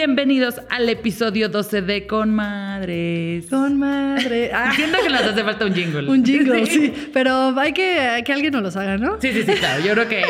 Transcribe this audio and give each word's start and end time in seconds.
Bienvenidos 0.00 0.62
al 0.70 0.88
episodio 0.88 1.50
12 1.50 1.82
de 1.82 2.06
Con 2.06 2.30
Madres. 2.30 3.44
Con 3.50 3.78
madre. 3.78 4.50
Ah, 4.54 4.72
Siento 4.74 4.96
que 5.02 5.10
nos 5.10 5.20
hace 5.20 5.44
falta 5.44 5.66
un 5.66 5.74
jingle. 5.74 6.08
un 6.08 6.24
jingle, 6.24 6.64
sí. 6.64 6.90
Pero 7.12 7.52
hay 7.60 7.74
que 7.74 8.22
que 8.24 8.32
alguien 8.32 8.54
nos 8.54 8.62
los 8.62 8.76
haga, 8.76 8.96
¿no? 8.96 9.20
Sí, 9.20 9.30
sí, 9.30 9.42
sí, 9.42 9.52
claro. 9.52 9.84
Yo 9.84 9.92
creo 9.92 10.08
que 10.08 10.22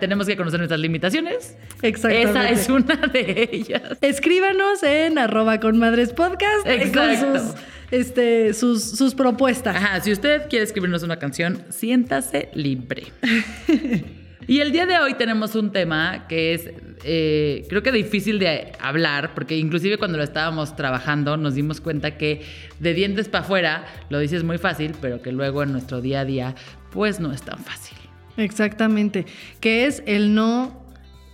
tenemos 0.00 0.26
que 0.26 0.34
conocer 0.34 0.60
nuestras 0.60 0.80
limitaciones. 0.80 1.58
Exactamente. 1.82 2.30
Esa 2.30 2.48
es 2.48 2.70
una 2.70 2.96
de 2.96 3.50
ellas. 3.52 3.98
Escríbanos 4.00 4.82
en 4.82 5.18
arroba 5.18 5.60
con 5.60 5.78
madres 5.78 6.14
podcast 6.14 6.66
Exacto. 6.66 7.28
con 7.28 7.40
sus, 7.42 7.54
este, 7.90 8.54
sus, 8.54 8.82
sus 8.82 9.14
propuestas. 9.14 9.76
Ajá, 9.76 10.00
si 10.00 10.10
usted 10.10 10.48
quiere 10.48 10.64
escribirnos 10.64 11.02
una 11.02 11.18
canción, 11.18 11.64
siéntase 11.68 12.48
libre. 12.54 13.12
Y 14.48 14.62
el 14.62 14.72
día 14.72 14.86
de 14.86 14.98
hoy 14.98 15.12
tenemos 15.12 15.54
un 15.56 15.72
tema 15.72 16.26
que 16.26 16.54
es, 16.54 16.70
eh, 17.04 17.66
creo 17.68 17.82
que 17.82 17.92
difícil 17.92 18.38
de 18.38 18.72
hablar, 18.80 19.34
porque 19.34 19.58
inclusive 19.58 19.98
cuando 19.98 20.16
lo 20.16 20.24
estábamos 20.24 20.74
trabajando 20.74 21.36
nos 21.36 21.54
dimos 21.54 21.82
cuenta 21.82 22.16
que 22.16 22.40
de 22.80 22.94
dientes 22.94 23.28
para 23.28 23.44
afuera 23.44 23.84
lo 24.08 24.18
dices 24.18 24.44
muy 24.44 24.56
fácil, 24.56 24.94
pero 25.02 25.20
que 25.20 25.32
luego 25.32 25.62
en 25.62 25.72
nuestro 25.72 26.00
día 26.00 26.20
a 26.20 26.24
día 26.24 26.54
pues 26.90 27.20
no 27.20 27.30
es 27.30 27.42
tan 27.42 27.58
fácil. 27.58 27.98
Exactamente. 28.38 29.26
Que 29.60 29.84
es 29.84 30.02
el 30.06 30.34
no, 30.34 30.82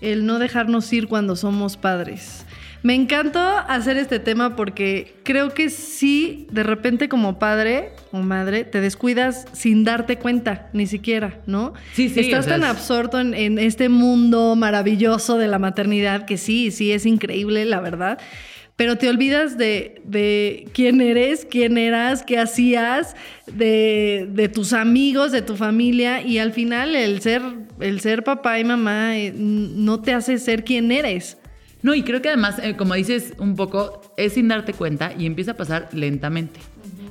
el 0.01 0.27
no 0.27 0.41
dejarnos 0.41 0.93
ir 0.93 1.07
cuando 1.07 1.37
somos 1.37 1.77
padres. 1.77 2.44
Me 2.85 2.95
encantó 2.95 3.41
hacer 3.41 3.97
este 3.97 4.19
tema 4.19 4.57
porque 4.57 5.15
creo 5.23 5.55
que 5.55 5.71
sí, 5.71 6.47
de 6.53 6.63
repente 6.63 7.09
como 7.09 7.39
padre 7.39 7.93
o 8.13 8.19
madre, 8.19 8.65
te 8.65 8.83
descuidas 8.83 9.47
sin 9.55 9.85
darte 9.85 10.19
cuenta, 10.19 10.69
ni 10.75 10.87
siquiera, 10.87 11.41
¿no? 11.47 11.73
Sí, 11.95 12.11
sí, 12.11 12.21
Estás 12.21 12.41
o 12.41 12.43
sea, 12.43 12.59
tan 12.59 12.65
absorto 12.65 13.19
en, 13.19 13.33
en 13.33 13.59
este 13.59 13.89
mundo 13.89 14.55
maravilloso 14.55 15.39
de 15.39 15.49
la 15.49 15.59
maternidad 15.59 16.27
que 16.27 16.37
sí, 16.37 16.71
sí 16.71 16.93
es 16.93 17.07
increíble, 17.07 17.65
la 17.65 17.81
verdad. 17.81 18.19
Pero 18.77 18.99
te 18.99 19.09
olvidas 19.09 19.57
de, 19.57 20.03
de 20.05 20.69
quién 20.75 21.01
eres, 21.01 21.47
quién 21.51 21.79
eras, 21.79 22.23
qué 22.23 22.39
hacías, 22.39 23.17
de, 23.51 24.29
de 24.31 24.51
tus 24.51 24.75
amigos, 24.75 25.33
de 25.33 25.41
tu 25.41 25.57
familia. 25.57 26.21
Y 26.21 26.37
al 26.37 26.53
final 26.53 26.95
el 26.95 27.23
ser, 27.23 27.41
el 27.81 28.01
ser 28.01 28.25
papá 28.25 28.59
y 28.59 28.65
mamá 28.65 29.17
eh, 29.17 29.33
no 29.35 30.03
te 30.03 30.13
hace 30.13 30.37
ser 30.37 30.65
quien 30.65 30.93
eres. 30.93 31.39
No, 31.85 31.95
y 31.95 32.03
creo 32.03 32.23
que 32.23 32.29
además, 32.29 32.59
eh, 32.63 32.77
como 32.77 32.95
dices 32.95 33.35
un 33.37 33.57
poco, 33.57 34.01
es 34.17 34.33
sin 34.33 34.49
darte 34.49 34.73
cuenta 34.73 35.13
y 35.19 35.27
empieza 35.27 35.51
a 35.51 35.55
pasar 35.55 35.91
lentamente. 35.93 36.59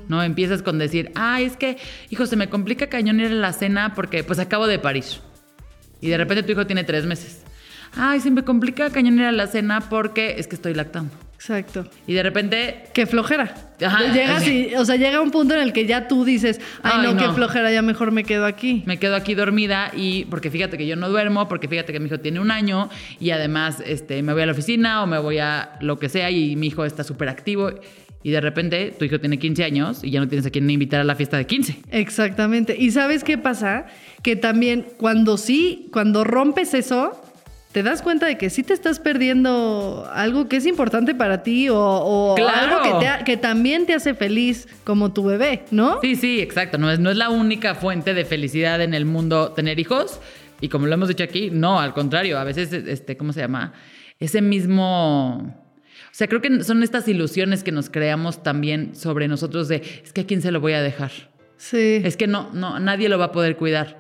¿No? 0.07 0.23
Empiezas 0.23 0.63
con 0.63 0.79
decir, 0.79 1.11
ah, 1.13 1.41
es 1.41 1.56
que, 1.56 1.78
hijo, 2.09 2.25
se 2.25 2.35
me 2.35 2.50
complica 2.50 2.88
cañón 2.88 3.19
ir 3.19 3.28
a 3.28 3.35
la 3.35 3.53
cena 3.53 3.94
porque 3.94 4.23
pues 4.23 4.39
acabo 4.39 4.66
de 4.66 4.79
parir. 4.79 5.03
Y 6.01 6.09
de 6.09 6.17
repente 6.17 6.41
tu 6.41 6.53
hijo 6.53 6.66
tiene 6.66 6.84
tres 6.84 7.06
meses. 7.06 7.44
Ay, 7.95 8.19
se 8.19 8.31
me 8.31 8.44
complica 8.44 8.89
cañón 8.89 9.19
ir 9.19 9.25
a 9.25 9.31
la 9.31 9.45
cena 9.45 9.79
porque 9.79 10.39
es 10.39 10.47
que 10.47 10.56
estoy 10.56 10.73
lactando. 10.73 11.13
Exacto. 11.43 11.85
Y 12.07 12.13
de 12.13 12.23
repente, 12.23 12.83
Qué 12.93 13.05
flojera. 13.05 13.53
Ajá, 13.85 14.13
Llegas 14.13 14.43
sí. 14.43 14.69
y, 14.71 14.75
o 14.75 14.85
sea, 14.85 14.95
llega 14.95 15.19
un 15.19 15.29
punto 15.29 15.53
en 15.55 15.59
el 15.59 15.73
que 15.73 15.85
ya 15.85 16.07
tú 16.07 16.23
dices, 16.23 16.61
ay, 16.83 16.99
Ay, 17.05 17.13
no, 17.13 17.17
qué 17.17 17.27
flojera, 17.33 17.69
ya 17.69 17.81
mejor 17.81 18.11
me 18.11 18.23
quedo 18.23 18.45
aquí. 18.45 18.81
me 18.85 18.97
quedo 18.97 19.17
aquí 19.17 19.35
dormida 19.35 19.91
y 19.93 20.23
porque 20.25 20.49
fíjate 20.49 20.77
que 20.77 20.87
yo 20.87 20.95
no 20.95 21.09
duermo, 21.09 21.49
porque 21.49 21.67
fíjate 21.67 21.91
que 21.91 21.99
mi 21.99 22.05
hijo 22.05 22.19
tiene 22.21 22.39
un 22.39 22.49
año 22.49 22.89
y 23.19 23.31
además 23.31 23.83
este, 23.85 24.23
me 24.23 24.31
voy 24.31 24.43
a 24.43 24.45
la 24.45 24.53
oficina 24.53 25.03
o 25.03 25.07
me 25.07 25.19
voy 25.19 25.39
a 25.39 25.73
lo 25.81 25.99
que 25.99 26.07
sea 26.07 26.31
y 26.31 26.55
mi 26.55 26.67
hijo 26.67 26.85
está 26.85 27.03
súper 27.03 27.27
activo 27.27 27.71
y 28.23 28.31
de 28.31 28.39
repente 28.39 28.93
tu 28.97 29.03
hijo 29.03 29.19
tiene 29.19 29.37
15 29.37 29.65
años 29.65 30.01
y 30.01 30.11
ya 30.11 30.21
no 30.21 30.29
tienes 30.29 30.45
a 30.45 30.49
quien 30.49 30.69
invitar 30.69 31.01
a 31.01 31.03
la 31.03 31.15
fiesta 31.15 31.35
de 31.35 31.45
15. 31.45 31.81
Exactamente. 31.91 32.73
¿Y 32.79 32.91
sabes 32.91 33.25
qué 33.25 33.37
pasa? 33.37 33.87
Que 34.21 34.37
también 34.37 34.85
cuando 34.95 35.37
sí, 35.37 35.89
cuando 35.91 36.23
rompes 36.23 36.73
eso, 36.73 37.21
te 37.73 37.84
das 37.84 38.01
cuenta 38.03 38.28
de 38.28 38.38
que 38.38 38.50
sí 38.50 38.63
te 38.63 38.72
estás 38.73 39.00
perdiendo 39.00 40.07
algo 40.13 40.47
que 40.47 40.57
es 40.57 40.66
importante 40.67 41.16
para 41.16 41.44
ti 41.44 41.69
o, 41.69 41.78
o 41.78 42.35
Claro. 42.35 42.78
algo 42.78 43.00
que, 43.00 43.06
te 43.06 43.23
que 43.25 43.35
también 43.38 43.85
te 43.88 43.94
hace 43.95 44.13
feliz 44.13 44.67
como 44.84 45.11
tu 45.11 45.25
bebé, 45.25 45.66
¿no? 45.72 46.00
Sí, 46.00 46.16
sí, 46.16 46.39
exacto. 46.39 46.78
No 46.78 46.89
es, 46.91 47.00
no 47.00 47.09
es 47.09 47.17
la 47.17 47.29
única 47.29 47.73
fuente 47.75 48.13
de 48.13 48.25
felicidad 48.25 48.79
en 48.81 48.94
el 48.94 49.06
mundo 49.06 49.51
tener 49.53 49.79
hijos. 49.79 50.22
Y 50.61 50.69
como 50.69 50.85
lo 50.88 50.94
hemos 50.94 51.09
dicho 51.09 51.23
aquí, 51.23 51.50
no, 51.51 51.79
al 51.79 51.94
contrario. 51.94 52.38
A 52.38 52.44
veces, 52.44 52.72
este, 52.72 53.17
¿cómo 53.17 53.34
se 53.34 53.41
llama? 53.41 53.73
Ese 54.19 54.41
mismo... 54.41 55.59
O 56.05 56.16
sea, 56.16 56.28
creo 56.28 56.41
que 56.41 56.63
son 56.63 56.84
estas 56.84 57.07
ilusiones 57.07 57.63
que 57.63 57.72
nos 57.72 57.90
creamos 57.90 58.44
también 58.44 58.95
sobre 58.95 59.28
nosotros 59.28 59.67
de, 59.67 59.81
es 60.03 60.13
que 60.13 60.22
a 60.22 60.25
quién 60.28 60.44
se 60.44 60.51
lo 60.51 60.61
voy 60.61 60.73
a 60.73 60.81
dejar. 60.84 61.11
Sí. 61.57 62.01
Es 62.03 62.17
que 62.17 62.28
no, 62.28 62.51
no, 62.53 62.79
nadie 62.79 63.09
lo 63.09 63.17
va 63.17 63.25
a 63.25 63.31
poder 63.31 63.57
cuidar. 63.57 63.97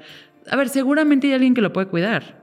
A 0.47 0.55
ver, 0.55 0.69
seguramente 0.69 1.25
hay 1.27 1.33
alguien 1.33 1.55
que 1.55 1.61
lo 1.61 1.73
puede 1.73 1.87
cuidar. 1.87 2.42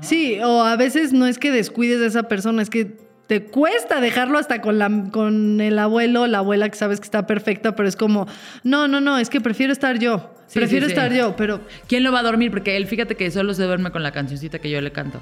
Sí, 0.00 0.38
o 0.42 0.62
a 0.62 0.76
veces 0.76 1.12
no 1.12 1.26
es 1.26 1.38
que 1.38 1.50
descuides 1.50 2.00
a 2.02 2.06
esa 2.06 2.22
persona, 2.24 2.62
es 2.62 2.70
que 2.70 2.96
te 3.26 3.44
cuesta 3.44 4.00
dejarlo 4.00 4.38
hasta 4.38 4.60
con, 4.60 4.78
la, 4.78 4.90
con 5.10 5.60
el 5.60 5.78
abuelo, 5.78 6.26
la 6.26 6.38
abuela 6.38 6.68
que 6.68 6.76
sabes 6.76 6.98
que 6.98 7.04
está 7.04 7.26
perfecta, 7.26 7.76
pero 7.76 7.88
es 7.88 7.96
como, 7.96 8.26
no, 8.64 8.88
no, 8.88 9.00
no, 9.00 9.18
es 9.18 9.30
que 9.30 9.40
prefiero 9.40 9.72
estar 9.72 9.98
yo. 9.98 10.34
Sí, 10.48 10.58
prefiero 10.58 10.86
sí, 10.86 10.92
sí. 10.92 10.98
estar 10.98 11.12
yo, 11.16 11.34
pero 11.36 11.60
¿Quién 11.88 12.02
lo 12.02 12.12
va 12.12 12.18
a 12.20 12.22
dormir? 12.22 12.50
Porque 12.50 12.76
él, 12.76 12.86
fíjate 12.86 13.16
que 13.16 13.30
solo 13.30 13.54
se 13.54 13.62
duerme 13.64 13.90
con 13.90 14.02
la 14.02 14.12
cancioncita 14.12 14.58
que 14.58 14.68
yo 14.70 14.80
le 14.80 14.92
canto. 14.92 15.20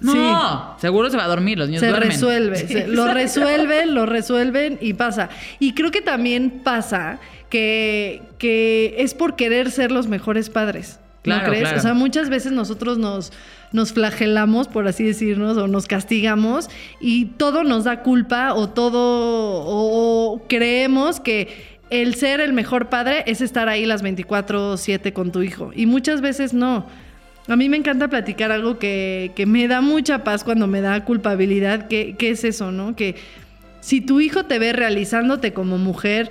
No, 0.00 0.76
seguro 0.80 1.10
se 1.10 1.16
va 1.16 1.24
a 1.24 1.28
dormir, 1.28 1.58
los 1.58 1.68
niños 1.68 1.80
se 1.80 1.88
duermen. 1.88 2.10
resuelve, 2.10 2.56
se- 2.56 2.86
lo 2.88 3.12
resuelven, 3.12 3.94
lo 3.94 4.06
resuelven 4.06 4.78
y 4.80 4.94
pasa. 4.94 5.28
Y 5.58 5.74
creo 5.74 5.90
que 5.90 6.00
también 6.00 6.60
pasa 6.64 7.18
que, 7.50 8.22
que 8.38 8.94
es 8.98 9.12
por 9.14 9.36
querer 9.36 9.70
ser 9.70 9.90
los 9.92 10.06
mejores 10.08 10.48
padres. 10.50 11.00
¿No 11.16 11.34
Claro, 11.34 11.46
crees? 11.48 11.62
claro. 11.64 11.78
O 11.78 11.82
sea, 11.82 11.92
muchas 11.94 12.30
veces 12.30 12.52
nosotros 12.52 12.96
nos, 12.96 13.32
nos 13.72 13.92
flagelamos, 13.92 14.68
por 14.68 14.86
así 14.88 15.04
decirnos, 15.04 15.56
o 15.56 15.68
nos 15.68 15.86
castigamos 15.86 16.68
y 17.00 17.26
todo 17.26 17.64
nos 17.64 17.84
da 17.84 18.02
culpa 18.02 18.54
o 18.54 18.68
todo, 18.68 19.64
o, 19.66 20.42
creemos 20.48 21.20
que 21.20 21.78
el 21.90 22.14
ser 22.14 22.40
el 22.40 22.52
mejor 22.52 22.88
padre 22.88 23.24
es 23.26 23.40
estar 23.40 23.68
ahí 23.68 23.86
las 23.86 24.02
24/7 24.02 25.12
con 25.12 25.32
tu 25.32 25.42
hijo. 25.42 25.70
Y 25.74 25.86
muchas 25.86 26.20
veces 26.20 26.54
no. 26.54 26.86
A 27.48 27.56
mí 27.56 27.68
me 27.68 27.76
encanta 27.76 28.08
platicar 28.08 28.52
algo 28.52 28.78
que, 28.78 29.32
que 29.34 29.46
me 29.46 29.66
da 29.66 29.80
mucha 29.80 30.22
paz 30.22 30.44
cuando 30.44 30.66
me 30.66 30.80
da 30.80 31.04
culpabilidad, 31.04 31.88
que, 31.88 32.14
que 32.16 32.30
es 32.30 32.44
eso, 32.44 32.70
¿no? 32.70 32.94
Que 32.94 33.16
si 33.80 34.00
tu 34.00 34.20
hijo 34.20 34.44
te 34.44 34.58
ve 34.58 34.72
realizándote 34.72 35.52
como 35.52 35.78
mujer, 35.78 36.30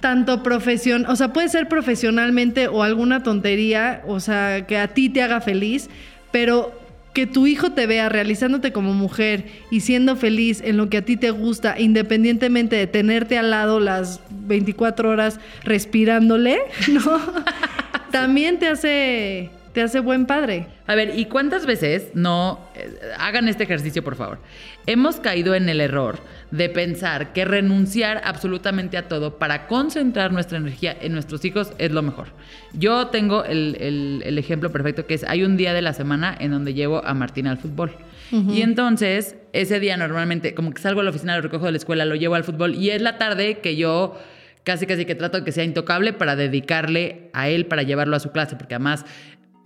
tanto 0.00 0.42
profesión, 0.42 1.06
o 1.06 1.16
sea, 1.16 1.32
puede 1.32 1.48
ser 1.48 1.68
profesionalmente 1.68 2.68
o 2.68 2.82
alguna 2.82 3.22
tontería, 3.22 4.02
o 4.06 4.20
sea, 4.20 4.66
que 4.66 4.76
a 4.78 4.88
ti 4.88 5.08
te 5.08 5.22
haga 5.22 5.40
feliz, 5.40 5.88
pero 6.30 6.72
que 7.12 7.26
tu 7.26 7.46
hijo 7.46 7.72
te 7.72 7.86
vea 7.86 8.08
realizándote 8.08 8.72
como 8.72 8.94
mujer 8.94 9.46
y 9.70 9.80
siendo 9.80 10.14
feliz 10.14 10.60
en 10.64 10.76
lo 10.76 10.88
que 10.88 10.98
a 10.98 11.04
ti 11.04 11.16
te 11.16 11.30
gusta, 11.30 11.78
independientemente 11.78 12.76
de 12.76 12.86
tenerte 12.86 13.38
al 13.38 13.50
lado 13.50 13.80
las 13.80 14.20
24 14.30 15.10
horas 15.10 15.40
respirándole, 15.64 16.58
¿no? 16.88 17.20
También 18.12 18.58
te 18.58 18.68
hace 18.68 19.50
te 19.72 19.82
hace 19.82 20.00
buen 20.00 20.26
padre. 20.26 20.66
A 20.86 20.94
ver, 20.94 21.18
¿y 21.18 21.26
cuántas 21.26 21.66
veces 21.66 22.10
no 22.14 22.58
eh, 22.74 22.90
hagan 23.18 23.48
este 23.48 23.64
ejercicio, 23.64 24.02
por 24.02 24.16
favor? 24.16 24.38
Hemos 24.86 25.16
caído 25.20 25.54
en 25.54 25.68
el 25.68 25.80
error 25.80 26.18
de 26.50 26.68
pensar 26.68 27.32
que 27.32 27.44
renunciar 27.44 28.22
absolutamente 28.24 28.96
a 28.96 29.06
todo 29.08 29.38
para 29.38 29.66
concentrar 29.66 30.32
nuestra 30.32 30.58
energía 30.58 30.96
en 31.00 31.12
nuestros 31.12 31.44
hijos 31.44 31.72
es 31.78 31.90
lo 31.92 32.02
mejor. 32.02 32.28
Yo 32.72 33.08
tengo 33.08 33.44
el, 33.44 33.76
el- 33.80 34.22
el 34.24 34.38
ejemplo 34.38 34.72
perfecto 34.72 35.06
que 35.06 35.14
es, 35.14 35.24
hay 35.24 35.42
un 35.44 35.56
día 35.56 35.74
de 35.74 35.82
la 35.82 35.92
semana 35.92 36.34
en 36.40 36.50
donde 36.50 36.74
llevo 36.74 37.04
a 37.04 37.12
Martina 37.14 37.50
al 37.50 37.58
fútbol. 37.58 37.92
Y 38.30 38.60
entonces, 38.60 39.36
ese 39.54 39.80
día 39.80 39.96
normalmente, 39.96 40.54
como 40.54 40.72
que 40.74 40.82
salgo 40.82 41.00
a 41.00 41.04
la 41.04 41.08
oficina, 41.10 41.34
lo 41.36 41.40
recojo 41.40 41.64
de 41.64 41.72
la 41.72 41.78
escuela, 41.78 42.04
lo 42.04 42.14
llevo 42.14 42.34
al 42.34 42.44
fútbol 42.44 42.74
y 42.74 42.90
es 42.90 43.00
la 43.00 43.16
tarde 43.16 43.60
que 43.60 43.74
yo 43.76 44.18
casi 44.64 44.84
casi 44.86 45.06
que 45.06 45.14
trato 45.14 45.38
de 45.38 45.44
que 45.44 45.52
sea 45.52 45.64
intocable 45.64 46.12
para 46.12 46.36
dedicarle 46.36 47.30
a 47.32 47.48
él, 47.48 47.64
para 47.64 47.84
llevarlo 47.84 48.16
a 48.16 48.20
su 48.20 48.30
clase, 48.32 48.56
porque 48.56 48.74
además 48.74 49.06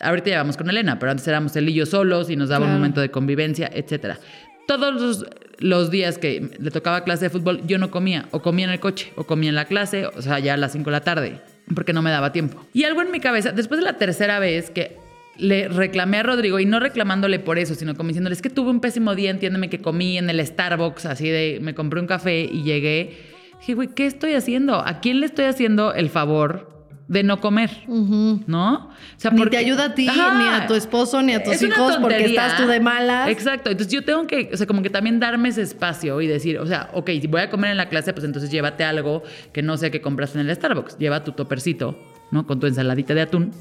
ahorita 0.03 0.31
ya 0.31 0.39
vamos 0.39 0.57
con 0.57 0.69
Elena, 0.69 0.99
pero 0.99 1.13
antes 1.13 1.27
éramos 1.27 1.55
él 1.57 1.69
y 1.69 1.75
yo 1.75 1.87
solos 1.87 2.29
y 2.29 2.37
nos 2.37 2.49
daba 2.49 2.67
un 2.67 2.73
momento 2.73 3.01
de 3.01 3.11
convivencia, 3.11 3.71
etcétera. 3.73 4.19
Todos 4.67 4.95
los, 5.01 5.27
los 5.59 5.91
días 5.91 6.19
que 6.19 6.51
le 6.59 6.71
tocaba 6.71 7.05
clase 7.05 7.27
de 7.27 7.31
fútbol, 7.31 7.63
yo 7.67 7.79
no 7.79 7.91
comía, 7.91 8.27
o 8.31 8.43
comía 8.43 8.67
en 8.67 8.73
el 8.73 8.81
coche, 8.81 9.13
o 9.17 9.25
comía 9.25 9.49
en 9.49 9.55
la 9.55 9.65
clase, 9.65 10.07
o 10.07 10.23
sea, 10.23 10.39
ya 10.39 10.55
a 10.55 10.57
las 10.57 10.73
5 10.73 10.85
de 10.85 10.91
la 10.91 11.01
tarde, 11.01 11.41
porque 11.75 11.93
no 11.93 12.03
me 12.03 12.11
daba 12.11 12.33
tiempo. 12.33 12.65
Y 12.73 12.85
algo 12.85 13.03
en 13.03 13.11
mi 13.11 13.21
cabeza, 13.21 13.53
después 13.53 13.81
de 13.81 13.87
la 13.87 13.99
tercera 13.99 14.39
vez 14.39 14.71
que 14.71 14.97
le 15.39 15.69
reclamé 15.69 16.19
a 16.19 16.23
Rodrigo, 16.23 16.59
y 16.59 16.67
no 16.67 16.81
reclamándole 16.81 17.39
por 17.39 17.59
eso, 17.59 17.75
sino 17.75 17.95
como 17.95 18.09
diciéndole, 18.09 18.35
es 18.35 18.43
que 18.43 18.51
tuve 18.51 18.71
un 18.71 18.81
pésimo 18.81 19.15
día, 19.15 19.31
entiéndeme 19.31 19.71
que 19.71 19.81
comí 19.81 20.19
en 20.19 20.31
el 20.31 20.45
Starbucks, 20.45 21.07
así 21.07 21.29
de, 21.29 21.59
me 21.61 21.75
compré 21.75 22.01
un 22.01 22.07
café 22.07 22.43
y 22.43 22.63
llegué. 22.63 23.17
Dije, 23.61 23.75
güey, 23.75 23.89
¿qué 23.89 24.07
estoy 24.07 24.35
haciendo? 24.35 24.77
¿A 24.77 25.01
quién 25.01 25.21
le 25.21 25.27
estoy 25.27 25.45
haciendo 25.45 25.95
el 25.95 26.11
favor 26.11 26.72
de 27.09 27.23
no 27.23 27.41
comer? 27.41 27.71
¿no? 27.89 28.75
O 28.75 28.91
sea, 29.17 29.31
Ni 29.31 29.39
porque- 29.39 29.57
te 29.59 29.65
ayuda 29.65 29.85
a 29.87 29.95
ti, 29.95 30.09
Ajá. 30.09 30.39
ni 30.39 30.49
a 30.49 30.67
tu 30.67 30.75
esposo, 30.75 31.23
ni 31.23 31.35
a 31.35 31.43
tus 31.43 31.61
hijos, 31.63 31.99
porque 32.01 32.25
estás 32.27 32.57
tú 32.57 32.67
de 32.67 32.81
malas. 32.81 33.29
Exacto. 33.29 33.71
Entonces 33.71 33.93
yo 33.93 34.03
tengo 34.05 34.27
que, 34.27 34.51
o 34.53 34.57
sea, 34.57 34.67
como 34.67 34.83
que 34.83 34.91
también 34.91 35.21
darme 35.21 35.49
ese 35.51 35.63
espacio 35.63 36.21
y 36.21 36.27
decir, 36.27 36.59
o 36.59 36.67
sea, 36.67 36.91
ok, 36.95 37.11
si 37.21 37.27
voy 37.27 37.41
a 37.43 37.51
comer 37.51 37.71
en 37.73 37.77
la 37.77 37.89
clase, 37.89 38.13
pues 38.13 38.25
entonces 38.25 38.51
llévate 38.51 38.85
algo 38.85 39.23
que 39.53 39.63
no 39.63 39.77
sé 39.77 39.91
que 39.91 40.01
compraste 40.01 40.39
en 40.41 40.49
el 40.49 40.55
Starbucks. 40.57 40.99
Lleva 40.99 41.25
tu 41.25 41.33
topercito, 41.33 41.99
¿no? 42.31 42.47
Con 42.47 42.61
tu 42.61 42.67
ensaladita 42.67 43.15
de 43.15 43.23
atún. 43.23 43.53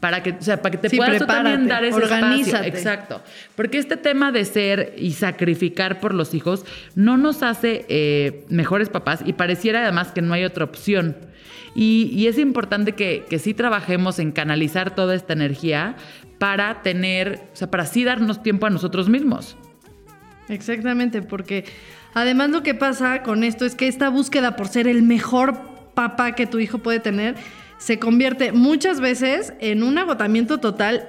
Para 0.00 0.22
que, 0.22 0.30
o 0.30 0.40
sea, 0.42 0.62
para 0.62 0.70
que 0.72 0.78
te 0.78 0.88
Sí, 0.88 0.96
puedas 0.96 1.26
también 1.26 1.68
dar 1.68 1.84
ese 1.84 1.94
organízate. 1.96 2.68
espacio. 2.68 2.90
Exacto. 2.90 3.22
Porque 3.54 3.76
este 3.76 3.98
tema 3.98 4.32
de 4.32 4.46
ser 4.46 4.94
y 4.96 5.12
sacrificar 5.12 6.00
por 6.00 6.14
los 6.14 6.32
hijos 6.32 6.64
no 6.94 7.18
nos 7.18 7.42
hace 7.42 7.84
eh, 7.90 8.46
mejores 8.48 8.88
papás 8.88 9.20
y 9.26 9.34
pareciera 9.34 9.82
además 9.82 10.10
que 10.12 10.22
no 10.22 10.32
hay 10.32 10.44
otra 10.44 10.64
opción. 10.64 11.16
Y, 11.74 12.10
y 12.14 12.26
es 12.26 12.38
importante 12.38 12.92
que, 12.92 13.24
que 13.28 13.38
sí 13.38 13.54
trabajemos 13.54 14.18
en 14.18 14.32
canalizar 14.32 14.94
toda 14.94 15.14
esta 15.14 15.32
energía 15.32 15.96
para 16.38 16.82
tener, 16.82 17.40
o 17.52 17.56
sea, 17.56 17.70
para 17.70 17.86
sí 17.86 18.04
darnos 18.04 18.42
tiempo 18.42 18.66
a 18.66 18.70
nosotros 18.70 19.08
mismos. 19.08 19.56
Exactamente, 20.48 21.22
porque 21.22 21.64
además 22.12 22.50
lo 22.50 22.62
que 22.62 22.74
pasa 22.74 23.22
con 23.22 23.44
esto 23.44 23.64
es 23.64 23.74
que 23.74 23.86
esta 23.86 24.08
búsqueda 24.08 24.56
por 24.56 24.68
ser 24.68 24.88
el 24.88 25.02
mejor 25.02 25.54
papá 25.94 26.32
que 26.32 26.46
tu 26.46 26.58
hijo 26.58 26.78
puede 26.78 26.98
tener 26.98 27.36
se 27.80 27.98
convierte 27.98 28.52
muchas 28.52 29.00
veces 29.00 29.54
en 29.58 29.82
un 29.82 29.96
agotamiento 29.98 30.58
total 30.58 31.08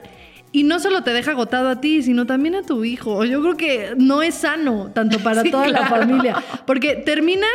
y 0.53 0.63
no 0.63 0.79
solo 0.79 1.03
te 1.03 1.11
deja 1.11 1.31
agotado 1.31 1.69
a 1.69 1.81
ti, 1.81 2.01
sino 2.01 2.25
también 2.25 2.55
a 2.55 2.63
tu 2.63 2.83
hijo. 2.83 3.23
Yo 3.25 3.41
creo 3.41 3.57
que 3.57 3.93
no 3.97 4.21
es 4.21 4.35
sano 4.35 4.91
tanto 4.93 5.19
para 5.19 5.41
Sí, 5.43 5.51
toda 5.51 5.67
la 5.67 5.87
familia, 5.87 6.43
porque 6.65 6.95
terminas 6.95 7.49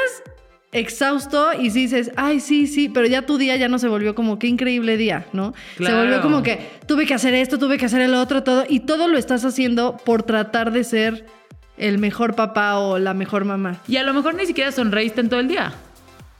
exhausto 0.76 1.52
y 1.58 1.70
sí 1.70 1.82
dices, 1.82 2.11
ay, 2.17 2.40
sí, 2.40 2.67
sí, 2.67 2.88
pero 2.88 3.06
ya 3.06 3.23
tu 3.23 3.38
día 3.38 3.56
ya 3.56 3.69
no 3.69 3.78
se 3.78 3.88
volvió 3.88 4.14
como 4.14 4.38
qué 4.38 4.46
increíble 4.46 4.96
día, 4.96 5.26
¿no? 5.32 5.55
Se 5.78 5.93
volvió 5.94 6.20
como 6.23 6.43
que 6.43 6.58
tuve 6.87 7.06
que 7.06 7.14
hacer 7.14 7.34
esto, 7.34 7.58
tuve 7.58 7.78
que 7.78 7.87
hacer 7.87 8.00
el 8.02 8.14
otro, 8.14 8.43
todo, 8.43 8.64
y 8.69 8.81
todo 8.81 9.08
lo 9.08 9.19
estás 9.19 9.44
haciendo 9.44 9.96
por 10.05 10.23
tratar 10.23 10.73
de 10.73 10.84
ser 10.84 11.26
el 11.78 11.99
mejor 11.99 12.34
papá 12.34 12.78
o 12.78 12.99
la 12.99 13.14
mejor 13.14 13.44
mamá. 13.44 13.81
Y 13.88 13.96
a 13.96 14.02
lo 14.02 14.14
mejor 14.14 14.34
ni 14.34 14.46
siquiera 14.46 14.73
sonreíste 14.73 15.20
en 15.20 15.28
todo 15.28 15.40
el 15.40 15.49
día. 15.49 15.73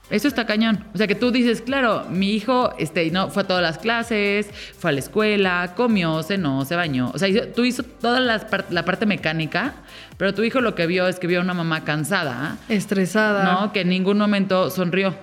Eso 0.09 0.29
está 0.29 0.45
cañón. 0.45 0.85
O 0.93 0.97
sea, 0.97 1.05
que 1.05 1.15
tú 1.15 1.31
dices, 1.31 1.61
claro, 1.61 2.05
mi 2.09 2.31
hijo 2.31 2.73
este, 2.79 3.11
no, 3.11 3.29
fue 3.29 3.43
a 3.43 3.45
todas 3.47 3.61
las 3.61 3.77
clases, 3.77 4.47
fue 4.79 4.91
a 4.91 4.93
la 4.93 4.99
escuela, 4.99 5.73
comió, 5.75 6.23
cenó, 6.23 6.63
se 6.63 6.77
bañó. 6.77 7.11
O 7.13 7.17
sea, 7.19 7.27
hizo- 7.27 7.47
tú 7.53 7.65
hizo 7.65 7.83
toda 7.83 8.21
la 8.21 8.85
parte 8.85 9.05
mecánica, 9.05 9.75
pero 10.17 10.33
tu 10.33 10.43
hijo 10.43 10.61
lo 10.61 10.75
que 10.75 10.87
vio 10.87 11.07
es 11.07 11.19
que 11.19 11.27
vio 11.27 11.39
a 11.39 11.43
una 11.43 11.53
mamá 11.53 11.83
cansada, 11.83 12.57
Estresada. 12.69 13.43
¿no? 13.43 13.71
Que 13.73 13.81
en 13.81 13.89
ningún 13.89 14.17
momento 14.17 14.69
sonrió. 14.69 15.15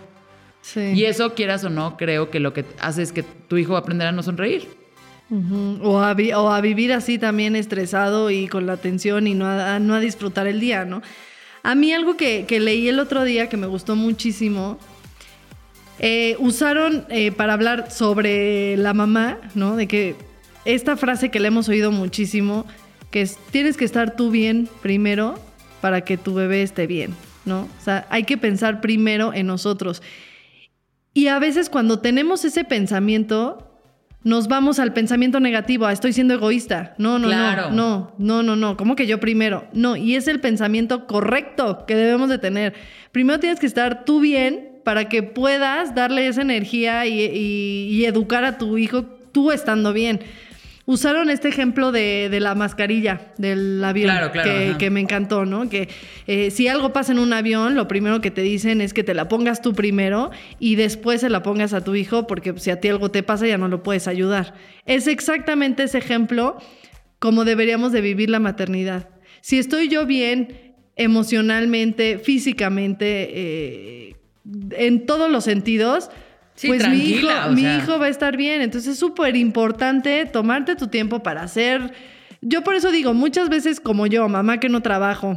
Sí. 0.62 0.80
Y 0.94 1.04
eso, 1.04 1.34
quieras 1.34 1.62
o 1.64 1.70
no, 1.70 1.96
creo 1.96 2.30
que 2.30 2.40
lo 2.40 2.52
que 2.54 2.64
hace 2.80 3.02
es 3.02 3.12
que 3.12 3.22
tu 3.22 3.56
hijo 3.58 3.74
va 3.74 3.80
a 4.08 4.12
no 4.12 4.22
sonreír. 4.22 4.66
O, 5.82 6.00
a 6.00 6.14
vi- 6.14 6.32
o 6.32 6.50
a 6.52 6.60
vivir 6.60 6.92
así 6.92 7.18
también 7.18 7.56
estresado 7.56 8.30
y 8.30 8.46
con 8.46 8.66
la 8.66 8.76
tensión 8.76 9.26
y 9.26 9.34
no 9.34 9.46
a, 9.46 9.74
a 9.74 9.78
no 9.80 9.94
a 9.94 10.00
disfrutar 10.00 10.46
el 10.46 10.60
día, 10.60 10.84
¿no? 10.84 11.02
A 11.62 11.74
mí 11.74 11.92
algo 11.92 12.16
que, 12.16 12.44
que 12.46 12.60
leí 12.60 12.88
el 12.88 13.00
otro 13.00 13.24
día 13.24 13.48
que 13.48 13.56
me 13.56 13.66
gustó 13.66 13.96
muchísimo, 13.96 14.78
eh, 15.98 16.36
usaron 16.38 17.06
eh, 17.08 17.32
para 17.32 17.54
hablar 17.54 17.90
sobre 17.90 18.76
la 18.76 18.92
mamá, 18.94 19.38
¿no? 19.54 19.76
De 19.76 19.86
que 19.88 20.14
esta 20.64 20.96
frase 20.96 21.30
que 21.30 21.40
le 21.40 21.48
hemos 21.48 21.68
oído 21.68 21.90
muchísimo, 21.90 22.66
que 23.14 23.20
es, 23.22 23.38
tienes 23.52 23.76
que 23.76 23.84
estar 23.84 24.16
tú 24.16 24.32
bien 24.32 24.68
primero 24.82 25.38
para 25.80 26.00
que 26.00 26.16
tu 26.16 26.34
bebé 26.34 26.62
esté 26.62 26.88
bien, 26.88 27.14
¿no? 27.44 27.60
O 27.80 27.84
sea, 27.84 28.08
hay 28.10 28.24
que 28.24 28.36
pensar 28.36 28.80
primero 28.80 29.32
en 29.32 29.46
nosotros. 29.46 30.02
Y 31.12 31.28
a 31.28 31.38
veces 31.38 31.70
cuando 31.70 32.00
tenemos 32.00 32.44
ese 32.44 32.64
pensamiento, 32.64 33.70
nos 34.24 34.48
vamos 34.48 34.80
al 34.80 34.92
pensamiento 34.92 35.38
negativo, 35.38 35.86
a 35.86 35.92
estoy 35.92 36.12
siendo 36.12 36.34
egoísta. 36.34 36.94
No, 36.98 37.20
no, 37.20 37.28
Claro. 37.28 37.70
no, 37.70 38.14
no, 38.18 38.42
no, 38.42 38.42
no, 38.42 38.56
no. 38.56 38.76
¿Cómo 38.76 38.96
que 38.96 39.06
yo 39.06 39.20
primero? 39.20 39.68
No, 39.72 39.94
y 39.94 40.16
es 40.16 40.26
el 40.26 40.40
pensamiento 40.40 41.06
correcto 41.06 41.84
que 41.86 41.94
debemos 41.94 42.28
de 42.30 42.38
tener. 42.38 42.74
Primero 43.12 43.38
tienes 43.38 43.60
que 43.60 43.66
estar 43.66 44.04
tú 44.04 44.18
bien 44.18 44.80
para 44.82 45.08
que 45.08 45.22
puedas 45.22 45.94
darle 45.94 46.26
esa 46.26 46.42
energía 46.42 47.06
y, 47.06 47.20
y- 47.20 47.88
y 47.92 48.04
educar 48.06 48.44
a 48.44 48.58
tu 48.58 48.76
hijo 48.76 49.04
tú 49.30 49.52
estando 49.52 49.92
bien. 49.92 50.18
Usaron 50.86 51.30
este 51.30 51.48
ejemplo 51.48 51.92
de, 51.92 52.28
de 52.30 52.40
la 52.40 52.54
mascarilla 52.54 53.32
del 53.38 53.82
avión 53.82 54.10
Claro, 54.10 54.30
claro, 54.32 54.50
que, 54.50 54.68
ajá. 54.68 54.78
que 54.78 54.90
me 54.90 55.00
encantó, 55.00 55.46
¿no? 55.46 55.68
Que 55.70 55.88
eh, 56.26 56.50
si 56.50 56.68
algo 56.68 56.92
pasa 56.92 57.12
en 57.12 57.18
un 57.18 57.32
avión, 57.32 57.74
lo 57.74 57.88
primero 57.88 58.20
que 58.20 58.30
te 58.30 58.42
dicen 58.42 58.82
es 58.82 58.92
que 58.92 59.02
te 59.02 59.14
la 59.14 59.26
pongas 59.28 59.62
tú 59.62 59.72
primero 59.72 60.30
y 60.58 60.74
después 60.74 61.22
se 61.22 61.30
la 61.30 61.42
pongas 61.42 61.72
a 61.72 61.82
tu 61.82 61.94
hijo, 61.94 62.26
porque 62.26 62.52
si 62.58 62.70
a 62.70 62.80
ti 62.80 62.88
algo 62.88 63.10
te 63.10 63.22
pasa 63.22 63.46
ya 63.46 63.56
no 63.56 63.68
lo 63.68 63.82
puedes 63.82 64.06
ayudar. 64.08 64.54
Es 64.84 65.06
exactamente 65.06 65.84
ese 65.84 65.98
ejemplo 65.98 66.58
como 67.18 67.46
deberíamos 67.46 67.92
de 67.92 68.02
vivir 68.02 68.28
la 68.28 68.38
maternidad. 68.40 69.08
Si 69.40 69.58
estoy 69.58 69.88
yo 69.88 70.04
bien 70.04 70.74
emocionalmente, 70.96 72.18
físicamente, 72.18 73.30
eh, 73.32 74.16
en 74.72 75.06
todos 75.06 75.30
los 75.30 75.44
sentidos, 75.44 76.10
Sí, 76.54 76.68
pues 76.68 76.88
mi 76.88 76.96
hijo, 76.98 77.28
mi 77.50 77.62
hijo 77.62 77.98
va 77.98 78.06
a 78.06 78.08
estar 78.08 78.36
bien. 78.36 78.62
Entonces 78.62 78.92
es 78.92 78.98
súper 78.98 79.36
importante 79.36 80.24
tomarte 80.26 80.76
tu 80.76 80.86
tiempo 80.88 81.20
para 81.22 81.42
hacer. 81.42 81.92
Yo 82.40 82.62
por 82.62 82.74
eso 82.74 82.90
digo, 82.92 83.12
muchas 83.14 83.48
veces 83.48 83.80
como 83.80 84.06
yo, 84.06 84.28
mamá 84.28 84.60
que 84.60 84.68
no 84.68 84.80
trabajo. 84.80 85.36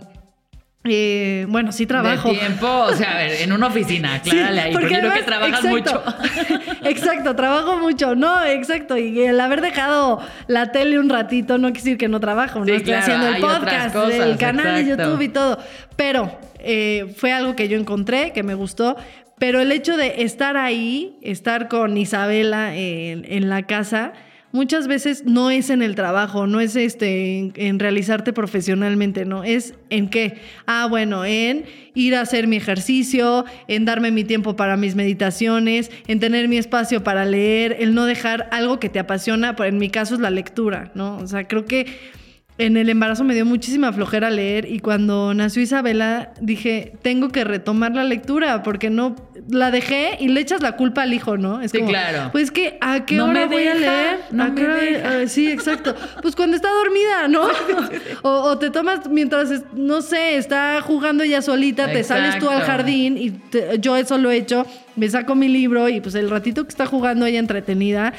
eh, 0.83 1.45
bueno, 1.49 1.71
sí 1.71 1.85
trabajo. 1.85 2.29
De 2.29 2.35
tiempo, 2.37 2.67
o 2.67 2.93
sea, 2.93 3.15
a 3.15 3.17
ver, 3.17 3.41
en 3.41 3.51
una 3.51 3.67
oficina, 3.67 4.13
ahí, 4.31 4.71
porque, 4.73 4.87
creo 4.87 5.01
que 5.01 5.07
además- 5.07 5.25
trabajas 5.25 5.63
mucho. 5.65 6.03
exacto, 6.83 7.35
trabajo 7.35 7.77
mucho. 7.77 8.15
No, 8.15 8.43
exacto. 8.45 8.97
Y 8.97 9.19
el 9.21 9.39
haber 9.39 9.61
dejado 9.61 10.19
la 10.47 10.71
tele 10.71 10.99
un 10.99 11.09
ratito 11.09 11.57
no 11.57 11.67
quiere 11.69 11.79
decir 11.83 11.97
que 11.97 12.07
no 12.07 12.19
trabajo. 12.19 12.63
Sí, 12.63 12.71
no 12.71 12.77
estoy 12.77 12.93
claro, 12.93 13.01
haciendo 13.03 13.27
el 13.27 13.41
podcast, 13.41 13.95
cosas, 13.95 14.13
el 14.13 14.37
canal 14.37 14.85
de. 14.85 14.89
YouTube 14.91 15.21
y 15.21 15.29
todo. 15.29 15.57
Pero 15.95 16.37
eh, 16.59 17.13
fue 17.17 17.33
algo 17.33 17.55
que 17.55 17.67
yo 17.67 17.77
encontré, 17.77 18.31
que 18.33 18.43
me 18.43 18.53
gustó. 18.53 18.95
Pero 19.39 19.61
el 19.61 19.71
hecho 19.71 19.97
de 19.97 20.23
estar 20.23 20.57
ahí, 20.57 21.17
estar 21.21 21.67
con 21.67 21.95
Isabela 21.97 22.75
en, 22.75 23.25
en 23.25 23.49
la 23.49 23.63
casa, 23.63 24.13
muchas 24.51 24.87
veces 24.87 25.25
no 25.25 25.51
es 25.51 25.69
en 25.69 25.81
el 25.81 25.95
trabajo, 25.95 26.47
no 26.47 26.59
es 26.59 26.75
este 26.75 27.51
en, 27.55 27.79
realizarte 27.79 28.33
profesionalmente, 28.33 29.25
no, 29.25 29.43
es 29.43 29.75
en 29.89 30.09
qué. 30.09 30.39
Ah, 30.65 30.87
bueno, 30.89 31.25
en 31.25 31.65
ir 31.93 32.15
a 32.15 32.21
hacer 32.21 32.47
mi 32.47 32.55
ejercicio, 32.55 33.45
en 33.67 33.85
darme 33.85 34.11
mi 34.11 34.23
tiempo 34.23 34.55
para 34.55 34.77
mis 34.77 34.95
meditaciones, 34.95 35.91
en 36.07 36.19
tener 36.19 36.47
mi 36.47 36.57
espacio 36.57 37.03
para 37.03 37.25
leer, 37.25 37.77
el 37.79 37.93
no 37.93 38.05
dejar 38.05 38.49
algo 38.51 38.79
que 38.79 38.89
te 38.89 38.99
apasiona, 38.99 39.55
pero 39.55 39.69
en 39.69 39.77
mi 39.77 39.89
caso 39.89 40.15
es 40.15 40.21
la 40.21 40.31
lectura, 40.31 40.91
¿no? 40.95 41.17
O 41.17 41.27
sea, 41.27 41.47
creo 41.47 41.65
que 41.65 41.85
en 42.59 42.75
el 42.77 42.89
embarazo 42.89 43.23
me 43.23 43.35
dio 43.35 43.45
muchísima 43.45 43.93
flojera 43.93 44.29
leer 44.31 44.65
y 44.71 44.79
cuando 44.79 45.33
nació 45.33 45.61
Isabela 45.61 46.31
dije, 46.41 46.93
tengo 47.03 47.29
que 47.29 47.43
retomar 47.43 47.91
la 47.93 48.03
lectura 48.03 48.63
porque 48.63 48.89
no 48.89 49.15
la 49.49 49.69
dejé 49.71 50.17
y 50.19 50.27
le 50.29 50.41
echas 50.41 50.61
la 50.61 50.71
culpa 50.73 51.03
al 51.03 51.13
hijo, 51.13 51.37
¿no? 51.37 51.61
Es 51.61 51.71
Sí, 51.71 51.77
como, 51.77 51.89
claro. 51.91 52.29
Pues 52.31 52.49
que 52.51 52.77
a 52.81 53.05
qué 53.05 53.15
No 53.15 53.25
hora 53.25 53.45
voy 53.45 53.67
a 53.67 53.75
leer? 53.75 54.19
no 54.31 54.43
¿A 54.43 54.55
qué 54.55 54.61
me 54.63 54.67
hora? 54.67 54.81
deja. 55.17 55.27
Sí, 55.27 55.49
exacto. 55.51 55.95
Pues 56.21 56.35
cuando 56.35 56.55
está 56.55 56.69
dormida, 56.69 57.27
¿no? 57.27 57.47
o, 58.23 58.29
o 58.29 58.57
te 58.57 58.71
tomas 58.71 59.07
mientras 59.09 59.51
no 59.73 60.01
sé, 60.01 60.37
está 60.37 60.81
jugando 60.81 61.23
ella 61.23 61.41
solita, 61.41 61.91
te 61.91 62.03
sales 62.03 62.39
tú 62.39 62.49
al 62.49 62.61
jardín 62.63 63.17
y 63.17 63.29
te- 63.31 63.77
yo 63.79 63.95
eso 63.95 64.17
lo 64.17 64.31
he 64.31 64.37
hecho, 64.37 64.65
me 64.95 65.07
saco 65.09 65.35
mi 65.35 65.47
libro 65.47 65.87
y 65.89 66.01
pues 66.01 66.15
el 66.15 66.29
ratito 66.29 66.63
que 66.63 66.69
está 66.69 66.85
jugando 66.87 67.25
ella 67.27 67.39
entretenida 67.39 68.13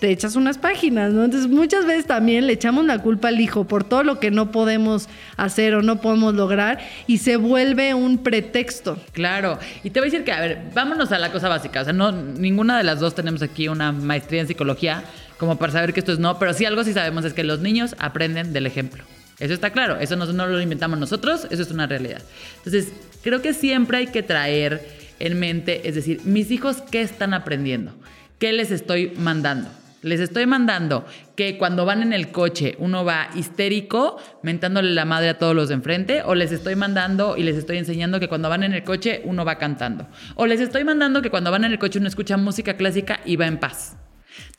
te 0.00 0.10
echas 0.10 0.36
unas 0.36 0.58
páginas, 0.58 1.12
¿no? 1.12 1.24
Entonces 1.24 1.50
muchas 1.50 1.84
veces 1.84 2.06
también 2.06 2.46
le 2.46 2.52
echamos 2.52 2.84
la 2.84 3.00
culpa 3.00 3.28
al 3.28 3.40
hijo 3.40 3.64
por 3.64 3.84
todo 3.84 4.04
lo 4.04 4.20
que 4.20 4.30
no 4.30 4.52
podemos 4.52 5.08
hacer 5.36 5.74
o 5.74 5.82
no 5.82 6.00
podemos 6.00 6.34
lograr 6.34 6.78
y 7.06 7.18
se 7.18 7.36
vuelve 7.36 7.94
un 7.94 8.18
pretexto. 8.18 8.98
Claro, 9.12 9.58
y 9.82 9.90
te 9.90 10.00
voy 10.00 10.08
a 10.08 10.10
decir 10.10 10.24
que, 10.24 10.32
a 10.32 10.40
ver, 10.40 10.62
vámonos 10.74 11.10
a 11.10 11.18
la 11.18 11.32
cosa 11.32 11.48
básica. 11.48 11.80
O 11.80 11.84
sea, 11.84 11.92
no, 11.92 12.12
ninguna 12.12 12.78
de 12.78 12.84
las 12.84 13.00
dos 13.00 13.14
tenemos 13.14 13.42
aquí 13.42 13.68
una 13.68 13.92
maestría 13.92 14.40
en 14.40 14.46
psicología 14.46 15.04
como 15.38 15.56
para 15.56 15.72
saber 15.72 15.92
que 15.92 16.00
esto 16.00 16.12
es 16.12 16.18
no, 16.18 16.38
pero 16.38 16.52
sí 16.52 16.64
algo 16.64 16.84
sí 16.84 16.92
sabemos 16.92 17.24
es 17.24 17.32
que 17.32 17.44
los 17.44 17.60
niños 17.60 17.94
aprenden 17.98 18.52
del 18.52 18.66
ejemplo. 18.66 19.04
Eso 19.38 19.54
está 19.54 19.70
claro, 19.70 19.98
eso 20.00 20.16
no, 20.16 20.26
no 20.26 20.46
lo 20.48 20.60
inventamos 20.60 20.98
nosotros, 20.98 21.46
eso 21.50 21.62
es 21.62 21.70
una 21.70 21.86
realidad. 21.86 22.22
Entonces, 22.58 22.92
creo 23.22 23.40
que 23.40 23.54
siempre 23.54 23.98
hay 23.98 24.06
que 24.08 24.24
traer 24.24 24.84
en 25.20 25.38
mente, 25.38 25.88
es 25.88 25.94
decir, 25.94 26.20
mis 26.24 26.50
hijos, 26.50 26.82
¿qué 26.90 27.02
están 27.02 27.34
aprendiendo? 27.34 27.92
¿Qué 28.40 28.52
les 28.52 28.72
estoy 28.72 29.12
mandando? 29.16 29.68
Les 30.02 30.20
estoy 30.20 30.46
mandando 30.46 31.04
que 31.36 31.58
cuando 31.58 31.84
van 31.84 32.02
en 32.02 32.12
el 32.12 32.30
coche 32.30 32.76
uno 32.78 33.04
va 33.04 33.28
histérico, 33.34 34.18
mentándole 34.42 34.92
la 34.92 35.04
madre 35.04 35.28
a 35.28 35.38
todos 35.38 35.54
los 35.54 35.68
de 35.68 35.74
enfrente, 35.74 36.22
o 36.24 36.34
les 36.34 36.52
estoy 36.52 36.76
mandando 36.76 37.36
y 37.36 37.42
les 37.42 37.56
estoy 37.56 37.78
enseñando 37.78 38.20
que 38.20 38.28
cuando 38.28 38.48
van 38.48 38.62
en 38.62 38.72
el 38.72 38.84
coche 38.84 39.22
uno 39.24 39.44
va 39.44 39.58
cantando, 39.58 40.06
o 40.36 40.46
les 40.46 40.60
estoy 40.60 40.84
mandando 40.84 41.22
que 41.22 41.30
cuando 41.30 41.50
van 41.50 41.64
en 41.64 41.72
el 41.72 41.78
coche 41.78 41.98
uno 41.98 42.08
escucha 42.08 42.36
música 42.36 42.76
clásica 42.76 43.20
y 43.24 43.36
va 43.36 43.46
en 43.46 43.58
paz. 43.58 43.96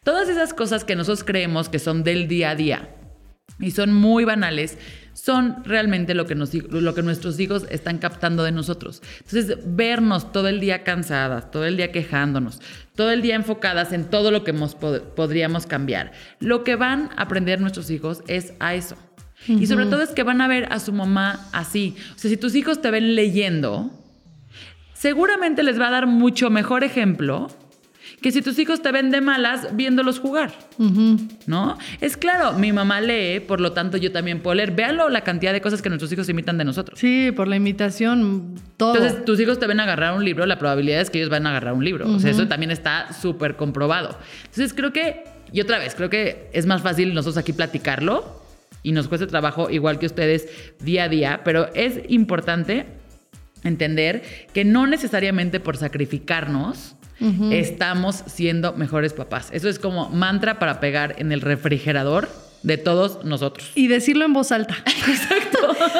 Todas 0.04 0.28
esas 0.30 0.54
cosas 0.54 0.84
que 0.84 0.96
nosotros 0.96 1.24
creemos 1.24 1.70
que 1.70 1.80
son 1.80 2.04
del 2.04 2.28
día 2.28 2.52
a 2.52 2.56
día 2.56 2.90
y 3.60 3.72
son 3.72 3.94
muy 3.94 4.26
banales, 4.26 4.78
son 5.22 5.64
realmente 5.66 6.14
lo 6.14 6.26
que, 6.26 6.36
nos, 6.36 6.54
lo 6.54 6.96
que 6.96 7.02
nuestros 7.02 7.40
hijos 7.40 7.66
están 7.70 7.98
captando 7.98 8.44
de 8.44 8.52
nosotros. 8.52 9.02
Entonces, 9.26 9.58
vernos 9.66 10.32
todo 10.32 10.48
el 10.48 10.60
día 10.60 10.84
cansadas, 10.84 11.52
todo 11.52 11.66
el 11.66 11.76
día 11.76 11.92
quejándonos, 11.92 12.62
todo 12.96 13.12
el 13.12 13.22
día 13.22 13.36
enfocadas 13.36 13.92
en 13.92 14.06
todo 14.06 14.32
lo 14.32 14.44
que 14.44 14.54
podríamos 14.54 15.66
cambiar. 15.66 16.14
Lo 16.40 16.64
que 16.64 16.76
van 16.76 17.10
a 17.18 17.24
aprender 17.24 17.60
nuestros 17.60 17.90
hijos 17.90 18.24
es 18.28 18.54
a 18.60 18.76
eso. 18.76 18.96
Y 19.48 19.68
sobre 19.68 19.86
todo 19.86 20.02
es 20.02 20.10
que 20.10 20.24
van 20.24 20.42
a 20.42 20.48
ver 20.48 20.72
a 20.72 20.80
su 20.80 20.94
mamá 20.94 21.48
así. 21.52 21.96
O 22.16 22.20
sea, 22.20 22.30
si 22.30 22.38
tus 22.38 22.56
hijos 22.56 22.82
te 22.82 22.92
ven 22.92 23.16
leyendo, 23.16 23.92
seguramente 24.94 25.64
les 25.64 25.80
va 25.80 25.88
a 25.88 25.92
dar 25.92 26.08
mucho 26.08 26.50
mejor 26.50 26.84
ejemplo 26.84 27.50
que 28.22 28.32
si 28.32 28.42
tus 28.42 28.58
hijos 28.60 28.82
te 28.82 28.92
ven 28.92 29.12
de 29.12 29.22
malas 29.22 29.76
viéndolos 29.76 30.20
jugar, 30.20 30.52
¿no? 31.48 31.78
Es 32.02 32.18
claro, 32.18 32.54
mi 32.54 32.72
mamá 32.72 33.02
lee, 33.02 33.40
por 33.40 33.62
lo 33.62 33.72
tanto 33.72 33.98
yo 33.98 34.12
también 34.12 34.42
puedo 34.42 34.56
leer. 34.56 34.72
Véanlo 34.72 35.10
la 35.10 35.22
cantidad 35.22 35.54
de 35.54 35.62
cosas 35.62 35.82
que 35.82 35.90
nuestros 35.90 36.12
hijos 36.12 36.28
imitan 36.30 36.58
de 36.58 36.66
nosotros. 36.66 37.00
Sí, 37.00 37.32
por 37.36 37.48
la 37.48 37.56
imitación, 37.56 38.56
todo. 38.78 38.96
Entonces, 38.96 39.26
tus 39.26 39.40
hijos 39.40 39.60
te 39.60 39.68
ven 39.68 39.80
agarrar 39.80 40.16
un 40.16 40.24
libro, 40.24 40.46
la 40.46 40.60
probabilidad 40.60 41.02
es 41.02 41.10
que 41.10 41.20
ellos 41.20 41.30
van 41.30 41.46
a 41.48 41.50
agarrar 41.50 41.74
un 41.74 41.84
libro. 41.84 42.10
O 42.10 42.20
sea, 42.20 42.32
eso 42.32 42.48
también 42.48 42.72
está 42.72 43.14
súper 43.14 43.56
comprobado. 43.56 44.18
Entonces, 44.46 44.74
creo 44.74 44.92
que, 44.92 45.24
y 45.52 45.62
otra 45.62 45.80
vez, 45.80 45.96
creo 45.96 46.10
que 46.10 46.50
es 46.54 46.66
más 46.66 46.82
fácil 46.82 47.14
nosotros 47.14 47.38
aquí 47.38 47.54
platicarlo 47.54 48.44
y 48.84 48.92
nos 48.92 49.08
cuesta 49.08 49.28
trabajo 49.28 49.70
igual 49.70 50.00
que 50.00 50.06
ustedes 50.06 50.48
día 50.80 51.06
a 51.06 51.10
día, 51.10 51.42
pero 51.44 51.74
es 51.74 52.00
importante 52.08 52.86
entender 53.64 54.24
que 54.54 54.64
no 54.64 54.88
necesariamente 54.88 55.60
por 55.60 55.78
sacrificarnos, 55.78 56.96
estamos 57.52 58.24
siendo 58.28 58.74
mejores 58.74 59.14
papás. 59.14 59.50
Eso 59.52 59.70
es 59.70 59.80
como 59.80 60.10
mantra 60.10 60.60
para 60.60 60.80
pegar 60.80 61.16
en 61.18 61.32
el 61.32 61.42
refrigerador 61.42 62.30
de 62.64 62.78
todos 62.78 63.24
nosotros. 63.24 63.72
Y 63.76 63.88
decirlo 63.88 64.26
en 64.26 64.34
voz 64.34 64.52
alta. 64.52 64.76
Exacto. 64.86 65.60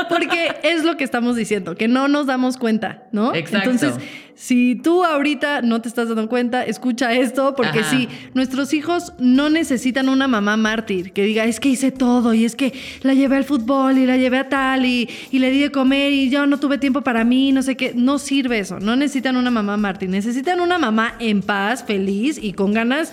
Porque 0.10 0.56
es 0.64 0.84
lo 0.84 0.98
que 0.98 1.04
estamos 1.04 1.36
diciendo, 1.36 1.76
que 1.76 1.88
no 1.88 2.08
nos 2.08 2.28
damos 2.28 2.58
cuenta, 2.58 3.04
¿no? 3.12 3.34
Exacto. 3.34 3.70
Entonces, 3.72 4.04
si 4.36 4.76
tú 4.76 5.04
ahorita 5.04 5.62
no 5.62 5.82
te 5.82 5.90
estás 5.90 6.08
dando 6.08 6.30
cuenta, 6.30 6.64
escucha 6.64 7.14
esto, 7.14 7.56
porque 7.56 7.84
sí, 7.84 8.08
nuestros 8.34 8.74
hijos 8.74 9.12
no 9.20 9.50
necesitan 9.50 10.08
una 10.08 10.30
mamá 10.30 10.56
mártir 10.56 11.12
que 11.12 11.24
diga, 11.24 11.44
es 11.44 11.60
que 11.60 11.68
hice 11.68 11.92
todo 11.92 12.34
y 12.34 12.46
es 12.46 12.56
que 12.56 12.74
la 13.02 13.14
llevé 13.14 13.36
al 13.36 13.44
fútbol 13.44 13.98
y 13.98 14.06
la 14.06 14.16
llevé 14.16 14.38
a 14.38 14.48
tal 14.48 14.86
y, 14.86 15.10
y 15.32 15.40
le 15.40 15.52
di 15.52 15.60
de 15.60 15.72
comer 15.72 16.14
y 16.14 16.30
yo 16.30 16.46
no 16.46 16.58
tuve 16.58 16.78
tiempo 16.78 17.02
para 17.02 17.26
mí, 17.26 17.52
no 17.52 17.62
sé 17.62 17.76
qué. 17.76 17.92
No 17.94 18.18
sirve 18.18 18.60
eso. 18.60 18.80
No 18.80 18.96
necesitan 18.96 19.36
una 19.36 19.52
mamá 19.52 19.76
mártir. 19.76 20.10
Necesitan 20.10 20.62
una 20.62 20.78
mamá 20.78 21.16
en 21.20 21.42
paz, 21.42 21.84
feliz 21.86 22.40
y 22.42 22.54
con 22.54 22.74
ganas 22.74 23.12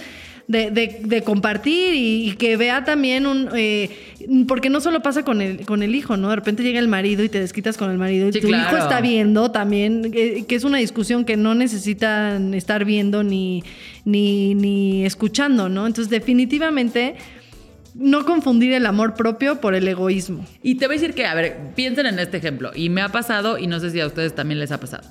de, 0.49 1.23
compartir 1.25 1.95
y, 1.95 2.37
que 2.37 2.57
vea 2.57 2.85
también 2.85 3.27
un... 3.27 3.49
Eh, 3.55 3.91
porque 4.49 4.71
no 4.71 4.81
solo 4.81 5.03
pasa 5.03 5.25
con 5.25 5.41
el, 5.41 5.65
con 5.67 5.83
el 5.83 5.95
hijo, 5.95 6.17
¿no? 6.17 6.31
De 6.31 6.37
repente 6.37 6.63
llega 6.63 6.79
el 6.79 6.89
marido 6.89 7.23
y 7.23 7.29
te 7.29 7.41
desquitas 7.41 7.77
con 7.77 7.91
el 7.91 7.99
marido 7.99 8.29
y 8.29 8.33
tu 8.33 8.49
hijo 8.49 8.77
está 8.77 9.01
viendo 9.01 9.51
también, 9.51 10.11
eh, 10.15 10.45
que 10.47 10.55
es 10.55 10.65
una 10.65 10.79
discusión 10.79 11.25
que 11.25 11.37
no 11.37 11.55
necesitan 11.55 12.55
estar 12.55 12.85
viendo 12.85 13.23
ni, 13.23 13.63
ni, 14.05 14.55
ni 14.55 15.05
escuchando, 15.05 15.69
¿no? 15.69 15.87
Entonces 15.87 16.11
definitivamente 16.11 17.17
no 17.95 18.25
confundir 18.25 18.73
el 18.73 18.87
amor 18.87 19.15
propio 19.15 19.61
por 19.61 19.75
el 19.75 19.89
egoísmo. 19.89 20.45
Y 20.63 20.77
te 20.77 20.87
voy 20.87 20.97
a 20.97 21.01
decir 21.01 21.15
que, 21.15 21.27
a 21.27 21.35
ver, 21.35 21.57
piensen 21.75 22.07
en 22.07 22.19
este 22.19 22.37
ejemplo. 22.37 22.71
Y 22.75 22.91
me 22.91 23.01
ha 23.01 23.09
pasado, 23.09 23.59
y 23.59 23.67
no 23.67 23.81
sé 23.81 23.91
si 23.91 24.01
a 24.01 24.07
ustedes 24.07 24.35
también 24.35 24.61
les 24.61 24.71
ha 24.71 24.79
pasado. 24.79 25.09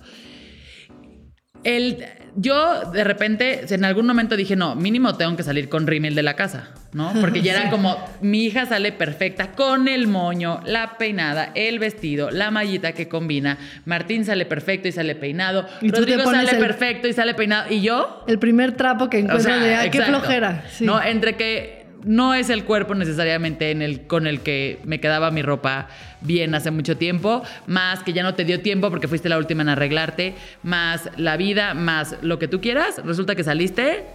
El, 1.66 2.06
yo 2.36 2.92
de 2.92 3.04
repente 3.04 3.66
en 3.68 3.86
algún 3.86 4.06
momento 4.06 4.38
dije, 4.38 4.56
no, 4.56 4.76
mínimo 4.76 5.16
tengo 5.16 5.36
que 5.36 5.42
salir 5.42 5.68
con 5.68 5.88
rímel 5.88 6.14
de 6.14 6.22
la 6.22 6.36
casa, 6.36 6.70
¿no? 6.94 7.12
Porque 7.20 7.42
ya 7.42 7.54
era 7.54 7.70
como, 7.72 7.98
mi 8.22 8.46
hija 8.46 8.68
sale 8.68 8.92
perfecta 8.92 9.54
con 9.54 9.88
el 9.88 10.08
moño, 10.08 10.62
la 10.64 11.00
peinada, 11.00 11.52
el 11.56 11.80
vestido, 11.80 12.30
la 12.30 12.52
mallita 12.52 12.92
que 12.92 13.08
combina. 13.08 13.58
Martín 13.86 14.26
sale 14.26 14.46
perfecto 14.46 14.88
y 14.88 14.92
sale 14.92 15.16
peinado. 15.16 15.66
¿Y 15.82 15.90
Rodrigo 15.90 16.24
sale 16.24 16.54
perfecto 16.54 17.08
y 17.08 17.14
sale 17.14 17.34
peinado. 17.34 17.74
¿Y 17.74 17.82
yo? 17.82 18.24
El 18.28 18.38
primer 18.38 18.74
trapo 18.74 19.10
que 19.10 19.18
encuentro 19.18 19.60
de, 19.60 19.76
ay, 19.76 19.90
qué 19.90 20.04
flojera. 20.04 20.66
No, 20.82 21.02
entre 21.02 21.36
que 21.36 21.75
no 22.06 22.34
es 22.34 22.50
el 22.50 22.64
cuerpo 22.64 22.96
necesariamente 22.96 24.06
con 24.08 24.28
el 24.28 24.42
que 24.42 24.80
me 24.86 25.00
quedaba 25.00 25.32
mi 25.32 25.42
ropa 25.42 25.88
bien 26.22 26.56
hace 26.56 26.72
mucho 26.72 26.98
tiempo, 26.98 27.44
más 27.68 28.04
que 28.04 28.14
ya 28.14 28.24
no 28.24 28.36
te 28.36 28.46
dio 28.46 28.62
tiempo 28.62 28.90
porque 28.90 29.08
fuiste 29.08 29.28
la 29.28 29.38
última 29.38 29.64
en 29.64 29.70
arreglarte, 29.70 30.36
más 30.64 31.10
la 31.18 31.36
vida, 31.36 31.74
más 31.74 32.16
lo 32.22 32.40
que 32.40 32.48
tú 32.48 32.62
quieras, 32.62 33.02
resulta 33.04 33.36
que 33.36 33.44
saliste 33.44 34.06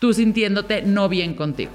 tú 0.00 0.12
sintiéndote 0.12 0.82
no 0.82 1.08
bien 1.08 1.34
contigo. 1.34 1.72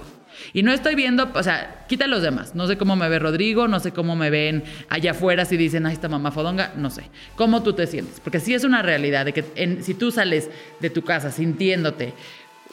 Y 0.51 0.63
no 0.63 0.71
estoy 0.71 0.95
viendo, 0.95 1.29
o 1.33 1.43
sea, 1.43 1.85
quita 1.87 2.07
los 2.07 2.21
demás. 2.21 2.55
No 2.55 2.67
sé 2.67 2.77
cómo 2.77 2.95
me 2.95 3.07
ve 3.07 3.19
Rodrigo, 3.19 3.67
no 3.67 3.79
sé 3.79 3.91
cómo 3.91 4.15
me 4.15 4.29
ven 4.29 4.63
allá 4.89 5.11
afuera 5.11 5.45
si 5.45 5.57
dicen, 5.57 5.85
ay, 5.85 5.93
esta 5.93 6.09
mamá 6.09 6.31
fodonga, 6.31 6.73
no 6.75 6.89
sé. 6.89 7.03
¿Cómo 7.35 7.63
tú 7.63 7.73
te 7.73 7.87
sientes? 7.87 8.19
Porque 8.19 8.39
sí 8.39 8.53
es 8.53 8.63
una 8.63 8.81
realidad 8.81 9.25
de 9.25 9.33
que 9.33 9.43
si 9.81 9.93
tú 9.93 10.11
sales 10.11 10.49
de 10.79 10.89
tu 10.89 11.03
casa 11.03 11.31
sintiéndote 11.31 12.13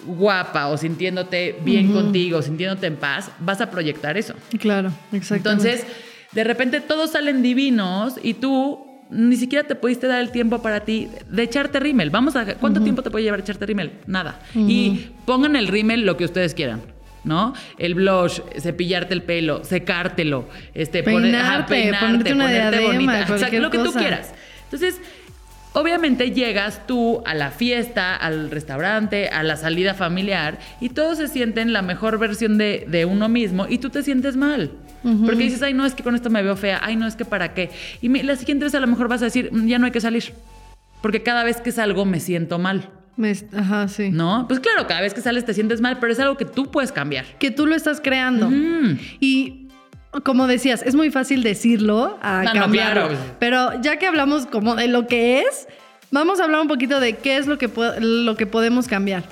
guapa 0.05 0.69
o 0.69 0.77
sintiéndote 0.77 1.59
bien 1.63 1.93
contigo, 1.93 2.43
sintiéndote 2.43 2.87
en 2.87 2.97
paz, 2.97 3.31
vas 3.39 3.61
a 3.61 3.71
proyectar 3.71 4.17
eso. 4.17 4.35
Claro, 4.59 4.93
exacto. 5.13 5.51
Entonces, 5.51 5.87
de 6.33 6.45
repente 6.45 6.81
todos 6.81 7.13
salen 7.13 7.43
divinos 7.43 8.15
y 8.23 8.35
tú 8.35 8.87
ni 9.11 9.37
siquiera 9.37 9.67
te 9.67 9.75
pudiste 9.75 10.07
dar 10.07 10.21
el 10.21 10.31
tiempo 10.31 10.63
para 10.63 10.81
ti 10.81 11.09
de 11.29 11.43
echarte 11.43 11.81
rímel. 11.81 12.11
Vamos 12.11 12.37
a 12.37 12.55
¿cuánto 12.55 12.81
tiempo 12.81 13.03
te 13.03 13.11
puede 13.11 13.25
llevar 13.25 13.41
echarte 13.41 13.67
rímel? 13.67 13.93
Nada. 14.07 14.41
Y 14.55 15.09
pongan 15.27 15.57
el 15.57 15.69
rímel 15.69 16.07
lo 16.07 16.17
que 16.17 16.25
ustedes 16.25 16.55
quieran. 16.55 16.83
¿no? 17.25 17.55
El 17.77 17.95
blush, 17.95 18.41
cepillarte 18.59 19.13
el 19.13 19.23
pelo, 19.23 19.63
secártelo, 19.63 20.49
este, 20.73 21.03
peinarte, 21.03 21.91
ponerte, 21.91 22.33
una 22.33 22.47
ponerte 22.47 22.81
bonita, 22.81 23.61
lo 23.61 23.71
que 23.71 23.79
tú 23.79 23.93
quieras. 23.93 24.33
Entonces, 24.65 25.01
Obviamente 25.73 26.33
llegas 26.33 26.87
tú 26.87 27.23
a 27.25 27.35
la 27.35 27.51
fiesta, 27.51 28.17
al 28.17 28.51
restaurante, 28.51 29.29
a 29.29 29.45
la 29.45 29.57
salida 29.57 29.95
familiar 29.95 30.59
y 30.81 30.89
todos 30.89 31.19
se 31.19 31.29
sienten 31.29 31.73
la 31.73 31.83
mejor 31.83 32.19
versión 32.19 32.59
de, 32.59 33.07
uno 33.09 33.29
mismo 33.29 33.67
y 33.69 33.79
tú 33.79 33.91
te 33.91 34.03
sientes 34.03 34.37
mal. 34.37 34.73
Porque 35.03 35.45
dices, 35.45 35.63
ay, 35.63 35.73
no, 35.73 35.87
es 35.87 35.95
que 35.95 36.03
con 36.03 36.15
esto 36.15 36.29
me 36.29 36.43
veo 36.43 36.57
fea, 36.57 36.81
ay, 36.83 36.97
no, 36.97 37.07
es 37.07 37.17
que 37.17 37.25
para 37.25 37.55
qué. 37.55 37.71
Y 38.03 38.09
la 38.23 38.37
siguiente 38.37 38.65
vez 38.65 38.75
a 38.75 38.81
lo 38.81 38.87
mejor 38.87 39.09
vas 39.09 39.23
a 39.23 39.27
decir, 39.27 39.51
mm, 39.51 39.67
ya 39.67 39.79
no 39.79 39.87
hay 39.87 39.93
que 39.93 40.01
salir. 40.01 40.35
Porque 41.01 41.23
cada 41.23 41.45
vez 41.45 41.61
que 41.61 41.73
salgo 41.73 42.05
me 42.05 42.21
siento 42.21 42.59
mal. 42.59 42.91
ajá, 43.57 43.89
sí. 43.89 44.11
¿No? 44.11 44.47
Pues 44.49 44.61
claro, 44.61 44.87
cada 44.87 45.01
vez 45.01 45.15
que 45.15 45.21
sales 45.23 45.45
te 45.45 45.55
sientes 45.55 45.81
mal, 45.81 45.99
pero 46.01 46.13
es 46.13 46.19
algo 46.19 46.37
que 46.37 46.45
tú 46.45 46.71
puedes 46.71 46.93
cambiar. 46.93 47.25
Que 47.39 47.51
tú 47.51 47.67
lo 47.67 47.75
estás 47.75 48.01
creando. 48.01 48.51
Y 49.21 49.60
como 50.25 50.47
decías, 50.47 50.83
es 50.83 50.95
muy 50.95 51.11
fácil 51.11 51.43
decirlo 51.43 52.19
a 52.21 52.45
cambiarlo. 52.53 53.17
Pero 53.39 53.81
ya 53.81 53.99
que 53.99 54.07
hablamos 54.07 54.47
como 54.47 54.75
de 54.75 54.89
lo 54.89 55.07
que 55.07 55.41
es, 55.43 55.69
vamos 56.11 56.41
a 56.41 56.45
hablar 56.45 56.61
un 56.61 56.69
poquito 56.69 57.01
de 57.01 57.17
qué 57.17 57.37
es 57.37 57.47
lo 57.47 57.59
que, 57.59 57.71
lo 58.01 58.37
que 58.37 58.47
podemos 58.47 58.89
cambiar. 58.89 59.25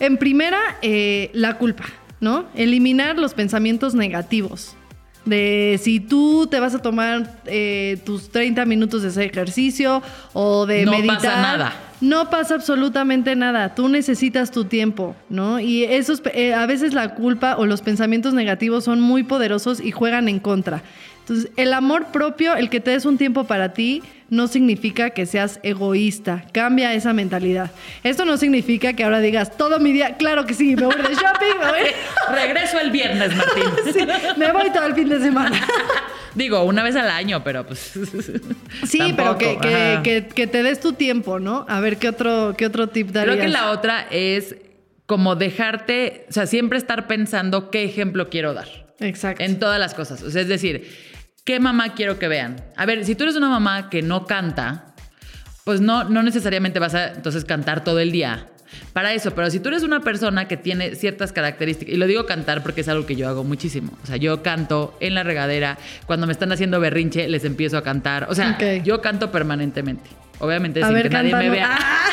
En 0.00 0.16
primera, 0.16 0.60
eh, 0.80 1.30
la 1.34 1.58
culpa, 1.58 1.84
¿no? 2.20 2.46
Eliminar 2.54 3.18
los 3.18 3.34
pensamientos 3.34 3.94
negativos. 3.94 4.76
De 5.24 5.78
si 5.82 6.00
tú 6.00 6.46
te 6.46 6.58
vas 6.58 6.74
a 6.74 6.78
tomar 6.80 7.40
eh, 7.44 7.98
tus 8.06 8.30
30 8.30 8.64
minutos 8.64 9.02
de 9.02 9.08
ese 9.08 9.24
ejercicio 9.24 10.02
o 10.32 10.64
de 10.64 10.86
meditar. 10.86 11.06
No 11.06 11.14
pasa 11.14 11.42
nada 11.42 11.87
no 12.00 12.30
pasa 12.30 12.54
absolutamente 12.54 13.34
nada. 13.34 13.74
Tú 13.74 13.88
necesitas 13.88 14.50
tu 14.50 14.64
tiempo, 14.64 15.16
¿no? 15.28 15.60
Y 15.60 15.84
esos, 15.84 16.22
eh, 16.32 16.54
a 16.54 16.66
veces 16.66 16.94
la 16.94 17.14
culpa 17.14 17.56
o 17.56 17.66
los 17.66 17.82
pensamientos 17.82 18.34
negativos 18.34 18.84
son 18.84 19.00
muy 19.00 19.24
poderosos 19.24 19.80
y 19.80 19.90
juegan 19.90 20.28
en 20.28 20.38
contra. 20.38 20.82
Entonces, 21.28 21.52
el 21.56 21.74
amor 21.74 22.06
propio, 22.06 22.54
el 22.56 22.70
que 22.70 22.80
te 22.80 22.92
des 22.92 23.04
un 23.04 23.18
tiempo 23.18 23.44
para 23.44 23.74
ti, 23.74 24.02
no 24.30 24.46
significa 24.46 25.10
que 25.10 25.26
seas 25.26 25.60
egoísta. 25.62 26.44
Cambia 26.52 26.94
esa 26.94 27.12
mentalidad. 27.12 27.70
Esto 28.02 28.24
no 28.24 28.38
significa 28.38 28.94
que 28.94 29.04
ahora 29.04 29.20
digas 29.20 29.56
todo 29.56 29.78
mi 29.78 29.92
día, 29.92 30.16
claro 30.16 30.46
que 30.46 30.54
sí, 30.54 30.74
me 30.74 30.86
voy 30.86 30.96
de 30.96 31.14
shopping, 31.14 31.58
me 31.60 31.70
voy. 31.70 31.90
Regreso 32.34 32.80
el 32.80 32.90
viernes, 32.90 33.36
Martín. 33.36 33.64
me 34.36 34.52
voy 34.52 34.70
todo 34.70 34.86
el 34.86 34.94
fin 34.94 35.08
de 35.08 35.20
semana. 35.20 35.60
Digo, 36.34 36.62
una 36.62 36.82
vez 36.82 36.96
al 36.96 37.10
año, 37.10 37.42
pero 37.44 37.66
pues. 37.66 37.98
Sí, 38.86 39.12
pero 39.16 39.36
que, 39.36 40.48
te 40.50 40.62
des 40.62 40.80
tu 40.80 40.92
tiempo, 40.92 41.40
¿no? 41.40 41.66
A 41.68 41.80
ver 41.80 41.96
qué 41.96 42.08
otro, 42.08 42.54
qué 42.56 42.64
otro 42.64 42.88
tip 42.88 43.10
darías. 43.10 43.36
Creo 43.36 43.46
que 43.46 43.52
la 43.52 43.70
otra 43.70 44.06
es 44.10 44.56
como 45.06 45.36
dejarte, 45.36 46.26
o 46.28 46.32
sea, 46.32 46.46
siempre 46.46 46.78
estar 46.78 47.06
pensando 47.06 47.70
qué 47.70 47.84
ejemplo 47.84 48.28
quiero 48.28 48.54
dar. 48.54 48.68
Exacto. 49.00 49.42
En 49.42 49.58
todas 49.58 49.80
las 49.80 49.94
cosas. 49.94 50.22
O 50.22 50.30
sea, 50.30 50.42
es 50.42 50.48
decir, 50.48 50.86
¿qué 51.48 51.60
mamá 51.60 51.94
quiero 51.94 52.18
que 52.18 52.28
vean? 52.28 52.56
A 52.76 52.84
ver, 52.84 53.06
si 53.06 53.14
tú 53.14 53.22
eres 53.22 53.34
una 53.34 53.48
mamá 53.48 53.88
que 53.88 54.02
no 54.02 54.26
canta, 54.26 54.92
pues 55.64 55.80
no, 55.80 56.04
no 56.04 56.22
necesariamente 56.22 56.78
vas 56.78 56.94
a 56.94 57.14
entonces 57.14 57.46
cantar 57.46 57.82
todo 57.84 58.00
el 58.00 58.12
día 58.12 58.48
para 58.92 59.14
eso. 59.14 59.30
Pero 59.30 59.48
si 59.48 59.58
tú 59.58 59.70
eres 59.70 59.82
una 59.82 60.00
persona 60.00 60.46
que 60.46 60.58
tiene 60.58 60.94
ciertas 60.94 61.32
características, 61.32 61.94
y 61.94 61.96
lo 61.96 62.06
digo 62.06 62.26
cantar 62.26 62.62
porque 62.62 62.82
es 62.82 62.88
algo 62.90 63.06
que 63.06 63.16
yo 63.16 63.30
hago 63.30 63.44
muchísimo. 63.44 63.92
O 64.02 64.06
sea, 64.06 64.18
yo 64.18 64.42
canto 64.42 64.94
en 65.00 65.14
la 65.14 65.22
regadera, 65.22 65.78
cuando 66.04 66.26
me 66.26 66.34
están 66.34 66.52
haciendo 66.52 66.80
berrinche, 66.80 67.26
les 67.28 67.46
empiezo 67.46 67.78
a 67.78 67.82
cantar. 67.82 68.26
O 68.28 68.34
sea, 68.34 68.58
yo 68.82 69.00
canto 69.00 69.32
permanentemente. 69.32 70.10
Obviamente, 70.40 70.82
A 70.82 70.88
sin 70.88 70.94
ver, 70.96 71.08
que 71.08 71.14
nadie 71.14 71.34
me 71.34 71.48
vea. 71.48 71.78
Ah. 71.80 72.07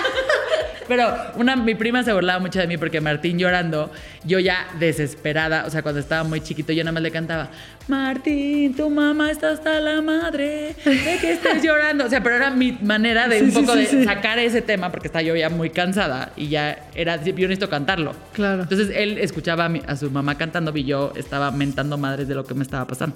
Pero 0.87 1.13
una, 1.35 1.55
mi 1.55 1.73
prima 1.75 2.03
se 2.03 2.13
burlaba 2.13 2.39
mucho 2.39 2.59
de 2.59 2.67
mí 2.67 2.77
porque 2.77 3.01
Martín 3.01 3.39
llorando, 3.39 3.91
yo 4.23 4.39
ya 4.39 4.67
desesperada, 4.79 5.65
o 5.65 5.69
sea, 5.69 5.81
cuando 5.81 5.99
estaba 5.99 6.23
muy 6.23 6.41
chiquito, 6.41 6.71
yo 6.73 6.83
nada 6.83 6.91
más 6.93 7.01
le 7.03 7.11
cantaba, 7.11 7.49
Martín, 7.87 8.75
tu 8.75 8.89
mamá 8.89 9.31
está 9.31 9.51
hasta 9.51 9.79
la 9.79 10.01
madre 10.01 10.75
de 10.85 11.17
que 11.21 11.33
estés 11.33 11.63
llorando. 11.63 12.05
O 12.05 12.09
sea, 12.09 12.21
pero 12.21 12.35
era 12.35 12.49
mi 12.51 12.71
manera 12.73 13.27
de 13.27 13.39
Sí, 13.39 13.43
un 13.45 13.51
sí, 13.51 13.59
poco 13.61 13.73
sí, 13.73 13.79
de 13.79 13.85
sí. 13.87 14.03
sacar 14.05 14.39
ese 14.39 14.61
tema 14.61 14.91
porque 14.91 15.07
estaba 15.07 15.21
yo 15.23 15.35
ya 15.35 15.49
muy 15.49 15.69
cansada 15.69 16.31
y 16.35 16.47
ya 16.49 16.87
era, 16.95 17.23
yo 17.23 17.33
necesito 17.33 17.69
cantarlo. 17.69 18.15
Claro. 18.33 18.63
Entonces 18.63 18.89
él 18.95 19.17
escuchaba 19.17 19.65
a, 19.65 19.69
mi- 19.69 19.81
a 19.87 19.95
su 19.95 20.09
mamá 20.11 20.37
cantando 20.37 20.71
y 20.75 20.83
yo 20.83 21.13
estaba 21.15 21.51
mentando 21.51 21.97
madres 21.97 22.27
de 22.27 22.35
lo 22.35 22.43
que 22.43 22.53
me 22.53 22.63
estaba 22.63 22.85
pasando. 22.87 23.15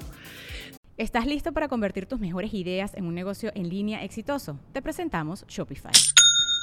¿Estás 0.98 1.26
listo 1.26 1.54
para 1.54 1.68
convertir 1.70 2.06
tus 2.06 2.20
mejores 2.20 2.54
ideas 2.54 2.94
en 2.96 3.06
un 3.06 3.16
negocio 3.16 3.52
en 3.56 3.70
línea 3.70 4.04
exitoso? 4.04 4.60
Te 4.74 4.82
presentamos 4.82 5.46
Shopify. 5.48 5.94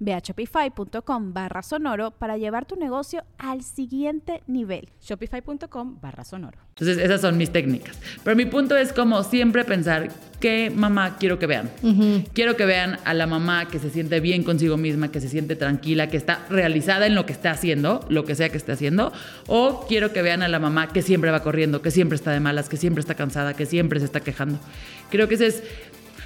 Ve 0.00 0.14
a 0.14 0.18
shopify.com 0.18 1.32
barra 1.32 1.62
sonoro 1.62 2.10
para 2.10 2.36
llevar 2.36 2.66
tu 2.66 2.76
negocio 2.76 3.24
al 3.38 3.62
siguiente 3.62 4.42
nivel. 4.46 4.88
Shopify.com 5.00 6.00
barra 6.00 6.24
sonoro. 6.24 6.58
Entonces 6.70 6.98
esas 6.98 7.20
son 7.20 7.36
mis 7.36 7.50
técnicas. 7.50 7.98
Pero 8.24 8.34
mi 8.34 8.46
punto 8.46 8.76
es 8.76 8.92
como 8.92 9.22
siempre 9.22 9.64
pensar 9.64 10.08
qué 10.40 10.72
mamá 10.74 11.16
quiero 11.18 11.38
que 11.38 11.46
vean. 11.46 11.70
Quiero 12.32 12.56
que 12.56 12.64
vean 12.64 12.98
a 13.04 13.14
la 13.14 13.26
mamá 13.26 13.68
que 13.68 13.78
se 13.78 13.90
siente 13.90 14.20
bien 14.20 14.42
consigo 14.42 14.76
misma, 14.76 15.12
que 15.12 15.20
se 15.20 15.28
siente 15.28 15.54
tranquila, 15.54 16.08
que 16.08 16.16
está 16.16 16.44
realizada 16.48 17.06
en 17.06 17.14
lo 17.14 17.26
que 17.26 17.32
está 17.32 17.50
haciendo, 17.50 18.04
lo 18.08 18.24
que 18.24 18.34
sea 18.34 18.48
que 18.48 18.56
esté 18.56 18.72
haciendo. 18.72 19.12
O 19.46 19.84
quiero 19.86 20.12
que 20.12 20.22
vean 20.22 20.42
a 20.42 20.48
la 20.48 20.58
mamá 20.58 20.88
que 20.88 21.02
siempre 21.02 21.30
va 21.30 21.40
corriendo, 21.40 21.82
que 21.82 21.90
siempre 21.90 22.16
está 22.16 22.32
de 22.32 22.40
malas, 22.40 22.68
que 22.68 22.76
siempre 22.76 23.00
está 23.00 23.14
cansada, 23.14 23.54
que 23.54 23.66
siempre 23.66 24.00
se 24.00 24.06
está 24.06 24.20
quejando. 24.20 24.58
Creo 25.10 25.28
que 25.28 25.34
ese 25.34 25.46
es 25.48 25.62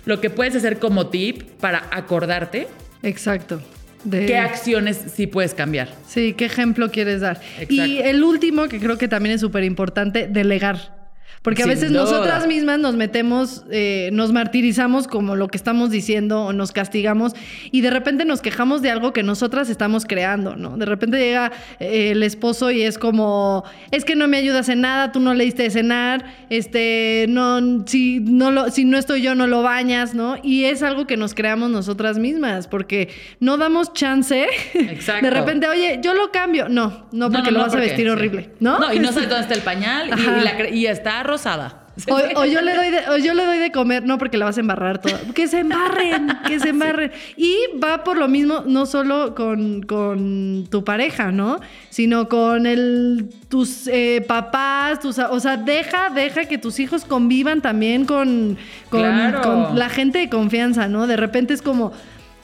lo 0.07 0.21
que 0.21 0.31
puedes 0.31 0.55
hacer 0.55 0.79
como 0.79 1.09
tip 1.09 1.43
para 1.61 1.89
acordarte 1.91 2.69
Exacto. 3.03 3.61
De- 4.05 4.27
qué 4.27 4.37
acciones 4.39 5.01
sí 5.15 5.27
puedes 5.27 5.53
cambiar. 5.55 5.89
Sí, 6.07 6.35
¿qué 6.35 6.45
ejemplo 6.45 6.91
quieres 6.91 7.21
dar? 7.21 7.41
Exacto. 7.59 7.75
Y 7.75 7.99
el 7.99 8.23
último, 8.23 8.69
que 8.69 8.79
creo 8.79 8.99
que 8.99 9.09
también 9.09 9.35
es 9.35 9.41
súper 9.41 9.65
importante, 9.65 10.29
delegar. 10.29 11.06
Porque 11.43 11.63
a 11.63 11.67
Sin 11.67 11.75
veces 11.75 11.91
duda. 11.91 12.01
nosotras 12.03 12.47
mismas 12.49 12.79
nos 12.81 12.97
metemos, 12.97 13.65
eh, 13.71 14.11
nos 14.13 14.33
martirizamos 14.33 15.07
como 15.07 15.37
lo 15.37 15.47
que 15.49 15.57
estamos 15.57 15.91
diciendo 15.91 16.43
o 16.47 16.53
nos 16.53 16.73
castigamos 16.73 17.35
y 17.71 17.83
de 17.83 17.91
repente 17.91 18.25
nos 18.25 18.41
quejamos 18.43 18.83
de 18.83 18.91
algo 18.91 19.13
que 19.13 19.23
nosotras 19.23 19.71
estamos 19.71 20.07
creando, 20.07 20.57
¿no? 20.57 20.77
De 20.77 20.87
repente 20.87 21.19
llega 21.19 21.53
eh, 21.79 22.11
el 22.11 22.23
esposo 22.25 22.71
y 22.73 22.83
es 22.83 22.99
como, 22.99 23.63
es 23.93 24.05
que 24.05 24.17
no 24.17 24.27
me 24.27 24.39
ayudas 24.39 24.69
en 24.69 24.81
nada, 24.81 25.13
tú 25.13 25.21
no 25.21 25.35
le 25.35 25.45
diste 25.45 25.63
de 25.63 25.71
cenar, 25.71 26.25
este, 26.51 27.27
no, 27.29 27.85
si 27.87 28.19
no, 28.21 28.51
lo, 28.51 28.71
si 28.71 28.85
no 28.85 28.99
estoy 28.99 29.23
yo 29.23 29.35
no 29.35 29.47
lo 29.47 29.63
bañas, 29.63 30.15
¿no? 30.15 30.37
Y 30.43 30.65
es 30.65 30.83
algo 30.83 31.07
que 31.07 31.17
nos 31.17 31.35
creamos 31.35 31.71
nosotras 31.71 32.19
mismas 32.19 32.67
porque 32.67 33.09
no 33.41 33.57
damos 33.57 33.93
chance. 33.93 34.47
Exacto. 34.75 35.25
De 35.27 35.31
repente, 35.31 35.69
oye, 35.69 36.01
yo 36.03 36.15
lo 36.15 36.33
cambio. 36.33 36.69
No, 36.69 37.07
no, 37.13 37.31
porque 37.31 37.51
lo 37.51 37.61
vas 37.61 37.75
a 37.75 37.79
vestir 37.79 38.07
sí. 38.07 38.11
horrible, 38.11 38.51
¿no? 38.61 38.79
No, 38.79 38.93
y 38.93 38.99
no 38.99 39.13
sabes 39.13 39.29
dónde 39.29 39.43
está 39.43 39.55
el 39.55 39.63
pañal 39.63 40.09
y, 40.09 40.21
y 40.21 40.45
la 40.45 40.59
cre- 40.59 40.75
y 40.75 40.87
está 40.87 41.23
rosada. 41.27 41.83
O, 42.09 42.41
o 42.41 42.45
yo 42.45 42.61
le 42.61 42.75
doy 42.75 42.91
de, 42.91 43.09
o 43.09 43.17
yo 43.17 43.33
le 43.33 43.47
doy 43.47 43.57
de 43.59 43.73
comer, 43.73 44.05
no, 44.05 44.19
porque 44.19 44.37
la 44.37 44.45
vas 44.45 44.59
a 44.59 44.61
embarrar 44.61 45.01
toda. 45.01 45.19
Que 45.35 45.49
se 45.49 45.61
embarren, 45.61 46.29
que 46.47 46.61
se 46.61 46.69
embarren. 46.75 47.11
Y 47.39 47.57
va 47.83 48.05
por 48.05 48.19
lo 48.19 48.29
mismo, 48.29 48.65
no 48.67 48.85
solo 48.85 49.35
con, 49.35 49.81
con 49.83 50.67
tu 50.71 50.85
pareja, 50.85 51.33
¿no? 51.33 51.59
Sino 51.89 52.29
con 52.29 52.67
el, 52.67 53.31
tus 53.49 53.87
eh, 53.87 54.23
papás, 54.29 55.01
tus, 55.01 55.19
o 55.19 55.41
sea, 55.41 55.57
deja, 55.57 56.11
deja 56.11 56.45
que 56.45 56.59
tus 56.59 56.81
hijos 56.81 57.07
convivan 57.07 57.63
también 57.63 58.05
con, 58.05 58.59
con, 58.91 59.01
Claro. 59.01 59.41
con 59.41 59.79
la 59.79 59.89
gente 59.89 60.19
de 60.19 60.29
confianza, 60.29 60.89
¿no? 60.89 61.07
De 61.07 61.17
repente 61.17 61.55
es 61.55 61.63
como. 61.63 61.93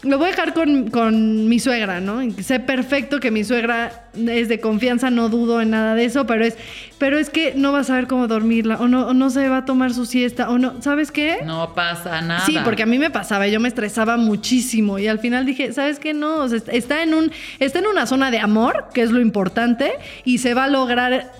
Lo 0.02 0.18
voy 0.18 0.26
a 0.26 0.30
dejar 0.32 0.52
con, 0.52 0.90
con 0.90 1.48
mi 1.48 1.60
suegra, 1.60 2.00
¿no? 2.00 2.20
Sé 2.42 2.58
perfecto 2.58 3.20
que 3.20 3.30
mi 3.30 3.44
suegra 3.44 4.06
es 4.16 4.48
de 4.48 4.58
confianza, 4.58 5.10
no 5.10 5.28
dudo 5.28 5.60
en 5.60 5.70
nada 5.70 5.94
de 5.94 6.04
eso, 6.04 6.26
pero 6.26 6.44
es, 6.44 6.56
pero 6.98 7.18
es 7.18 7.30
que 7.30 7.54
no 7.54 7.70
va 7.70 7.80
a 7.80 7.84
saber 7.84 8.08
cómo 8.08 8.26
dormirla, 8.26 8.78
o 8.80 8.88
no, 8.88 9.06
o 9.06 9.14
no 9.14 9.30
se 9.30 9.48
va 9.48 9.58
a 9.58 9.64
tomar 9.64 9.94
su 9.94 10.04
siesta, 10.04 10.50
o 10.50 10.58
no, 10.58 10.82
¿sabes 10.82 11.12
qué? 11.12 11.38
No 11.44 11.72
pasa 11.76 12.20
nada. 12.20 12.44
Sí, 12.46 12.58
porque 12.64 12.82
a 12.82 12.86
mí 12.86 12.98
me 12.98 13.10
pasaba, 13.10 13.46
yo 13.46 13.60
me 13.60 13.68
estresaba 13.68 14.16
muchísimo 14.16 14.98
y 14.98 15.06
al 15.06 15.20
final 15.20 15.46
dije, 15.46 15.72
¿sabes 15.72 16.00
qué? 16.00 16.14
No, 16.14 16.38
o 16.38 16.48
sea, 16.48 16.58
está 16.72 17.04
en 17.04 17.14
un, 17.14 17.30
está 17.60 17.78
en 17.78 17.86
una 17.86 18.06
zona 18.06 18.32
de 18.32 18.40
amor, 18.40 18.86
que 18.92 19.02
es 19.02 19.12
lo 19.12 19.20
importante, 19.20 19.92
y 20.24 20.38
se 20.38 20.54
va 20.54 20.64
a 20.64 20.68
lograr 20.68 21.30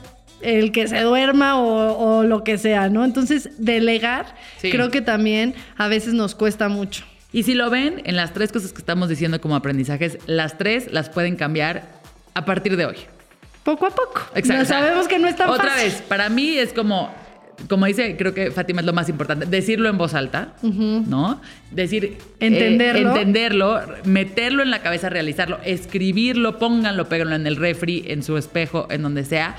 el 0.41 0.71
que 0.71 0.87
se 0.87 1.01
duerma 1.01 1.59
o, 1.61 2.19
o 2.19 2.23
lo 2.23 2.45
que 2.45 2.59
sea, 2.59 2.89
¿no? 2.89 3.05
Entonces, 3.05 3.51
delegar, 3.59 4.37
Sí. 4.59 4.71
creo 4.71 4.91
que 4.93 5.01
también 5.01 5.55
a 5.77 5.89
veces 5.89 6.15
nos 6.15 6.37
cuesta 6.37 6.69
mucho. 6.69 7.05
Y 7.33 7.45
si 7.45 7.55
lo 7.55 7.71
ven, 7.71 8.03
en 8.05 8.17
las 8.17 8.35
tres 8.35 8.53
cosas 8.53 8.73
que 8.73 8.79
estamos 8.79 9.09
diciendo 9.09 9.41
como 9.41 9.57
aprendizajes, 9.57 10.19
las 10.27 10.59
tres 10.59 10.93
las 10.93 11.09
pueden 11.09 11.37
cambiar 11.37 11.89
a 12.35 12.45
partir 12.45 12.77
de 12.77 12.87
hoy. 12.87 12.97
Poco 13.65 13.87
a 13.87 13.91
poco. 13.91 14.21
Exacto. 14.35 14.67
Sabemos 14.67 15.09
que 15.09 15.19
no 15.19 15.29
es 15.29 15.37
tan 15.37 15.49
Otra 15.49 15.71
fácil. 15.71 15.85
vez, 15.91 16.03
para 16.03 16.29
mí 16.29 16.59
es 16.59 16.73
como, 16.73 17.11
como 17.69 17.87
dice, 17.87 18.17
creo 18.19 18.35
que 18.35 18.51
Fátima 18.51 18.81
es 18.81 18.87
lo 18.87 18.93
más 18.93 19.09
importante, 19.09 19.47
decirlo 19.47 19.89
en 19.89 19.97
voz 19.97 20.15
alta, 20.15 20.55
¿no? 20.63 21.41
Decir... 21.71 22.05
eh, 22.05 22.19
Entenderlo. 22.41 23.09
entenderlo, 23.11 23.81
meterlo 24.05 24.63
en 24.63 24.71
la 24.71 24.83
cabeza, 24.83 25.09
realizarlo, 25.09 25.59
escribirlo, 25.65 26.59
pónganlo, 26.59 27.09
péganlo 27.09 27.35
en 27.37 27.47
el 27.47 27.57
refri, 27.57 28.05
en 28.09 28.23
su 28.23 28.37
espejo, 28.37 28.89
en 28.91 29.03
donde 29.03 29.25
sea. 29.25 29.57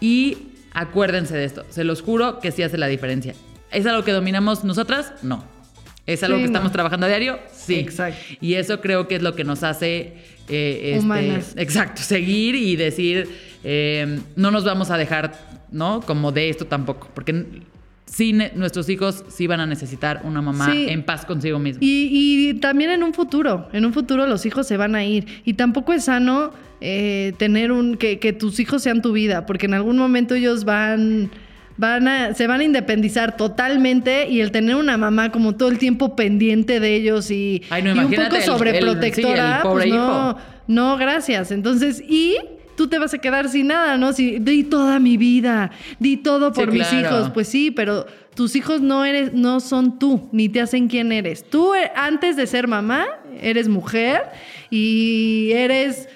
Y 0.00 0.38
acuérdense 0.72 1.36
de 1.36 1.44
esto. 1.44 1.64
Se 1.70 1.84
los 1.84 2.02
juro 2.02 2.40
que 2.40 2.50
sí 2.50 2.62
hace 2.62 2.78
la 2.78 2.86
diferencia. 2.88 3.34
¿Es 3.70 3.86
algo 3.86 4.02
que 4.04 4.12
dominamos 4.12 4.64
nosotras? 4.64 5.12
No. 5.22 5.44
¿Es 6.06 6.22
algo 6.22 6.36
Sí, 6.36 6.42
que 6.42 6.48
no. 6.48 6.52
estamos 6.52 6.72
trabajando 6.72 7.06
a 7.06 7.08
diario? 7.08 7.38
Sí. 7.52 7.76
Exacto. 7.76 8.18
Y 8.40 8.54
eso 8.54 8.80
creo 8.80 9.08
que 9.08 9.16
es 9.16 9.22
lo 9.22 9.34
que 9.34 9.44
nos 9.44 9.62
hace... 9.62 10.12
eh, 10.48 10.92
este, 10.94 10.98
Humanas. 11.00 11.54
Exacto, 11.56 12.02
seguir 12.02 12.54
y 12.54 12.76
decir, 12.76 13.28
eh, 13.64 14.18
no 14.36 14.50
nos 14.50 14.64
vamos 14.64 14.90
a 14.90 14.98
dejar, 14.98 15.32
¿no? 15.72 16.02
Como 16.02 16.30
de 16.32 16.50
esto 16.50 16.66
tampoco, 16.66 17.08
porque 17.14 17.46
sí, 18.04 18.34
nuestros 18.54 18.88
hijos 18.90 19.24
sí 19.28 19.46
van 19.46 19.60
a 19.60 19.66
necesitar 19.66 20.20
una 20.24 20.42
mamá 20.42 20.70
Sí. 20.70 20.86
en 20.90 21.02
paz 21.04 21.24
consigo 21.24 21.58
misma. 21.58 21.78
Y, 21.82 22.10
y 22.50 22.54
también 22.60 22.90
en 22.90 23.02
un 23.02 23.14
futuro, 23.14 23.68
en 23.72 23.86
un 23.86 23.94
futuro 23.94 24.26
los 24.26 24.44
hijos 24.44 24.66
se 24.66 24.76
van 24.76 24.94
a 24.94 25.04
ir. 25.04 25.24
Y 25.46 25.54
tampoco 25.54 25.94
es 25.94 26.04
sano 26.04 26.52
eh, 26.82 27.32
tener 27.38 27.72
un, 27.72 27.96
que, 27.96 28.18
que 28.18 28.34
tus 28.34 28.60
hijos 28.60 28.82
sean 28.82 29.00
tu 29.00 29.12
vida, 29.12 29.46
porque 29.46 29.64
en 29.64 29.72
algún 29.72 29.96
momento 29.96 30.34
ellos 30.34 30.64
van, 30.66 31.30
van 31.76 32.08
a, 32.08 32.34
se 32.34 32.46
van 32.46 32.60
a 32.60 32.64
independizar 32.64 33.36
totalmente 33.36 34.28
y 34.28 34.40
el 34.40 34.50
tener 34.50 34.76
una 34.76 34.96
mamá 34.96 35.30
como 35.30 35.56
todo 35.56 35.68
el 35.68 35.78
tiempo 35.78 36.14
pendiente 36.16 36.80
de 36.80 36.94
ellos 36.94 37.30
y, 37.30 37.62
Ay, 37.70 37.82
no, 37.82 37.94
y 37.94 37.98
un 37.98 38.12
poco 38.12 38.40
sobreprotectora, 38.40 39.62
sí, 39.62 39.68
pues 39.70 39.86
no, 39.88 40.36
no, 40.66 40.96
gracias. 40.96 41.50
Entonces, 41.50 42.02
y 42.06 42.36
tú 42.76 42.88
te 42.88 42.98
vas 42.98 43.14
a 43.14 43.18
quedar 43.18 43.48
sin 43.48 43.68
nada, 43.68 43.96
¿no? 43.96 44.12
Si 44.12 44.38
di 44.38 44.64
toda 44.64 44.98
mi 44.98 45.16
vida, 45.16 45.70
di 45.98 46.16
todo 46.16 46.52
por 46.52 46.70
Sí, 46.70 46.78
mis 46.78 46.88
claro. 46.88 47.06
hijos, 47.06 47.30
pues 47.32 47.48
sí, 47.48 47.70
pero 47.70 48.06
tus 48.34 48.56
hijos 48.56 48.80
no 48.80 49.04
eres, 49.04 49.32
no 49.32 49.60
son 49.60 49.98
tú, 49.98 50.28
ni 50.32 50.48
te 50.48 50.60
hacen 50.60 50.88
quién 50.88 51.12
eres. 51.12 51.48
Tú 51.48 51.74
eh, 51.74 51.90
antes 51.96 52.36
de 52.36 52.46
ser 52.46 52.66
mamá, 52.68 53.06
eres 53.40 53.68
mujer 53.68 54.22
y 54.70 55.50
eres 55.52 56.08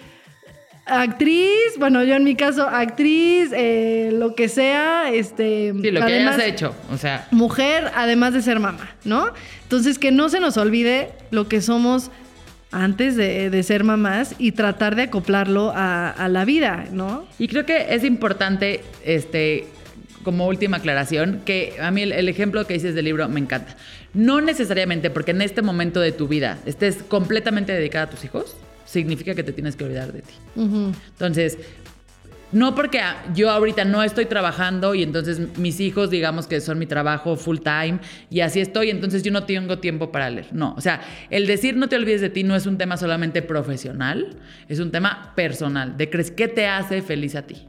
actriz, 0.88 1.74
bueno, 1.78 2.02
yo 2.04 2.14
en 2.14 2.24
mi 2.24 2.34
caso, 2.34 2.68
actriz, 2.68 3.50
eh, 3.52 4.10
lo 4.12 4.34
que 4.34 4.48
sea, 4.48 5.10
este. 5.12 5.72
Sí, 5.80 5.90
lo 5.90 6.04
que 6.04 6.14
hayas 6.14 6.38
hecho, 6.40 6.74
o 6.92 6.96
sea, 6.96 7.26
Mujer, 7.30 7.90
además 7.94 8.34
de 8.34 8.42
ser 8.42 8.60
mamá, 8.60 8.90
¿no? 9.04 9.32
Entonces, 9.62 9.98
que 9.98 10.10
no 10.10 10.28
se 10.28 10.40
nos 10.40 10.56
olvide 10.56 11.10
lo 11.30 11.48
que 11.48 11.60
somos 11.60 12.10
antes 12.70 13.16
de, 13.16 13.50
de 13.50 13.62
ser 13.62 13.84
mamás 13.84 14.34
y 14.38 14.52
tratar 14.52 14.94
de 14.96 15.04
acoplarlo 15.04 15.72
a, 15.74 16.10
a 16.10 16.28
la 16.28 16.44
vida, 16.44 16.84
¿no? 16.92 17.26
Y 17.38 17.48
creo 17.48 17.64
que 17.64 17.94
es 17.94 18.04
importante, 18.04 18.82
este, 19.04 19.66
como 20.22 20.46
última 20.46 20.78
aclaración, 20.78 21.40
que 21.44 21.76
a 21.80 21.90
mí 21.90 22.02
el, 22.02 22.12
el 22.12 22.28
ejemplo 22.28 22.66
que 22.66 22.74
dices 22.74 22.94
del 22.94 23.06
libro 23.06 23.28
me 23.28 23.40
encanta. 23.40 23.76
No 24.14 24.40
necesariamente 24.40 25.10
porque 25.10 25.30
en 25.30 25.42
este 25.42 25.62
momento 25.62 26.00
de 26.00 26.12
tu 26.12 26.28
vida 26.28 26.58
estés 26.66 27.02
completamente 27.02 27.72
dedicada 27.72 28.06
a 28.06 28.10
tus 28.10 28.24
hijos, 28.24 28.56
significa 28.88 29.34
que 29.34 29.42
te 29.42 29.52
tienes 29.52 29.76
que 29.76 29.84
olvidar 29.84 30.12
de 30.12 30.22
ti. 30.22 30.34
Entonces, 30.56 31.58
no 32.50 32.74
porque 32.74 33.00
yo 33.34 33.50
ahorita 33.50 33.84
no 33.84 34.02
estoy 34.02 34.24
trabajando 34.24 34.94
y 34.94 35.02
entonces 35.02 35.58
mis 35.58 35.80
hijos, 35.80 36.08
digamos 36.08 36.46
que 36.46 36.62
son 36.62 36.78
mi 36.78 36.86
trabajo 36.86 37.36
full 37.36 37.58
time 37.58 38.00
y 38.30 38.40
así 38.40 38.60
estoy, 38.60 38.88
entonces 38.88 39.22
yo 39.22 39.30
no 39.30 39.44
tengo 39.44 39.78
tiempo 39.78 40.10
para 40.10 40.30
leer. 40.30 40.48
No, 40.52 40.74
o 40.76 40.80
sea, 40.80 41.02
el 41.28 41.46
decir 41.46 41.76
no 41.76 41.88
te 41.88 41.96
olvides 41.96 42.22
de 42.22 42.30
ti 42.30 42.44
no 42.44 42.56
es 42.56 42.64
un 42.64 42.78
tema 42.78 42.96
solamente 42.96 43.42
profesional, 43.42 44.36
es 44.68 44.80
un 44.80 44.90
tema 44.90 45.34
personal, 45.36 45.98
de 45.98 46.08
crees 46.08 46.30
qué 46.30 46.48
te 46.48 46.66
hace 46.66 47.02
feliz 47.02 47.34
a 47.34 47.42
ti. 47.42 47.66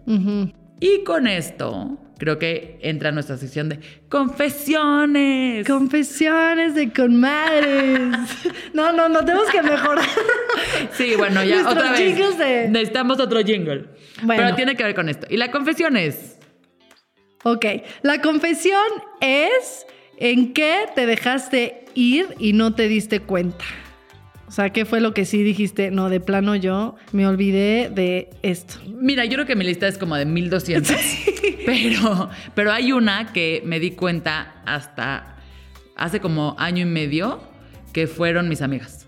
Y 0.79 1.03
con 1.03 1.27
esto, 1.27 1.97
creo 2.17 2.39
que 2.39 2.79
entra 2.81 3.11
nuestra 3.11 3.37
sección 3.37 3.69
de 3.69 3.79
confesiones. 4.09 5.67
Confesiones 5.67 6.75
de 6.75 6.91
conmadres. 6.91 8.17
No, 8.73 8.93
no, 8.93 9.09
no, 9.09 9.25
tenemos 9.25 9.49
que 9.49 9.61
mejorar. 9.63 10.05
Sí, 10.93 11.15
bueno, 11.17 11.43
ya 11.43 11.55
Nuestros 11.61 11.75
otra 11.75 11.91
vez. 11.91 12.37
de- 12.37 12.67
Necesitamos 12.69 13.19
otro 13.19 13.39
jingle. 13.43 13.87
Bueno. 14.23 14.43
Pero 14.43 14.55
tiene 14.55 14.75
que 14.75 14.83
ver 14.83 14.93
con 14.95 15.09
esto. 15.09 15.25
Y 15.29 15.37
la 15.37 15.51
confesión 15.51 15.97
es. 15.97 16.37
Ok, 17.43 17.65
la 18.03 18.21
confesión 18.21 18.79
es 19.21 19.85
en 20.17 20.53
qué 20.53 20.85
te 20.95 21.05
dejaste 21.07 21.85
ir 21.95 22.27
y 22.37 22.53
no 22.53 22.75
te 22.75 22.87
diste 22.87 23.21
cuenta. 23.21 23.65
O 24.49 24.51
sea, 24.51 24.71
¿qué 24.71 24.83
fue 24.83 24.99
lo 24.99 25.13
que 25.13 25.23
sí 25.25 25.43
dijiste? 25.43 25.91
No, 25.91 26.09
de 26.09 26.19
plano 26.19 26.55
yo 26.55 26.95
me 27.11 27.25
olvidé 27.27 27.89
de 27.93 28.31
esto. 28.41 28.73
Mira, 28.99 29.23
yo 29.25 29.35
creo 29.35 29.45
que 29.45 29.55
mi 29.55 29.63
lista 29.63 29.87
es 29.87 29.97
como 29.97 30.15
de 30.15 30.25
1200. 30.25 30.91
Pero, 31.65 32.29
pero 32.55 32.71
hay 32.71 32.91
una 32.93 33.31
que 33.31 33.61
me 33.63 33.79
di 33.79 33.91
cuenta 33.91 34.55
hasta 34.65 35.35
hace 35.95 36.19
como 36.19 36.55
año 36.57 36.81
y 36.81 36.89
medio 36.89 37.41
que 37.93 38.07
fueron 38.07 38.49
mis 38.49 38.63
amigas. 38.63 39.05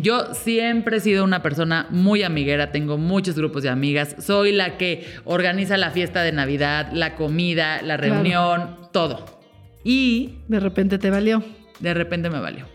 Yo 0.00 0.32
siempre 0.32 0.98
he 0.98 1.00
sido 1.00 1.24
una 1.24 1.42
persona 1.42 1.86
muy 1.90 2.22
amiguera, 2.22 2.70
tengo 2.70 2.98
muchos 2.98 3.34
grupos 3.34 3.64
de 3.64 3.68
amigas, 3.70 4.14
soy 4.20 4.52
la 4.52 4.78
que 4.78 5.04
organiza 5.24 5.76
la 5.76 5.90
fiesta 5.90 6.22
de 6.22 6.30
Navidad, 6.32 6.90
la 6.92 7.16
comida, 7.16 7.82
la 7.82 7.98
Claro. 7.98 8.14
reunión, 8.14 8.76
todo. 8.92 9.40
Y 9.82 10.36
De 10.48 10.60
repente 10.60 10.98
te 10.98 11.10
valió. 11.10 11.42
de 11.80 11.94
repente 11.94 12.30
me 12.30 12.38
valió. 12.38 12.66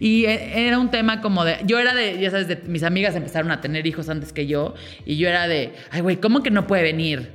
Y 0.00 0.24
e- 0.26 0.66
era 0.66 0.78
un 0.78 0.90
tema 0.90 1.20
como 1.20 1.44
de, 1.44 1.58
yo 1.64 1.78
era 1.78 1.94
de, 1.94 2.18
ya 2.20 2.30
sabes, 2.30 2.48
de 2.48 2.56
mis 2.66 2.82
amigas 2.82 3.14
empezaron 3.14 3.50
a 3.50 3.60
tener 3.60 3.86
hijos 3.86 4.08
antes 4.08 4.32
que 4.32 4.46
yo 4.46 4.74
y 5.06 5.16
yo 5.16 5.28
era 5.28 5.46
de, 5.48 5.72
ay 5.90 6.00
güey, 6.00 6.16
¿cómo 6.16 6.42
que 6.42 6.50
no 6.50 6.66
puede 6.66 6.82
venir? 6.82 7.30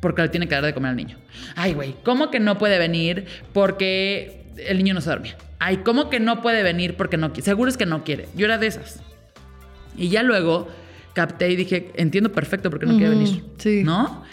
Porque 0.00 0.22
le 0.22 0.28
tiene 0.28 0.46
que 0.48 0.54
dar 0.54 0.64
de 0.64 0.74
comer 0.74 0.90
al 0.90 0.96
niño. 0.96 1.16
Ay 1.56 1.72
güey, 1.72 1.94
¿cómo 2.04 2.30
que 2.30 2.40
no 2.40 2.58
puede 2.58 2.78
venir 2.78 3.24
porque 3.52 4.42
el 4.66 4.78
niño 4.78 4.94
no 4.94 5.00
se 5.00 5.10
dormía? 5.10 5.36
Ay, 5.58 5.78
¿cómo 5.78 6.10
que 6.10 6.20
no 6.20 6.42
puede 6.42 6.62
venir 6.62 6.94
porque 6.94 7.16
no 7.16 7.32
quiere? 7.32 7.44
Seguro 7.46 7.70
es 7.70 7.78
que 7.78 7.86
no 7.86 8.04
quiere. 8.04 8.28
Yo 8.36 8.44
era 8.44 8.58
de 8.58 8.66
esas. 8.66 9.00
Y 9.96 10.10
ya 10.10 10.22
luego 10.22 10.68
capté 11.14 11.48
y 11.50 11.56
dije, 11.56 11.90
entiendo 11.94 12.32
perfecto 12.32 12.68
por 12.68 12.80
qué 12.80 12.86
no 12.86 12.96
quiere 12.98 13.10
venir. 13.10 13.42
sí. 13.56 13.82
¿No? 13.82 14.24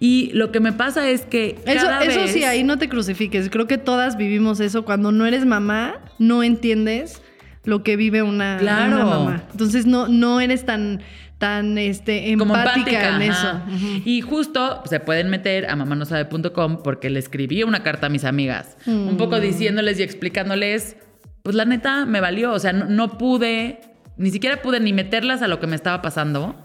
Y 0.00 0.30
lo 0.32 0.52
que 0.52 0.60
me 0.60 0.72
pasa 0.72 1.08
es 1.08 1.22
que 1.22 1.58
Eso, 1.66 1.86
cada 1.86 2.04
eso 2.04 2.20
vez- 2.20 2.32
sí, 2.32 2.44
ahí 2.44 2.62
no 2.62 2.78
te 2.78 2.88
crucifiques. 2.88 3.50
Creo 3.50 3.66
que 3.66 3.78
todas 3.78 4.16
vivimos 4.16 4.60
eso. 4.60 4.84
Cuando 4.84 5.10
no 5.12 5.26
eres 5.26 5.44
mamá, 5.44 5.96
no 6.18 6.42
entiendes 6.42 7.20
lo 7.64 7.82
que 7.82 7.96
vive 7.96 8.22
una, 8.22 8.58
Claro. 8.58 8.94
una 8.96 9.04
mamá. 9.04 9.42
Entonces 9.50 9.86
no, 9.86 10.06
no 10.08 10.40
eres 10.40 10.64
tan, 10.64 11.00
tan 11.38 11.78
este, 11.78 12.34
como 12.38 12.56
empática, 12.56 13.16
en 13.16 13.22
eso. 13.22 13.60
Y 14.04 14.20
justo 14.20 14.82
se 14.86 15.00
pueden 15.00 15.30
meter 15.30 15.68
a 15.68 15.74
mamanosabe.com 15.76 16.82
porque 16.82 17.10
le 17.10 17.18
escribí 17.18 17.64
una 17.64 17.82
carta 17.82 18.06
a 18.06 18.10
mis 18.10 18.24
amigas, 18.24 18.76
un 18.86 19.16
poco 19.16 19.36
Mm. 19.38 19.40
diciéndoles 19.40 19.98
y 19.98 20.02
explicándoles, 20.04 20.96
pues 21.42 21.56
la 21.56 21.64
neta 21.64 22.06
me 22.06 22.20
valió, 22.20 22.52
o 22.52 22.58
sea, 22.58 22.72
no, 22.72 22.84
no 22.86 23.18
pude, 23.18 23.80
ni 24.16 24.30
siquiera 24.30 24.62
pude 24.62 24.80
ni 24.80 24.92
meterlas 24.92 25.42
a 25.42 25.48
lo 25.48 25.60
que 25.60 25.66
me 25.66 25.76
estaba 25.76 26.00
pasando, 26.02 26.56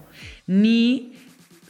ni 0.48 1.14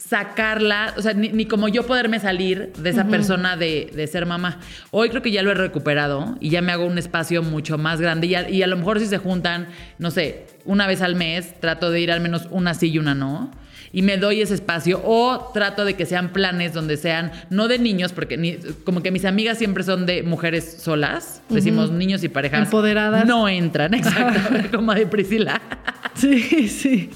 sacarla, 0.08 0.94
o 0.96 1.02
sea, 1.02 1.14
ni, 1.14 1.28
ni 1.30 1.46
como 1.46 1.68
yo 1.68 1.86
poderme 1.86 2.20
salir 2.20 2.72
de 2.76 2.90
esa 2.90 3.04
persona 3.06 3.56
de, 3.56 3.90
de 3.94 4.06
ser 4.06 4.26
mamá. 4.26 4.60
Hoy 4.90 5.08
creo 5.08 5.22
que 5.22 5.30
ya 5.30 5.42
lo 5.42 5.50
he 5.50 5.54
recuperado 5.54 6.36
y 6.40 6.50
ya 6.50 6.60
me 6.62 6.72
hago 6.72 6.84
un 6.84 6.98
espacio 6.98 7.42
mucho 7.42 7.78
más 7.78 8.00
grande 8.00 8.26
y 8.26 8.34
a, 8.34 8.48
y 8.50 8.62
a 8.62 8.66
lo 8.66 8.76
mejor 8.76 9.00
si 9.00 9.06
se 9.06 9.18
juntan, 9.18 9.68
no 9.98 10.10
sé, 10.10 10.46
una 10.64 10.86
vez 10.86 11.00
al 11.02 11.14
mes, 11.16 11.58
trato 11.60 11.90
de 11.90 12.00
ir 12.00 12.12
al 12.12 12.20
menos 12.20 12.48
una 12.50 12.74
sí 12.74 12.90
y 12.90 12.98
una 12.98 13.14
no. 13.14 13.50
Y 13.92 14.02
me 14.02 14.16
doy 14.16 14.40
ese 14.42 14.54
espacio 14.54 15.00
o 15.04 15.52
trato 15.54 15.84
de 15.84 15.94
que 15.94 16.04
sean 16.04 16.30
planes 16.32 16.72
donde 16.72 16.96
sean, 16.96 17.30
no 17.48 17.68
de 17.68 17.78
niños, 17.78 18.12
porque 18.12 18.36
ni- 18.36 18.58
como 18.84 19.02
que 19.04 19.12
mis 19.12 19.24
amigas 19.24 19.56
siempre 19.56 19.84
son 19.84 20.04
de 20.04 20.24
mujeres 20.24 20.78
solas, 20.80 21.42
decimos 21.48 21.92
niños 21.92 22.24
y 22.24 22.28
parejas. 22.28 22.64
Empoderadas. 22.64 23.24
No 23.24 23.48
entran, 23.48 23.94
exacto, 23.94 24.40
como 24.76 24.92
de 24.94 25.06
Priscila. 25.06 25.62
Sí, 26.14 26.68
sí. 26.68 27.10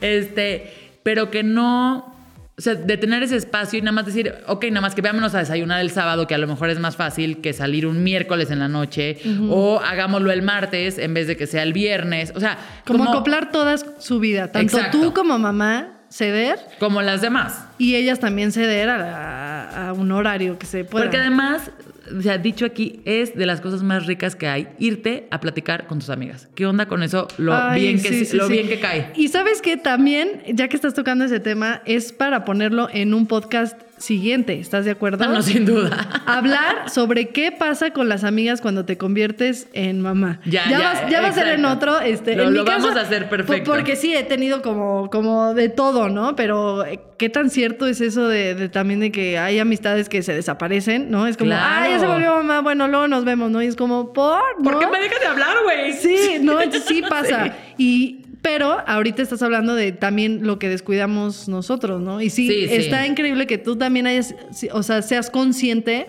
Este, 0.00 0.72
pero 1.02 1.30
que 1.30 1.42
no, 1.42 2.14
o 2.56 2.60
sea, 2.60 2.74
de 2.74 2.96
tener 2.96 3.22
ese 3.22 3.36
espacio 3.36 3.78
y 3.78 3.82
nada 3.82 3.92
más 3.92 4.06
decir, 4.06 4.34
ok, 4.46 4.64
nada 4.66 4.80
más 4.82 4.94
que 4.94 5.02
veámonos 5.02 5.34
a 5.34 5.38
desayunar 5.38 5.80
el 5.80 5.90
sábado, 5.90 6.26
que 6.26 6.34
a 6.34 6.38
lo 6.38 6.46
mejor 6.46 6.70
es 6.70 6.78
más 6.78 6.96
fácil 6.96 7.40
que 7.40 7.52
salir 7.52 7.86
un 7.86 8.02
miércoles 8.02 8.50
en 8.50 8.58
la 8.58 8.68
noche, 8.68 9.18
o 9.48 9.80
hagámoslo 9.80 10.30
el 10.30 10.42
martes 10.42 10.98
en 10.98 11.14
vez 11.14 11.26
de 11.26 11.36
que 11.36 11.46
sea 11.46 11.62
el 11.62 11.72
viernes, 11.72 12.32
o 12.34 12.40
sea, 12.40 12.58
Como, 12.86 13.04
acoplar 13.04 13.50
toda 13.50 13.76
su 13.78 14.20
vida. 14.20 14.52
Tanto 14.52 14.76
Exacto. 14.76 15.00
tú 15.00 15.14
como 15.14 15.38
mamá 15.38 15.96
ceder 16.10 16.58
como 16.80 17.02
las 17.02 17.20
demás. 17.20 17.64
y 17.78 17.94
ellas 17.94 18.18
también 18.18 18.50
ceder 18.50 18.90
a 18.90 19.94
un 19.96 20.10
horario 20.10 20.58
que 20.58 20.66
se 20.66 20.84
pueda. 20.84 21.04
Porque 21.04 21.18
además, 21.18 21.70
o 22.16 22.22
sea, 22.22 22.38
dicho 22.38 22.64
aquí, 22.64 23.00
es 23.04 23.34
de 23.34 23.46
las 23.46 23.60
cosas 23.60 23.82
más 23.82 24.06
ricas 24.06 24.36
que 24.36 24.48
hay, 24.48 24.68
irte 24.78 25.28
a 25.30 25.40
platicar 25.40 25.86
con 25.86 25.98
tus 25.98 26.10
amigas. 26.10 26.48
¿Qué 26.54 26.66
onda 26.66 26.86
con 26.86 27.02
eso? 27.02 27.28
Lo, 27.38 27.54
Ay, 27.54 27.80
bien, 27.80 28.02
que, 28.02 28.08
sí, 28.08 28.24
sí, 28.24 28.36
lo 28.36 28.46
sí. 28.46 28.52
bien 28.52 28.68
que 28.68 28.80
cae. 28.80 29.12
Y 29.16 29.28
sabes 29.28 29.62
que 29.62 29.76
también, 29.76 30.42
ya 30.48 30.68
que 30.68 30.76
estás 30.76 30.94
tocando 30.94 31.24
ese 31.24 31.40
tema, 31.40 31.82
es 31.84 32.12
para 32.12 32.44
ponerlo 32.44 32.88
en 32.92 33.14
un 33.14 33.26
podcast 33.26 33.80
siguiente. 34.00 34.58
¿Estás 34.58 34.84
de 34.84 34.90
acuerdo? 34.90 35.26
No, 35.28 35.42
sin 35.42 35.64
duda. 35.64 36.08
Hablar 36.26 36.90
sobre 36.90 37.28
qué 37.28 37.52
pasa 37.52 37.92
con 37.92 38.08
las 38.08 38.24
amigas 38.24 38.60
cuando 38.60 38.84
te 38.84 38.98
conviertes 38.98 39.68
en 39.72 40.00
mamá. 40.00 40.40
Ya, 40.46 40.68
ya, 40.68 40.78
vas- 40.80 41.10
ya 41.10 41.20
va 41.20 41.28
a 41.28 41.32
ser 41.32 41.48
en 41.48 41.64
otro. 41.64 42.00
Este, 42.00 42.34
Lo- 42.34 42.44
en 42.44 42.54
lo 42.54 42.62
mi 42.62 42.66
caso, 42.68 42.82
vamos 42.88 42.96
a 42.96 43.02
hacer 43.02 43.28
perfecto. 43.28 43.70
po- 43.70 43.76
Porque 43.76 43.96
sí, 43.96 44.14
he 44.14 44.22
tenido 44.24 44.62
como, 44.62 45.08
como 45.10 45.54
de 45.54 45.68
todo, 45.68 46.08
¿no? 46.08 46.34
Pero 46.34 46.84
eh, 46.84 46.98
qué 47.18 47.28
tan 47.28 47.50
cierto 47.50 47.86
es 47.86 48.00
eso 48.00 48.26
de, 48.26 48.54
de 48.54 48.68
también 48.68 49.00
de 49.00 49.12
que 49.12 49.38
hay 49.38 49.58
amistades 49.58 50.08
que 50.08 50.22
se 50.22 50.32
desaparecen, 50.34 51.10
¿no? 51.10 51.26
Es 51.26 51.36
como, 51.36 51.50
Claro. 51.50 51.66
ah, 51.68 51.88
ya 51.88 52.00
se 52.00 52.06
volvió 52.06 52.34
mamá, 52.36 52.60
bueno, 52.62 52.88
luego 52.88 53.06
nos 53.08 53.24
vemos, 53.24 53.50
¿no? 53.50 53.62
Y 53.62 53.66
es 53.66 53.76
como, 53.76 54.12
¿por? 54.12 54.40
¿Por 54.64 54.72
¿no? 54.74 54.78
qué 54.80 54.86
me 54.86 55.00
dejas 55.00 55.20
de 55.20 55.26
hablar, 55.26 55.56
güey? 55.62 55.92
Sí, 55.92 56.38
no, 56.40 56.58
sí 56.86 57.02
pasa. 57.08 57.54
Y 57.76 58.19
pero 58.42 58.78
ahorita 58.86 59.22
estás 59.22 59.42
hablando 59.42 59.74
de 59.74 59.92
también 59.92 60.46
lo 60.46 60.58
que 60.58 60.68
descuidamos 60.68 61.48
nosotros, 61.48 62.00
¿no? 62.00 62.20
Y 62.20 62.30
sí, 62.30 62.48
Sí, 62.48 62.68
sí. 62.68 62.74
está 62.74 63.06
increíble 63.06 63.46
que 63.46 63.58
tú 63.58 63.76
también 63.76 64.06
hayas, 64.06 64.34
o 64.72 64.82
sea, 64.82 65.02
seas 65.02 65.30
consciente 65.30 66.06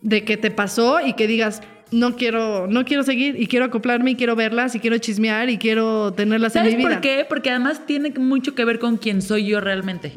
de 0.00 0.24
que 0.24 0.36
te 0.36 0.50
pasó 0.50 1.00
y 1.06 1.12
que 1.12 1.26
digas, 1.26 1.62
no 1.92 2.16
quiero, 2.16 2.66
no 2.66 2.84
quiero 2.84 3.02
seguir 3.02 3.40
y 3.40 3.46
quiero 3.46 3.66
acoplarme 3.66 4.12
y 4.12 4.14
quiero 4.16 4.34
verlas 4.34 4.74
y 4.74 4.80
quiero 4.80 4.98
chismear 4.98 5.50
y 5.50 5.58
quiero 5.58 6.12
tenerlas 6.12 6.56
en 6.56 6.60
¿Sabes 6.62 6.72
mi 6.76 6.84
vida. 6.84 6.90
por 6.94 7.00
qué? 7.00 7.26
Porque 7.28 7.50
además 7.50 7.86
tiene 7.86 8.10
mucho 8.18 8.54
que 8.54 8.64
ver 8.64 8.78
con 8.78 8.96
quién 8.96 9.22
soy 9.22 9.46
yo 9.46 9.60
realmente. 9.60 10.12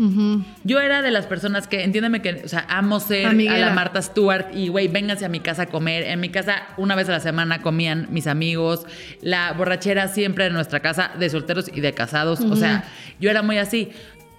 Yo 0.64 0.80
era 0.80 1.02
de 1.02 1.12
las 1.12 1.26
personas 1.28 1.68
que, 1.68 1.84
entiéndeme 1.84 2.22
que, 2.22 2.42
o 2.46 2.48
sea, 2.48 2.66
amo 2.70 3.00
ser 3.00 3.28
Amiguera. 3.28 3.56
a 3.58 3.60
la 3.70 3.74
Marta 3.74 4.02
Stewart 4.02 4.48
y, 4.54 4.70
güey, 4.70 4.88
vénganse 4.88 5.26
a 5.26 5.30
mi 5.30 5.40
casa 5.40 5.64
a 5.64 5.66
comer. 5.68 6.04
En 6.04 6.20
mi 6.20 6.30
casa, 6.30 6.64
una 6.78 6.96
vez 6.96 7.10
a 7.10 7.12
la 7.12 7.20
semana 7.20 7.62
comían 7.62 8.08
mis 8.10 8.28
amigos. 8.28 8.86
La 9.22 9.54
borrachera 9.54 10.08
siempre 10.08 10.46
en 10.46 10.54
nuestra 10.54 10.80
casa, 10.80 11.12
de 11.20 11.30
solteros 11.30 11.70
y 11.74 11.82
de 11.82 11.94
casados. 11.94 12.40
O 12.42 12.56
sea, 12.56 12.86
yo 13.20 13.30
era 13.30 13.42
muy 13.42 13.58
así. 13.58 13.90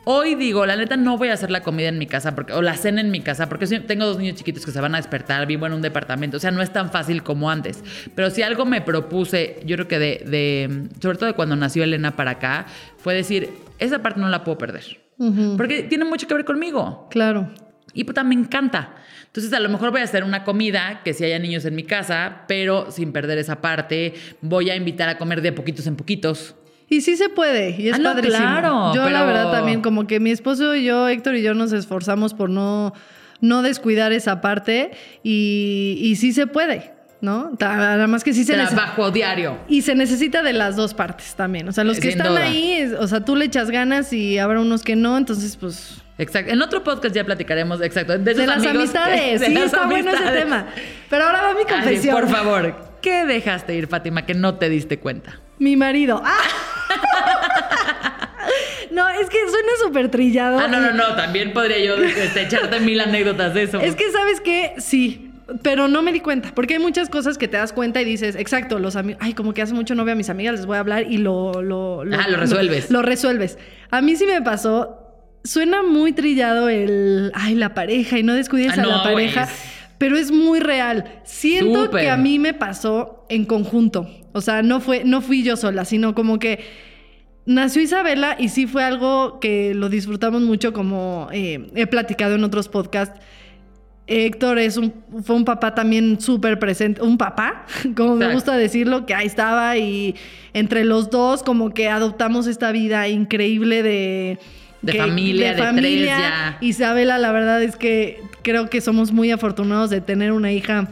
Hoy 0.09 0.37
digo, 0.37 0.64
la 0.66 0.77
neta, 0.77 0.97
no 0.97 1.19
voy 1.19 1.31
a 1.31 1.33
hacer 1.33 1.51
la 1.51 1.64
comida 1.64 1.88
en 1.88 1.99
mi 1.99 2.07
casa 2.07 2.37
porque, 2.37 2.53
o 2.53 2.62
la 2.62 2.77
cena 2.77 3.01
en 3.01 3.11
mi 3.11 3.23
casa 3.23 3.49
porque 3.49 3.66
sí, 3.66 3.81
tengo 3.81 4.07
dos 4.07 4.19
niños 4.19 4.37
chiquitos 4.37 4.64
que 4.64 4.71
se 4.71 4.81
van 4.81 4.95
a 4.95 4.99
despertar, 4.99 5.47
vivo 5.49 5.66
en 5.66 5.73
un 5.73 5.83
departamento, 5.83 6.37
o 6.37 6.40
sea, 6.40 6.53
no 6.53 6.62
es 6.62 6.73
tan 6.73 6.92
fácil 6.92 7.25
como 7.25 7.51
antes. 7.51 7.83
Pero 8.14 8.31
si 8.31 8.42
algo 8.42 8.64
me 8.64 8.81
propuse, 8.81 9.59
yo 9.64 9.75
creo 9.75 9.88
que 9.88 9.99
de, 9.99 10.23
de 10.25 10.88
sobre 11.03 11.19
todo 11.19 11.27
de 11.27 11.33
cuando 11.33 11.57
nació 11.57 11.83
Elena 11.83 12.14
para 12.14 12.31
acá, 12.31 12.66
fue 12.99 13.14
decir, 13.14 13.51
esa 13.81 14.01
parte 14.01 14.21
no 14.21 14.29
la 14.29 14.45
puedo 14.45 14.59
perder. 14.59 14.85
Porque 15.57 15.83
tiene 15.83 16.05
mucho 16.05 16.29
que 16.29 16.35
ver 16.35 16.45
conmigo. 16.45 17.09
Claro. 17.11 17.51
Y 17.92 18.05
puta, 18.05 18.23
me 18.23 18.35
encanta. 18.35 18.95
Entonces, 19.25 19.53
a 19.53 19.61
lo 19.61 19.69
mejor 19.71 19.90
voy 19.90 20.03
a 20.03 20.05
hacer 20.05 20.25
una 20.25 20.45
comida 20.45 21.01
que 21.05 21.14
si 21.14 21.25
haya 21.25 21.38
niños 21.38 21.64
en 21.64 21.75
mi 21.75 21.83
casa, 21.83 22.45
pero 22.47 22.90
sin 22.90 23.12
perder 23.12 23.38
esa 23.38 23.61
parte. 23.61 24.14
Voy 24.42 24.71
a 24.71 24.77
invitar 24.77 25.09
a 25.09 25.19
comer 25.19 25.40
de 25.40 25.53
poquitos 25.53 25.87
en 25.87 25.97
poquitos. 25.97 26.56
Y 26.88 27.01
sí 27.01 27.16
se 27.16 27.29
puede, 27.29 27.70
y 27.81 27.88
es 27.88 27.94
Ah, 27.94 27.99
no, 27.99 28.05
padrísimo. 28.12 28.38
claro, 28.38 28.94
yo 28.94 29.09
la 29.11 29.25
verdad 29.25 29.51
también, 29.51 29.81
como 29.83 30.07
que 30.07 30.20
mi 30.20 30.31
esposo 30.31 30.75
y 30.77 30.85
yo, 30.85 31.09
Héctor 31.09 31.35
y 31.37 31.42
yo 31.42 31.53
nos 31.55 31.72
esforzamos 31.72 32.33
por 32.33 32.49
no, 32.49 32.92
no 33.40 33.62
descuidar 33.62 34.12
esa 34.12 34.40
parte 34.40 34.92
y, 35.25 35.99
y 36.01 36.16
sí 36.16 36.33
se 36.33 36.46
puede. 36.46 36.92
¿no? 37.22 37.53
Ta- 37.59 37.94
Además 37.94 38.22
que 38.22 38.35
sí 38.35 38.44
se. 38.44 38.53
Trabajo 38.55 39.11
diario. 39.11 39.59
Y 39.68 39.83
se 39.83 39.94
necesita 39.94 40.42
de 40.42 40.53
las 40.53 40.77
dos 40.77 40.92
partes 40.92 41.35
también. 41.35 41.66
O 41.66 41.72
sea, 41.72 41.83
los 41.83 41.96
que 41.96 42.11
Sin 42.12 42.18
están 42.20 42.35
duda. 42.35 42.42
ahí, 42.44 42.92
o 43.01 43.07
sea, 43.09 43.25
tú 43.25 43.35
le 43.37 43.46
echas 43.46 43.70
ganas 43.70 44.12
y 44.12 44.38
habrá 44.38 44.61
unos 44.61 44.83
que 44.85 44.94
no, 44.96 45.16
entonces 45.16 45.57
pues... 45.57 45.96
Exacto. 46.18 46.53
En 46.53 46.61
otro 46.62 46.85
podcast 46.85 47.14
ya 47.14 47.25
platicaremos, 47.25 47.81
exacto, 47.81 48.16
de, 48.18 48.35
las 48.46 48.62
que- 48.62 48.68
amistades, 48.68 49.40
de 49.40 49.46
sí, 49.46 49.55
las 49.55 49.64
está 49.64 49.87
bueno 49.87 50.11
ese 50.11 50.18
amistades. 50.18 50.42
tema. 50.44 50.66
Pero 51.11 51.25
ahora 51.25 51.42
va 51.42 51.55
mi 51.55 51.61
Ay, 51.66 51.75
confesión. 51.75 52.14
por 52.14 52.29
favor, 52.29 52.77
¿qué 53.03 53.25
dejaste 53.25 53.75
ir, 53.75 53.87
Fátima, 53.88 54.25
que 54.27 54.35
no 54.35 54.55
te 54.57 54.68
diste 54.68 54.99
cuenta? 54.99 55.40
Mi 55.59 55.77
marido. 55.77 56.23
¡Ah! 56.25 56.38
no, 58.90 59.09
es 59.09 59.29
que 59.29 59.38
suena 59.49 59.69
súper 59.83 60.11
trillado. 60.11 60.59
Ah, 60.59 60.69
no, 60.69 60.81
no, 60.81 60.92
no, 60.92 61.14
también 61.16 61.53
podría 61.53 61.79
yo 61.85 61.95
este, 62.03 62.42
echarte 62.42 62.81
mil 62.81 63.01
anécdotas 63.01 63.55
de 63.55 63.64
eso. 63.64 63.81
Es 63.81 63.95
que, 63.95 64.11
¿sabes 64.11 64.40
qué? 64.40 64.75
Sí. 64.79 65.23
Pero 65.62 65.87
no 65.87 66.03
me 66.03 66.12
di 66.12 66.19
cuenta, 66.19 66.51
porque 66.57 66.75
hay 66.75 66.81
muchas 66.81 67.09
cosas 67.09 67.38
que 67.38 67.47
te 67.47 67.57
das 67.57 67.73
cuenta 67.73 68.03
y 68.03 68.05
dices, 68.05 68.35
exacto, 68.35 68.81
los 68.81 68.97
amigos, 68.97 69.23
ay, 69.25 69.33
como 69.33 69.55
que 69.55 69.62
hace 69.62 69.75
mucho 69.75 69.95
no 69.95 70.05
veo 70.05 70.14
a 70.14 70.16
mis 70.16 70.29
amigas, 70.29 70.57
les 70.57 70.66
voy 70.66 70.77
a 70.77 70.81
hablar 70.81 71.05
y 71.09 71.19
lo... 71.19 71.62
lo, 71.62 72.01
Ah, 72.01 72.27
lo 72.29 72.37
resuelves. 72.38 72.90
Lo, 72.90 73.01
resuelves. 73.03 73.57
A 73.92 74.01
mí 74.01 74.16
sí 74.16 74.27
me 74.27 74.42
pasó, 74.42 74.99
suena 75.45 75.85
muy 75.85 76.12
trillado 76.12 76.69
el, 76.69 77.31
ay, 77.33 77.55
la 77.55 77.75
pareja 77.75 78.19
y 78.19 78.25
no 78.25 78.35
descuides 78.35 78.77
Ah, 78.77 78.83
a 78.83 78.87
la 78.87 79.03
pareja, 79.05 79.45
es- 79.45 79.51
pero 79.99 80.16
es 80.16 80.33
muy 80.33 80.59
real. 80.59 81.21
Siento 81.23 81.85
Súper. 81.85 82.01
que 82.03 82.11
a 82.11 82.16
mí 82.16 82.40
me 82.40 82.53
pasó 82.53 83.15
en 83.28 83.44
conjunto, 83.44 84.08
o 84.32 84.40
sea, 84.40 84.62
no, 84.62 84.80
fue, 84.80 85.04
no 85.04 85.20
fui 85.20 85.42
yo 85.42 85.56
sola, 85.56 85.84
sino 85.84 86.14
como 86.14 86.38
que 86.38 86.64
nació 87.46 87.80
Isabela 87.80 88.36
y 88.38 88.48
sí 88.48 88.66
fue 88.66 88.84
algo 88.84 89.40
que 89.40 89.72
lo 89.74 89.88
disfrutamos 89.88 90.42
mucho, 90.42 90.72
como 90.72 91.28
eh, 91.32 91.70
he 91.74 91.86
platicado 91.86 92.34
en 92.34 92.44
otros 92.44 92.68
podcasts. 92.68 93.18
Héctor 94.08 94.58
es 94.60 94.76
un, 94.76 94.92
fue 95.24 95.34
un 95.34 95.44
papá 95.44 95.74
también 95.74 96.20
súper 96.20 96.58
presente, 96.58 97.02
un 97.02 97.18
papá, 97.18 97.66
como 97.96 98.14
me 98.14 98.32
gusta 98.32 98.56
decirlo, 98.56 99.06
que 99.06 99.14
ahí 99.14 99.26
estaba 99.26 99.76
y 99.78 100.14
entre 100.52 100.84
los 100.84 101.10
dos 101.10 101.42
como 101.42 101.70
que 101.72 101.88
adoptamos 101.88 102.46
esta 102.46 102.72
vida 102.72 103.08
increíble 103.08 103.82
de... 103.82 104.38
De 104.82 104.92
familia, 104.92 105.54
de 105.54 105.72
tres 105.72 106.06
ya. 106.06 106.58
Isabela, 106.60 107.18
la 107.18 107.32
verdad 107.32 107.60
es 107.60 107.74
que 107.74 108.20
creo 108.42 108.70
que 108.70 108.80
somos 108.80 109.10
muy 109.10 109.32
afortunados 109.32 109.90
de 109.90 110.00
tener 110.00 110.30
una 110.30 110.52
hija 110.52 110.86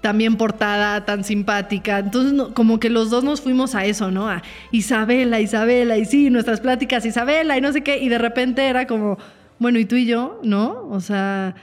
tan 0.00 0.18
bien 0.18 0.36
portada, 0.36 1.04
tan 1.04 1.24
simpática. 1.24 1.98
Entonces, 1.98 2.48
como 2.54 2.80
que 2.80 2.90
los 2.90 3.10
dos 3.10 3.24
nos 3.24 3.40
fuimos 3.40 3.74
a 3.74 3.84
eso, 3.84 4.10
¿no? 4.10 4.28
A 4.28 4.42
Isabela, 4.70 5.40
Isabela, 5.40 5.98
y 5.98 6.04
sí, 6.04 6.30
nuestras 6.30 6.60
pláticas, 6.60 7.04
Isabela, 7.04 7.58
y 7.58 7.60
no 7.60 7.72
sé 7.72 7.82
qué. 7.82 7.98
Y 7.98 8.08
de 8.08 8.18
repente 8.18 8.66
era 8.66 8.86
como, 8.86 9.18
bueno, 9.58 9.78
¿y 9.78 9.84
tú 9.84 9.96
y 9.96 10.06
yo? 10.06 10.40
¿No? 10.42 10.88
O 10.90 11.00
sea, 11.00 11.54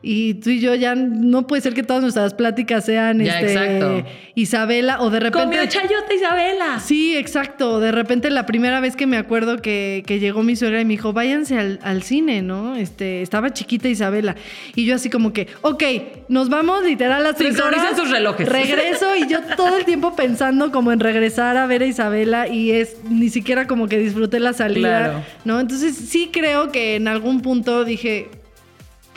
y 0.00 0.34
tú 0.34 0.50
y 0.50 0.60
yo 0.60 0.74
ya 0.76 0.94
no 0.94 1.46
puede 1.48 1.60
ser 1.62 1.74
que 1.74 1.82
todas 1.82 2.02
nuestras 2.02 2.32
pláticas 2.34 2.84
sean 2.84 3.18
Ya, 3.18 3.40
este, 3.40 3.52
exacto. 3.52 4.04
Isabela, 4.36 5.00
o 5.00 5.10
de 5.10 5.18
repente. 5.18 5.44
Comió 5.44 5.66
chayota 5.66 6.14
Isabela. 6.14 6.78
Sí, 6.78 7.16
exacto. 7.16 7.80
De 7.80 7.90
repente 7.90 8.30
la 8.30 8.46
primera 8.46 8.78
vez 8.80 8.94
que 8.94 9.06
me 9.08 9.16
acuerdo 9.16 9.56
que, 9.58 10.04
que 10.06 10.20
llegó 10.20 10.42
mi 10.44 10.54
suegra 10.54 10.80
y 10.80 10.84
me 10.84 10.92
dijo, 10.92 11.12
váyanse 11.12 11.58
al, 11.58 11.80
al 11.82 12.04
cine, 12.04 12.42
¿no? 12.42 12.76
Este, 12.76 13.22
estaba 13.22 13.52
chiquita 13.52 13.88
Isabela. 13.88 14.36
Y 14.76 14.84
yo 14.84 14.94
así 14.94 15.10
como 15.10 15.32
que, 15.32 15.48
ok, 15.62 15.82
nos 16.28 16.48
vamos 16.48 16.84
literal 16.84 17.20
a 17.20 17.20
las 17.20 17.36
tres 17.36 17.58
horas. 17.58 17.96
sus 17.96 18.10
relojes. 18.10 18.48
Regreso 18.48 19.16
y 19.16 19.26
yo 19.28 19.40
todo 19.56 19.76
el 19.76 19.84
tiempo 19.84 20.14
pensando 20.14 20.70
como 20.70 20.92
en 20.92 21.00
regresar 21.00 21.56
a 21.56 21.66
ver 21.66 21.82
a 21.82 21.86
Isabela 21.86 22.46
y 22.46 22.70
es 22.70 22.96
ni 23.10 23.30
siquiera 23.30 23.66
como 23.66 23.88
que 23.88 23.98
disfruté 23.98 24.38
la 24.38 24.52
salida, 24.52 24.78
Claro. 24.98 25.24
¿no? 25.44 25.58
Entonces 25.58 25.96
sí 25.96 26.30
creo 26.32 26.70
que 26.70 26.94
en 26.94 27.08
algún 27.08 27.40
punto 27.40 27.84
dije, 27.84 28.28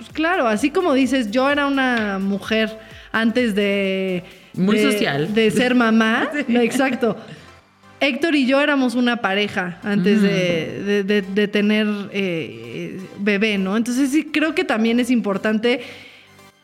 pues 0.01 0.13
claro, 0.13 0.47
así 0.47 0.69
como 0.71 0.93
dices, 0.93 1.31
yo 1.31 1.49
era 1.49 1.65
una 1.67 2.19
mujer 2.19 2.77
antes 3.11 3.55
de... 3.55 4.23
Muy 4.53 4.77
de- 4.77 4.91
social. 4.91 5.33
De 5.33 5.49
ser 5.51 5.75
mamá. 5.75 6.29
Exacto. 6.49 7.15
Héctor 7.99 8.33
y 8.35 8.47
yo 8.47 8.59
éramos 8.61 8.95
una 8.95 9.17
pareja 9.17 9.79
antes 9.83 10.19
Mm. 10.19 10.23
de, 10.23 10.83
de- 10.83 11.03
de- 11.03 11.21
de 11.21 11.47
tener 11.47 11.87
eh, 12.11 12.99
bebé, 13.19 13.57
¿no? 13.59 13.77
Entonces 13.77 14.09
sí 14.09 14.25
creo 14.33 14.55
que 14.55 14.63
también 14.63 14.99
es 14.99 15.11
importante 15.11 15.81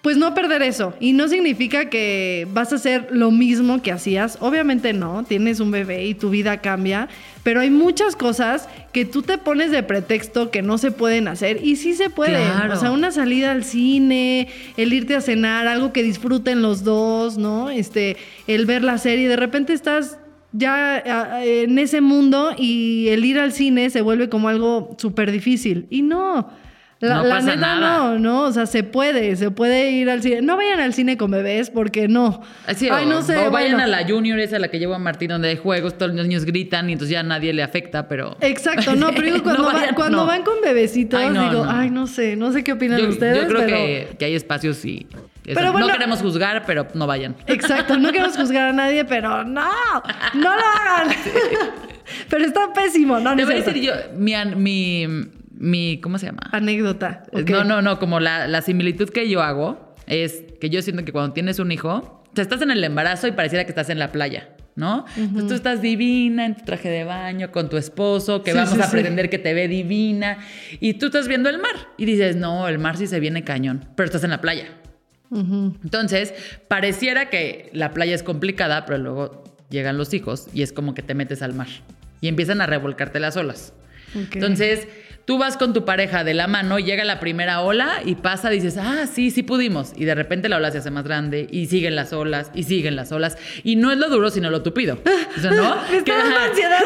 pues 0.08 0.16
no 0.16 0.34
perder 0.34 0.62
eso. 0.62 0.94
Y 1.02 1.12
no 1.12 1.28
significa 1.28 1.90
que 1.90 2.48
vas 2.54 2.72
a 2.72 2.78
hacer 2.78 3.10
lo 3.12 3.30
mismo 3.30 3.82
que 3.82 3.92
hacías. 3.92 4.38
Obviamente 4.40 4.94
no, 4.94 5.26
tienes 5.26 5.60
un 5.60 5.70
bebé 5.70 6.06
y 6.06 6.14
tu 6.14 6.30
vida 6.30 6.62
cambia, 6.62 7.10
pero 7.44 7.60
hay 7.60 7.70
muchas 7.70 8.16
cosas 8.16 8.70
que 8.94 9.04
tú 9.04 9.22
te 9.22 9.38
pones 9.38 9.70
de 9.70 9.84
pretexto 9.84 10.50
que 10.50 10.62
no 10.62 10.78
se 10.78 10.92
pueden 10.92 11.28
hacer 11.28 11.60
y 11.62 11.76
sí 11.76 11.94
se 11.94 12.10
pueden. 12.10 12.42
Claro. 12.42 12.74
O 12.74 12.78
sea, 12.78 12.92
una 12.92 13.12
salida 13.12 13.52
al 13.52 13.66
cine, 13.66 14.48
el 14.78 14.94
irte 14.94 15.14
a 15.14 15.20
cenar, 15.20 15.68
algo 15.68 15.92
que 15.92 16.04
disfruten 16.04 16.62
los 16.62 16.86
dos, 16.86 17.38
¿no? 17.38 17.70
Este, 17.70 18.16
el 18.48 18.66
ver 18.66 18.86
la 18.86 19.00
serie, 19.00 19.28
de 19.28 19.36
repente 19.36 19.74
estás 19.74 20.20
ya 20.54 21.44
en 21.44 21.78
ese 21.80 22.00
mundo 22.00 22.52
y 22.58 23.10
el 23.10 23.26
ir 23.26 23.40
al 23.40 23.52
cine 23.52 23.90
se 23.90 24.00
vuelve 24.00 24.30
como 24.30 24.48
algo 24.48 24.96
súper 24.98 25.34
difícil. 25.34 25.86
Y 25.90 26.02
no. 26.02 26.48
La, 27.00 27.18
No 27.18 27.24
la 27.26 27.36
pasa 27.36 27.56
neta 27.56 27.76
nada. 27.76 27.98
no, 27.98 28.20
no, 28.20 28.42
o 28.46 28.52
sea, 28.52 28.66
se 28.66 28.82
puede, 28.84 29.36
se 29.36 29.52
puede 29.52 29.92
ir 29.92 30.10
al 30.10 30.24
cine. 30.24 30.42
No 30.42 30.58
vayan 30.58 30.80
al 30.80 30.94
cine 30.96 31.16
con 31.16 31.30
bebés 31.30 31.70
porque 31.70 32.08
no. 32.08 32.42
Ay, 32.66 32.90
o, 32.90 33.06
no 33.06 33.22
sé. 33.22 33.38
o 33.38 33.52
vayan 33.52 33.74
bueno. 33.78 33.84
a 33.84 33.88
la 33.88 34.08
Junior, 34.08 34.40
esa 34.40 34.56
a 34.56 34.60
la 34.60 34.70
que 34.70 34.80
lleva 34.80 34.98
Martín, 34.98 35.30
donde 35.30 35.50
hay 35.50 35.58
juegos, 35.58 35.96
todos 35.96 36.16
los 36.16 36.26
niños 36.26 36.44
gritan 36.46 36.90
y 36.90 36.94
entonces 36.94 37.12
ya 37.14 37.20
a 37.20 37.24
nadie 37.24 37.54
le 37.54 37.62
afecta, 37.62 38.08
pero. 38.08 38.36
Exacto, 38.42 38.96
no, 38.96 39.12
pero 39.12 39.26
digo, 39.28 39.38
cuando, 39.44 39.62
No 39.62 39.68
va- 39.74 39.94
cuando 39.96 40.18
no. 40.18 40.26
van 40.26 40.42
con 40.44 40.60
bebecitos, 40.62 41.20
Ay, 41.20 41.30
digo, 41.30 41.66
ay, 41.70 41.92
no 41.92 42.08
sé, 42.08 42.36
no 42.36 42.52
sé 42.52 42.64
qué 42.64 42.72
opinan 42.72 43.00
Yo, 43.00 43.10
ustedes, 43.10 43.44
yo 43.44 43.48
creo 43.48 43.60
pero... 43.66 43.78
que, 43.78 44.16
que 44.18 44.26
hay 44.26 44.34
espacios 44.36 44.84
y. 44.84 45.06
eso. 45.46 45.54
Pero 45.54 45.72
bueno- 45.74 45.86
no 45.88 45.94
queremos 45.94 46.20
juzgar, 46.20 46.64
pero 46.66 46.88
no 46.96 47.06
vayan. 47.06 47.36
Exacto, 47.46 47.96
no 47.98 48.12
queremos 48.12 48.36
juzgar 48.38 48.70
a 48.70 48.74
nadie, 48.74 49.06
pero 49.06 49.44
no, 49.44 49.62
no 50.34 50.56
lo 50.56 50.64
hagan. 50.66 51.16
pero 52.30 52.44
está 52.44 52.74
pésimo, 52.74 53.20
no, 53.20 53.32
no 53.32 53.36
Te 53.36 53.46
voy 53.46 53.54
a 53.54 53.58
decir 53.58 53.82
yo, 53.84 53.94
mi, 54.16 54.34
mi, 54.56 55.08
mi. 55.58 56.00
¿Cómo 56.02 56.18
se 56.18 56.28
llama? 56.28 56.42
Anécdota. 56.52 57.24
ok. 57.34 57.50
No, 57.50 57.64
no, 57.64 57.82
no, 57.82 58.00
como 58.00 58.20
la, 58.20 58.48
la 58.48 58.62
similitud 58.62 59.10
que 59.10 59.30
yo 59.30 59.42
hago 59.42 59.96
es 60.08 60.44
que 60.62 60.70
yo 60.70 60.82
siento 60.82 61.04
que 61.06 61.12
cuando 61.12 61.34
tienes 61.34 61.60
un 61.60 61.72
hijo, 61.72 61.90
o 62.24 62.32
sea, 62.36 62.42
estás 62.44 62.62
en 62.62 62.72
el 62.72 62.84
embarazo 62.84 63.28
y 63.28 63.32
pareciera 63.32 63.66
que 63.66 63.72
estás 63.72 63.90
en 63.90 64.00
la 64.00 64.12
playa, 64.12 64.50
¿no? 64.76 65.06
Entonces 65.18 65.48
tú 65.48 65.54
estás 65.56 65.82
divina 65.82 66.46
en 66.46 66.56
tu 66.56 66.64
traje 66.64 66.90
de 66.90 67.04
baño 67.04 67.52
con 67.52 67.70
tu 67.70 67.78
esposo, 67.78 68.44
que 68.44 68.52
Sí, 68.52 68.58
vamos 68.58 68.74
sí, 68.74 68.80
a 68.82 68.84
sí. 68.86 68.92
pretender 68.92 69.30
que 69.30 69.38
te 69.40 69.54
ve 69.54 69.68
divina, 69.68 70.38
y 70.80 70.94
tú 70.94 71.08
estás 71.08 71.28
viendo 71.28 71.50
el 71.50 71.58
mar 71.58 71.74
y 71.98 72.06
dices, 72.06 72.36
no, 72.36 72.68
el 72.68 72.80
mar 72.80 72.96
sí 72.96 73.08
se 73.08 73.20
viene 73.20 73.44
cañón, 73.44 73.86
pero 73.96 74.06
estás 74.06 74.24
en 74.24 74.30
la 74.30 74.40
playa. 74.40 74.68
Entonces, 75.30 76.34
pareciera 76.68 77.30
que 77.30 77.70
la 77.74 77.92
playa 77.94 78.16
es 78.16 78.24
complicada, 78.24 78.86
pero 78.86 78.98
luego 79.00 79.44
llegan 79.70 79.98
los 79.98 80.14
hijos 80.14 80.48
y 80.54 80.62
es 80.62 80.72
como 80.72 80.94
que 80.94 81.02
te 81.02 81.14
metes 81.16 81.42
al 81.42 81.54
mar 81.54 81.68
y 82.22 82.28
empiezan 82.30 82.62
a 82.62 82.66
revolcarte 82.66 83.20
las 83.20 83.36
olas. 83.36 83.74
Entonces, 84.16 84.88
tú 85.28 85.38
vas 85.38 85.58
con 85.58 85.74
tu 85.74 85.84
pareja 85.84 86.24
de 86.24 86.34
la 86.34 86.48
mano, 86.48 86.80
llega 86.80 87.04
la 87.04 87.20
primera 87.20 87.60
ola 87.60 88.00
y 88.06 88.16
pasa, 88.16 88.50
dices, 88.50 88.78
ah, 88.78 89.06
sí, 89.12 89.30
sí 89.30 89.44
pudimos. 89.44 89.92
Y 89.98 90.06
de 90.06 90.16
repente 90.16 90.48
la 90.48 90.56
ola 90.56 90.72
se 90.72 90.78
hace 90.78 90.90
más 90.90 91.04
grande 91.04 91.48
y 91.52 91.66
siguen 91.66 91.98
las 91.98 92.14
olas 92.14 92.50
y 92.56 92.64
siguen 92.64 92.96
las 92.96 93.12
olas. 93.12 93.38
Y 93.66 93.76
no 93.76 93.92
es 93.92 93.98
lo 93.98 94.08
duro, 94.08 94.30
sino 94.30 94.50
lo 94.50 94.64
tupido. 94.64 94.98
O 95.36 95.40
sea, 95.40 95.52
¿no? 95.52 95.66
Ajá, 95.74 96.46
ansiedad. 96.46 96.80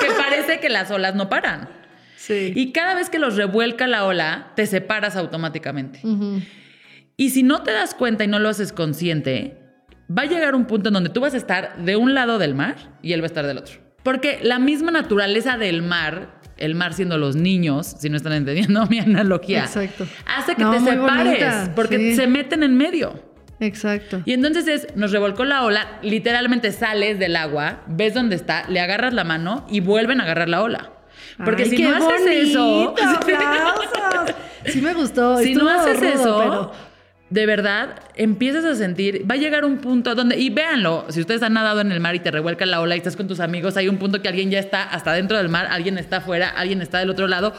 que 0.00 0.06
parece 0.16 0.60
que 0.60 0.68
las 0.68 0.88
olas 0.92 1.16
no 1.16 1.28
paran. 1.28 1.68
Sí. 2.16 2.52
Y 2.54 2.70
cada 2.70 2.94
vez 2.94 3.10
que 3.10 3.18
los 3.18 3.34
revuelca 3.34 3.88
la 3.88 4.04
ola, 4.04 4.52
te 4.54 4.66
separas 4.66 5.16
automáticamente. 5.16 6.00
Y 7.16 7.30
si 7.30 7.42
no 7.42 7.64
te 7.64 7.72
das 7.72 7.94
cuenta 7.94 8.22
y 8.22 8.28
no 8.28 8.38
lo 8.38 8.48
haces 8.48 8.72
consciente, 8.72 9.58
va 10.16 10.22
a 10.22 10.26
llegar 10.26 10.54
un 10.54 10.66
punto 10.66 10.90
en 10.90 10.94
donde 10.94 11.10
tú 11.10 11.20
vas 11.20 11.34
a 11.34 11.38
estar 11.38 11.76
de 11.84 11.96
un 11.96 12.14
lado 12.14 12.38
del 12.38 12.54
mar 12.54 12.76
y 13.02 13.14
él 13.14 13.20
va 13.20 13.24
a 13.24 13.26
estar 13.26 13.48
del 13.48 13.58
otro. 13.58 13.80
Porque 14.04 14.38
la 14.42 14.60
misma 14.60 14.92
naturaleza 14.92 15.58
del 15.58 15.82
mar, 15.82 16.39
el 16.60 16.74
mar 16.74 16.94
siendo 16.94 17.18
los 17.18 17.36
niños, 17.36 17.96
si 17.98 18.08
no 18.10 18.16
están 18.16 18.32
entendiendo 18.34 18.86
mi 18.90 18.98
analogía, 18.98 19.60
Exacto. 19.64 20.06
hace 20.26 20.54
que 20.54 20.62
No, 20.62 20.70
te 20.72 20.80
separes 20.80 21.24
bonita, 21.26 21.72
porque 21.74 21.98
sí. 21.98 22.16
se 22.16 22.26
meten 22.26 22.62
en 22.62 22.76
medio. 22.76 23.28
Exacto. 23.58 24.22
Y 24.24 24.32
entonces 24.32 24.66
es, 24.68 24.96
nos 24.96 25.12
revolcó 25.12 25.44
la 25.44 25.64
ola, 25.64 25.98
literalmente 26.02 26.72
sales 26.72 27.18
del 27.18 27.36
agua, 27.36 27.82
ves 27.86 28.14
dónde 28.14 28.36
está, 28.36 28.64
le 28.68 28.80
agarras 28.80 29.12
la 29.12 29.24
mano 29.24 29.66
y 29.68 29.80
vuelven 29.80 30.20
a 30.20 30.24
agarrar 30.24 30.48
la 30.48 30.62
ola. 30.62 30.92
Porque 31.44 31.64
Ay, 31.64 31.70
si 31.70 31.76
qué 31.76 31.84
no 31.84 31.96
haces 31.96 32.26
eso, 32.48 32.64
bonito, 32.64 33.02
aplausos. 33.04 34.34
Sí 34.66 34.80
me 34.80 34.94
gustó. 34.94 35.38
si 35.38 35.54
no 35.54 35.68
haces 35.68 35.98
rudo, 36.00 36.08
eso, 36.12 36.38
pero- 36.38 36.89
de 37.30 37.46
verdad, 37.46 38.00
empiezas 38.16 38.64
a 38.64 38.74
sentir, 38.74 39.24
va 39.30 39.36
a 39.36 39.38
llegar 39.38 39.64
un 39.64 39.78
punto 39.78 40.14
donde, 40.16 40.36
y 40.36 40.50
véanlo, 40.50 41.06
si 41.10 41.20
ustedes 41.20 41.42
han 41.42 41.52
nadado 41.54 41.80
en 41.80 41.92
el 41.92 42.00
mar 42.00 42.14
y 42.16 42.18
te 42.18 42.30
revuelca 42.32 42.66
la 42.66 42.80
ola 42.80 42.96
y 42.96 42.98
estás 42.98 43.14
con 43.16 43.28
tus 43.28 43.38
amigos, 43.40 43.76
hay 43.76 43.88
un 43.88 43.98
punto 43.98 44.20
que 44.20 44.28
alguien 44.28 44.50
ya 44.50 44.58
está 44.58 44.82
hasta 44.82 45.12
dentro 45.12 45.36
del 45.36 45.48
mar, 45.48 45.68
alguien 45.70 45.96
está 45.96 46.16
afuera, 46.18 46.48
alguien 46.48 46.82
está 46.82 46.98
del 46.98 47.08
otro 47.10 47.28
lado, 47.28 47.54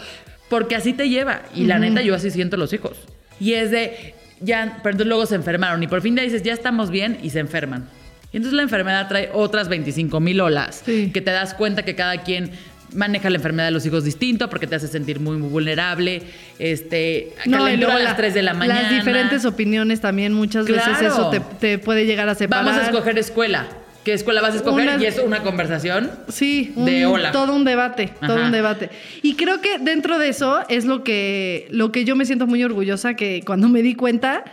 porque 0.49 0.75
así 0.75 0.91
te 0.91 1.07
lleva. 1.07 1.41
Y 1.55 1.65
la 1.65 1.79
neta, 1.79 2.01
yo 2.01 2.13
así 2.13 2.29
siento 2.31 2.57
los 2.57 2.73
hijos. 2.73 2.97
Y 3.39 3.53
es 3.53 3.71
de, 3.71 4.13
ya, 4.41 4.79
pero 4.83 4.91
entonces 4.91 5.07
luego 5.07 5.25
se 5.25 5.35
enfermaron 5.35 5.81
y 5.81 5.87
por 5.87 6.01
fin 6.01 6.15
ya 6.17 6.23
dices, 6.23 6.43
ya 6.43 6.51
estamos 6.53 6.91
bien 6.91 7.17
y 7.23 7.29
se 7.29 7.39
enferman. 7.39 7.87
Y 8.33 8.37
entonces 8.37 8.55
la 8.55 8.63
enfermedad 8.63 9.07
trae 9.07 9.29
otras 9.33 9.67
25 9.69 10.19
mil 10.19 10.39
olas, 10.41 10.83
Sí. 10.85 11.11
que 11.13 11.21
te 11.21 11.31
das 11.31 11.53
cuenta 11.53 11.83
que 11.83 11.95
cada 11.95 12.23
quien 12.23 12.51
maneja 12.93 13.29
la 13.29 13.37
enfermedad 13.37 13.67
de 13.67 13.71
los 13.71 13.85
hijos 13.85 14.03
distinto 14.03 14.49
porque 14.49 14.67
te 14.67 14.75
hace 14.75 14.87
sentir 14.87 15.19
muy, 15.19 15.37
muy 15.37 15.49
vulnerable. 15.49 16.23
Este, 16.59 17.33
No, 17.45 17.67
y 17.69 17.77
luego 17.77 17.93
a 17.93 17.99
las 17.99 18.03
la- 18.11 18.15
3 18.17 18.33
de 18.33 18.41
la 18.43 18.53
mañana. 18.53 18.81
Las 18.83 18.91
diferentes 18.91 19.45
opiniones 19.45 20.01
también, 20.01 20.33
muchas 20.33 20.65
veces 20.65 21.01
eso 21.01 21.29
te, 21.29 21.39
te 21.39 21.77
puede 21.79 22.05
llegar 22.05 22.29
a 22.29 22.35
separar. 22.35 22.65
Vamos 22.65 22.81
a 22.81 22.85
escoger 22.85 23.17
escuela. 23.17 23.67
¿Qué 24.03 24.13
escuela 24.13 24.41
vas 24.41 24.53
a 24.53 24.57
escoger? 24.57 24.87
Una- 24.87 25.01
Y 25.03 25.05
es 25.05 25.19
una 25.23 25.43
conversación. 25.43 26.09
Sí, 26.27 26.73
un- 26.75 26.85
De 26.85 27.05
hola. 27.05 27.31
todo 27.31 27.53
un 27.55 27.63
debate, 27.65 28.09
todo 28.25 28.43
un 28.43 28.51
debate. 28.51 28.89
Y 29.21 29.35
creo 29.35 29.61
que 29.61 29.77
dentro 29.77 30.17
de 30.17 30.29
eso 30.29 30.59
es 30.69 30.85
lo 30.85 31.03
que, 31.03 31.67
lo 31.69 31.91
que 31.91 32.03
yo 32.03 32.15
me 32.15 32.25
siento 32.25 32.47
muy 32.47 32.63
orgullosa, 32.63 33.13
que 33.13 33.43
cuando 33.45 33.69
me 33.69 33.83
di 33.83 33.93
cuenta, 33.93 34.43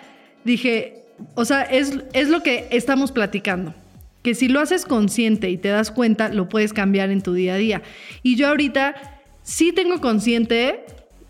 dije, 0.45 1.03
o 1.35 1.47
sea, 1.47 1.63
es, 1.63 1.99
es 2.13 2.29
lo 2.29 2.43
que 2.43 2.69
estamos 2.71 3.11
platicando. 3.11 3.75
Que 4.23 4.35
si 4.35 4.49
lo 4.49 4.61
haces 4.61 4.85
consciente 4.85 5.51
y 5.51 5.57
te 5.57 5.69
das 5.69 5.91
cuenta, 5.91 6.29
lo 6.29 6.49
puedes 6.49 6.73
cambiar 6.73 7.11
en 7.11 7.23
tu 7.23 7.35
día 7.35 7.55
a 7.55 7.57
día. 7.57 7.83
Y 8.23 8.37
yo 8.37 8.49
ahorita 8.49 8.95
sí 9.43 9.73
tengo 9.73 10.01
consciente 10.01 10.85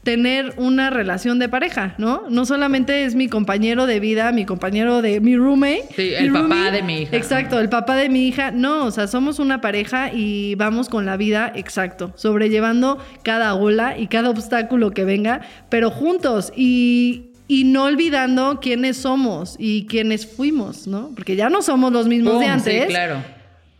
tener 0.08 0.54
una 0.56 0.88
relación 0.88 1.38
de 1.38 1.50
pareja, 1.50 1.94
¿no? 1.98 2.22
No 2.30 2.46
solamente 2.46 3.04
es 3.04 3.14
mi 3.14 3.28
compañero 3.28 3.86
de 3.86 4.00
vida, 4.00 4.32
mi 4.32 4.46
compañero 4.46 5.02
de 5.02 5.20
mi 5.20 5.36
roommate. 5.36 5.84
Sí, 5.94 6.14
el 6.14 6.32
papá 6.32 6.70
de 6.70 6.82
mi 6.82 7.02
hija. 7.02 7.14
Exacto, 7.14 7.60
el 7.60 7.68
papá 7.68 7.94
de 7.96 8.08
mi 8.08 8.26
hija. 8.26 8.50
No, 8.50 8.86
o 8.86 8.90
sea, 8.90 9.06
somos 9.06 9.38
una 9.38 9.60
pareja 9.60 10.10
y 10.10 10.54
vamos 10.54 10.88
con 10.88 11.04
la 11.04 11.18
vida, 11.18 11.52
exacto, 11.54 12.12
sobrellevando 12.16 12.96
cada 13.22 13.54
ola 13.54 13.98
y 13.98 14.06
cada 14.06 14.30
obstáculo 14.30 14.92
que 14.92 15.04
venga, 15.04 15.42
pero 15.68 15.90
juntos 15.90 16.54
y, 16.56 17.32
y 17.48 17.64
no 17.64 17.84
olvidando 17.84 18.60
quiénes 18.60 18.98
somos 18.98 19.56
y 19.58 19.86
quiénes 19.86 20.26
fuimos, 20.26 20.86
¿no? 20.86 21.10
Porque 21.16 21.34
ya 21.34 21.48
no 21.50 21.62
somos 21.62 21.92
los 21.92 22.06
mismos 22.06 22.38
de 22.38 22.44
sí, 22.44 22.50
antes 22.50 22.86
claro. 22.86 23.24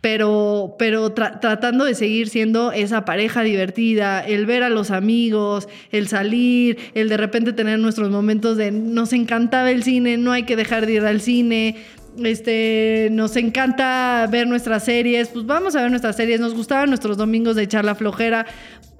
pero, 0.01 0.75
pero 0.79 1.13
tra- 1.13 1.39
tratando 1.39 1.85
de 1.85 1.93
seguir 1.93 2.29
siendo 2.29 2.71
esa 2.71 3.05
pareja 3.05 3.43
divertida, 3.43 4.25
el 4.25 4.45
ver 4.47 4.63
a 4.63 4.69
los 4.69 4.89
amigos, 4.91 5.67
el 5.91 6.07
salir, 6.07 6.77
el 6.95 7.09
de 7.09 7.17
repente 7.17 7.53
tener 7.53 7.77
nuestros 7.79 8.09
momentos 8.09 8.57
de 8.57 8.71
nos 8.71 9.13
encantaba 9.13 9.69
el 9.71 9.83
cine, 9.83 10.17
no 10.17 10.31
hay 10.31 10.43
que 10.43 10.55
dejar 10.55 10.85
de 10.85 10.93
ir 10.93 11.05
al 11.05 11.21
cine. 11.21 11.75
Este, 12.23 13.09
nos 13.11 13.35
encanta 13.37 14.27
ver 14.29 14.47
nuestras 14.47 14.83
series, 14.83 15.29
pues 15.29 15.45
vamos 15.45 15.75
a 15.75 15.81
ver 15.83 15.91
nuestras 15.91 16.15
series, 16.17 16.39
nos 16.41 16.53
gustaban 16.55 16.89
nuestros 16.89 17.15
domingos 17.17 17.55
de 17.55 17.63
echar 17.63 17.85
la 17.85 17.93
flojera, 17.95 18.45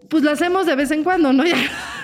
pues 0.09 0.23
lo 0.23 0.31
hacemos 0.31 0.65
de 0.65 0.75
vez 0.75 0.91
en 0.91 1.03
cuando, 1.03 1.31
¿no? 1.33 1.43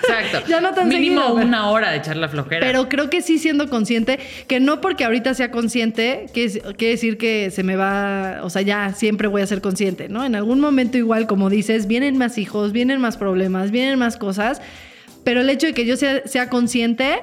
Ya, 0.08 0.20
Exacto. 0.20 0.46
ya 0.48 0.60
no 0.60 0.72
tan 0.72 0.88
Mínimo 0.88 1.20
seguido, 1.20 1.34
pero- 1.36 1.48
una 1.48 1.70
hora 1.70 1.90
de 1.90 1.96
echar 1.98 2.16
la 2.16 2.28
flojera. 2.28 2.64
pero 2.64 2.88
creo 2.88 3.10
que 3.10 3.22
sí 3.22 3.38
siendo 3.38 3.68
consciente, 3.68 4.20
que 4.46 4.60
no 4.60 4.80
porque 4.80 5.04
ahorita 5.04 5.34
sea 5.34 5.50
consciente, 5.50 6.26
que 6.32 6.44
es- 6.44 6.60
quiere 6.76 6.92
decir 6.92 7.18
que 7.18 7.50
se 7.50 7.62
me 7.64 7.74
va, 7.76 8.40
o 8.42 8.50
sea, 8.50 8.62
ya 8.62 8.92
siempre 8.94 9.26
voy 9.26 9.42
a 9.42 9.46
ser 9.46 9.60
consciente, 9.60 10.08
¿no? 10.08 10.24
En 10.24 10.36
algún 10.36 10.60
momento 10.60 10.96
igual, 10.96 11.26
como 11.26 11.50
dices, 11.50 11.86
vienen 11.88 12.16
más 12.18 12.38
hijos, 12.38 12.72
vienen 12.72 13.00
más 13.00 13.16
problemas, 13.16 13.70
vienen 13.72 13.98
más 13.98 14.16
cosas, 14.16 14.60
pero 15.24 15.40
el 15.40 15.50
hecho 15.50 15.66
de 15.66 15.72
que 15.74 15.86
yo 15.86 15.96
sea, 15.96 16.22
sea 16.26 16.48
consciente, 16.50 17.16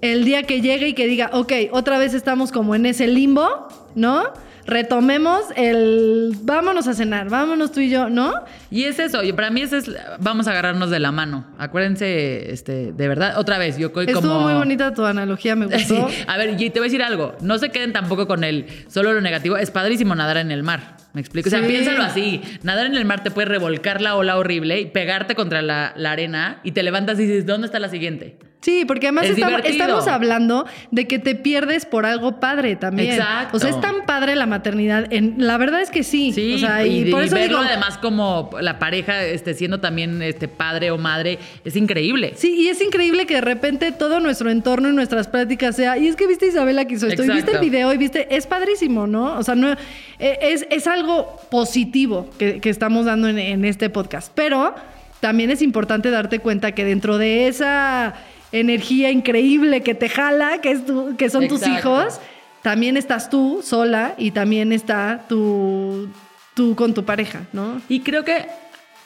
el 0.00 0.24
día 0.24 0.44
que 0.44 0.62
llegue 0.62 0.88
y 0.88 0.92
que 0.94 1.06
diga, 1.06 1.30
ok, 1.34 1.52
otra 1.72 1.98
vez 1.98 2.14
estamos 2.14 2.50
como 2.52 2.74
en 2.74 2.86
ese 2.86 3.08
limbo, 3.08 3.68
¿no? 3.94 4.24
Retomemos 4.66 5.42
el 5.54 6.32
vámonos 6.42 6.88
a 6.88 6.94
cenar, 6.94 7.28
vámonos 7.28 7.72
tú 7.72 7.80
y 7.80 7.88
yo, 7.90 8.10
¿no? 8.10 8.34
Y 8.70 8.84
es 8.84 8.98
eso, 8.98 9.22
y 9.22 9.32
para 9.32 9.50
mí 9.50 9.60
eso 9.62 9.76
es, 9.76 9.90
vamos 10.18 10.48
a 10.48 10.50
agarrarnos 10.50 10.90
de 10.90 10.98
la 10.98 11.12
mano. 11.12 11.46
Acuérdense, 11.58 12.50
este, 12.52 12.92
de 12.92 13.08
verdad, 13.08 13.38
otra 13.38 13.58
vez, 13.58 13.78
yo 13.78 13.88
Estuvo 13.88 14.20
como... 14.20 14.40
muy 14.40 14.54
bonita 14.54 14.92
tu 14.92 15.04
analogía, 15.04 15.54
me 15.54 15.66
Sí. 15.78 15.94
gustó. 15.94 16.08
A 16.26 16.36
ver, 16.36 16.60
y 16.60 16.70
te 16.70 16.80
voy 16.80 16.86
a 16.86 16.90
decir 16.90 17.02
algo. 17.02 17.36
No 17.40 17.58
se 17.58 17.70
queden 17.70 17.92
tampoco 17.92 18.26
con 18.26 18.44
el 18.44 18.66
solo 18.88 19.12
lo 19.12 19.20
negativo. 19.20 19.56
Es 19.56 19.70
padrísimo 19.70 20.14
nadar 20.14 20.38
en 20.38 20.50
el 20.50 20.62
mar. 20.62 20.96
¿Me 21.12 21.20
explico? 21.20 21.48
O 21.48 21.50
sea, 21.50 21.66
piénsalo 21.66 22.02
así. 22.02 22.42
Nadar 22.62 22.86
en 22.86 22.94
el 22.96 23.04
mar 23.04 23.22
te 23.22 23.30
puede 23.30 23.46
revolcar 23.48 24.00
la 24.02 24.16
ola 24.16 24.36
horrible 24.36 24.80
y 24.80 24.86
pegarte 24.86 25.34
contra 25.34 25.62
la, 25.62 25.92
la 25.96 26.12
arena 26.12 26.60
y 26.62 26.72
te 26.72 26.82
levantas 26.82 27.18
y 27.18 27.22
dices, 27.22 27.46
¿dónde 27.46 27.66
está 27.66 27.78
la 27.78 27.88
siguiente? 27.88 28.38
Sí, 28.60 28.84
porque 28.84 29.06
además 29.06 29.26
Es 29.26 29.38
estamos, 29.64 30.08
hablando 30.08 30.66
de 30.90 31.06
que 31.06 31.18
te 31.18 31.34
pierdes 31.34 31.86
por 31.86 32.04
algo 32.04 32.40
padre 32.40 32.74
también. 32.74 33.12
Exacto. 33.12 33.56
O 33.56 33.60
sea, 33.60 33.70
es 33.70 33.80
tan 33.80 34.06
padre 34.06 34.34
la 34.34 34.46
maternidad. 34.46 35.12
En, 35.12 35.34
la 35.38 35.56
verdad 35.56 35.80
es 35.82 35.90
que 35.90 36.02
sí. 36.02 36.32
Sí, 36.32 36.54
O 36.54 36.58
sea, 36.58 36.84
y, 36.84 37.08
y, 37.08 37.10
por 37.12 37.22
y 37.22 37.26
eso 37.26 37.36
verlo 37.36 37.58
digo. 37.58 37.70
además 37.70 37.98
como 37.98 38.50
la 38.60 38.78
pareja 38.78 39.22
este, 39.24 39.54
siendo 39.54 39.78
también 39.80 40.20
este, 40.20 40.48
padre 40.48 40.90
o 40.90 40.98
madre 40.98 41.38
es 41.64 41.76
increíble. 41.76 42.32
Sí, 42.36 42.54
y 42.56 42.68
es 42.68 42.80
increíble 42.82 43.26
que 43.26 43.34
de 43.34 43.40
repente 43.40 43.92
todo 43.92 44.18
nuestro 44.18 44.50
entorno 44.50 44.88
y 44.88 44.92
nuestras 44.92 45.28
prácticas 45.28 45.76
sea, 45.76 45.96
y 45.96 46.08
es 46.08 46.16
que 46.16 46.26
viste 46.26 46.48
Isabela 46.48 46.86
que 46.86 46.94
hizo 46.94 47.06
esto, 47.06 47.22
y 47.22 47.30
viste 47.30 47.52
el 47.52 47.60
video, 47.60 47.92
y 47.92 47.98
viste, 47.98 48.34
es 48.34 48.46
padrísimo, 48.46 49.06
¿no? 49.06 49.38
O 49.38 49.42
sea, 49.42 49.54
no, 49.54 49.72
eh, 50.18 50.38
es, 50.40 50.66
es 50.70 50.86
algo 50.86 51.40
positivo 51.50 52.28
que, 52.38 52.60
que 52.60 52.70
estamos 52.70 53.06
dando 53.06 53.28
en, 53.28 53.38
en 53.38 53.64
este 53.64 53.90
podcast, 53.90 54.32
pero 54.34 54.74
también 55.20 55.50
es 55.50 55.62
importante 55.62 56.10
darte 56.10 56.40
cuenta 56.40 56.72
que 56.72 56.84
dentro 56.84 57.18
de 57.18 57.48
esa 57.48 58.14
energía 58.60 59.10
increíble 59.10 59.82
que 59.82 59.94
te 59.94 60.08
jala, 60.08 60.60
que, 60.60 60.70
es 60.72 60.86
tu- 60.86 61.16
que 61.16 61.30
son 61.30 61.48
tus 61.48 61.66
hijos, 61.66 62.20
también 62.62 62.96
estás 62.96 63.30
tú 63.30 63.60
sola 63.62 64.14
y 64.18 64.30
también 64.32 64.72
está 64.72 65.24
tu, 65.28 66.08
tú 66.54 66.74
con 66.74 66.94
tu 66.94 67.04
pareja, 67.04 67.42
¿no? 67.52 67.80
Y 67.88 68.00
creo 68.00 68.24
que 68.24 68.46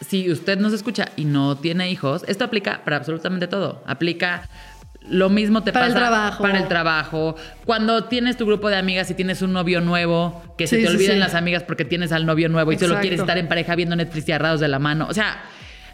si 0.01 0.31
usted 0.31 0.59
nos 0.59 0.73
escucha 0.73 1.09
y 1.17 1.25
no 1.27 1.57
tiene 1.59 1.91
hijos, 1.91 2.25
esto 2.27 2.45
aplica 2.45 2.81
para 2.85 2.97
absolutamente 2.97 3.47
todo. 3.49 3.83
Aplica 3.87 4.49
lo 5.09 5.29
mismo 5.31 5.63
te 5.63 5.73
Para 5.73 5.87
el 5.87 5.93
pasa 5.95 6.07
trabajo. 6.09 6.43
para 6.43 6.59
el 6.59 6.69
trabajo. 6.69 7.37
Cuando 7.65 8.05
tienes 8.05 8.37
tu 8.37 8.47
grupo 8.47 8.69
de 8.69 8.77
amigas 8.77 9.11
y 9.11 9.15
tienes 9.15 9.43
un 9.43 9.53
novio 9.53 9.81
nuevo, 9.81 10.43
que 10.57 10.67
se 10.67 10.77
te 10.77 10.83
sí, 10.83 10.89
olviden 10.89 11.15
sí. 11.15 11.19
las 11.19 11.35
amigas 11.35 11.63
porque 11.65 11.85
tienes 11.85 12.13
al 12.13 12.27
novio 12.27 12.49
nuevo 12.49 12.71
y 12.73 12.79
solo 12.79 12.99
quieres 13.01 13.21
estar 13.21 13.37
en 13.39 13.49
pareja 13.49 13.75
viendo 13.75 13.97
Netflix 13.97 14.29
y 14.29 14.33
agarrados 14.33 14.61
de 14.61 14.69
la 14.69 14.79
mano. 14.79 15.07
O 15.11 15.15
sea, 15.15 15.43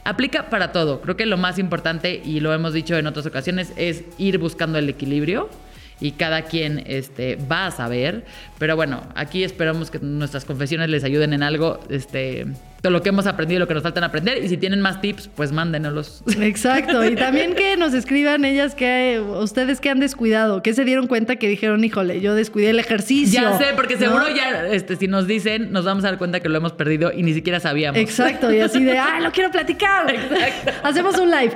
aplica 0.07 0.49
para 0.49 0.73
todo. 0.73 1.01
Creo 1.01 1.17
que 1.17 1.27
lo 1.27 1.37
más 1.37 1.59
importante, 1.59 2.23
y 2.25 2.41
lo 2.41 2.55
hemos 2.55 2.73
dicho 2.73 2.97
en 2.97 3.07
otras 3.07 3.27
ocasiones, 3.27 3.73
es 3.77 4.05
ir 4.19 4.39
buscando 4.39 4.79
el 4.79 4.89
equilibrio. 4.89 5.51
Y 5.99 6.13
cada 6.13 6.43
quien 6.43 6.85
este, 6.87 7.37
va 7.37 7.67
a 7.67 7.71
saber. 7.71 8.27
Pero 8.59 8.77
bueno, 8.77 9.03
aquí 9.15 9.45
esperamos 9.45 9.91
que 9.91 9.99
nuestras 9.99 10.45
confesiones 10.45 10.89
les 10.89 11.05
ayuden 11.05 11.33
en 11.33 11.43
algo. 11.43 11.79
Este, 11.91 12.47
todo 12.81 12.93
lo 12.93 13.03
que 13.03 13.09
hemos 13.09 13.27
aprendido 13.27 13.59
y 13.59 13.61
lo 13.61 13.69
que 13.69 13.75
nos 13.75 13.83
faltan 13.83 14.05
aprender. 14.05 14.43
Y 14.43 14.49
si 14.49 14.57
tienen 14.57 14.81
más 14.81 15.01
tips, 15.01 15.29
pues 15.35 15.53
mándenoslos. 15.53 16.23
Exacto, 16.41 17.05
y 17.05 17.17
también 17.17 17.55
que 17.55 17.77
nos 17.77 17.93
escriban 17.95 18.45
ellas 18.45 18.75
que 18.75 19.21
ustedes 19.21 19.81
que 19.81 19.91
han 19.91 20.01
descuidado, 20.01 20.63
que 20.63 20.73
se 20.73 20.85
dieron 20.85 21.07
cuenta 21.07 21.37
que 21.37 21.49
dijeron, 21.49 21.85
híjole, 21.85 22.21
yo 22.21 22.35
descuidé 22.35 22.71
el 22.71 22.79
ejercicio. 22.79 23.41
Ya 23.41 23.59
sé, 23.59 23.67
porque 23.75 23.95
¿no? 23.95 24.01
seguro 24.01 24.29
ya, 24.29 24.69
este, 24.69 24.97
si 24.97 25.09
nos 25.09 25.27
dicen, 25.27 25.73
nos 25.73 25.85
vamos 25.85 26.05
a 26.05 26.09
dar 26.09 26.19
cuenta 26.19 26.41
que 26.41 26.49
lo 26.49 26.57
hemos 26.57 26.73
perdido 26.73 27.13
y 27.13 27.23
ni 27.23 27.35
siquiera 27.35 27.61
sabíamos. 27.61 28.01
Exacto, 28.01 28.53
y 28.53 28.61
así 28.61 28.85
de, 28.85 28.99
ah, 28.99 29.21
lo 29.21 29.33
quiero 29.33 29.51
platicar. 29.51 30.09
Exacto. 30.15 30.73
Hacemos 30.83 31.19
un 31.19 31.31
live. 31.31 31.53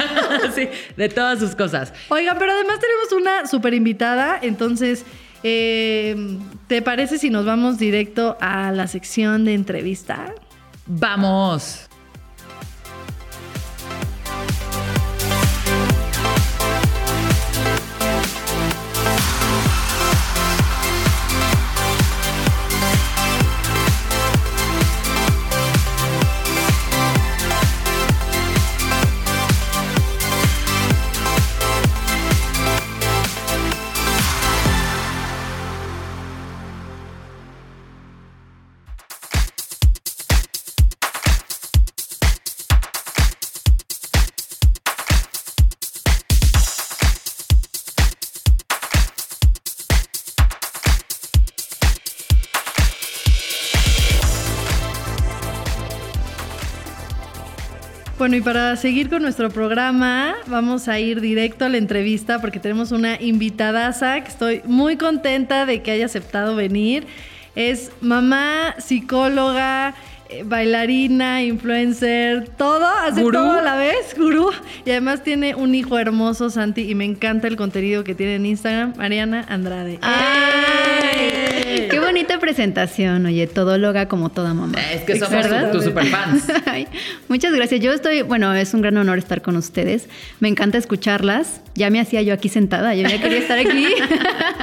sí, 0.54 0.68
de 0.96 1.08
todas 1.08 1.40
sus 1.40 1.54
cosas. 1.54 1.92
Oigan, 2.08 2.36
pero 2.38 2.52
además 2.52 2.78
tenemos 2.78 3.12
una 3.12 3.46
super 3.46 3.74
invitada, 3.74 4.38
entonces, 4.40 5.04
eh, 5.42 6.38
¿te 6.66 6.82
parece 6.82 7.18
si 7.18 7.30
nos 7.30 7.44
vamos 7.44 7.78
directo 7.78 8.36
a 8.40 8.72
la 8.72 8.86
sección 8.86 9.44
de 9.44 9.54
entrevista? 9.54 10.34
Vamos. 10.86 11.87
Bueno, 58.18 58.34
y 58.34 58.40
para 58.40 58.74
seguir 58.74 59.08
con 59.08 59.22
nuestro 59.22 59.48
programa, 59.48 60.34
vamos 60.48 60.88
a 60.88 60.98
ir 60.98 61.20
directo 61.20 61.64
a 61.64 61.68
la 61.68 61.76
entrevista 61.76 62.40
porque 62.40 62.58
tenemos 62.58 62.90
una 62.90 63.20
invitadaza 63.22 64.20
que 64.22 64.28
estoy 64.28 64.60
muy 64.64 64.96
contenta 64.96 65.66
de 65.66 65.82
que 65.82 65.92
haya 65.92 66.06
aceptado 66.06 66.56
venir. 66.56 67.06
Es 67.54 67.92
mamá, 68.00 68.74
psicóloga, 68.78 69.94
eh, 70.30 70.42
bailarina, 70.44 71.44
influencer, 71.44 72.48
todo, 72.58 72.88
hace 72.88 73.22
Gurú. 73.22 73.38
todo 73.38 73.52
a 73.52 73.62
la 73.62 73.76
vez, 73.76 74.16
gurú. 74.18 74.50
Y 74.84 74.90
además 74.90 75.22
tiene 75.22 75.54
un 75.54 75.76
hijo 75.76 75.96
hermoso, 75.96 76.50
Santi, 76.50 76.90
y 76.90 76.96
me 76.96 77.04
encanta 77.04 77.46
el 77.46 77.56
contenido 77.56 78.02
que 78.02 78.16
tiene 78.16 78.34
en 78.34 78.46
Instagram, 78.46 78.94
Mariana 78.96 79.46
Andrade. 79.48 80.00
¡Ay! 80.02 80.57
Bonita 82.18 82.40
presentación, 82.40 83.26
oye, 83.26 83.46
todóloga 83.46 84.08
como 84.08 84.30
toda 84.30 84.52
mamá. 84.52 84.76
Es 84.92 85.02
que 85.02 85.14
somos 85.14 85.30
¿Verdad? 85.30 85.70
tus 85.70 85.84
superfans. 85.84 86.46
Ay, 86.66 86.88
muchas 87.28 87.52
gracias. 87.52 87.80
Yo 87.80 87.92
estoy, 87.92 88.22
bueno, 88.22 88.52
es 88.54 88.74
un 88.74 88.82
gran 88.82 88.96
honor 88.96 89.18
estar 89.18 89.40
con 89.40 89.54
ustedes. 89.54 90.08
Me 90.40 90.48
encanta 90.48 90.78
escucharlas. 90.78 91.60
Ya 91.76 91.90
me 91.90 92.00
hacía 92.00 92.20
yo 92.22 92.34
aquí 92.34 92.48
sentada, 92.48 92.96
yo 92.96 93.08
ya 93.08 93.20
quería 93.20 93.38
estar 93.38 93.56
aquí 93.60 93.86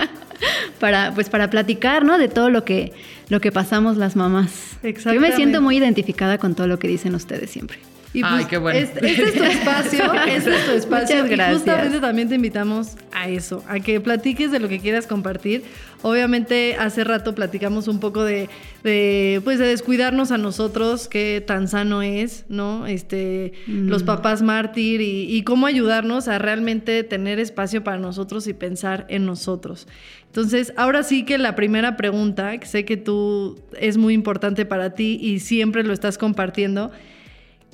para, 0.82 1.14
pues, 1.14 1.30
para 1.30 1.50
platicar, 1.50 2.04
¿no? 2.04 2.18
De 2.18 2.28
todo 2.28 2.50
lo 2.50 2.66
que, 2.66 2.92
lo 3.30 3.40
que 3.40 3.54
pasamos 3.54 3.96
las 3.96 4.18
mamás. 4.18 4.78
Yo 5.06 5.22
me 5.22 5.32
siento 5.32 5.62
muy 5.62 5.78
identificada 5.78 6.38
con 6.38 6.56
todo 6.56 6.68
lo 6.68 6.78
que 6.78 6.90
dicen 6.90 7.16
ustedes 7.16 7.52
siempre. 7.52 7.80
Y 8.16 8.22
Ay, 8.24 8.36
pues, 8.36 8.48
qué 8.48 8.58
bueno. 8.58 8.80
Este, 8.80 9.06
este 9.06 9.24
es 9.24 9.34
tu 9.34 9.44
espacio, 9.44 10.14
este 10.26 10.56
es 10.56 10.66
tu 10.66 10.72
espacio. 10.72 11.16
Muchas 11.18 11.32
Y 11.32 11.36
gracias. 11.36 11.58
justamente 11.58 12.00
también 12.00 12.30
te 12.30 12.36
invitamos 12.36 12.96
a 13.12 13.28
eso, 13.28 13.62
a 13.68 13.82
que 13.82 14.00
platiques 14.00 14.52
de 14.52 14.60
lo 14.62 14.70
que 14.70 14.80
quieras 14.80 15.06
compartir. 15.06 15.64
Obviamente, 16.02 16.76
hace 16.80 17.04
rato 17.04 17.36
platicamos 17.36 17.88
un 17.90 18.00
poco 18.00 18.24
de, 18.24 18.48
de, 18.84 19.42
pues, 19.44 19.60
de 19.60 19.66
descuidarnos 19.68 20.32
a 20.32 20.38
nosotros, 20.38 21.10
qué 21.10 21.44
tan 21.46 21.68
sano 21.68 22.04
es, 22.04 22.46
¿no? 22.48 22.88
Este, 22.88 23.52
los 23.68 24.04
papás 24.04 24.42
mártir 24.42 25.02
y, 25.02 25.36
y 25.36 25.44
cómo 25.44 25.66
ayudarnos 25.66 26.28
a 26.30 26.38
realmente 26.38 27.04
tener 27.04 27.40
espacio 27.40 27.84
para 27.84 27.98
nosotros 27.98 28.48
y 28.48 28.54
pensar 28.54 29.06
en 29.10 29.26
nosotros. 29.26 29.88
Entonces, 30.28 30.74
ahora 30.78 31.04
sí 31.04 31.24
que 31.24 31.38
la 31.38 31.56
primera 31.56 31.98
pregunta, 31.98 32.58
que 32.60 32.66
sé 32.68 32.86
que 32.86 32.98
tú 32.98 33.60
es 33.80 33.98
muy 33.98 34.14
importante 34.14 34.66
para 34.66 34.92
ti 34.94 35.18
y 35.22 35.40
siempre 35.40 35.84
lo 35.84 35.92
estás 35.92 36.18
compartiendo, 36.18 36.92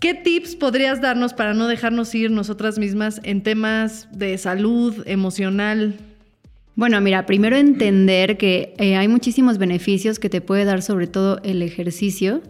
¿Qué 0.02 0.16
tips 0.16 0.56
podrías 0.56 1.00
darnos 1.00 1.36
para 1.36 1.54
no 1.54 1.68
dejarnos 1.68 2.16
ir 2.16 2.32
nosotras 2.32 2.80
mismas 2.80 3.22
en 3.24 3.44
temas 3.44 4.08
de 4.12 4.36
salud 4.40 5.04
emocional? 5.06 5.94
Bueno, 6.74 7.00
mira, 7.02 7.28
primero 7.28 7.56
entender 7.56 8.36
que 8.40 8.74
eh, 8.80 8.96
hay 8.96 9.08
muchísimos 9.08 9.60
beneficios 9.60 10.18
que 10.18 10.28
te 10.28 10.42
puede 10.42 10.66
dar 10.66 10.82
sobre 10.82 11.06
todo 11.06 11.40
el 11.44 11.62
ejercicio. 11.62 12.42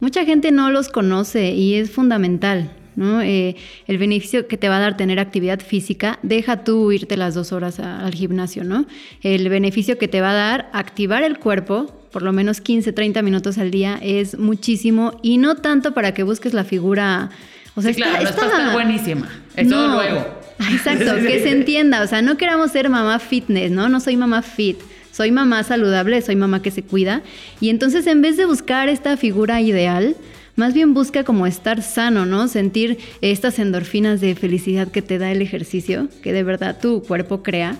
Mucha 0.00 0.24
gente 0.24 0.50
no 0.50 0.72
los 0.72 0.88
conoce 0.88 1.52
y 1.52 1.74
es 1.74 1.88
fundamental, 1.88 2.72
¿no? 2.96 3.22
Eh, 3.22 3.54
el 3.86 3.98
beneficio 3.98 4.48
que 4.48 4.56
te 4.56 4.68
va 4.68 4.78
a 4.78 4.80
dar 4.80 4.96
tener 4.96 5.20
actividad 5.20 5.60
física, 5.60 6.18
deja 6.24 6.64
tú 6.64 6.90
irte 6.90 7.16
las 7.16 7.32
dos 7.36 7.52
horas 7.52 7.78
al 7.78 8.12
gimnasio, 8.12 8.64
¿no? 8.64 8.86
El 9.22 9.48
beneficio 9.48 9.98
que 9.98 10.08
te 10.08 10.20
va 10.20 10.32
a 10.32 10.34
dar 10.34 10.70
activar 10.72 11.22
el 11.22 11.38
cuerpo, 11.38 11.97
por 12.12 12.22
lo 12.22 12.32
menos 12.32 12.60
15, 12.60 12.92
30 12.92 13.22
minutos 13.22 13.58
al 13.58 13.70
día, 13.70 13.98
es 14.02 14.38
muchísimo 14.38 15.18
y 15.22 15.38
no 15.38 15.56
tanto 15.56 15.92
para 15.94 16.12
que 16.14 16.22
busques 16.22 16.54
la 16.54 16.64
figura... 16.64 17.30
O 17.74 17.82
sea, 17.82 17.92
Sí, 17.94 18.00
claro, 18.02 18.24
está- 18.28 18.42
no 18.42 18.46
es 18.48 18.52
estar 18.58 18.72
buenísima. 18.72 19.28
Eso 19.54 19.70
no. 19.70 19.94
luego. 19.94 20.26
Exacto, 20.72 21.14
que 21.26 21.40
se 21.42 21.50
entienda. 21.50 22.02
O 22.02 22.06
sea, 22.08 22.22
no 22.22 22.36
queramos 22.36 22.72
ser 22.72 22.88
mamá 22.88 23.18
fitness, 23.20 23.70
¿no? 23.70 23.88
No 23.88 24.00
soy 24.00 24.16
mamá 24.16 24.42
fit. 24.42 24.78
Soy 25.12 25.30
mamá 25.32 25.62
saludable, 25.62 26.20
soy 26.22 26.34
mamá 26.36 26.60
que 26.62 26.70
se 26.70 26.82
cuida. 26.82 27.22
Y 27.60 27.70
entonces, 27.70 28.06
en 28.06 28.20
vez 28.22 28.36
de 28.36 28.44
buscar 28.46 28.88
esta 28.88 29.16
figura 29.16 29.60
ideal, 29.60 30.16
más 30.56 30.74
bien 30.74 30.92
busca 30.94 31.22
como 31.24 31.46
estar 31.46 31.82
sano, 31.82 32.26
¿no? 32.26 32.48
Sentir 32.48 32.98
estas 33.20 33.58
endorfinas 33.60 34.20
de 34.20 34.34
felicidad 34.34 34.88
que 34.88 35.02
te 35.02 35.18
da 35.18 35.30
el 35.30 35.40
ejercicio, 35.42 36.08
que 36.22 36.32
de 36.32 36.42
verdad 36.42 36.78
tu 36.80 37.02
cuerpo 37.02 37.42
crea. 37.44 37.76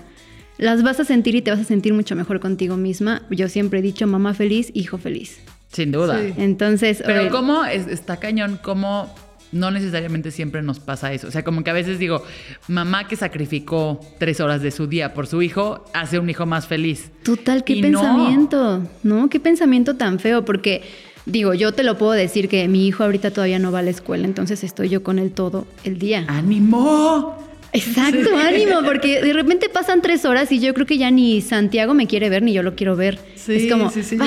Las 0.59 0.83
vas 0.83 0.99
a 0.99 1.05
sentir 1.05 1.33
y 1.35 1.41
te 1.41 1.49
vas 1.51 1.59
a 1.61 1.63
sentir 1.63 1.93
mucho 1.93 2.15
mejor 2.15 2.39
contigo 2.39 2.77
misma. 2.77 3.23
Yo 3.31 3.47
siempre 3.49 3.79
he 3.79 3.81
dicho 3.81 4.05
mamá 4.05 4.33
feliz, 4.35 4.69
hijo 4.75 4.97
feliz. 4.99 5.39
Sin 5.71 5.91
duda. 5.91 6.19
Sí. 6.21 6.33
Entonces, 6.37 7.01
Pero 7.05 7.21
oye, 7.21 7.29
cómo 7.29 7.65
es- 7.65 7.87
está 7.87 8.17
cañón, 8.17 8.59
cómo 8.61 9.13
no 9.51 9.71
necesariamente 9.71 10.29
siempre 10.31 10.61
nos 10.61 10.79
pasa 10.79 11.11
eso. 11.13 11.27
O 11.27 11.31
sea, 11.31 11.43
como 11.43 11.63
que 11.63 11.69
a 11.71 11.73
veces 11.73 11.97
digo, 11.97 12.23
mamá 12.67 13.07
que 13.07 13.15
sacrificó 13.15 13.99
tres 14.19 14.41
horas 14.41 14.61
de 14.61 14.69
su 14.71 14.85
día 14.87 15.13
por 15.15 15.25
su 15.27 15.41
hijo, 15.41 15.85
hace 15.93 16.19
un 16.19 16.29
hijo 16.29 16.45
más 16.45 16.67
feliz. 16.67 17.09
Total, 17.23 17.63
qué 17.63 17.73
Y 17.73 17.81
no. 17.81 17.99
pensamiento, 18.01 18.83
no. 19.03 19.29
Qué 19.29 19.39
pensamiento 19.39 19.95
tan 19.95 20.19
feo, 20.19 20.45
porque 20.45 20.83
digo, 21.25 21.53
yo 21.53 21.71
te 21.71 21.83
lo 21.83 21.97
puedo 21.97 22.11
decir 22.11 22.47
que 22.49 22.67
mi 22.67 22.85
hijo 22.87 23.03
ahorita 23.03 23.31
todavía 23.31 23.59
no 23.59 23.71
va 23.71 23.79
a 23.79 23.83
la 23.83 23.89
escuela, 23.91 24.25
entonces 24.25 24.63
estoy 24.63 24.89
yo 24.89 25.03
con 25.03 25.17
él 25.19 25.31
todo 25.31 25.65
el 25.83 25.97
día. 25.99 26.25
¡Ánimo! 26.27 27.37
Exacto, 27.73 28.35
ánimo, 28.35 28.81
porque 28.83 29.21
de 29.21 29.33
repente 29.33 29.69
pasan 29.69 30.01
tres 30.01 30.25
horas 30.25 30.51
y 30.51 30.59
yo 30.59 30.73
creo 30.73 30.85
que 30.85 30.97
ya 30.97 31.11
ni 31.11 31.41
Santiago 31.41 31.93
me 31.93 32.07
quiere 32.07 32.29
ver 32.29 32.43
ni 32.43 32.53
yo 32.53 32.63
lo 32.63 32.75
quiero 32.75 32.95
ver. 32.95 33.19
Sí, 33.35 33.55
es 33.55 33.71
como, 33.71 33.91
sí, 33.91 34.03
sí, 34.03 34.17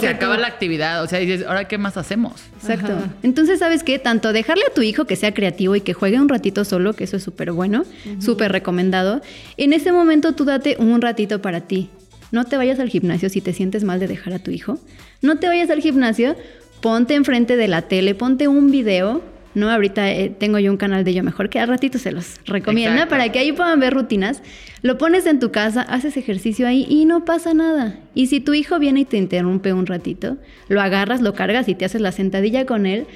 se 0.00 0.08
acaba 0.08 0.36
la 0.36 0.46
actividad. 0.46 1.02
O 1.02 1.06
sea, 1.06 1.18
dices, 1.18 1.44
¿ahora 1.46 1.68
qué 1.68 1.78
más 1.78 1.96
hacemos? 1.96 2.42
Exacto. 2.56 2.92
Ajá. 2.92 3.14
Entonces, 3.22 3.58
¿sabes 3.58 3.84
qué? 3.84 3.98
Tanto 3.98 4.32
dejarle 4.32 4.64
a 4.68 4.74
tu 4.74 4.82
hijo 4.82 5.04
que 5.04 5.16
sea 5.16 5.32
creativo 5.32 5.76
y 5.76 5.80
que 5.80 5.92
juegue 5.92 6.20
un 6.20 6.28
ratito 6.28 6.64
solo, 6.64 6.94
que 6.94 7.04
eso 7.04 7.16
es 7.16 7.22
súper 7.22 7.52
bueno, 7.52 7.84
súper 8.18 8.52
recomendado. 8.52 9.22
En 9.56 9.72
ese 9.72 9.92
momento 9.92 10.32
tú 10.32 10.44
date 10.44 10.76
un 10.78 11.00
ratito 11.00 11.40
para 11.40 11.62
ti. 11.62 11.90
No 12.32 12.44
te 12.44 12.56
vayas 12.56 12.78
al 12.78 12.88
gimnasio 12.88 13.28
si 13.28 13.40
te 13.40 13.52
sientes 13.52 13.84
mal 13.84 13.98
de 13.98 14.06
dejar 14.06 14.32
a 14.34 14.38
tu 14.38 14.50
hijo. 14.50 14.78
No 15.20 15.38
te 15.38 15.48
vayas 15.48 15.70
al 15.70 15.80
gimnasio, 15.80 16.36
ponte 16.80 17.14
enfrente 17.14 17.56
de 17.56 17.68
la 17.68 17.82
tele, 17.82 18.14
ponte 18.14 18.48
un 18.48 18.70
video. 18.70 19.22
No, 19.54 19.68
ahorita 19.68 20.08
eh, 20.12 20.30
tengo 20.30 20.58
yo 20.60 20.70
un 20.70 20.76
canal 20.76 21.02
de 21.02 21.12
Yo 21.12 21.24
Mejor 21.24 21.48
que 21.48 21.58
al 21.58 21.68
ratito 21.68 21.98
se 21.98 22.12
los 22.12 22.36
recomienda 22.46 22.92
Exacto. 22.94 23.10
para 23.10 23.32
que 23.32 23.40
ahí 23.40 23.50
puedan 23.52 23.80
ver 23.80 23.92
rutinas. 23.92 24.42
Lo 24.82 24.96
pones 24.96 25.26
en 25.26 25.40
tu 25.40 25.50
casa, 25.50 25.82
haces 25.82 26.16
ejercicio 26.16 26.68
ahí 26.68 26.86
y 26.88 27.04
no 27.04 27.24
pasa 27.24 27.52
nada. 27.52 27.98
Y 28.14 28.28
si 28.28 28.38
tu 28.40 28.54
hijo 28.54 28.78
viene 28.78 29.00
y 29.00 29.04
te 29.04 29.16
interrumpe 29.16 29.72
un 29.72 29.86
ratito, 29.86 30.36
lo 30.68 30.80
agarras, 30.80 31.20
lo 31.20 31.34
cargas 31.34 31.68
y 31.68 31.74
te 31.74 31.84
haces 31.84 32.00
la 32.00 32.12
sentadilla 32.12 32.64
con 32.64 32.86
él 32.86 33.06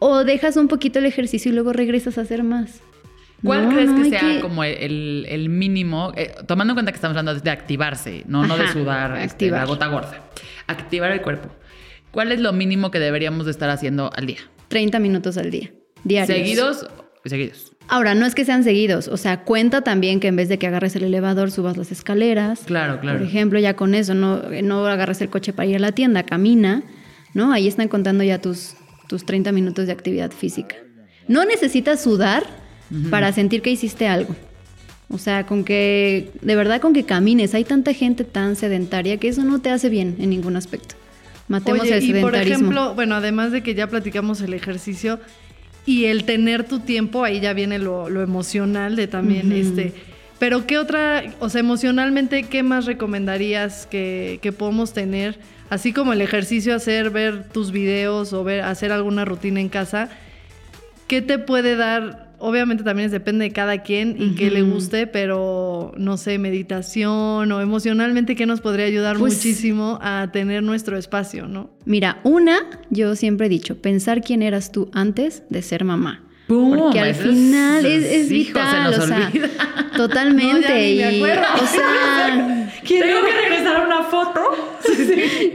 o 0.00 0.24
dejas 0.24 0.56
un 0.56 0.66
poquito 0.66 0.98
el 0.98 1.06
ejercicio 1.06 1.52
y 1.52 1.54
luego 1.54 1.72
regresas 1.72 2.18
a 2.18 2.22
hacer 2.22 2.42
más. 2.42 2.80
¿Cuál 3.44 3.68
No, 3.68 3.74
crees 3.74 3.90
que 3.92 4.10
sea 4.10 4.20
que- 4.20 4.40
como 4.40 4.64
el, 4.64 5.24
el 5.28 5.48
mínimo? 5.50 6.12
eh, 6.16 6.34
tomando 6.48 6.72
en 6.72 6.76
cuenta 6.76 6.90
que 6.90 6.96
estamos 6.96 7.16
hablando 7.16 7.38
de 7.40 7.50
activarse, 7.50 8.24
no, 8.26 8.44
no 8.44 8.56
de 8.58 8.66
sudar 8.72 9.18
este, 9.18 9.50
la 9.50 9.64
gota 9.66 9.86
gorda. 9.86 10.20
Activar 10.66 11.12
el 11.12 11.20
cuerpo. 11.22 11.48
¿Cuál 12.10 12.32
es 12.32 12.40
lo 12.40 12.52
mínimo 12.52 12.90
que 12.90 12.98
deberíamos 12.98 13.44
de 13.44 13.52
estar 13.52 13.68
haciendo 13.70 14.10
al 14.16 14.26
día? 14.26 14.38
30 14.68 14.98
minutos 14.98 15.36
al 15.36 15.50
día, 15.50 15.72
diarios. 16.04 16.36
¿Seguidos? 16.38 16.86
Seguidos. 17.24 17.72
Ahora, 17.88 18.14
no 18.14 18.26
es 18.26 18.34
que 18.34 18.44
sean 18.44 18.64
seguidos, 18.64 19.06
o 19.08 19.16
sea, 19.16 19.44
cuenta 19.44 19.82
también 19.82 20.18
que 20.18 20.28
en 20.28 20.36
vez 20.36 20.48
de 20.48 20.58
que 20.58 20.66
agarres 20.66 20.96
el 20.96 21.04
elevador, 21.04 21.50
subas 21.52 21.76
las 21.76 21.92
escaleras. 21.92 22.60
Claro, 22.66 23.00
claro. 23.00 23.18
Por 23.18 23.26
ejemplo, 23.26 23.58
ya 23.60 23.74
con 23.74 23.94
eso, 23.94 24.14
no, 24.14 24.42
no 24.62 24.86
agarres 24.86 25.20
el 25.20 25.28
coche 25.28 25.52
para 25.52 25.66
ir 25.66 25.76
a 25.76 25.78
la 25.78 25.92
tienda, 25.92 26.24
camina, 26.24 26.82
¿no? 27.32 27.52
Ahí 27.52 27.68
están 27.68 27.86
contando 27.88 28.24
ya 28.24 28.40
tus, 28.40 28.74
tus 29.08 29.24
30 29.24 29.52
minutos 29.52 29.86
de 29.86 29.92
actividad 29.92 30.32
física. 30.32 30.76
No 31.28 31.44
necesitas 31.44 32.02
sudar 32.02 32.44
para 33.10 33.32
sentir 33.32 33.62
que 33.62 33.70
hiciste 33.70 34.08
algo. 34.08 34.34
O 35.08 35.18
sea, 35.18 35.46
con 35.46 35.64
que, 35.64 36.30
de 36.40 36.56
verdad, 36.56 36.80
con 36.80 36.92
que 36.92 37.04
camines. 37.04 37.54
Hay 37.54 37.64
tanta 37.64 37.92
gente 37.92 38.24
tan 38.24 38.56
sedentaria 38.56 39.16
que 39.18 39.28
eso 39.28 39.44
no 39.44 39.60
te 39.60 39.70
hace 39.70 39.88
bien 39.88 40.16
en 40.18 40.30
ningún 40.30 40.56
aspecto. 40.56 40.96
Matemos 41.48 41.82
Oye, 41.82 41.96
el 41.96 42.04
y 42.04 42.06
por 42.08 42.32
sedentarismo. 42.32 42.54
ejemplo, 42.54 42.94
bueno, 42.94 43.14
además 43.14 43.52
de 43.52 43.62
que 43.62 43.74
ya 43.74 43.86
platicamos 43.86 44.40
el 44.40 44.54
ejercicio 44.54 45.20
y 45.84 46.06
el 46.06 46.24
tener 46.24 46.64
tu 46.64 46.80
tiempo, 46.80 47.22
ahí 47.22 47.40
ya 47.40 47.52
viene 47.52 47.78
lo, 47.78 48.10
lo 48.10 48.22
emocional 48.22 48.96
de 48.96 49.06
también 49.06 49.52
este. 49.52 49.92
Pero 50.38 50.66
qué 50.66 50.78
otra, 50.78 51.22
o 51.38 51.48
sea, 51.48 51.60
emocionalmente, 51.60 52.42
¿qué 52.42 52.62
más 52.62 52.84
recomendarías 52.84 53.86
que, 53.86 54.38
que 54.42 54.52
podemos 54.52 54.92
tener? 54.92 55.38
Así 55.70 55.92
como 55.92 56.12
el 56.12 56.20
ejercicio, 56.20 56.74
hacer, 56.74 57.10
ver 57.10 57.44
tus 57.48 57.72
videos 57.72 58.32
o 58.32 58.44
ver, 58.44 58.62
hacer 58.62 58.92
alguna 58.92 59.24
rutina 59.24 59.60
en 59.60 59.68
casa. 59.68 60.10
¿Qué 61.06 61.22
te 61.22 61.38
puede 61.38 61.76
dar? 61.76 62.25
Obviamente 62.38 62.84
también 62.84 63.10
depende 63.10 63.44
de 63.46 63.52
cada 63.52 63.82
quien 63.82 64.16
y 64.18 64.34
qué 64.34 64.50
le 64.50 64.62
guste, 64.62 65.06
pero 65.06 65.92
no 65.96 66.16
sé, 66.16 66.38
meditación 66.38 67.50
o 67.52 67.60
emocionalmente, 67.60 68.36
¿qué 68.36 68.46
nos 68.46 68.60
podría 68.60 68.86
ayudar 68.86 69.16
Pues- 69.18 69.34
muchísimo 69.34 69.98
a 70.02 70.30
tener 70.32 70.62
nuestro 70.62 70.96
espacio, 70.98 71.48
no? 71.48 71.70
Mira, 71.84 72.20
una, 72.24 72.58
yo 72.90 73.16
siempre 73.16 73.46
he 73.46 73.50
dicho, 73.50 73.80
pensar 73.80 74.20
quién 74.20 74.42
eras 74.42 74.72
tú 74.72 74.90
antes 74.92 75.42
de 75.50 75.62
ser 75.62 75.84
mamá. 75.84 76.25
¡Pum! 76.46 76.78
Porque 76.78 77.00
al 77.00 77.14
final 77.14 77.84
es, 77.84 78.04
es 78.04 78.30
hijo, 78.30 78.58
se 78.58 78.64
vital, 78.64 78.90
nos 78.90 78.98
o 78.98 79.06
sea, 79.06 79.26
olvida. 79.26 79.48
totalmente. 79.96 80.68
No, 80.68 80.74
me 80.74 80.90
y, 80.92 81.02
acuerdo. 81.02 81.42
o 81.62 81.66
sea, 81.66 82.72
¿Tengo 82.86 83.26
que 83.26 83.32
regresar 83.32 83.76
a 83.76 83.84
una 83.84 84.04
foto? 84.04 84.40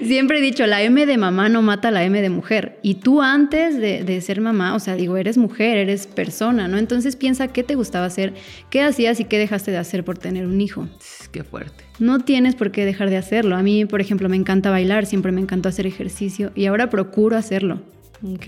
siempre 0.03 0.39
he 0.39 0.41
dicho, 0.41 0.67
la 0.67 0.81
M 0.81 1.05
de 1.05 1.17
mamá 1.17 1.47
no 1.47 1.61
mata 1.61 1.87
a 1.87 1.91
la 1.91 2.03
M 2.03 2.21
de 2.21 2.29
mujer. 2.29 2.79
Y 2.81 2.95
tú 2.95 3.21
antes 3.21 3.77
de, 3.77 4.03
de 4.03 4.21
ser 4.21 4.41
mamá, 4.41 4.75
o 4.75 4.79
sea, 4.79 4.95
digo, 4.95 5.15
eres 5.15 5.37
mujer, 5.37 5.77
eres 5.77 6.07
persona, 6.07 6.67
¿no? 6.67 6.77
Entonces 6.77 7.15
piensa 7.15 7.47
qué 7.47 7.63
te 7.63 7.75
gustaba 7.75 8.05
hacer, 8.05 8.33
qué 8.69 8.81
hacías 8.81 9.19
y 9.21 9.25
qué 9.25 9.37
dejaste 9.37 9.71
de 9.71 9.77
hacer 9.77 10.03
por 10.03 10.17
tener 10.17 10.45
un 10.45 10.59
hijo. 10.59 10.87
Qué 11.31 11.43
fuerte. 11.43 11.85
No 11.99 12.19
tienes 12.19 12.55
por 12.55 12.71
qué 12.71 12.85
dejar 12.85 13.09
de 13.09 13.17
hacerlo. 13.17 13.55
A 13.55 13.63
mí, 13.63 13.85
por 13.85 14.01
ejemplo, 14.01 14.27
me 14.27 14.35
encanta 14.35 14.69
bailar, 14.69 15.05
siempre 15.05 15.31
me 15.31 15.39
encantó 15.39 15.69
hacer 15.69 15.87
ejercicio 15.87 16.51
y 16.55 16.65
ahora 16.65 16.89
procuro 16.89 17.37
hacerlo. 17.37 17.81
Ok. 18.23 18.47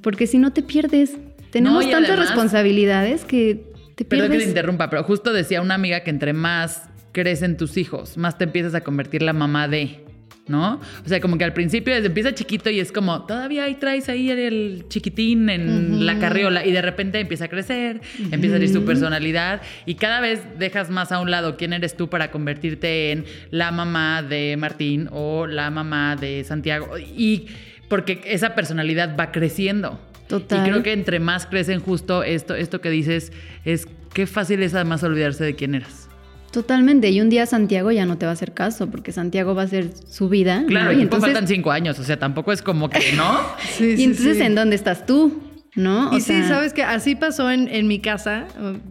Porque 0.00 0.26
si 0.26 0.38
no 0.38 0.52
te 0.52 0.62
pierdes. 0.62 1.16
Tenemos 1.52 1.84
tantas 1.88 2.10
además- 2.10 2.28
responsabilidades 2.30 3.24
que 3.24 3.62
te 3.94 4.04
Perdón 4.04 4.26
que 4.26 4.30
te 4.30 4.36
pierdes. 4.38 4.48
interrumpa, 4.48 4.90
pero 4.90 5.04
justo 5.04 5.32
decía 5.32 5.60
una 5.62 5.74
amiga 5.74 6.00
que 6.00 6.10
entre 6.10 6.32
más 6.32 6.88
crecen 7.12 7.56
tus 7.56 7.76
hijos, 7.76 8.16
más 8.16 8.38
te 8.38 8.44
empiezas 8.44 8.74
a 8.74 8.80
convertir 8.80 9.22
la 9.22 9.32
mamá 9.32 9.68
de. 9.68 10.00
¿no? 10.48 10.80
O 11.06 11.08
sea, 11.08 11.20
como 11.20 11.38
que 11.38 11.44
al 11.44 11.52
principio 11.52 11.94
desde 11.94 12.08
empieza 12.08 12.34
chiquito 12.34 12.68
y 12.68 12.80
es 12.80 12.90
como, 12.90 13.26
todavía 13.26 13.62
ahí 13.62 13.76
traes 13.76 14.08
ahí 14.08 14.28
el 14.28 14.86
chiquitín 14.88 15.48
en 15.48 16.04
la 16.04 16.18
carriola 16.18 16.66
y 16.66 16.72
de 16.72 16.82
repente 16.82 17.20
empieza 17.20 17.44
a 17.44 17.48
crecer, 17.48 18.00
empieza 18.32 18.56
a 18.56 18.58
salir 18.58 18.68
su 18.68 18.84
personalidad 18.84 19.62
y 19.86 19.94
cada 19.94 20.18
vez 20.20 20.40
dejas 20.58 20.90
más 20.90 21.12
a 21.12 21.20
un 21.20 21.30
lado 21.30 21.56
quién 21.56 21.72
eres 21.72 21.96
tú 21.96 22.10
para 22.10 22.32
convertirte 22.32 23.12
en 23.12 23.24
la 23.52 23.70
mamá 23.70 24.24
de 24.24 24.56
Martín 24.58 25.08
o 25.12 25.46
la 25.46 25.70
mamá 25.70 26.16
de 26.16 26.42
Santiago 26.42 26.98
y 26.98 27.46
porque 27.88 28.20
esa 28.24 28.56
personalidad 28.56 29.16
va 29.16 29.30
creciendo. 29.30 30.00
Total. 30.32 30.66
Y 30.66 30.70
creo 30.70 30.82
que 30.82 30.94
entre 30.94 31.20
más 31.20 31.44
crecen 31.44 31.80
justo 31.80 32.22
esto, 32.22 32.54
esto 32.54 32.80
que 32.80 32.88
dices 32.88 33.32
es 33.66 33.86
qué 34.14 34.26
fácil 34.26 34.62
es 34.62 34.72
además 34.72 35.02
olvidarse 35.02 35.44
de 35.44 35.54
quién 35.54 35.74
eras. 35.74 36.08
Totalmente. 36.50 37.10
Y 37.10 37.20
un 37.20 37.28
día 37.28 37.44
Santiago 37.44 37.92
ya 37.92 38.06
no 38.06 38.16
te 38.16 38.24
va 38.24 38.30
a 38.30 38.32
hacer 38.32 38.54
caso 38.54 38.90
porque 38.90 39.12
Santiago 39.12 39.54
va 39.54 39.60
a 39.60 39.64
hacer 39.66 39.90
su 40.08 40.30
vida. 40.30 40.64
Claro, 40.66 40.92
¿no? 40.92 40.98
y, 40.98 41.02
entonces, 41.02 41.02
entonces, 41.02 41.32
faltan 41.34 41.48
cinco 41.48 41.70
años, 41.70 41.98
o 41.98 42.04
sea, 42.04 42.18
tampoco 42.18 42.50
es 42.50 42.62
como 42.62 42.88
que, 42.88 43.12
¿no? 43.12 43.40
Sí, 43.76 43.88
y 43.90 43.96
sí, 43.98 44.04
entonces 44.04 44.38
sí. 44.38 44.42
¿en 44.42 44.54
dónde 44.54 44.74
estás 44.74 45.04
tú? 45.04 45.38
¿No? 45.74 46.10
O 46.10 46.16
Y 46.16 46.20
sí, 46.20 46.42
sabes 46.42 46.74
que 46.74 46.82
así 46.82 47.14
pasó 47.14 47.50
en, 47.50 47.66
en 47.68 47.86
mi 47.86 47.98
casa, 47.98 48.46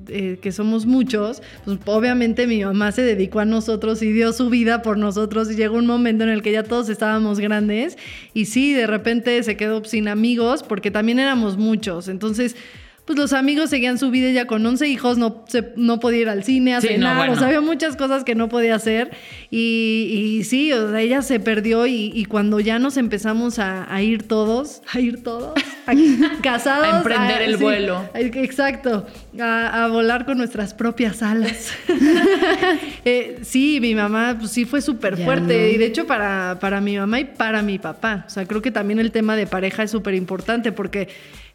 eh, 0.07 0.39
que 0.41 0.51
somos 0.51 0.87
muchos, 0.87 1.43
pues 1.63 1.77
obviamente 1.85 2.47
mi 2.47 2.63
mamá 2.63 2.91
se 2.91 3.03
dedicó 3.03 3.39
a 3.39 3.45
nosotros 3.45 4.01
y 4.01 4.11
dio 4.11 4.33
su 4.33 4.49
vida 4.49 4.81
por 4.81 4.97
nosotros 4.97 5.51
y 5.51 5.55
llegó 5.55 5.77
un 5.77 5.85
momento 5.85 6.23
en 6.23 6.31
el 6.31 6.41
que 6.41 6.51
ya 6.51 6.63
todos 6.63 6.89
estábamos 6.89 7.39
grandes 7.39 7.99
y 8.33 8.45
sí, 8.45 8.73
de 8.73 8.87
repente 8.87 9.43
se 9.43 9.57
quedó 9.57 9.83
sin 9.85 10.07
amigos 10.07 10.63
porque 10.63 10.89
también 10.89 11.19
éramos 11.19 11.57
muchos, 11.57 12.07
entonces... 12.07 12.55
Pues 13.05 13.17
los 13.17 13.33
amigos 13.33 13.69
seguían 13.71 13.97
su 13.97 14.11
vida 14.11 14.29
ya 14.31 14.45
con 14.45 14.63
11 14.65 14.87
hijos, 14.87 15.17
no, 15.17 15.43
se- 15.47 15.73
no 15.75 15.99
podía 15.99 16.21
ir 16.21 16.29
al 16.29 16.43
cine 16.43 16.75
a 16.75 16.81
Sí, 16.81 16.87
no, 16.89 16.93
cenar, 16.93 17.17
bueno. 17.17 17.33
o 17.33 17.35
sea, 17.35 17.47
había 17.47 17.59
muchas 17.59 17.95
cosas 17.95 18.23
que 18.23 18.35
no 18.35 18.47
podía 18.47 18.75
hacer. 18.75 19.09
Y, 19.49 20.37
y 20.39 20.43
sí, 20.43 20.71
o 20.71 20.91
sea, 20.91 21.01
ella 21.01 21.21
se 21.23 21.39
perdió 21.39 21.87
y, 21.87 22.11
y 22.13 22.25
cuando 22.25 22.59
ya 22.59 22.77
nos 22.79 22.97
empezamos 22.97 23.57
a, 23.59 23.93
a 23.93 24.01
ir 24.03 24.27
todos, 24.27 24.81
a 24.93 24.99
ir 24.99 25.23
todos, 25.23 25.53
a- 25.87 25.93
casados. 26.43 26.87
A 26.93 26.97
emprender 26.99 27.41
el 27.41 27.57
vuelo. 27.57 28.07
Exacto, 28.13 29.07
a, 29.39 29.87
volar 29.91 30.25
con 30.25 30.37
nuestras 30.37 30.73
propias 30.73 31.21
alas. 31.23 31.71
Eh, 33.03 33.39
sí, 33.41 33.79
mi 33.81 33.95
mamá 33.95 34.35
pues, 34.39 34.51
sí 34.51 34.63
fue 34.65 34.79
súper 34.79 35.17
fuerte 35.17 35.57
no. 35.59 35.67
y 35.69 35.77
de 35.77 35.85
hecho 35.85 36.05
para, 36.05 36.59
para 36.61 36.81
mi 36.81 36.97
mamá 36.97 37.19
y 37.19 37.25
para 37.25 37.63
mi 37.63 37.79
papá. 37.79 38.25
O 38.27 38.29
sea, 38.29 38.45
creo 38.45 38.61
que 38.61 38.69
también 38.69 38.99
el 38.99 39.11
tema 39.11 39.35
de 39.35 39.47
pareja 39.47 39.81
es 39.83 39.89
súper 39.91 40.13
importante 40.13 40.71
porque 40.71 41.07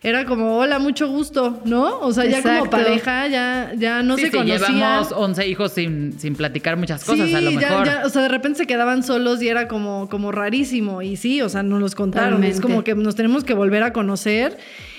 era 0.03 0.25
como, 0.25 0.59
hola, 0.59 0.79
mucho 0.79 1.09
gusto, 1.09 1.61
¿no? 1.65 1.99
O 2.01 2.13
sea, 2.13 2.25
ya 2.27 2.43
como 2.43 2.71
pareja 2.71 3.27
ya, 3.29 3.73
ya 3.77 4.03
no 4.03 4.17
Sí, 4.17 4.23
se 4.23 4.31
sí, 4.31 4.37
conocían. 4.37 4.73
llevamos 4.77 5.13
11 5.13 5.47
hijos 5.49 5.73
sin, 5.73 6.19
sin 6.19 6.37
platicar 6.37 6.77
muchas 6.77 7.05
cosas, 7.05 7.29
sí, 7.29 7.35
a 7.35 7.41
lo 7.41 7.51
ya- 7.53 7.71
mejor. 7.71 7.87
ya, 7.87 8.03
o 8.05 8.09
sea, 8.11 8.23
de 8.23 8.29
repente 8.29 8.59
se 8.59 8.67
quedaban 8.67 9.03
solos 9.03 9.43
y 9.43 9.49
era 9.49 9.67
como, 9.69 10.09
como 10.09 10.31
rarísimo. 10.33 11.03
Y 11.03 11.17
sí, 11.17 11.43
o 11.43 11.49
sea, 11.49 11.63
nos 11.63 11.81
los 11.81 11.95
contaron. 11.95 12.45
Es 12.45 12.61
como 12.61 12.85
que 12.85 12.95
nos 12.95 13.17
tenemos 13.17 13.43
que 13.45 13.55
volver 13.55 13.83
a 13.83 13.93
conocer 13.93 14.59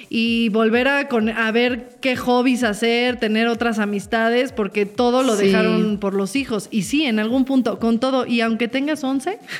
y 0.10 0.50
volver 0.50 0.88
a, 0.88 1.08
con- 1.10 1.30
a 1.30 1.52
ver 1.52 1.90
qué 2.02 2.16
hobbies 2.16 2.64
hacer, 2.64 3.18
tener 3.18 3.48
otras 3.48 3.78
amistades, 3.80 4.52
porque 4.54 4.86
todo 4.86 5.22
lo 5.24 5.36
Sí. 5.36 5.48
dejaron 5.48 5.98
por 6.00 6.14
los 6.14 6.36
hijos. 6.36 6.70
Y 6.72 6.84
sí, 6.84 7.04
en 7.06 7.20
algún 7.20 7.44
punto, 7.46 7.78
con 7.80 8.00
todo, 8.00 8.26
y 8.26 8.42
aunque 8.42 8.68
tengas 8.68 9.04
11, 9.04 9.38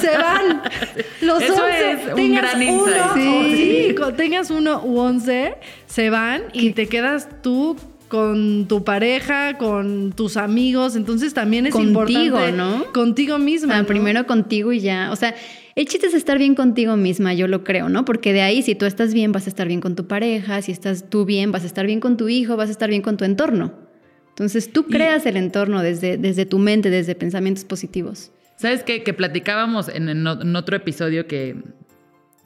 se 0.00 0.16
van. 0.16 0.62
Los 1.20 1.42
Eso 1.42 1.54
11, 1.64 1.92
es 1.92 1.98
un 2.08 2.14
tengas 2.16 2.54
gran 2.58 2.68
uno, 2.74 3.14
sí, 3.14 3.94
tengas 4.16 4.50
uno 4.50 4.82
u 4.84 4.98
11, 4.98 5.54
se 5.86 6.10
van 6.10 6.42
y 6.52 6.70
te 6.70 6.86
quedas 6.86 7.28
tú 7.42 7.76
con 8.08 8.66
tu 8.66 8.82
pareja, 8.82 9.56
con 9.56 10.12
tus 10.16 10.36
amigos, 10.36 10.96
entonces 10.96 11.32
también 11.32 11.66
es 11.66 11.72
Contigo, 11.72 12.00
importante 12.40 12.52
¿no? 12.56 12.92
contigo 12.92 13.38
misma. 13.38 13.84
primero 13.84 14.26
contigo 14.26 14.72
y 14.72 14.80
ya. 14.80 15.10
O 15.12 15.16
sea, 15.16 15.34
el 15.80 15.86
chiste 15.86 16.06
es 16.08 16.14
estar 16.14 16.38
bien 16.38 16.54
contigo 16.54 16.96
misma, 16.96 17.32
yo 17.34 17.48
lo 17.48 17.64
creo, 17.64 17.88
¿no? 17.88 18.04
Porque 18.04 18.32
de 18.32 18.42
ahí, 18.42 18.62
si 18.62 18.74
tú 18.74 18.86
estás 18.86 19.14
bien, 19.14 19.32
vas 19.32 19.46
a 19.46 19.50
estar 19.50 19.66
bien 19.66 19.80
con 19.80 19.96
tu 19.96 20.06
pareja, 20.06 20.60
si 20.62 20.72
estás 20.72 21.08
tú 21.08 21.24
bien, 21.24 21.52
vas 21.52 21.62
a 21.62 21.66
estar 21.66 21.86
bien 21.86 22.00
con 22.00 22.16
tu 22.16 22.28
hijo, 22.28 22.56
vas 22.56 22.68
a 22.68 22.72
estar 22.72 22.90
bien 22.90 23.02
con 23.02 23.16
tu 23.16 23.24
entorno. 23.24 23.72
Entonces 24.28 24.72
tú 24.72 24.84
Y- 24.88 24.92
creas 24.92 25.26
el 25.26 25.36
entorno 25.36 25.82
desde, 25.82 26.16
desde 26.18 26.46
tu 26.46 26.58
mente, 26.58 26.90
desde 26.90 27.14
pensamientos 27.14 27.64
positivos. 27.64 28.30
¿Sabes 28.56 28.82
qué? 28.84 29.02
Que 29.02 29.14
platicábamos 29.14 29.88
en, 29.88 30.08
en 30.10 30.26
en 30.26 30.56
otro 30.56 30.76
episodio 30.76 31.26
que 31.26 31.56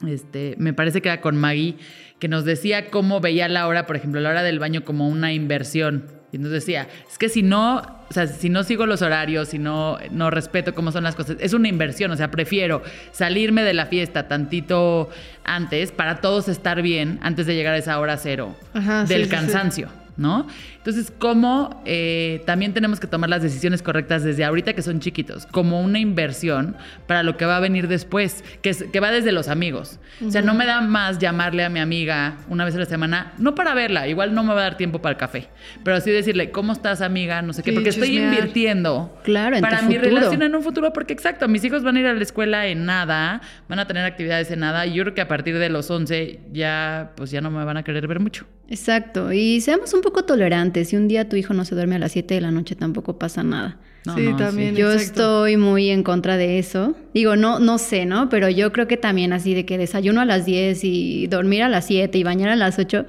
este, 0.07 0.55
me 0.57 0.73
parece 0.73 1.01
que 1.01 1.09
era 1.09 1.21
con 1.21 1.35
Maggie, 1.37 1.75
que 2.19 2.27
nos 2.27 2.45
decía 2.45 2.89
cómo 2.89 3.19
veía 3.21 3.47
la 3.47 3.67
hora, 3.67 3.85
por 3.85 3.95
ejemplo, 3.95 4.19
la 4.21 4.29
hora 4.29 4.43
del 4.43 4.59
baño 4.59 4.83
como 4.83 5.07
una 5.09 5.33
inversión. 5.33 6.05
Y 6.35 6.37
nos 6.37 6.51
decía, 6.51 6.87
es 7.09 7.17
que 7.17 7.29
si 7.29 7.43
no, 7.43 7.77
o 8.09 8.13
sea, 8.13 8.27
si 8.27 8.49
no 8.49 8.63
sigo 8.63 8.85
los 8.85 9.01
horarios, 9.01 9.47
si 9.47 9.57
no, 9.57 9.97
no 10.11 10.29
respeto 10.29 10.75
cómo 10.75 10.91
son 10.91 11.05
las 11.05 11.15
cosas, 11.15 11.37
es 11.39 11.53
una 11.53 11.69
inversión. 11.69 12.11
O 12.11 12.17
sea, 12.17 12.29
prefiero 12.29 12.83
salirme 13.13 13.63
de 13.63 13.73
la 13.73 13.85
fiesta 13.85 14.27
tantito 14.27 15.09
antes 15.45 15.93
para 15.93 16.19
todos 16.19 16.49
estar 16.49 16.81
bien 16.81 17.19
antes 17.21 17.47
de 17.47 17.55
llegar 17.55 17.73
a 17.73 17.77
esa 17.77 17.97
hora 17.99 18.17
cero 18.17 18.53
Ajá, 18.73 19.07
sí, 19.07 19.13
del 19.13 19.29
sí, 19.29 19.29
sí. 19.71 19.85
¿No? 20.17 20.47
Entonces, 20.77 21.11
¿cómo 21.17 21.81
eh, 21.85 22.41
también 22.45 22.73
tenemos 22.73 22.99
que 22.99 23.07
tomar 23.07 23.29
las 23.29 23.41
decisiones 23.41 23.81
correctas 23.81 24.23
desde 24.23 24.43
ahorita 24.45 24.73
que 24.73 24.81
son 24.81 24.99
chiquitos? 24.99 25.45
Como 25.47 25.81
una 25.81 25.99
inversión 25.99 26.77
para 27.07 27.23
lo 27.23 27.37
que 27.37 27.45
va 27.45 27.57
a 27.57 27.59
venir 27.59 27.87
después, 27.87 28.43
que, 28.61 28.69
es- 28.69 28.83
que 28.91 28.99
va 28.99 29.11
desde 29.11 29.31
los 29.31 29.47
amigos. 29.47 29.99
O 30.25 30.31
sea, 30.31 30.41
no 30.41 30.53
me 30.53 30.65
da 30.65 30.81
más 30.81 31.19
llamarle 31.19 31.63
a 31.63 31.69
mi 31.69 31.79
amiga 31.79 32.37
una 32.49 32.65
vez 32.65 32.75
a 32.75 32.79
la 32.79 32.85
semana, 32.85 33.33
no 33.37 33.55
para 33.55 33.73
verla, 33.73 34.07
igual 34.07 34.33
no 34.33 34.43
me 34.43 34.53
va 34.53 34.61
a 34.61 34.63
dar 34.63 34.77
tiempo 34.77 35.01
para 35.01 35.11
el 35.13 35.17
café, 35.17 35.49
pero 35.83 35.97
así 35.97 36.11
decirle, 36.11 36.51
¿cómo 36.51 36.71
estás, 36.73 37.01
amiga? 37.01 37.41
No 37.41 37.53
sé 37.53 37.63
qué, 37.63 37.71
Sí, 37.71 37.75
porque 37.75 37.89
estoy 37.89 38.17
invirtiendo 38.17 39.19
Claro, 39.23 39.55
en 39.55 39.61
para 39.61 39.81
mi 39.81 39.95
futuro. 39.95 40.15
relación 40.15 40.41
en 40.43 40.55
un 40.55 40.61
futuro, 40.63 40.93
porque 40.93 41.13
exacto, 41.13 41.47
mis 41.47 41.63
hijos 41.63 41.83
van 41.83 41.97
a 41.97 41.99
ir 41.99 42.05
a 42.07 42.13
la 42.13 42.21
escuela 42.23 42.67
en 42.67 42.85
nada, 42.85 43.41
van 43.67 43.79
a 43.79 43.87
tener 43.87 44.05
actividades 44.05 44.49
en 44.51 44.59
nada, 44.59 44.85
y 44.85 44.93
yo 44.93 45.03
creo 45.03 45.13
que 45.15 45.21
a 45.21 45.27
partir 45.27 45.57
de 45.57 45.69
los 45.69 45.89
11 45.89 46.39
ya, 46.53 47.11
pues 47.15 47.31
ya 47.31 47.41
no 47.41 47.51
me 47.51 47.63
van 47.65 47.77
a 47.77 47.83
querer 47.83 48.07
ver 48.07 48.19
mucho. 48.19 48.45
Exacto. 48.67 49.31
Y 49.31 49.61
seamos 49.61 49.93
un 49.93 50.01
poco 50.05 50.23
tolerantes. 50.23 50.89
Si 50.89 50.95
un 50.95 51.07
día 51.07 51.27
tu 51.27 51.35
hijo 51.35 51.53
no 51.53 51.65
se 51.65 51.75
duerme 51.75 51.95
a 51.95 51.99
las 51.99 52.13
7 52.13 52.35
de 52.35 52.41
la 52.41 52.51
noche, 52.51 52.75
tampoco 52.75 53.17
pasa 53.17 53.43
nada. 53.43 53.79
No, 54.05 54.15
sí, 54.15 54.21
no, 54.21 54.37
también. 54.37 54.75
Yo 54.75 54.91
exacto. 54.91 55.21
estoy 55.21 55.57
muy 55.57 55.89
en 55.89 56.03
contra 56.03 56.37
de 56.37 56.59
eso. 56.59 56.95
Digo, 57.13 57.35
no, 57.35 57.59
no 57.59 57.79
sé, 57.79 58.05
¿no? 58.05 58.29
Pero 58.29 58.47
yo 58.49 58.71
creo 58.71 58.87
que 58.87 58.97
también 58.97 59.33
así 59.33 59.55
de 59.55 59.65
que 59.65 59.77
desayuno 59.77 60.21
a 60.21 60.25
las 60.25 60.45
10 60.45 60.83
y 60.83 61.27
dormir 61.27 61.63
a 61.63 61.69
las 61.69 61.87
7 61.87 62.17
y 62.17 62.23
bañar 62.23 62.49
a 62.49 62.55
las 62.55 62.77
8, 62.77 63.05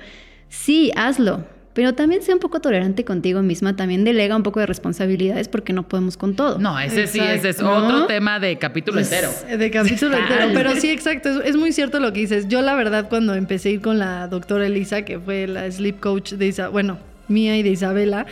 sí, 0.49 0.91
hazlo. 0.97 1.45
Pero 1.77 1.93
también 1.93 2.23
sea 2.23 2.35
un 2.35 2.41
poco 2.41 2.59
tolerante 2.61 3.05
contigo 3.05 3.43
misma, 3.43 3.77
también 3.77 4.03
delega 4.03 4.35
un 4.35 4.43
poco 4.43 4.61
de 4.61 4.65
responsabilidades 4.67 5.47
porque 5.47 5.75
no 5.75 5.87
podemos 5.87 6.17
con 6.17 6.35
todo. 6.35 6.59
No, 6.59 6.81
ese 6.81 7.07
sí, 7.07 7.21
ese 7.21 7.51
es 7.51 7.61
otro 7.61 8.07
tema 8.07 8.41
de 8.41 8.57
capítulo 8.57 8.97
Pues, 8.97 9.13
entero. 9.13 9.59
De 9.59 9.71
capítulo 9.71 10.17
entero. 10.17 10.53
Pero 10.55 10.75
sí, 10.77 10.89
exacto. 10.89 11.29
Es, 11.29 11.51
es 11.51 11.57
muy 11.57 11.73
cierto 11.73 12.01
lo 12.01 12.15
que 12.15 12.21
dices. 12.21 12.49
Yo, 12.49 12.63
la 12.63 12.75
verdad, 12.75 13.11
cuando 13.11 13.35
empecé 13.35 13.69
a 13.69 13.73
ir 13.73 13.83
con 13.83 13.99
la 13.99 14.27
doctora 14.27 14.67
Elisa, 14.67 15.03
que 15.03 15.21
fue 15.21 15.47
la 15.47 15.71
sleep 15.71 16.01
coach 16.01 16.33
de 16.33 16.47
Isa, 16.47 16.69
bueno, 16.71 16.97
mía 17.29 17.59
y 17.59 17.63
de 17.63 17.69
Isabela, 17.69 18.25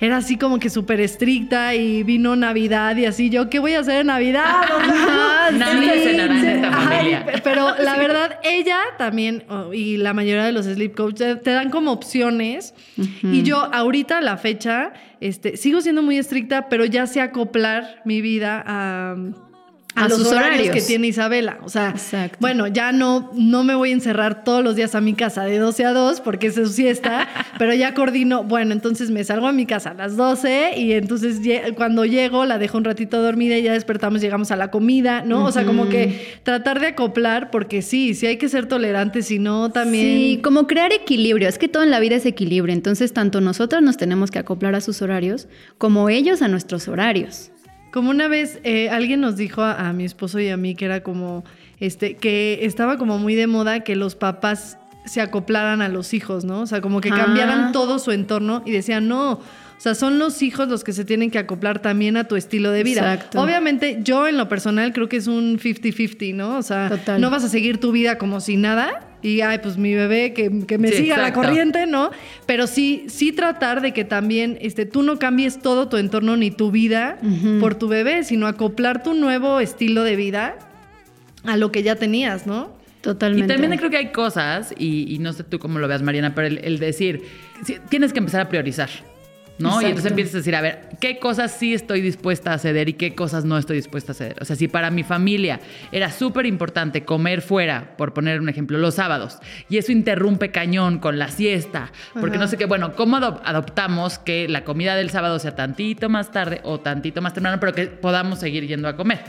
era 0.00 0.18
así 0.18 0.36
como 0.36 0.58
que 0.58 0.70
súper 0.70 1.00
estricta 1.00 1.74
y 1.74 2.02
vino 2.04 2.36
Navidad 2.36 2.96
y 2.96 3.04
así. 3.06 3.30
Yo, 3.30 3.50
¿qué 3.50 3.58
voy 3.58 3.74
a 3.74 3.80
hacer 3.80 4.00
en 4.02 4.06
Navidad? 4.08 4.44
Nadie 5.52 5.92
sí, 6.02 6.40
sí. 6.40 6.46
esta 6.46 6.72
familia. 6.72 7.26
pe- 7.26 7.40
pero 7.42 7.74
la 7.82 7.96
verdad, 7.96 8.38
ella 8.44 8.78
también, 8.96 9.44
oh, 9.48 9.72
y 9.72 9.96
la 9.96 10.12
mayoría 10.14 10.44
de 10.44 10.52
los 10.52 10.66
sleep 10.66 10.94
coach, 10.94 11.16
te, 11.16 11.36
te 11.36 11.50
dan 11.50 11.70
como 11.70 11.92
opciones. 11.92 12.74
Y 13.22 13.42
yo, 13.42 13.58
ahorita, 13.72 14.18
a 14.18 14.20
la 14.20 14.36
fecha, 14.36 14.92
este, 15.20 15.56
sigo 15.56 15.80
siendo 15.80 16.02
muy 16.02 16.18
estricta, 16.18 16.68
pero 16.68 16.84
ya 16.84 17.06
sé 17.06 17.20
acoplar 17.20 18.02
mi 18.04 18.20
vida 18.20 18.62
a. 18.66 19.16
A, 19.94 20.04
A 20.04 20.08
los 20.08 20.18
sus 20.18 20.28
horarios, 20.28 20.66
horarios. 20.66 20.74
que 20.76 20.82
tiene 20.82 21.08
Isabela. 21.08 21.58
O 21.64 21.68
sea, 21.68 21.88
Exacto. 21.90 22.36
bueno, 22.40 22.66
ya 22.68 22.92
no, 22.92 23.30
no 23.34 23.64
me 23.64 23.74
voy 23.74 23.90
a 23.90 23.94
encerrar 23.94 24.44
todos 24.44 24.62
los 24.62 24.76
días 24.76 24.94
a 24.94 25.00
mi 25.00 25.14
casa 25.14 25.44
de 25.44 25.58
12 25.58 25.84
a 25.86 25.92
2 25.92 26.20
porque 26.20 26.48
es 26.48 26.54
su 26.54 26.66
siesta, 26.68 27.26
pero 27.58 27.74
ya 27.74 27.94
coordino, 27.94 28.44
bueno, 28.44 28.72
entonces 28.74 29.10
me 29.10 29.24
salgo 29.24 29.48
a 29.48 29.52
mi 29.52 29.66
casa 29.66 29.90
a 29.90 29.94
las 29.94 30.16
12 30.16 30.74
y 30.78 30.92
entonces 30.92 31.40
cuando 31.74 32.04
llego 32.04 32.44
la 32.44 32.58
dejo 32.58 32.78
un 32.78 32.84
ratito 32.84 33.20
dormida 33.22 33.56
y 33.58 33.62
ya 33.62 33.72
despertamos, 33.72 34.20
llegamos 34.20 34.50
a 34.52 34.56
la 34.56 34.70
comida, 34.70 35.22
¿no? 35.24 35.46
O 35.46 35.52
sea, 35.52 35.64
como 35.64 35.88
que 35.88 36.38
tratar 36.44 36.78
de 36.80 36.88
acoplar 36.88 37.50
porque 37.50 37.82
sí, 37.82 38.14
sí 38.14 38.26
hay 38.26 38.36
que 38.36 38.48
ser 38.48 38.66
tolerantes, 38.66 39.26
si 39.26 39.38
no 39.38 39.70
también... 39.70 40.04
Sí, 40.04 40.40
como 40.44 40.66
crear 40.66 40.92
equilibrio. 40.92 41.48
Es 41.48 41.58
que 41.58 41.66
todo 41.66 41.82
en 41.82 41.90
la 41.90 41.98
vida 41.98 42.14
es 42.16 42.26
equilibrio. 42.26 42.72
Entonces, 42.74 43.12
tanto 43.12 43.40
nosotros 43.40 43.82
nos 43.82 43.96
tenemos 43.96 44.30
que 44.30 44.38
acoplar 44.38 44.74
a 44.74 44.80
sus 44.80 45.02
horarios, 45.02 45.48
como 45.78 46.08
ellos 46.08 46.42
a 46.42 46.48
nuestros 46.48 46.86
horarios. 46.88 47.50
Como 47.92 48.10
una 48.10 48.28
vez 48.28 48.60
eh, 48.64 48.90
alguien 48.90 49.20
nos 49.20 49.36
dijo 49.36 49.62
a, 49.62 49.88
a 49.88 49.92
mi 49.92 50.04
esposo 50.04 50.38
y 50.40 50.48
a 50.48 50.56
mí 50.56 50.74
que 50.74 50.84
era 50.84 51.02
como, 51.02 51.44
este, 51.80 52.16
que 52.16 52.60
estaba 52.62 52.98
como 52.98 53.18
muy 53.18 53.34
de 53.34 53.46
moda 53.46 53.80
que 53.80 53.96
los 53.96 54.14
papás 54.14 54.78
se 55.06 55.20
acoplaran 55.22 55.80
a 55.80 55.88
los 55.88 56.12
hijos, 56.12 56.44
¿no? 56.44 56.60
O 56.60 56.66
sea, 56.66 56.80
como 56.82 57.00
que 57.00 57.08
Ah. 57.10 57.16
cambiaran 57.16 57.72
todo 57.72 57.98
su 57.98 58.10
entorno 58.12 58.62
y 58.66 58.72
decían, 58.72 59.08
no, 59.08 59.32
o 59.32 59.40
sea, 59.80 59.94
son 59.94 60.18
los 60.18 60.42
hijos 60.42 60.68
los 60.68 60.84
que 60.84 60.92
se 60.92 61.04
tienen 61.06 61.30
que 61.30 61.38
acoplar 61.38 61.78
también 61.80 62.16
a 62.18 62.24
tu 62.24 62.36
estilo 62.36 62.72
de 62.72 62.82
vida. 62.82 63.14
Exacto. 63.14 63.40
Obviamente, 63.40 64.00
yo 64.02 64.28
en 64.28 64.36
lo 64.36 64.48
personal 64.50 64.92
creo 64.92 65.08
que 65.08 65.16
es 65.16 65.26
un 65.26 65.58
50-50, 65.58 66.34
¿no? 66.34 66.58
O 66.58 66.62
sea, 66.62 66.90
Total. 66.90 67.20
no 67.20 67.30
vas 67.30 67.44
a 67.44 67.48
seguir 67.48 67.78
tu 67.78 67.90
vida 67.90 68.18
como 68.18 68.40
si 68.40 68.56
nada, 68.58 69.07
y 69.22 69.40
ay, 69.40 69.58
pues 69.62 69.76
mi 69.76 69.94
bebé 69.94 70.32
que, 70.32 70.64
que 70.66 70.78
me 70.78 70.88
Sí, 70.88 70.98
siga 70.98 71.18
la 71.18 71.32
corriente, 71.32 71.86
¿no? 71.86 72.10
Pero 72.46 72.66
sí, 72.66 73.04
sí 73.08 73.32
tratar 73.32 73.80
de 73.80 73.92
que 73.92 74.04
también 74.04 74.58
este, 74.60 74.86
tú 74.86 75.02
no 75.02 75.18
cambies 75.18 75.60
todo 75.60 75.88
tu 75.88 75.96
entorno 75.96 76.36
ni 76.36 76.50
tu 76.50 76.70
vida 76.70 77.18
por 77.60 77.74
tu 77.74 77.88
bebé, 77.88 78.24
sino 78.24 78.46
acoplar 78.46 79.02
tu 79.02 79.14
nuevo 79.14 79.60
estilo 79.60 80.04
de 80.04 80.16
vida 80.16 80.56
a 81.44 81.56
lo 81.56 81.72
que 81.72 81.82
ya 81.82 81.96
tenías, 81.96 82.46
¿no? 82.46 82.76
Y 82.98 83.00
Totalmente. 83.02 83.52
también 83.54 83.76
creo 83.78 83.90
que 83.90 83.96
hay 83.96 84.08
cosas, 84.12 84.74
y, 84.76 85.14
y 85.14 85.18
no 85.18 85.32
sé 85.32 85.44
tú 85.44 85.58
cómo 85.58 85.78
lo 85.78 85.86
veas, 85.88 86.02
Mariana, 86.02 86.34
pero 86.34 86.48
el, 86.48 86.58
el 86.58 86.78
decir, 86.78 87.22
tienes 87.88 88.12
que 88.12 88.18
empezar 88.18 88.40
a 88.40 88.48
priorizar, 88.48 88.90
¿no? 89.58 89.82
Y 89.82 89.86
entonces 89.86 90.10
empiezas 90.10 90.34
a 90.34 90.38
decir, 90.38 90.54
a 90.54 90.60
ver, 90.60 90.88
¿qué 91.00 91.18
cosas 91.18 91.52
sí 91.52 91.74
estoy 91.74 92.00
dispuesta 92.00 92.52
a 92.52 92.58
ceder 92.58 92.88
y 92.88 92.92
qué 92.94 93.14
cosas 93.14 93.44
no 93.44 93.58
estoy 93.58 93.76
dispuesta 93.76 94.12
a 94.12 94.14
ceder? 94.14 94.36
O 94.40 94.44
sea, 94.44 94.56
si 94.56 94.68
para 94.68 94.90
mi 94.90 95.02
familia 95.02 95.60
era 95.92 96.10
súper 96.12 96.46
importante 96.46 97.04
comer 97.04 97.42
fuera, 97.42 97.96
por 97.96 98.12
poner 98.14 98.40
un 98.40 98.48
ejemplo, 98.48 98.78
los 98.78 98.94
sábados, 98.94 99.38
y 99.68 99.78
eso 99.78 99.92
interrumpe 99.92 100.50
cañón 100.50 100.98
con 100.98 101.18
la 101.18 101.28
siesta, 101.28 101.90
porque 102.14 102.36
Ajá. 102.36 102.44
no 102.44 102.48
sé 102.48 102.56
qué, 102.56 102.66
bueno, 102.66 102.94
¿cómo 102.94 103.16
adop- 103.18 103.40
adoptamos 103.44 104.18
que 104.18 104.48
la 104.48 104.64
comida 104.64 104.94
del 104.96 105.10
sábado 105.10 105.38
sea 105.38 105.54
tantito 105.56 106.08
más 106.08 106.30
tarde 106.30 106.60
o 106.64 106.80
tantito 106.80 107.20
más 107.20 107.34
temprano, 107.34 107.58
pero 107.60 107.74
que 107.74 107.86
podamos 107.86 108.38
seguir 108.40 108.66
yendo 108.66 108.88
a 108.88 108.96
comer? 108.96 109.20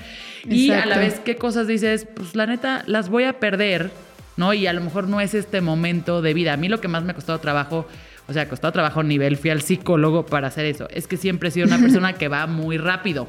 Y 0.45 0.71
a 0.71 0.86
la 0.86 0.97
vez, 0.97 1.19
¿qué 1.19 1.36
cosas 1.36 1.67
dices? 1.67 2.07
Pues 2.13 2.36
la 2.36 2.45
neta, 2.45 2.84
las 2.88 3.09
voy 3.09 3.25
a 3.25 3.39
perder, 3.39 3.91
¿no? 4.38 4.53
Y 4.53 4.67
a 4.67 4.73
lo 4.73 4.82
mejor 4.82 5.07
no 5.07 5.19
es 5.19 5.34
este 5.34 5.59
momento 5.59 6.21
de 6.21 6.34
vida. 6.34 6.53
A 6.53 6.57
mí 6.57 6.69
lo 6.69 6.80
que 6.80 6.88
más 6.88 7.03
me 7.03 7.11
ha 7.11 7.15
costado 7.15 7.39
trabajo, 7.39 7.88
o 8.30 8.34
sea, 8.34 8.47
costado 8.47 8.71
trabajo 8.71 8.99
a 8.99 9.03
nivel, 9.03 9.38
fui 9.38 9.49
al 9.49 9.61
psicólogo 9.61 10.25
para 10.25 10.47
hacer 10.47 10.65
eso. 10.65 10.88
Es 10.91 11.07
que 11.07 11.17
siempre 11.17 11.49
he 11.49 11.51
sido 11.51 11.67
una 11.67 11.80
persona 11.80 12.13
que 12.13 12.27
va 12.27 12.45
muy 12.47 12.77
rápido. 12.77 13.27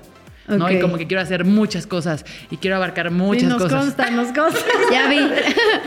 ¿no? 0.48 0.70
Y 0.70 0.80
como 0.80 0.98
que 0.98 1.06
quiero 1.06 1.22
hacer 1.22 1.44
muchas 1.44 1.86
cosas 1.86 2.24
y 2.50 2.56
quiero 2.56 2.76
abarcar 2.76 3.06
Y 3.06 3.10
muchas 3.10 3.48
nos 3.48 3.62
cosas. 3.62 3.84
consta, 3.84 4.10
nos 4.10 4.32
consta. 4.32 4.60
Ya 4.92 5.08
vi. 5.08 5.20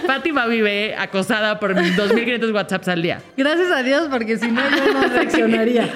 Fátima 0.07 0.47
vive 0.47 0.95
acosada 0.95 1.59
por 1.59 1.75
2.500 1.75 2.53
WhatsApps 2.53 2.87
al 2.87 3.01
día. 3.01 3.21
Gracias 3.35 3.71
a 3.71 3.83
Dios, 3.83 4.07
porque 4.09 4.37
si 4.37 4.49
no, 4.49 4.61
yo 4.69 4.93
no 4.93 5.07
reaccionaría. 5.13 5.89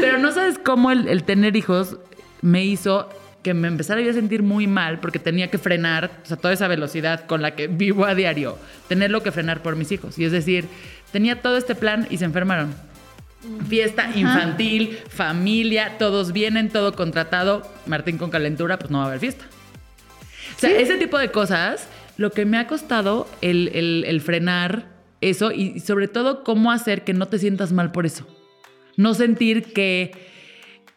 Pero 0.00 0.18
no 0.18 0.32
sabes 0.32 0.58
cómo 0.58 0.90
el, 0.90 1.08
el 1.08 1.22
tener 1.22 1.54
hijos 1.56 1.98
me 2.42 2.64
hizo 2.64 3.08
que 3.42 3.54
me 3.54 3.68
empezara 3.68 4.00
yo 4.02 4.10
a 4.10 4.14
sentir 4.14 4.42
muy 4.42 4.66
mal 4.66 5.00
porque 5.00 5.18
tenía 5.18 5.48
que 5.48 5.56
frenar, 5.56 6.10
o 6.22 6.26
sea, 6.26 6.36
toda 6.36 6.52
esa 6.52 6.68
velocidad 6.68 7.24
con 7.26 7.40
la 7.40 7.54
que 7.54 7.68
vivo 7.68 8.04
a 8.04 8.14
diario, 8.14 8.58
tenerlo 8.88 9.22
que 9.22 9.32
frenar 9.32 9.62
por 9.62 9.76
mis 9.76 9.92
hijos. 9.92 10.18
Y 10.18 10.24
es 10.24 10.32
decir, 10.32 10.66
tenía 11.12 11.42
todo 11.42 11.56
este 11.56 11.74
plan 11.74 12.06
y 12.10 12.16
se 12.18 12.24
enfermaron. 12.24 12.74
Fiesta 13.68 14.10
infantil, 14.14 14.98
familia, 15.08 15.96
todos 15.98 16.32
vienen, 16.32 16.68
todo 16.68 16.94
contratado. 16.94 17.62
Martín 17.86 18.18
con 18.18 18.30
calentura, 18.30 18.78
pues 18.78 18.90
no 18.90 18.98
va 18.98 19.04
a 19.04 19.06
haber 19.08 19.20
fiesta. 19.20 19.44
O 20.56 20.60
sea, 20.60 20.70
ese 20.78 20.96
tipo 20.98 21.16
de 21.18 21.30
cosas, 21.30 21.86
lo 22.18 22.30
que 22.32 22.44
me 22.44 22.58
ha 22.58 22.66
costado 22.66 23.26
el, 23.40 23.68
el- 23.74 24.04
el 24.06 24.20
frenar 24.20 24.86
eso 25.22 25.52
y 25.52 25.80
sobre 25.80 26.06
todo 26.08 26.44
cómo 26.44 26.70
hacer 26.70 27.02
que 27.02 27.14
no 27.14 27.26
te 27.28 27.38
sientas 27.38 27.72
mal 27.72 27.92
por 27.92 28.04
eso. 28.04 28.26
No 28.96 29.14
sentir 29.14 29.72
que, 29.72 30.12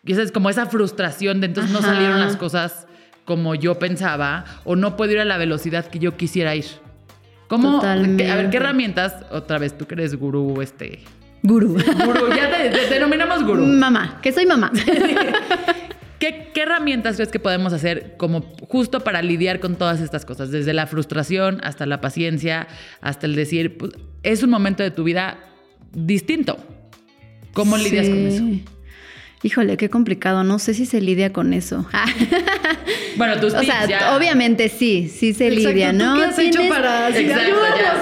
sabes, 0.09 0.31
como 0.33 0.49
esa 0.49 0.65
frustración 0.65 1.39
de 1.39 1.47
entonces 1.47 1.71
no 1.71 1.81
salieron 1.81 2.19
las 2.19 2.35
cosas 2.35 2.87
como 3.23 3.55
yo 3.55 3.79
pensaba 3.79 4.43
o 4.65 4.75
no 4.75 4.97
puedo 4.97 5.13
ir 5.13 5.19
a 5.19 5.25
la 5.25 5.37
velocidad 5.37 5.85
que 5.87 5.99
yo 5.99 6.17
quisiera 6.17 6.55
ir. 6.55 6.65
¿Cómo? 7.53 7.73
Totalmente. 7.73 8.31
A 8.31 8.35
ver, 8.35 8.49
¿qué 8.49 8.57
herramientas? 8.57 9.13
Otra 9.29 9.59
vez, 9.59 9.77
tú 9.77 9.85
que 9.85 9.93
eres 9.93 10.15
gurú, 10.15 10.59
este... 10.63 11.01
Gurú. 11.43 11.73
Gurú, 11.75 12.29
ya 12.35 12.49
te, 12.49 12.69
te 12.69 12.93
denominamos 12.95 13.43
gurú. 13.43 13.63
Mamá, 13.63 14.19
que 14.23 14.31
soy 14.31 14.47
mamá. 14.47 14.71
¿Qué, 16.17 16.49
qué 16.51 16.61
herramientas 16.61 17.17
crees 17.17 17.29
que 17.29 17.39
podemos 17.39 17.71
hacer 17.71 18.15
como 18.17 18.41
justo 18.67 19.01
para 19.01 19.21
lidiar 19.21 19.59
con 19.59 19.75
todas 19.75 20.01
estas 20.01 20.25
cosas? 20.25 20.49
Desde 20.49 20.73
la 20.73 20.87
frustración 20.87 21.59
hasta 21.63 21.85
la 21.85 22.01
paciencia, 22.01 22.67
hasta 23.01 23.27
el 23.27 23.35
decir, 23.35 23.77
pues, 23.77 23.91
es 24.23 24.41
un 24.41 24.49
momento 24.49 24.81
de 24.81 24.89
tu 24.89 25.03
vida 25.03 25.37
distinto. 25.93 26.57
¿Cómo 27.53 27.77
lidias 27.77 28.09
con 28.09 28.17
eso? 28.17 28.43
Híjole, 29.43 29.75
qué 29.77 29.89
complicado. 29.89 30.43
No 30.43 30.57
sé 30.57 30.73
si 30.73 30.85
se 30.85 31.01
lidia 31.01 31.31
con 31.33 31.53
eso. 31.53 31.85
Bueno, 33.15 33.39
tus 33.39 33.53
o 33.53 33.59
tips 33.59 33.71
sea, 33.71 33.85
ya. 33.85 34.15
obviamente 34.17 34.69
sí, 34.69 35.07
sí 35.07 35.33
se 35.35 35.47
Exacto, 35.49 35.69
lidia, 35.69 35.91
¿tú 35.91 35.97
¿no? 35.99 36.15
qué 36.15 36.23
has 36.23 36.39
hecho 36.39 36.61
para- 36.67 37.09
Exacto. 37.15 37.55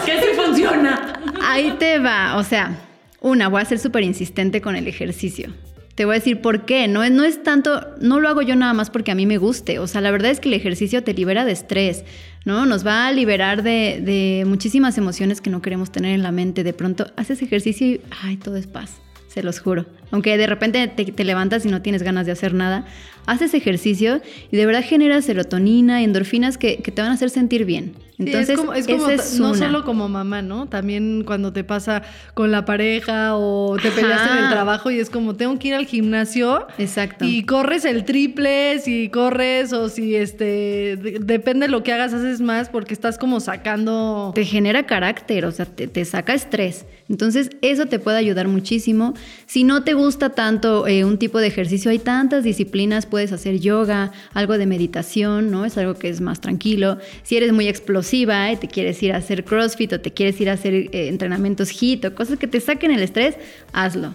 ¿Qué 0.06 0.12
sí 0.22 0.28
funciona? 0.42 1.20
Ahí 1.44 1.76
te 1.78 2.00
va. 2.00 2.38
O 2.38 2.44
sea, 2.46 2.78
una, 3.20 3.50
voy 3.50 3.62
a 3.62 3.66
ser 3.66 3.78
súper 3.80 4.04
insistente 4.04 4.62
con 4.62 4.78
el 4.78 4.88
ejercicio. 4.88 5.54
Te 5.96 6.06
voy 6.06 6.14
a 6.16 6.20
decir 6.20 6.40
por 6.40 6.66
qué. 6.66 6.88
No 6.88 7.04
es, 7.04 7.12
no 7.12 7.26
es 7.26 7.44
tanto, 7.44 7.86
no 8.00 8.22
lo 8.22 8.30
hago 8.30 8.42
yo 8.42 8.56
nada 8.56 8.72
más 8.74 8.90
porque 8.90 9.12
a 9.12 9.16
mí 9.16 9.26
me 9.26 9.38
guste. 9.38 9.80
O 9.80 9.88
sea, 9.88 10.00
la 10.00 10.12
verdad 10.12 10.32
es 10.32 10.40
que 10.40 10.48
el 10.48 10.54
ejercicio 10.54 11.04
te 11.04 11.14
libera 11.14 11.44
de 11.44 11.52
estrés, 11.52 12.06
¿no? 12.46 12.66
Nos 12.66 12.88
va 12.88 13.08
a 13.08 13.12
liberar 13.12 13.64
de, 13.64 14.00
de 14.02 14.46
muchísimas 14.48 14.98
emociones 14.98 15.42
que 15.42 15.50
no 15.50 15.62
queremos 15.62 15.92
tener 15.92 16.16
en 16.16 16.24
la 16.24 16.32
mente. 16.32 16.64
De 16.64 16.72
pronto 16.72 17.08
haces 17.18 17.42
ejercicio 17.42 17.86
y, 17.86 18.02
ay, 18.24 18.38
todo 18.38 18.56
es 18.56 18.68
paz. 18.68 19.02
Se 19.32 19.44
los 19.44 19.60
juro. 19.60 19.86
Aunque 20.12 20.38
de 20.38 20.46
repente 20.46 20.86
te, 20.90 21.06
te 21.06 21.24
levantas 21.24 21.66
y 21.66 21.70
no 21.70 21.82
tienes 21.82 22.04
ganas 22.04 22.26
de 22.26 22.34
hacer 22.34 22.54
nada, 22.54 22.86
haces 23.28 23.54
ejercicio 23.54 24.20
y 24.52 24.58
de 24.58 24.66
verdad 24.66 24.84
generas 24.86 25.24
serotonina 25.26 26.02
y 26.02 26.04
endorfinas 26.04 26.58
que, 26.58 26.78
que 26.78 26.92
te 26.92 27.02
van 27.02 27.12
a 27.12 27.14
hacer 27.14 27.30
sentir 27.30 27.64
bien. 27.66 27.94
Sí, 28.18 28.26
Entonces, 28.28 28.50
es 28.50 28.58
como, 28.60 28.74
es 28.74 28.86
como 28.88 29.08
esa 29.10 29.24
ta- 29.24 29.24
es 29.30 29.40
no 29.40 29.50
una. 29.52 29.58
solo 29.58 29.84
como 29.86 30.08
mamá, 30.10 30.42
¿no? 30.44 30.68
También 30.68 31.24
cuando 31.26 31.54
te 31.54 31.64
pasa 31.64 32.04
con 32.36 32.52
la 32.52 32.66
pareja 32.66 33.36
o 33.36 33.78
te 33.82 33.90
peleaste 33.90 34.38
en 34.38 34.44
el 34.44 34.50
trabajo 34.52 34.92
y 34.92 35.00
es 35.00 35.10
como 35.10 35.36
tengo 35.36 35.58
que 35.58 35.70
ir 35.70 35.74
al 35.76 35.86
gimnasio 35.88 36.68
Exacto. 36.78 37.26
y 37.26 37.44
corres 37.46 37.84
el 37.86 38.04
triple, 38.06 38.78
si 38.80 39.10
corres 39.10 39.72
o 39.74 39.90
si 39.90 40.16
este 40.16 40.98
de- 40.98 41.18
depende 41.22 41.66
de 41.68 41.72
lo 41.72 41.82
que 41.84 41.94
hagas 41.94 42.14
haces 42.14 42.42
más 42.42 42.70
porque 42.70 42.94
estás 42.94 43.18
como 43.18 43.40
sacando 43.40 44.32
te 44.36 44.46
genera 44.46 44.86
carácter, 44.86 45.46
o 45.46 45.52
sea, 45.52 45.66
te, 45.66 45.88
te 45.88 46.04
saca 46.06 46.34
estrés. 46.34 46.86
Entonces, 47.10 47.50
eso 47.62 47.88
te 47.88 47.98
puede 48.00 48.18
ayudar 48.18 48.48
muchísimo. 48.48 49.14
Si 49.46 49.64
no 49.64 49.84
te 49.84 49.94
gusta 49.94 50.30
tanto 50.30 50.88
eh, 50.88 51.04
un 51.04 51.18
tipo 51.18 51.40
de 51.40 51.48
ejercicio, 51.48 51.92
hay 51.92 52.00
tantas 52.00 52.44
disciplinas, 52.44 53.06
puedes 53.06 53.32
hacer 53.32 53.60
yoga, 53.60 54.12
algo 54.34 54.58
de 54.58 54.66
meditación, 54.66 55.52
¿no? 55.52 55.66
Es 55.66 55.78
algo 55.78 55.96
que 55.96 56.10
es 56.10 56.22
más 56.22 56.42
tranquilo. 56.42 56.98
Si 57.24 57.38
eres 57.38 57.52
muy 57.52 57.68
explosiva 57.68 58.52
y 58.52 58.58
te 58.58 58.68
quieres 58.68 59.02
ir 59.04 59.14
a 59.14 59.18
hacer 59.18 59.44
CrossFit 59.44 59.94
o 59.94 60.00
te 60.00 60.12
quieres 60.12 60.40
ir 60.40 60.50
a 60.50 60.54
hacer 60.54 60.74
eh, 60.74 61.08
entrenamientos 61.08 61.70
HIIT 61.70 62.06
o 62.06 62.16
cosas 62.16 62.40
que 62.40 62.48
te 62.48 62.60
saquen 62.60 62.92
el 62.92 63.02
estrés, 63.02 63.36
hazlo. 63.74 64.14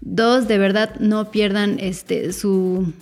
Dos, 0.00 0.48
de 0.48 0.58
verdad, 0.58 0.96
no 1.00 1.30
pierdan 1.30 1.78
este, 1.80 2.32
su, 2.32 2.92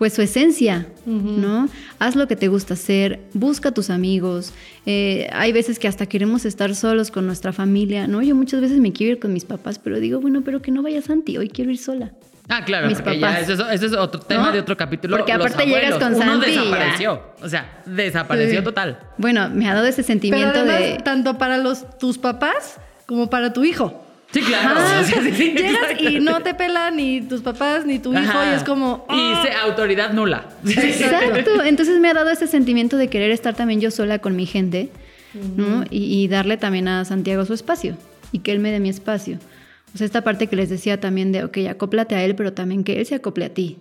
pues 0.00 0.14
su 0.14 0.22
esencia, 0.22 0.86
¿no? 1.04 1.68
Haz 1.98 2.16
lo 2.16 2.26
que 2.26 2.34
te 2.34 2.48
gusta 2.48 2.72
hacer, 2.72 3.20
busca 3.34 3.68
a 3.68 3.72
tus 3.72 3.90
amigos. 3.90 4.54
Eh, 4.86 5.28
hay 5.30 5.52
veces 5.52 5.78
que 5.78 5.88
hasta 5.88 6.06
queremos 6.06 6.46
estar 6.46 6.74
solos 6.74 7.10
con 7.10 7.26
nuestra 7.26 7.52
familia, 7.52 8.06
¿no? 8.06 8.22
Yo 8.22 8.34
muchas 8.34 8.62
veces 8.62 8.78
me 8.78 8.94
quiero 8.94 9.12
ir 9.12 9.20
con 9.20 9.34
mis 9.34 9.44
papás, 9.44 9.78
pero 9.78 10.00
digo, 10.00 10.18
bueno, 10.18 10.40
pero 10.42 10.62
que 10.62 10.70
no 10.70 10.82
vaya 10.82 11.02
Santi, 11.02 11.36
hoy 11.36 11.50
quiero 11.50 11.70
ir 11.70 11.76
sola. 11.76 12.12
Ah, 12.48 12.64
claro, 12.64 12.86
Mis 12.88 12.96
porque 13.02 13.20
papás. 13.20 13.46
ya 13.46 13.52
eso, 13.52 13.62
es- 13.68 13.74
eso 13.74 13.86
es 13.86 13.92
otro 13.92 14.20
tema 14.22 14.46
¿No? 14.46 14.52
de 14.52 14.60
otro 14.60 14.74
capítulo. 14.74 15.18
Porque 15.18 15.34
los 15.36 15.46
aparte 15.52 15.66
llegas 15.66 15.98
con 15.98 16.14
Uno 16.14 16.24
Santi 16.24 16.50
ya. 16.54 16.60
desapareció. 16.62 17.22
O 17.42 17.48
sea, 17.50 17.82
desapareció 17.84 18.58
Sí. 18.60 18.64
total. 18.64 18.98
Bueno, 19.18 19.50
me 19.50 19.68
ha 19.68 19.74
dado 19.74 19.86
ese 19.86 19.96
pero 19.96 20.06
sentimiento 20.06 20.58
además 20.60 20.78
de... 20.80 20.98
tanto 21.04 21.36
para 21.36 21.58
los 21.58 21.98
tus 21.98 22.16
papás 22.16 22.78
como 23.04 23.28
para 23.28 23.52
tu 23.52 23.64
hijo. 23.64 24.02
Sí, 24.32 24.40
claro. 24.42 24.76
Ah, 24.78 25.02
sí, 25.06 25.12
sí, 25.32 25.52
llegas 25.56 26.00
y 26.00 26.20
no 26.20 26.40
te 26.40 26.54
pelan 26.54 26.96
ni 26.96 27.20
tus 27.20 27.40
papás 27.40 27.84
ni 27.84 27.98
tu 27.98 28.12
hijo 28.12 28.20
Ajá. 28.22 28.52
y 28.52 28.56
es 28.56 28.62
como 28.62 29.04
Y 29.08 29.14
¡ah! 29.14 29.42
se- 29.42 29.52
autoridad 29.52 30.12
nula. 30.12 30.44
Exacto. 30.64 31.64
Entonces 31.64 31.98
me 32.00 32.08
ha 32.10 32.14
dado 32.14 32.30
ese 32.30 32.46
sentimiento 32.46 32.96
de 32.96 33.08
querer 33.08 33.30
estar 33.32 33.54
también 33.54 33.80
yo 33.80 33.90
sola 33.90 34.20
con 34.20 34.36
mi 34.36 34.46
gente, 34.46 34.90
¿no? 35.56 35.84
Y, 35.90 36.22
y 36.22 36.28
darle 36.28 36.56
también 36.56 36.86
a 36.88 37.04
Santiago 37.04 37.44
su 37.44 37.54
espacio 37.54 37.96
y 38.32 38.38
que 38.40 38.52
él 38.52 38.60
me 38.60 38.70
dé 38.70 38.78
mi 38.80 38.88
espacio. 38.88 39.38
O 39.94 39.98
sea, 39.98 40.04
esta 40.04 40.22
parte 40.22 40.46
que 40.46 40.54
les 40.54 40.70
decía 40.70 41.00
también 41.00 41.32
de, 41.32 41.42
ok, 41.42 41.58
acóplate 41.68 42.14
a 42.14 42.22
él, 42.24 42.36
pero 42.36 42.52
también 42.52 42.84
que 42.84 43.00
él 43.00 43.06
se 43.06 43.16
acople 43.16 43.44
a 43.46 43.48
ti. 43.52 43.78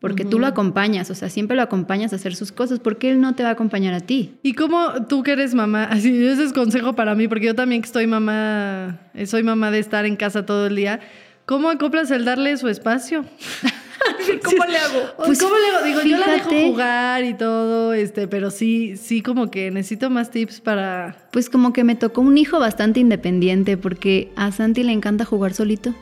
Porque 0.00 0.24
tú 0.24 0.38
lo 0.38 0.46
acompañas, 0.46 1.10
o 1.10 1.14
sea, 1.14 1.28
siempre 1.28 1.56
lo 1.56 1.62
acompañas 1.62 2.14
a 2.14 2.16
hacer 2.16 2.34
sus 2.34 2.52
cosas, 2.52 2.78
porque 2.78 3.10
él 3.10 3.20
no 3.20 3.34
te 3.34 3.42
va 3.42 3.50
a 3.50 3.52
acompañar 3.52 3.92
a 3.92 4.00
ti. 4.00 4.34
¿Y 4.42 4.54
cómo 4.54 5.06
tú 5.08 5.22
que 5.22 5.32
eres 5.32 5.54
mamá? 5.54 5.84
Así, 5.90 6.24
ese 6.24 6.44
es 6.44 6.54
consejo 6.54 6.94
para 6.94 7.14
mí, 7.14 7.28
porque 7.28 7.46
yo 7.46 7.54
también 7.54 7.82
que 7.82 7.86
estoy 7.86 8.06
mamá, 8.06 8.98
eh, 9.12 9.26
soy 9.26 9.42
mamá 9.42 9.70
de 9.70 9.78
estar 9.78 10.06
en 10.06 10.16
casa 10.16 10.46
todo 10.46 10.66
el 10.68 10.76
día. 10.76 11.00
¿Cómo 11.44 11.68
acoplas 11.68 12.10
el 12.10 12.24
darle 12.24 12.56
su 12.56 12.68
espacio? 12.68 13.26
¿Cómo 14.44 14.64
le 14.64 14.78
hago? 14.78 15.00
Pues, 15.26 15.38
¿Cómo 15.38 15.54
le 15.56 15.76
hago? 15.76 15.84
Digo, 15.84 16.02
yo 16.02 16.16
la 16.16 16.32
dejo 16.32 16.48
fíjate. 16.48 16.70
jugar 16.70 17.24
y 17.24 17.34
todo, 17.34 17.92
este, 17.92 18.26
pero 18.26 18.50
sí, 18.50 18.96
sí 18.96 19.20
como 19.20 19.50
que 19.50 19.70
necesito 19.70 20.08
más 20.08 20.30
tips 20.30 20.60
para... 20.60 21.28
Pues 21.30 21.50
como 21.50 21.74
que 21.74 21.84
me 21.84 21.94
tocó 21.94 22.22
un 22.22 22.38
hijo 22.38 22.58
bastante 22.58 23.00
independiente, 23.00 23.76
porque 23.76 24.32
a 24.36 24.50
Santi 24.52 24.82
le 24.82 24.92
encanta 24.92 25.26
jugar 25.26 25.52
solito. 25.52 25.94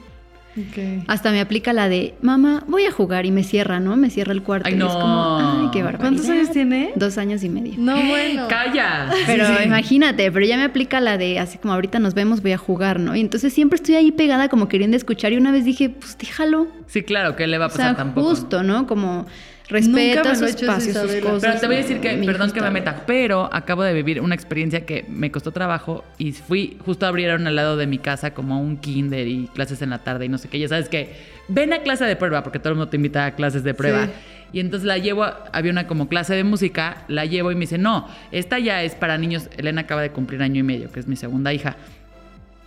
Hasta 1.07 1.31
me 1.31 1.41
aplica 1.41 1.73
la 1.73 1.89
de, 1.89 2.15
mamá, 2.23 2.65
voy 2.69 2.85
a 2.85 2.91
jugar 2.93 3.27
y 3.27 3.31
me 3.31 3.45
cierra, 3.45 3.81
¿no? 3.81 3.97
Me 3.97 4.11
cierra 4.11 4.33
el 4.33 4.43
cuarto. 4.43 4.67
Ay, 4.69 4.75
y 4.75 4.77
es 4.77 4.81
no. 4.83 4.89
como, 4.93 5.39
ay, 5.39 5.69
qué 5.73 5.83
barbaridad. 5.83 6.01
¿Cuántos 6.11 6.29
años 6.29 6.51
tiene? 6.51 6.93
Dos 6.97 7.19
años 7.19 7.43
y 7.45 7.49
medio. 7.49 7.75
No, 7.79 7.95
bueno. 8.09 8.49
Calla. 8.49 9.11
Pero 9.27 9.47
Sí, 9.47 9.53
sí. 9.59 9.65
imagínate, 9.65 10.31
pero 10.33 10.45
ya 10.47 10.57
me 10.57 10.65
aplica 10.65 11.01
la 11.01 11.19
de 11.19 11.39
así 11.39 11.59
como 11.59 11.75
ahorita 11.75 11.99
nos 11.99 12.15
vemos, 12.15 12.43
voy 12.43 12.53
a 12.53 12.59
jugar, 12.59 13.01
¿no? 13.01 13.15
Y 13.17 13.21
entonces 13.21 13.53
siempre 13.53 13.77
estoy 13.77 13.95
ahí 13.97 14.13
pegada 14.13 14.49
como 14.49 14.69
queriendo 14.69 14.97
escuchar 14.97 15.33
y 15.33 15.37
una 15.37 15.53
vez 15.53 15.65
dije, 15.65 15.91
pues 15.91 16.17
déjalo. 16.19 16.69
Sí, 16.87 17.03
claro, 17.03 17.37
¿qué 17.37 17.47
le 17.47 17.59
va 17.59 17.67
a 17.67 17.69
O 17.69 17.71
pasar 17.71 17.87
sea, 17.87 17.97
tampoco? 17.97 18.29
justo, 18.31 18.63
¿no? 18.63 18.87
Como 18.87 19.27
Nunca 19.71 19.77
Respeta 20.23 20.23
me 20.31 20.35
su 20.37 20.45
eso, 20.47 20.57
espacio, 20.61 20.93
sus 20.95 21.15
cosas. 21.17 21.41
Pero 21.43 21.61
te 21.61 21.67
voy 21.67 21.77
a 21.77 21.79
decir 21.81 22.01
que, 22.01 22.15
perdón 22.25 22.53
que 22.53 22.61
me 22.63 22.71
meta, 22.71 23.03
pero 23.07 23.51
acabo 23.53 23.83
de 23.83 23.93
vivir 23.93 24.21
una 24.23 24.35
experiencia 24.35 24.87
que 24.87 25.05
me 25.11 25.31
costó 25.31 25.53
trabajo 25.53 26.05
y 26.17 26.33
fui, 26.33 26.79
justo 26.87 27.05
abrieron 27.07 27.47
al 27.47 27.55
lado 27.55 27.77
de 27.77 27.87
mi 27.87 27.99
casa 27.99 28.33
como 28.33 28.61
un 28.63 28.79
kinder 28.79 29.27
y 29.29 29.47
clases 29.55 29.83
en 29.83 29.91
la 29.91 29.99
tarde 29.99 30.25
y 30.25 30.29
no 30.31 30.39
sé 30.39 30.49
qué. 30.49 30.59
Ya 30.59 30.69
sabes 30.69 30.89
que 30.89 31.13
ven 31.49 31.73
a 31.75 31.81
clase 31.83 32.05
de 32.07 32.17
prueba 32.17 32.43
porque 32.43 32.59
todo 32.59 32.71
el 32.71 32.77
mundo 32.77 32.89
te 32.89 32.97
invita 32.97 33.27
a 33.27 33.35
clases 33.35 33.63
de 33.63 33.75
prueba. 33.75 34.07
Sí. 34.07 34.13
Y 34.55 34.61
entonces 34.61 34.87
la 34.87 34.97
llevo, 34.97 35.25
a- 35.25 35.45
había 35.53 35.71
una 35.71 35.87
como 35.87 36.09
clase 36.09 36.35
de 36.35 36.45
música, 36.45 37.05
la 37.09 37.27
llevo 37.27 37.53
y 37.53 37.55
me 37.55 37.61
dice, 37.63 37.77
no, 37.77 38.09
esta 38.33 38.59
ya 38.59 38.83
es 38.83 38.95
para 38.95 39.19
niños, 39.19 39.51
Elena 39.59 39.83
acaba 39.83 40.01
de 40.01 40.11
cumplir 40.13 40.41
año 40.43 40.61
y 40.61 40.63
medio, 40.63 40.91
que 40.91 41.01
es 41.01 41.07
mi 41.07 41.17
segunda 41.17 41.53
hija. 41.53 41.77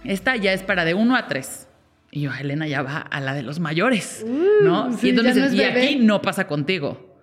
Esta 0.04 0.36
ya 0.36 0.54
es 0.54 0.62
para 0.62 0.86
de 0.86 0.94
1 0.94 1.16
a 1.16 1.28
3. 1.28 1.68
Y 2.12 2.22
yo, 2.22 2.32
Elena 2.38 2.68
ya 2.68 2.82
va 2.82 2.98
a 2.98 3.20
la 3.22 3.34
de 3.34 3.42
los 3.42 3.60
mayores, 3.60 4.26
¿no? 4.64 4.92
Sí, 4.98 5.08
y 5.08 5.10
entonces, 5.12 5.38
no 5.38 5.54
y 5.54 5.58
bebé". 5.58 5.82
aquí 5.84 5.96
no 5.98 6.22
pasa 6.22 6.46
contigo. 6.48 7.18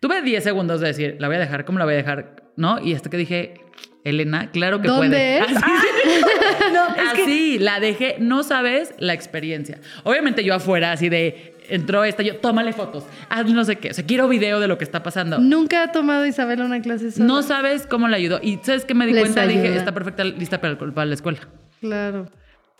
Tuve 0.00 0.22
10 0.22 0.42
segundos 0.42 0.80
de 0.80 0.86
decir, 0.88 1.16
la 1.18 1.26
voy 1.28 1.36
a 1.36 1.40
dejar, 1.40 1.64
¿cómo 1.66 1.78
la 1.78 1.84
voy 1.84 1.94
a 1.94 1.98
dejar? 1.98 2.36
¿No? 2.56 2.80
Y 2.80 2.94
hasta 2.94 3.10
que 3.10 3.18
dije, 3.18 3.54
Elena, 4.02 4.50
claro 4.50 4.80
que 4.80 4.88
¿Dónde 4.88 5.08
puede. 5.08 5.38
es? 5.40 5.56
Así, 5.56 5.70
No, 6.72 6.88
es 6.88 7.12
que- 7.14 7.22
así, 7.22 7.58
la 7.58 7.80
dejé, 7.80 8.16
no 8.18 8.42
sabes 8.42 8.94
la 8.98 9.12
experiencia. 9.12 9.78
Obviamente 10.04 10.42
yo 10.42 10.54
afuera, 10.54 10.92
así 10.92 11.08
de, 11.10 11.54
entró 11.68 12.04
esta, 12.04 12.22
yo, 12.22 12.36
tómale 12.36 12.72
fotos, 12.72 13.04
haz 13.28 13.46
no 13.52 13.64
sé 13.64 13.76
qué, 13.76 13.90
o 13.90 13.94
sea, 13.94 14.06
quiero 14.06 14.26
video 14.28 14.58
de 14.60 14.68
lo 14.68 14.78
que 14.78 14.84
está 14.84 15.02
pasando. 15.02 15.38
Nunca 15.38 15.82
ha 15.82 15.92
tomado 15.92 16.24
Isabela 16.24 16.64
una 16.64 16.80
clase 16.80 17.10
sola. 17.10 17.26
No 17.26 17.42
sabes 17.42 17.86
cómo 17.86 18.08
la 18.08 18.16
ayudó. 18.16 18.40
Y 18.42 18.58
¿sabes 18.62 18.84
qué 18.86 18.94
me 18.94 19.06
di 19.06 19.12
Les 19.12 19.22
cuenta? 19.22 19.46
Dije, 19.46 19.76
está 19.76 19.92
perfecta, 19.92 20.24
lista 20.24 20.60
para, 20.62 20.78
para 20.78 21.04
la 21.06 21.14
escuela. 21.14 21.40
Claro. 21.80 22.26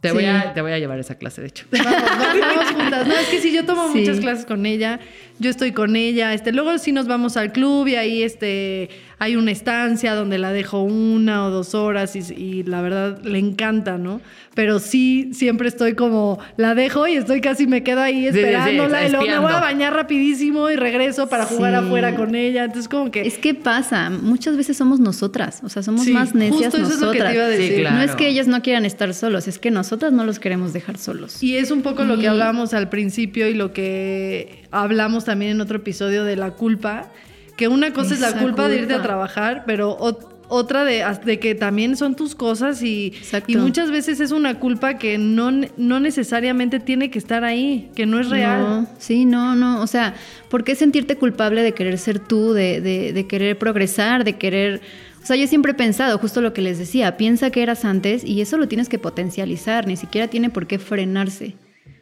Te, 0.00 0.12
voy 0.12 0.24
a, 0.24 0.54
te 0.54 0.62
voy 0.62 0.72
a 0.72 0.78
llevar 0.78 0.98
esa 0.98 1.16
clase, 1.16 1.42
de 1.42 1.48
hecho. 1.48 1.66
Vamos, 1.70 1.92
vamos, 1.92 2.40
vamos 2.40 2.70
juntas. 2.72 3.06
No, 3.06 3.14
es 3.14 3.28
que 3.28 3.38
sí, 3.40 3.52
yo 3.52 3.64
tomo 3.66 3.92
Sí. 3.92 3.98
muchas 4.00 4.20
clases 4.20 4.46
con 4.46 4.64
ella. 4.66 4.98
Yo 5.40 5.48
estoy 5.50 5.72
con 5.72 5.96
ella. 5.96 6.34
Este, 6.34 6.52
luego 6.52 6.76
sí 6.78 6.92
nos 6.92 7.06
vamos 7.08 7.36
al 7.38 7.50
club 7.50 7.88
y 7.88 7.94
ahí 7.96 8.22
este, 8.22 8.90
hay 9.18 9.36
una 9.36 9.50
estancia 9.50 10.14
donde 10.14 10.36
la 10.38 10.52
dejo 10.52 10.82
una 10.82 11.46
o 11.46 11.50
dos 11.50 11.74
horas 11.74 12.14
y, 12.14 12.18
y 12.34 12.62
la 12.62 12.82
verdad 12.82 13.22
le 13.24 13.38
encanta, 13.38 13.96
¿no? 13.98 14.20
Pero 14.54 14.78
sí, 14.80 15.30
siempre 15.32 15.68
estoy 15.68 15.94
como, 15.94 16.38
la 16.58 16.74
dejo 16.74 17.06
y 17.08 17.14
estoy 17.14 17.40
casi 17.40 17.66
me 17.66 17.82
quedo 17.82 18.02
ahí 18.02 18.26
sí, 18.26 18.32
sí, 18.32 18.38
esperándola 18.40 19.06
y 19.06 19.10
luego 19.10 19.26
me 19.26 19.38
voy 19.38 19.52
a 19.52 19.60
bañar 19.60 19.94
rapidísimo 19.94 20.68
y 20.70 20.76
regreso 20.76 21.28
para 21.28 21.46
jugar 21.46 21.72
Sí. 21.80 21.86
afuera 21.86 22.14
con 22.16 22.34
ella. 22.34 22.64
Entonces 22.64 22.88
como 22.88 23.10
que... 23.10 23.22
Es 23.22 23.38
que 23.38 23.54
pasa, 23.54 24.10
muchas 24.10 24.58
veces 24.58 24.76
somos 24.76 25.00
nosotras, 25.00 25.60
o 25.64 25.70
sea, 25.70 25.82
somos 25.82 26.04
Sí, 26.04 26.12
más 26.12 26.34
necias 26.34 26.74
justo 26.74 26.76
eso 26.82 26.94
es 26.94 27.00
lo 27.00 27.12
que 27.12 27.18
te 27.18 27.24
nosotras. 27.24 27.34
iba 27.34 27.46
a 27.46 27.50
Sí, 27.52 27.56
decir. 27.62 27.80
claro. 27.80 27.96
No 27.96 28.02
es 28.02 28.10
que 28.14 28.28
ellos 28.28 28.46
no 28.46 28.60
quieran 28.60 28.84
estar 28.84 29.14
solos, 29.14 29.48
es 29.48 29.58
que 29.58 29.70
nosotras 29.70 30.12
no 30.12 30.24
los 30.26 30.38
queremos 30.38 30.74
dejar 30.74 30.98
solos. 30.98 31.42
Y 31.42 31.56
es 31.56 31.70
un 31.70 31.80
poco 31.80 32.04
lo 32.04 32.18
que 32.18 32.28
hablábamos 32.28 32.74
al 32.74 32.90
principio 32.90 33.48
y 33.48 33.54
lo 33.54 33.72
que 33.72 34.59
hablamos 34.70 35.24
también 35.24 35.52
en 35.52 35.60
otro 35.60 35.78
episodio 35.78 36.24
de 36.24 36.36
la 36.36 36.52
culpa, 36.52 37.10
que 37.56 37.68
una 37.68 37.92
cosa 37.92 38.14
es 38.14 38.20
la 38.20 38.32
culpa, 38.38 38.68
de 38.68 38.78
irte 38.78 38.94
a 38.94 39.02
trabajar, 39.02 39.64
pero 39.66 39.98
ot- 39.98 40.26
otra 40.48 40.82
de, 40.84 41.04
de 41.24 41.38
que 41.38 41.54
también 41.54 41.96
son 41.96 42.16
tus 42.16 42.34
cosas 42.34 42.82
y, 42.82 43.12
y 43.46 43.56
muchas 43.56 43.90
veces 43.92 44.18
es 44.18 44.32
una 44.32 44.58
culpa 44.58 44.98
que 44.98 45.16
no, 45.18 45.52
no 45.76 46.00
necesariamente 46.00 46.80
tiene 46.80 47.10
que 47.10 47.18
estar 47.20 47.44
ahí, 47.44 47.90
que 47.94 48.04
no 48.06 48.18
es 48.18 48.30
real. 48.30 48.60
No, 48.60 48.86
sí, 48.98 49.26
no, 49.26 49.54
no. 49.54 49.80
O 49.80 49.86
sea, 49.86 50.14
¿por 50.48 50.64
qué 50.64 50.74
sentirte 50.74 51.16
culpable 51.16 51.62
de 51.62 51.72
querer 51.72 51.98
ser 51.98 52.18
tú, 52.18 52.52
de, 52.52 52.80
de, 52.80 53.12
de 53.12 53.26
querer 53.28 53.58
progresar, 53.58 54.24
de 54.24 54.32
querer... 54.38 54.80
O 55.22 55.26
sea, 55.26 55.36
yo 55.36 55.46
siempre 55.46 55.72
he 55.72 55.74
pensado, 55.74 56.16
justo 56.18 56.40
lo 56.40 56.52
que 56.54 56.62
les 56.62 56.78
decía, 56.78 57.16
piensa 57.18 57.50
que 57.50 57.62
eras 57.62 57.84
antes 57.84 58.24
y 58.24 58.40
eso 58.40 58.56
lo 58.56 58.66
tienes 58.66 58.88
que 58.88 58.98
potencializar, 58.98 59.86
ni 59.86 59.96
siquiera 59.96 60.28
tiene 60.28 60.48
por 60.50 60.66
qué 60.66 60.78
frenarse. 60.78 61.54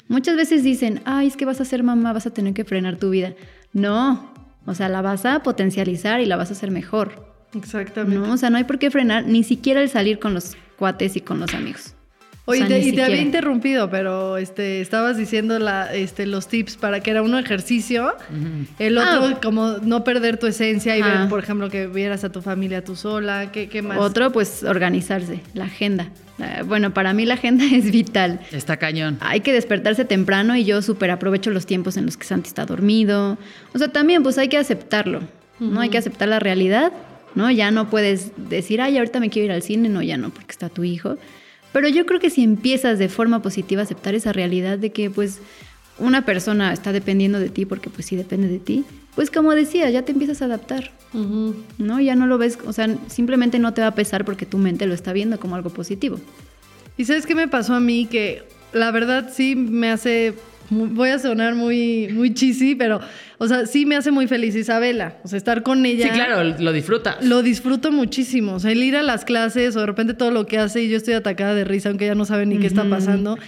Muchas 0.09 0.37
veces 0.37 0.65
dicen, 0.65 1.03
ay, 1.05 1.27
es 1.27 1.37
que 1.37 1.45
vas 1.45 1.61
a 1.61 1.65
ser 1.65 1.83
mamá, 1.83 2.13
vas 2.13 2.27
a 2.27 2.31
tener 2.31 2.55
que 2.55 2.65
frenar 2.65 2.97
tu 2.97 3.11
vida. 3.11 3.35
No, 3.73 4.33
o 4.67 4.75
sea, 4.75 4.89
la 4.89 5.03
vas 5.03 5.27
a 5.27 5.43
potencializar 5.43 6.21
y 6.21 6.27
la 6.27 6.37
vas 6.37 6.49
a 6.51 6.53
hacer 6.53 6.71
mejor. 6.71 7.27
Exactamente. 7.55 8.19
No, 8.19 8.33
o 8.33 8.37
sea, 8.37 8.51
no 8.51 8.57
hay 8.57 8.65
por 8.65 8.79
qué 8.79 8.91
frenar 8.91 9.27
ni 9.27 9.45
siquiera 9.45 9.81
el 9.83 9.89
salir 9.89 10.19
con 10.19 10.35
los 10.35 10.57
cuates 10.79 11.17
y 11.17 11.21
con 11.21 11.41
los 11.41 11.55
amigos. 11.55 11.95
O 12.49 12.53
Oye, 12.53 12.61
sea, 12.61 12.69
te- 12.69 12.79
y 12.81 12.93
te 12.93 13.03
había 13.03 13.21
interrumpido, 13.21 13.91
pero 13.91 14.39
este, 14.39 14.81
estabas 14.81 15.19
diciendo 15.19 15.59
la, 15.59 15.93
este, 15.95 16.25
los 16.25 16.49
tips 16.49 16.77
para 16.79 17.01
que 17.01 17.11
era 17.11 17.21
uno 17.21 17.39
ejercicio, 17.39 18.15
el 18.79 18.97
otro 18.97 19.25
Ah. 19.37 19.41
como 19.43 19.73
no 19.83 20.03
perder 20.03 20.39
tu 20.39 20.47
esencia 20.47 20.97
y 20.97 21.03
Ajá. 21.03 21.21
ver, 21.21 21.29
por 21.29 21.41
ejemplo, 21.41 21.69
que 21.69 21.87
vieras 21.89 22.25
a 22.25 22.33
tu 22.33 22.41
familia 22.41 22.83
tú 22.83 22.97
sola, 22.97 23.53
¿qué, 23.53 23.69
qué 23.69 23.83
más? 23.83 23.99
Otro, 23.99 24.33
pues 24.33 24.63
organizarse, 24.63 25.41
la 25.53 25.65
agenda. 25.65 26.09
Eh, 26.39 26.63
Bueno, 26.65 26.95
para 26.95 27.13
mí 27.13 27.27
la 27.27 27.35
agenda 27.35 27.65
es 27.71 27.91
vital. 27.93 28.41
Está 28.51 28.79
cañón. 28.79 29.19
Hay 29.21 29.41
que 29.41 29.53
despertarse 29.53 30.07
temprano 30.07 30.57
y 30.57 30.65
yo 30.65 30.81
súper 30.81 31.11
aprovecho 31.11 31.51
los 31.51 31.67
tiempos 31.67 31.99
en 31.99 32.07
los 32.07 32.17
que 32.17 32.25
Santi 32.25 32.49
está 32.49 32.65
dormido. 32.65 33.37
O 33.75 33.79
sea, 33.79 33.89
también 33.89 34.23
pues 34.23 34.39
hay 34.39 34.49
que 34.49 34.57
aceptarlo, 34.57 35.21
¿no? 35.61 35.81
Hay 35.83 35.91
que 35.91 35.99
aceptar 35.99 36.29
la 36.29 36.39
realidad, 36.39 36.93
¿no? 37.35 37.51
Ya 37.51 37.71
no 37.71 37.91
puedes 37.91 38.31
decir, 38.37 38.81
ay, 38.81 38.97
ahorita 38.97 39.21
me 39.21 39.29
quiero 39.29 39.47
ir 39.47 39.53
al 39.53 39.63
cine, 39.63 39.91
no, 39.91 40.01
ya 40.01 40.17
no, 40.17 40.31
porque 40.31 40.53
está 40.53 40.71
tu 40.71 40.83
hijo. 40.85 41.19
Pero 41.73 41.89
yo 41.89 42.07
creo 42.07 42.21
que 42.21 42.31
si 42.31 42.43
empiezas 42.43 42.99
de 42.99 43.09
forma 43.09 43.43
positiva 43.43 43.83
a 43.83 43.85
aceptar 43.85 44.15
esa 44.15 44.33
realidad 44.33 44.79
de 44.79 44.91
que 44.91 45.11
pues 45.11 45.41
una 45.99 46.25
persona 46.25 46.73
está 46.73 46.93
dependiendo 46.93 47.41
de 47.41 47.49
ti, 47.49 47.67
porque 47.67 47.91
pues 47.91 48.07
sí 48.07 48.17
depende 48.17 48.49
de 48.49 48.59
ti, 48.59 48.85
pues 49.15 49.31
como 49.31 49.55
decía, 49.55 49.91
ya 49.91 50.03
te 50.03 50.13
empiezas 50.13 50.43
a 50.43 50.47
adaptar. 50.47 50.93
¿no? 51.79 52.01
Ya 52.01 52.15
no 52.15 52.27
lo 52.27 52.39
ves, 52.39 52.59
o 52.67 52.73
sea, 52.73 52.95
simplemente 53.09 53.59
no 53.59 53.73
te 53.75 53.81
va 53.81 53.89
a 53.89 53.95
pesar 53.95 54.25
porque 54.25 54.47
tu 54.47 54.59
mente 54.59 54.87
lo 54.87 54.95
está 54.95 55.13
viendo 55.13 55.41
como 55.41 55.57
algo 55.57 55.71
positivo. 55.71 56.21
¿Y 56.97 57.05
sabes 57.05 57.27
qué 57.27 57.35
me 57.35 57.49
pasó 57.49 57.75
a 57.75 57.81
mí? 57.81 58.07
Que 58.07 58.43
la 58.73 58.91
verdad 58.91 59.31
sí 59.33 59.57
me 59.57 59.91
hace. 59.91 60.35
Voy 60.71 61.09
a 61.09 61.19
sonar 61.19 61.55
muy, 61.55 62.09
muy 62.13 62.35
cheesy, 62.35 62.75
pero, 62.75 63.01
o 63.39 63.49
sea, 63.49 63.67
sí 63.67 63.87
me 63.87 63.97
hace 63.97 64.11
muy 64.11 64.27
feliz 64.27 64.55
Isabela. 64.55 65.17
O 65.25 65.29
sea, 65.29 65.39
estar 65.39 65.63
con 65.63 65.87
ella. 65.87 66.09
Sí, 66.09 66.11
claro, 66.11 66.55
lo 66.59 66.73
disfrutas. 66.73 67.25
Lo 67.25 67.43
disfruto 67.43 67.91
muchísimo. 67.91 68.55
O 68.55 68.61
sea, 68.61 68.73
el 68.73 68.83
ir 68.83 68.97
a 68.97 69.03
las 69.03 69.25
clases 69.25 69.77
o 69.77 69.81
de 69.81 69.87
repente 69.87 70.15
todo 70.15 70.31
lo 70.31 70.47
que 70.47 70.59
hace 70.59 70.83
y 70.83 70.89
yo 70.89 70.97
estoy 70.97 71.15
atacada 71.15 71.55
de 71.55 71.65
risa, 71.65 71.89
aunque 71.89 72.05
ella 72.05 72.15
no 72.15 72.27
sabe 72.27 72.45
ni 72.45 72.59
qué 72.59 72.67
está 72.67 72.85
pasando. 72.85 73.39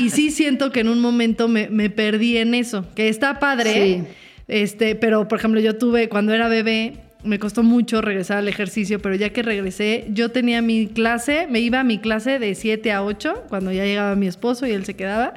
Y 0.00 0.10
sí 0.10 0.30
siento 0.32 0.70
que 0.70 0.80
en 0.80 0.88
un 0.88 1.00
momento 1.00 1.48
me, 1.48 1.68
me 1.70 1.88
perdí 1.88 2.36
en 2.36 2.54
eso. 2.54 2.86
Que 2.94 3.08
está 3.08 3.38
padre. 3.38 3.72
Sí. 3.72 4.04
Este, 4.48 4.94
pero 4.94 5.28
por 5.28 5.38
ejemplo, 5.38 5.60
yo 5.60 5.76
tuve, 5.76 6.08
cuando 6.08 6.34
era 6.34 6.48
bebé, 6.48 6.98
me 7.24 7.38
costó 7.38 7.62
mucho 7.62 8.02
regresar 8.02 8.38
al 8.38 8.48
ejercicio, 8.48 9.00
pero 9.00 9.14
ya 9.14 9.30
que 9.30 9.42
regresé, 9.42 10.06
yo 10.10 10.30
tenía 10.30 10.62
mi 10.62 10.86
clase, 10.86 11.46
me 11.50 11.60
iba 11.60 11.80
a 11.80 11.84
mi 11.84 11.98
clase 11.98 12.38
de 12.38 12.54
7 12.54 12.92
a 12.92 13.02
8, 13.02 13.46
cuando 13.48 13.72
ya 13.72 13.84
llegaba 13.84 14.14
mi 14.14 14.26
esposo 14.26 14.66
y 14.66 14.72
él 14.72 14.84
se 14.84 14.94
quedaba. 14.94 15.34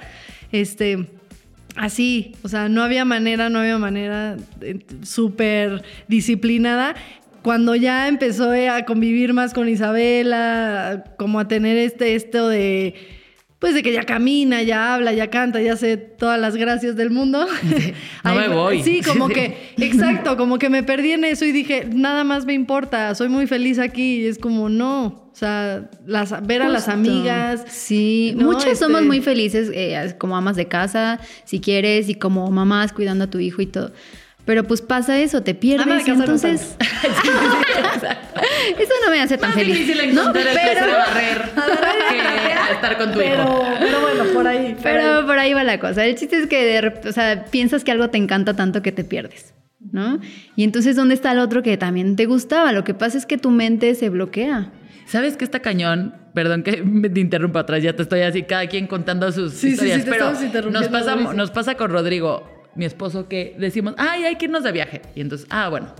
Este. 0.52 1.18
Así, 1.76 2.34
o 2.43 2.49
sea, 2.49 2.67
no 2.67 2.84
había 2.84 3.05
manera, 3.05 3.49
no 3.49 3.59
había 3.59 3.78
manera 3.78 4.38
eh, 4.61 4.80
súper 5.03 5.84
disciplinada. 6.07 6.95
Cuando 7.41 7.76
ya 7.76 8.07
empezó 8.07 8.53
eh, 8.53 8.70
a 8.70 8.86
convivir 8.86 9.34
más 9.34 9.53
con 9.53 9.70
Isabela, 9.70 11.05
como 11.17 11.39
a 11.39 11.47
tener 11.47 11.78
este, 11.78 12.15
esto 12.15 12.49
de, 12.49 12.95
pues 13.59 13.74
de 13.74 13.84
que 13.84 13.93
ya 13.93 14.03
camina, 14.03 14.61
ya 14.61 14.93
habla, 14.93 15.13
ya 15.13 15.30
canta, 15.30 15.61
ya 15.61 15.74
hace 15.74 15.97
todas 15.97 16.39
las 16.39 16.55
gracias 16.55 16.95
del 16.95 17.11
mundo. 17.11 17.45
No 18.24 18.36
me 18.36 18.47
voy. 18.49 18.84
Sí, 18.84 19.01
como 19.01 19.28
que, 19.30 19.74
exacto, 19.78 20.38
como 20.38 20.59
que 20.59 20.70
me 20.70 20.84
perdí 20.84 21.13
en 21.13 21.24
eso 21.24 21.45
y 21.45 21.51
dije, 21.51 21.88
nada 21.91 22.24
más 22.24 22.45
me 22.45 22.53
importa, 22.53 23.15
soy 23.15 23.30
muy 23.30 23.47
feliz 23.47 23.80
aquí. 23.80 24.22
Y 24.22 24.28
es 24.28 24.38
como, 24.38 24.70
no, 24.70 25.29
o 25.40 25.42
sea, 25.46 25.90
las, 26.06 26.46
ver 26.46 26.64
a 26.64 26.68
las 26.68 26.90
amigas. 26.90 27.64
Sí, 27.70 28.34
¿no? 28.36 28.48
muchos 28.48 28.66
Este- 28.66 28.76
somos 28.76 29.04
muy 29.04 29.22
felices 29.22 29.72
eh, 29.74 30.14
como 30.18 30.36
amas 30.36 30.58
de 30.58 30.68
casa, 30.68 31.18
si 31.46 31.62
quieres, 31.62 32.10
y 32.10 32.16
como 32.16 32.52
mamás 32.52 32.92
cuidando 32.92 33.24
a 33.24 33.28
tu 33.28 33.40
hijo 33.40 33.62
y 33.62 33.66
todo. 33.66 33.94
Pero 34.44 34.66
pues 34.66 34.82
pasa 34.82 35.18
eso, 35.18 35.42
te 35.42 35.56
pierdes. 35.56 36.06
Y 36.06 36.12
no 36.12 36.18
entonces. 36.20 36.76
eso 38.80 38.94
no 39.06 39.12
me 39.12 39.22
hace 39.22 39.38
tan 39.38 39.52
Más 39.52 39.60
feliz. 39.60 39.78
difícil 39.78 40.02
encontrar 40.10 40.46
el 40.46 40.58
Pero- 40.62 40.86
de 40.88 40.92
barrer 40.92 41.42
que 42.10 42.74
estar 42.74 42.98
con 42.98 43.14
tu 43.14 43.20
Pero, 43.20 43.44
hijo. 43.44 43.64
pero 43.80 44.02
bueno, 44.02 44.24
por 44.34 44.46
ahí. 44.48 44.74
por 44.74 44.84
Pero 44.84 45.20
ahí. 45.20 45.24
por 45.26 45.40
ahí 45.40 45.54
va 45.54 45.64
la 45.64 45.80
cosa. 45.80 46.04
El 46.06 46.16
chiste 46.16 46.38
es 46.38 46.48
que 46.48 46.66
de 46.66 47.10
o 47.10 47.14
sea, 47.14 47.46
piensas 47.46 47.86
que 47.86 47.92
algo 47.92 48.10
te 48.10 48.18
encanta 48.18 48.56
tanto 48.56 48.82
que 48.82 48.92
te 48.92 49.04
pierdes, 49.06 49.54
¿no? 49.92 50.20
Y 50.56 50.64
entonces, 50.64 50.96
¿dónde 50.98 51.14
está 51.16 51.32
el 51.32 51.40
otro 51.40 51.64
que 51.64 51.78
también 51.78 52.16
te 52.16 52.26
gustaba? 52.26 52.72
Lo 52.74 52.84
que 52.84 52.94
pasa 52.94 53.18
es 53.18 53.26
que 53.26 53.38
tu 53.38 53.52
mente 53.52 53.96
se 53.96 54.10
bloquea. 54.10 54.72
¿Sabes 55.10 55.38
qué 55.38 55.43
está 55.43 55.60
cañón? 55.62 56.14
Perdón 56.34 56.62
que 56.64 56.84
me 56.84 57.10
te 57.10 57.20
interrumpa 57.20 57.62
atrás, 57.62 57.82
ya 57.84 57.93
te 57.95 58.03
estoy 58.03 58.22
así, 58.22 58.43
cada 58.43 58.68
quien 58.68 58.86
contando 58.88 59.32
sus 59.32 59.53
Sí, 59.53 59.70
sí, 59.70 59.74
historias. 59.74 59.97
sí, 59.97 60.03
te 60.05 60.12
pero 60.12 60.26
estamos 60.26 60.43
interrumpiendo, 60.43 60.80
nos 60.89 60.99
pasa, 60.99 61.16
Mauricio. 61.16 61.34
nos 61.38 61.51
pasa 61.51 61.76
con 61.76 61.91
Rodrigo, 61.91 62.47
mi 62.76 62.86
esposo, 62.86 63.28
que 63.28 63.55
decimos, 63.57 63.95
ay, 63.97 64.24
hay 64.26 64.36
que 64.36 64.45
irnos 64.45 64.64
de 64.64 64.72
viaje. 64.72 65.01
Y 65.16 65.22
entonces, 65.22 65.47
ah, 65.49 65.70
bueno. 65.70 65.93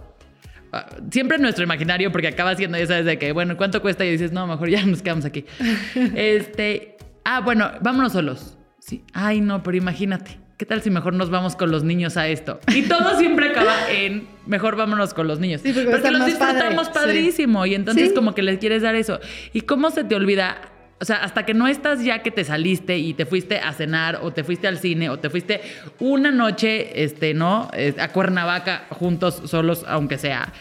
Ah, 0.72 0.86
Siempre 1.10 1.38
en 1.38 1.41
nuestro 1.41 1.64
imaginario, 1.64 2.12
porque 2.12 2.28
acaba 2.28 2.55
siendo 2.55 2.78
ya 2.78 2.86
sabes 2.86 3.05
de 3.05 3.18
que, 3.18 3.32
bueno, 3.32 3.57
¿cuánto 3.57 3.82
cuesta? 3.82 4.05
Y 4.05 4.12
dices, 4.12 4.32
no, 4.32 4.45
mejor 4.45 4.70
ya 4.70 4.86
nos 4.86 5.01
quedamos 5.01 5.26
aquí. 5.26 5.45
este, 6.16 6.97
ah, 7.26 7.41
bueno, 7.41 7.72
vámonos 7.82 8.14
solos. 8.14 8.57
Sí, 8.80 9.03
ay, 9.14 9.41
no, 9.41 9.64
pero 9.64 9.76
imagínate. 9.78 10.38
¿Qué 10.60 10.66
tal 10.66 10.82
si 10.82 10.89
mejor 10.89 11.14
nos 11.14 11.30
vamos 11.30 11.55
con 11.55 11.72
los 11.72 11.86
niños 11.86 12.18
a 12.18 12.28
esto? 12.28 12.60
Y 12.76 12.82
todo 12.82 13.18
siempre 13.18 13.47
acaba 13.51 13.74
en 13.91 14.28
mejor 14.45 14.76
vámonos 14.76 15.14
con 15.14 15.26
los 15.26 15.39
niños. 15.39 15.62
Sí, 15.64 15.72
porque 15.72 15.89
porque 15.89 16.12
los 16.12 16.20
padre. 16.20 16.34
disfrutamos 16.36 16.88
Sí. 16.88 16.93
padrísimo 16.93 17.66
y 17.66 17.76
entonces 17.76 18.10
Sí. 18.10 18.14
como 18.14 18.36
que 18.36 18.41
les 18.41 18.60
quieres 18.60 18.82
dar 18.82 18.95
eso. 18.95 19.22
¿Y 19.53 19.62
cómo 19.62 19.89
se 19.89 20.03
te 20.03 20.16
olvida 20.16 20.57
o 21.01 21.05
sea, 21.05 21.24
hasta 21.24 21.45
que 21.45 21.53
no 21.53 21.66
estás 21.70 22.03
ya 22.03 22.22
que 22.24 22.30
te 22.30 22.43
saliste 22.43 22.97
y 22.97 23.14
te 23.14 23.26
fuiste 23.26 23.57
a 23.60 23.72
cenar 23.72 24.20
o 24.22 24.34
te 24.34 24.43
fuiste 24.43 24.68
al 24.68 24.80
cine 24.80 25.10
o 25.10 25.18
te 25.18 25.30
fuiste 25.30 25.62
una 25.99 26.30
noche, 26.30 27.05
este, 27.05 27.34
¿no? 27.34 27.72
A 27.97 28.07
Cuernavaca 28.10 28.86
juntos, 28.89 29.41
solos, 29.45 29.86
aunque 29.88 30.18
sea, 30.18 30.51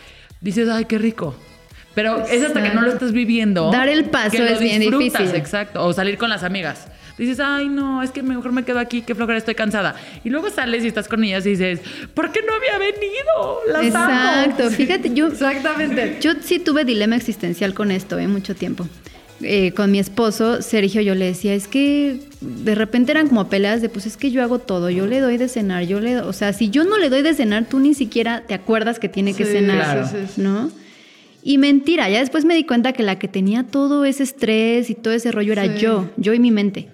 dices, 0.41 0.69
ay, 0.69 0.85
qué 0.85 0.99
rico. 0.99 1.35
Pero 1.97 2.25
es 2.25 2.45
hasta 2.45 2.63
que 2.63 2.69
no 2.73 2.83
lo 2.83 2.93
estás 2.93 3.11
viviendo. 3.11 3.73
Dar 3.73 3.89
el 3.89 4.05
paso 4.05 4.31
que 4.31 4.39
lo 4.39 4.45
es 4.45 4.61
bien 4.61 4.79
difícil. 4.79 5.35
Exacto. 5.35 5.85
O 5.85 5.93
salir 5.93 6.17
con 6.19 6.31
las 6.31 6.45
amigas. 6.45 6.87
Dices, 7.19 7.41
ay, 7.41 7.69
no, 7.69 8.03
es 8.03 8.11
que 8.11 8.23
mejor 8.23 8.53
me 8.53 8.65
quedo 8.65 8.79
aquí, 8.79 9.03
qué 9.03 9.15
flojera, 9.15 9.39
estoy 9.39 9.55
cansada. 9.57 9.97
Y 10.25 10.31
luego 10.31 10.49
sales 10.51 10.85
y 10.85 10.89
estás 10.89 11.09
con 11.09 11.25
ellas 11.25 11.45
y 11.47 11.51
dices, 11.51 11.81
¿por 12.15 12.31
qué 12.33 12.41
no 12.47 12.53
había 12.55 12.79
venido? 12.79 13.61
Las 13.73 13.95
amo". 13.95 14.15
Exacto, 14.45 14.71
fíjate, 14.77 15.13
yo, 15.15 15.27
Exactamente. 15.27 16.19
yo 16.21 16.33
sí 16.41 16.59
tuve 16.61 16.85
dilema 16.85 17.17
existencial 17.17 17.75
con 17.75 17.91
esto, 17.91 18.19
¿eh? 18.19 18.29
Mucho 18.29 18.55
tiempo. 18.55 18.87
Eh, 19.41 19.73
con 19.73 19.93
mi 19.93 20.01
esposo, 20.01 20.63
Sergio, 20.63 21.01
yo 21.01 21.15
le 21.15 21.27
decía, 21.27 21.55
es 21.55 21.69
que 21.69 22.21
de 22.41 22.75
repente 22.75 23.13
eran 23.13 23.29
como 23.29 23.49
peleas 23.49 23.81
de, 23.81 23.89
pues 23.89 24.05
es 24.07 24.17
que 24.17 24.33
yo 24.33 24.43
hago 24.43 24.59
todo, 24.59 24.91
yo 24.91 25.07
le 25.07 25.21
doy 25.21 25.37
de 25.37 25.49
cenar, 25.49 25.85
yo 25.85 26.01
le, 26.01 26.19
o 26.19 26.33
sea, 26.33 26.53
si 26.53 26.71
yo 26.71 26.83
no 26.85 26.99
le 26.99 27.09
doy 27.09 27.23
de 27.23 27.35
cenar, 27.35 27.67
tú 27.69 27.79
ni 27.79 27.95
siquiera 27.95 28.43
te 28.49 28.55
acuerdas 28.55 28.99
que 28.99 29.09
tiene 29.09 29.35
que 29.35 29.45
Sí, 29.45 29.53
cenar, 29.53 29.77
claro. 30.09 30.09
¿no? 30.39 30.71
Y 31.45 31.59
mentira, 31.59 32.09
ya 32.11 32.19
después 32.19 32.45
me 32.45 32.57
di 32.57 32.65
cuenta 32.65 32.93
que 32.93 33.05
la 33.05 33.17
que 33.21 33.29
tenía 33.29 33.63
todo 33.63 34.05
ese 34.05 34.25
estrés 34.25 34.91
y 34.91 34.97
todo 34.97 35.15
ese 35.15 35.31
rollo 35.31 35.53
era 35.53 35.67
Sí. 35.67 35.79
yo, 35.83 36.11
yo 36.17 36.35
y 36.35 36.41
mi 36.41 36.51
mente, 36.51 36.89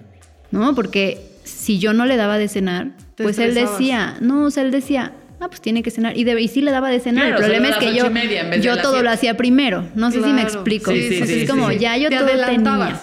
¿no? 0.51 0.75
Porque 0.75 1.19
si 1.43 1.79
yo 1.79 1.93
no 1.93 2.05
le 2.05 2.17
daba 2.17 2.37
de 2.37 2.47
cenar, 2.47 2.91
Te 3.15 3.23
pues 3.23 3.39
él 3.39 3.53
decía, 3.53 4.17
no, 4.21 4.45
o 4.45 4.51
sea, 4.51 4.63
él 4.63 4.71
decía, 4.71 5.13
ah, 5.39 5.47
pues 5.47 5.61
tiene 5.61 5.83
que 5.83 5.91
cenar. 5.91 6.17
Y, 6.17 6.23
de- 6.23 6.41
y 6.41 6.47
sí 6.47 6.61
le 6.61 6.71
daba 6.71 6.89
de 6.89 6.99
cenar. 6.99 7.27
Claro, 7.27 7.37
el 7.37 7.43
problema 7.51 7.69
es 7.69 7.77
que 7.77 7.95
yo, 7.95 8.09
yo 8.61 8.81
todo 8.81 9.01
lo 9.03 9.09
hacía 9.09 9.37
primero. 9.37 9.87
No 9.95 10.11
sé 10.11 10.21
si 10.23 10.29
me 10.33 10.41
explico. 10.41 10.91
Sí, 10.91 11.01
sí, 11.01 11.13
Entonces 11.15 11.35
sí, 11.37 11.41
es 11.43 11.49
como, 11.49 11.69
sí. 11.69 11.77
ya 11.79 11.97
yo 11.97 12.09
Te 12.09 12.17
todo 12.17 12.27
tenía. 12.27 12.99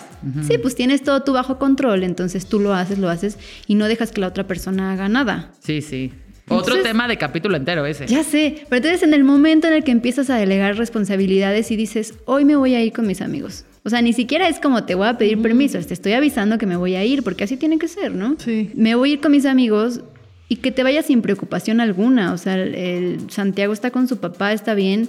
Sí, 0.47 0.57
pues 0.59 0.77
tienes 0.77 1.03
todo 1.03 1.23
tú 1.25 1.33
bajo 1.33 1.59
control, 1.59 2.05
entonces 2.05 2.47
tú 2.47 2.61
lo 2.61 2.73
haces, 2.75 2.99
lo 2.99 3.09
haces 3.09 3.39
y 3.67 3.75
no 3.75 3.89
dejas 3.89 4.13
que 4.13 4.21
la 4.21 4.29
otra 4.29 4.47
persona 4.47 4.93
haga 4.93 5.09
nada. 5.09 5.51
Sí, 5.61 5.83
sí. 5.83 6.13
Otro 6.49 6.81
tema 6.83 7.09
de 7.09 7.17
capítulo 7.17 7.57
entero 7.57 7.87
ese. 7.87 8.07
Ya 8.07 8.23
sé, 8.23 8.65
pero 8.69 8.77
entonces 8.77 9.03
en 9.03 9.15
el 9.15 9.25
momento 9.25 9.67
en 9.67 9.73
el 9.73 9.83
que 9.85 9.91
empiezas 9.91 10.29
a 10.31 10.37
delegar 10.37 10.77
responsabilidades 10.77 11.71
y 11.71 11.77
dices, 11.77 12.15
hoy 12.27 12.45
me 12.45 12.55
voy 12.57 12.75
a 12.75 12.83
ir 12.85 12.93
con 12.93 13.07
mis 13.07 13.21
amigos. 13.21 13.65
O 13.85 13.91
sea, 13.91 14.01
ni 14.01 14.13
siquiera 14.13 14.49
es 14.49 14.61
como 14.61 14.85
te 14.85 14.95
voy 14.95 15.09
a 15.09 15.19
pedir 15.19 15.43
permiso, 15.43 15.79
te 15.81 15.93
estoy 15.95 16.13
avisando 16.13 16.57
que 16.59 16.67
me 16.67 16.77
voy 16.77 16.95
a 16.95 17.05
ir, 17.05 17.23
porque 17.23 17.45
así 17.45 17.57
tiene 17.57 17.79
que 17.79 17.89
ser, 17.89 18.13
¿no? 18.15 18.37
Sí. 18.39 18.71
Me 18.75 18.95
voy 18.95 19.11
a 19.11 19.13
ir 19.15 19.21
con 19.21 19.33
mis 19.33 19.45
amigos 19.45 20.01
y 20.49 20.57
que 20.57 20.71
te 20.71 20.83
vayas 20.83 21.07
sin 21.07 21.21
preocupación 21.23 21.81
alguna. 21.81 22.33
O 22.33 22.39
sea, 22.39 22.55
el, 22.55 22.75
el 22.75 23.31
Santiago 23.31 23.73
está 23.73 23.91
con 23.91 24.07
su 24.07 24.19
papá, 24.19 24.53
está 24.53 24.75
bien. 24.75 25.09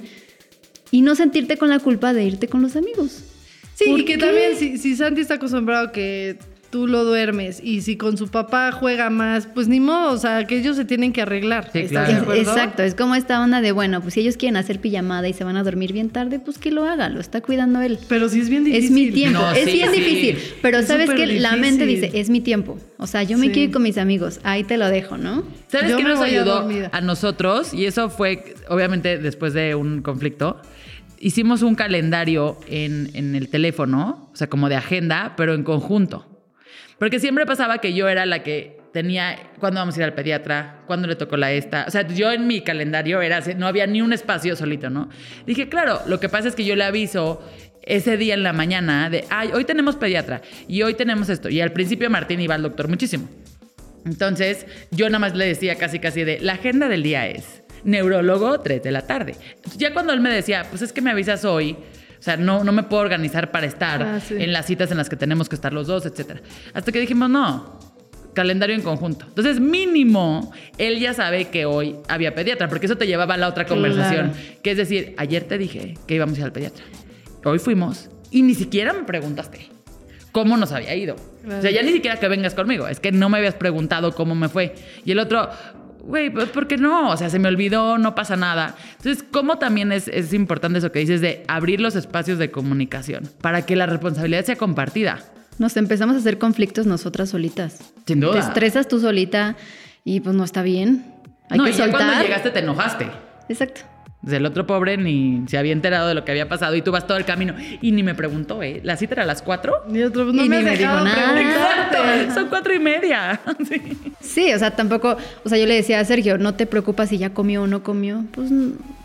Y 0.89 1.01
no 1.01 1.15
sentirte 1.15 1.57
con 1.57 1.69
la 1.69 1.79
culpa 1.79 2.13
de 2.13 2.23
irte 2.23 2.47
con 2.47 2.61
los 2.61 2.75
amigos. 2.75 3.23
Sí, 3.75 3.85
¿Por 3.89 3.99
y 3.99 4.05
que 4.05 4.13
qué? 4.13 4.19
también 4.19 4.55
si, 4.55 4.77
si 4.77 4.95
Santi 4.95 5.21
está 5.21 5.35
acostumbrado 5.35 5.91
que 5.91 6.37
tú 6.73 6.87
lo 6.87 7.03
duermes 7.05 7.61
y 7.63 7.81
si 7.81 7.97
con 7.97 8.17
su 8.17 8.29
papá 8.29 8.71
juega 8.71 9.11
más, 9.11 9.45
pues 9.45 9.67
ni 9.67 9.79
modo, 9.79 10.11
o 10.11 10.17
sea, 10.17 10.43
que 10.45 10.57
ellos 10.57 10.75
se 10.75 10.85
tienen 10.85 11.13
que 11.13 11.21
arreglar. 11.21 11.69
Sí, 11.71 11.79
¿Estás 11.81 11.89
claro. 11.91 12.07
de 12.07 12.13
Es- 12.15 12.21
acuerdo? 12.23 12.41
exacto, 12.41 12.81
es 12.81 12.95
como 12.95 13.13
esta 13.13 13.39
onda 13.43 13.61
de, 13.61 13.71
bueno, 13.71 14.01
pues 14.01 14.15
si 14.15 14.21
ellos 14.21 14.37
quieren 14.37 14.57
hacer 14.57 14.79
pijamada 14.81 15.29
y 15.29 15.33
se 15.33 15.43
van 15.43 15.55
a 15.55 15.61
dormir 15.63 15.93
bien 15.93 16.09
tarde, 16.09 16.39
pues 16.39 16.57
que 16.57 16.71
lo 16.71 16.85
haga, 16.89 17.09
lo 17.09 17.19
está 17.19 17.41
cuidando 17.41 17.79
él. 17.81 17.99
Pero 18.09 18.27
sí 18.27 18.39
es 18.39 18.49
bien 18.49 18.63
difícil. 18.63 18.85
Es 18.85 18.91
mi 18.91 19.11
tiempo, 19.11 19.39
No, 19.39 19.51
es 19.51 19.65
sí, 19.65 19.71
bien 19.73 19.91
sí. 19.93 19.99
difícil, 20.01 20.37
pero 20.63 20.79
Es 20.79 20.87
sabes 20.87 21.11
que 21.11 21.27
la 21.27 21.55
mente 21.57 21.85
dice, 21.85 22.09
es 22.15 22.31
mi 22.31 22.41
tiempo, 22.41 22.79
o 22.97 23.05
sea, 23.05 23.21
yo 23.21 23.37
me 23.37 23.45
Sí. 23.45 23.51
quiero 23.53 23.67
ir 23.67 23.71
con 23.71 23.83
mis 23.83 23.99
amigos, 23.99 24.39
ahí 24.43 24.63
te 24.63 24.77
lo 24.77 24.87
dejo, 24.89 25.15
¿no? 25.17 25.43
¿Sabes 25.67 25.91
Yo 25.91 25.97
qué 25.97 26.03
nos 26.03 26.19
a 26.21 26.23
ayudó 26.23 26.61
dormida. 26.61 26.89
a 26.91 27.01
nosotros? 27.01 27.71
Y 27.75 27.85
eso 27.85 28.09
fue, 28.09 28.55
obviamente, 28.67 29.19
después 29.19 29.53
de 29.53 29.75
un 29.75 30.01
conflicto. 30.01 30.59
Hicimos 31.19 31.61
un 31.61 31.75
calendario 31.75 32.57
en, 32.67 33.11
en 33.13 33.35
el 33.35 33.47
teléfono, 33.47 34.27
o 34.33 34.35
sea, 34.35 34.47
como 34.47 34.67
de 34.69 34.75
agenda, 34.75 35.35
pero 35.37 35.53
en 35.53 35.63
conjunto. 35.63 36.25
Porque 37.03 37.19
siempre 37.19 37.45
pasaba 37.45 37.79
que 37.79 37.93
yo 37.93 38.07
era 38.07 38.25
la 38.25 38.43
que 38.43 38.77
tenía, 38.93 39.37
¿cuándo 39.59 39.81
vamos 39.81 39.97
a 39.97 39.99
ir 39.99 40.03
al 40.05 40.13
pediatra? 40.13 40.83
¿Cuándo 40.87 41.05
le 41.05 41.17
tocó 41.17 41.35
la 41.35 41.51
esta? 41.51 41.83
O 41.85 41.91
sea, 41.91 42.07
yo 42.07 42.31
en 42.31 42.47
mi 42.47 42.61
calendario 42.61 43.21
era, 43.21 43.41
no 43.57 43.67
había 43.67 43.85
ni 43.87 44.01
un 44.01 44.13
espacio 44.13 44.55
solito, 44.55 44.89
¿no? 44.89 45.09
Dije, 45.45 45.67
claro, 45.67 45.99
lo 46.07 46.21
que 46.21 46.29
pasa 46.29 46.47
es 46.47 46.55
que 46.55 46.63
yo 46.63 46.77
le 46.77 46.85
aviso 46.85 47.43
ese 47.81 48.15
día 48.15 48.35
en 48.35 48.43
la 48.43 48.53
mañana 48.53 49.09
de, 49.09 49.25
ay, 49.29 49.49
hoy 49.53 49.65
tenemos 49.65 49.97
pediatra 49.97 50.43
y 50.69 50.81
hoy 50.83 50.93
tenemos 50.93 51.27
esto. 51.27 51.49
Y 51.49 51.59
al 51.59 51.73
principio 51.73 52.09
Martín 52.09 52.39
iba 52.39 52.55
al 52.55 52.61
doctor 52.61 52.87
muchísimo. 52.87 53.27
Entonces, 54.05 54.65
yo 54.91 55.07
nada 55.07 55.19
más 55.19 55.35
le 55.35 55.45
decía 55.45 55.75
casi 55.75 55.99
casi 55.99 56.23
de, 56.23 56.39
la 56.39 56.53
agenda 56.53 56.87
del 56.87 57.03
día 57.03 57.27
es 57.27 57.63
neurólogo 57.83 58.61
3 58.61 58.81
de 58.81 58.91
la 58.91 59.05
tarde. 59.05 59.35
Ya 59.75 59.93
cuando 59.93 60.13
él 60.13 60.21
me 60.21 60.33
decía, 60.33 60.67
pues 60.69 60.81
es 60.81 60.93
que 60.93 61.01
me 61.01 61.11
avisas 61.11 61.43
hoy, 61.43 61.75
o 62.23 62.25
sea, 62.25 62.37
no, 62.37 62.63
no 62.63 62.71
me 62.71 62.83
puedo 62.83 63.01
organizar 63.01 63.51
para 63.51 63.65
estar 63.65 64.01
Ah, 64.01 64.19
sí. 64.21 64.35
en 64.39 64.53
las 64.53 64.65
citas 64.65 64.89
en 64.91 64.97
las 64.97 65.09
que 65.09 65.17
tenemos 65.17 65.49
que 65.49 65.55
estar 65.55 65.73
los 65.73 65.87
dos, 65.87 66.05
etcétera. 66.05 66.39
Hasta 66.73 66.93
que 66.93 67.01
dijimos, 67.01 67.29
no, 67.29 67.77
calendario 68.33 68.73
en 68.77 68.81
conjunto. 68.81 69.25
Entonces, 69.27 69.59
mínimo, 69.59 70.53
él 70.77 70.99
ya 71.01 71.13
sabe 71.13 71.49
que 71.49 71.65
hoy 71.65 71.97
había 72.07 72.33
pediatra, 72.33 72.69
porque 72.69 72.85
eso 72.85 72.95
te 72.95 73.07
llevaba 73.07 73.33
a 73.33 73.37
la 73.37 73.49
otra 73.49 73.65
conversación, 73.65 74.31
que 74.63 74.71
es 74.71 74.77
decir, 74.77 75.13
ayer 75.17 75.43
te 75.43 75.57
dije 75.57 75.95
que 76.07 76.15
íbamos 76.15 76.37
a 76.37 76.39
ir 76.39 76.45
al 76.45 76.53
pediatra. 76.53 76.85
Hoy 77.43 77.59
fuimos 77.59 78.09
y 78.31 78.41
ni 78.41 78.55
siquiera 78.55 78.93
me 78.93 79.03
preguntaste 79.03 79.67
cómo 80.31 80.55
nos 80.55 80.71
había 80.71 80.95
ido. 80.95 81.17
O 81.45 81.61
sea, 81.61 81.71
ya 81.71 81.83
ni 81.83 81.91
siquiera 81.91 82.17
que 82.21 82.27
vengas 82.29 82.53
conmigo, 82.53 82.87
es 82.87 83.01
que 83.01 83.11
no 83.11 83.27
me 83.27 83.37
habías 83.39 83.55
preguntado 83.55 84.13
cómo 84.15 84.33
me 84.33 84.47
fue. 84.47 84.73
Y 85.03 85.11
el 85.11 85.19
otro, 85.19 85.49
güey, 86.03 86.29
pues 86.29 86.49
¿por 86.49 86.67
qué 86.67 86.77
no? 86.77 87.09
O 87.09 87.17
sea, 87.17 87.29
se 87.29 87.39
me 87.39 87.47
olvidó, 87.47 87.97
no 87.97 88.13
pasa 88.13 88.35
nada. 88.35 88.75
Entonces, 88.97 89.23
¿cómo 89.31 89.57
también 89.57 89.91
es, 89.91 90.07
es 90.07 90.33
importante 90.33 90.79
eso 90.79 90.91
que 90.91 90.99
dices 90.99 91.21
de 91.21 91.43
abrir 91.47 91.81
los 91.81 91.95
espacios 91.95 92.37
de 92.37 92.51
comunicación 92.51 93.29
para 93.41 93.65
que 93.65 93.75
la 93.75 93.85
responsabilidad 93.85 94.45
sea 94.45 94.55
compartida? 94.57 95.19
Nos 95.57 95.77
empezamos 95.77 96.15
a 96.15 96.19
hacer 96.19 96.37
conflictos 96.37 96.85
nosotras 96.85 97.29
solitas. 97.29 97.79
Sin 98.05 98.19
duda. 98.19 98.33
Te 98.33 98.39
estresas 98.39 98.87
tú 98.87 98.99
solita 98.99 99.55
y 100.03 100.19
pues 100.19 100.35
no 100.35 100.43
está 100.43 100.61
bien. 100.61 101.05
Hay 101.49 101.57
no, 101.57 101.65
que 101.65 101.71
y 101.71 101.73
ya 101.73 101.89
cuando 101.89 102.21
llegaste 102.21 102.49
te 102.51 102.59
enojaste. 102.59 103.09
Exacto. 103.49 103.81
Pues 104.23 104.33
El 104.35 104.45
otro 104.45 104.65
pobre 104.65 104.95
ni 104.95 105.43
se 105.47 105.57
había 105.57 105.73
enterado 105.73 106.07
de 106.07 106.13
lo 106.15 106.23
que 106.23 106.31
había 106.31 106.47
pasado 106.47 106.75
y 106.77 106.81
tú 106.81 106.91
vas 106.91 107.05
todo 107.05 107.17
el 107.17 107.25
camino 107.25 107.53
y 107.81 107.91
ni 107.91 108.03
me 108.03 108.15
preguntó, 108.15 108.63
¿eh? 108.63 108.79
¿La 108.83 108.95
cita 108.95 109.15
era 109.15 109.23
a 109.23 109.25
las 109.25 109.41
cuatro? 109.41 109.83
Y 109.91 110.01
otro, 110.01 110.23
no 110.31 110.45
Y 110.45 110.47
me 110.47 110.61
ni 110.61 110.69
has 110.69 110.71
me 110.71 110.77
dijo 110.77 110.93
nada. 110.93 111.41
Exacto, 111.41 112.33
son 112.33 112.47
cuatro 112.47 112.73
y 112.73 112.79
media. 112.79 113.39
Sí. 113.67 113.81
Sí, 114.21 114.53
o 114.53 114.59
sea, 114.59 114.71
tampoco, 114.71 115.17
o 115.43 115.49
sea, 115.49 115.57
yo 115.57 115.65
le 115.65 115.75
decía 115.75 115.99
a 115.99 116.05
Sergio, 116.05 116.37
no 116.37 116.53
te 116.55 116.65
preocupas 116.65 117.09
si 117.09 117.17
ya 117.17 117.31
comió 117.33 117.63
o 117.63 117.67
no 117.67 117.83
comió, 117.83 118.23
pues 118.31 118.49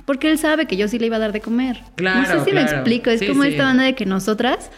porque 0.04 0.30
él 0.30 0.38
sabe 0.38 0.66
que 0.66 0.76
yo 0.76 0.86
sí 0.88 0.98
le 0.98 1.06
iba 1.06 1.16
a 1.16 1.18
dar 1.18 1.32
de 1.32 1.40
comer. 1.40 1.80
Claro, 1.96 2.20
No 2.20 2.26
sé 2.26 2.44
si 2.44 2.50
claro. 2.52 2.66
me 2.66 2.72
explico, 2.76 3.10
es 3.10 3.20
Sí, 3.20 3.26
como 3.26 3.42
sí. 3.42 3.50
esta 3.50 3.64
banda 3.64 3.82
de 3.84 3.94
que 3.94 4.06
nosotras 4.06 4.70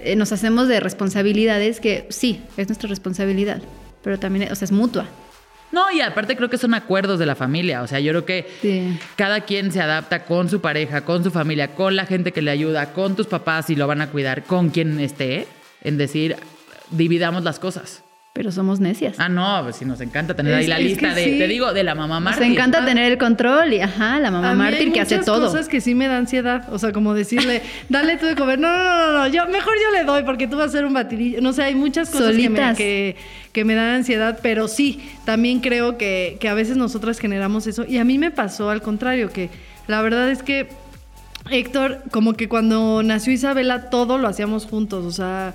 eh, 0.00 0.16
nos 0.16 0.32
hacemos 0.32 0.66
de 0.68 0.80
responsabilidades 0.80 1.78
que 1.80 2.06
sí, 2.10 2.42
es 2.56 2.68
nuestra 2.68 2.88
responsabilidad, 2.88 3.62
pero 4.02 4.18
también, 4.18 4.50
o 4.50 4.54
sea, 4.56 4.64
es 4.66 4.72
mutua. 4.72 5.06
No, 5.72 5.90
y 5.92 6.00
aparte 6.00 6.36
creo 6.36 6.50
que 6.50 6.58
son 6.58 6.74
acuerdos 6.74 7.18
de 7.18 7.26
la 7.26 7.36
familia. 7.36 7.82
O 7.82 7.86
sea, 7.86 8.00
yo 8.00 8.10
creo 8.12 8.24
que 8.24 8.48
Sí. 8.60 8.98
cada 9.16 9.42
quien 9.42 9.70
se 9.72 9.80
adapta 9.80 10.24
con 10.24 10.50
su 10.50 10.60
pareja, 10.60 11.02
con 11.04 11.22
su 11.22 11.30
familia, 11.30 11.74
con 11.74 11.94
la 11.96 12.06
gente 12.06 12.32
que 12.32 12.42
le 12.42 12.50
ayuda, 12.50 12.92
con 12.92 13.14
tus 13.16 13.26
papás 13.26 13.66
si 13.66 13.76
lo 13.76 13.86
van 13.86 14.00
a 14.00 14.10
cuidar, 14.10 14.42
con 14.44 14.70
quien 14.70 14.98
esté, 14.98 15.46
en 15.82 15.96
decir, 15.96 16.36
dividamos 16.90 17.44
las 17.44 17.58
cosas. 17.60 18.02
Pero 18.40 18.52
somos 18.52 18.80
necias. 18.80 19.16
Ah, 19.18 19.28
no, 19.28 19.60
pues 19.64 19.76
si 19.76 19.84
nos 19.84 20.00
encanta 20.00 20.34
tener 20.34 20.54
Es- 20.54 20.60
ahí 20.60 20.66
la 20.66 20.78
lista 20.78 21.12
de, 21.14 21.24
sí. 21.24 21.38
te 21.38 21.46
digo, 21.46 21.74
de 21.74 21.82
la 21.84 21.94
mamá 21.94 22.14
Nos 22.20 22.24
Martín. 22.36 22.52
encanta 22.52 22.86
tener 22.86 23.12
el 23.12 23.18
control 23.18 23.74
y, 23.74 23.80
ajá, 23.82 24.18
la 24.18 24.30
mamá 24.30 24.52
hay 24.52 24.56
mártir 24.56 24.92
que 24.92 25.00
hace 25.00 25.16
muchas 25.16 25.26
todo. 25.26 25.46
cosas 25.48 25.68
que 25.68 25.82
sí 25.82 25.94
me 25.94 26.08
da 26.08 26.16
ansiedad. 26.16 26.64
O 26.72 26.78
sea, 26.78 26.92
como 26.92 27.12
decirle, 27.12 27.60
dale 27.90 28.16
tú 28.16 28.24
de 28.24 28.36
comer. 28.36 28.58
No, 28.58 28.68
no, 28.74 28.82
no, 28.84 29.12
no, 29.12 29.18
no. 29.18 29.26
Yo, 29.28 29.46
mejor 29.48 29.74
yo 29.84 29.90
le 29.98 30.04
doy 30.04 30.22
porque 30.22 30.48
tú 30.48 30.56
vas 30.56 30.66
a 30.66 30.68
hacer 30.70 30.86
un 30.86 30.94
batidillo. 30.94 31.42
No 31.42 31.52
sé, 31.52 31.64
hay 31.64 31.74
muchas 31.74 32.08
cosas 32.08 32.28
que 32.30 32.48
me, 32.48 32.56
Solitas. 32.56 32.76
que, 32.78 33.16
que 33.52 33.64
me 33.66 33.74
dan 33.74 33.96
ansiedad, 33.96 34.38
pero 34.42 34.68
sí, 34.68 35.00
también 35.26 35.60
creo 35.60 35.98
que, 35.98 36.38
que 36.40 36.48
a 36.48 36.54
veces 36.54 36.78
nosotras 36.78 37.18
generamos 37.18 37.66
eso. 37.66 37.84
Y 37.86 37.98
a 37.98 38.04
mí 38.04 38.16
me 38.16 38.30
pasó 38.30 38.70
al 38.70 38.80
contrario, 38.80 39.28
que 39.30 39.50
la 39.86 40.00
verdad 40.00 40.30
es 40.30 40.42
que 40.42 40.68
Héctor, 41.50 42.02
como 42.10 42.34
que 42.34 42.48
cuando 42.48 43.02
nació 43.02 43.32
Isabela, 43.32 43.90
todo 43.90 44.18
lo 44.18 44.28
hacíamos 44.28 44.66
juntos. 44.66 45.04
O 45.04 45.10
sea, 45.10 45.52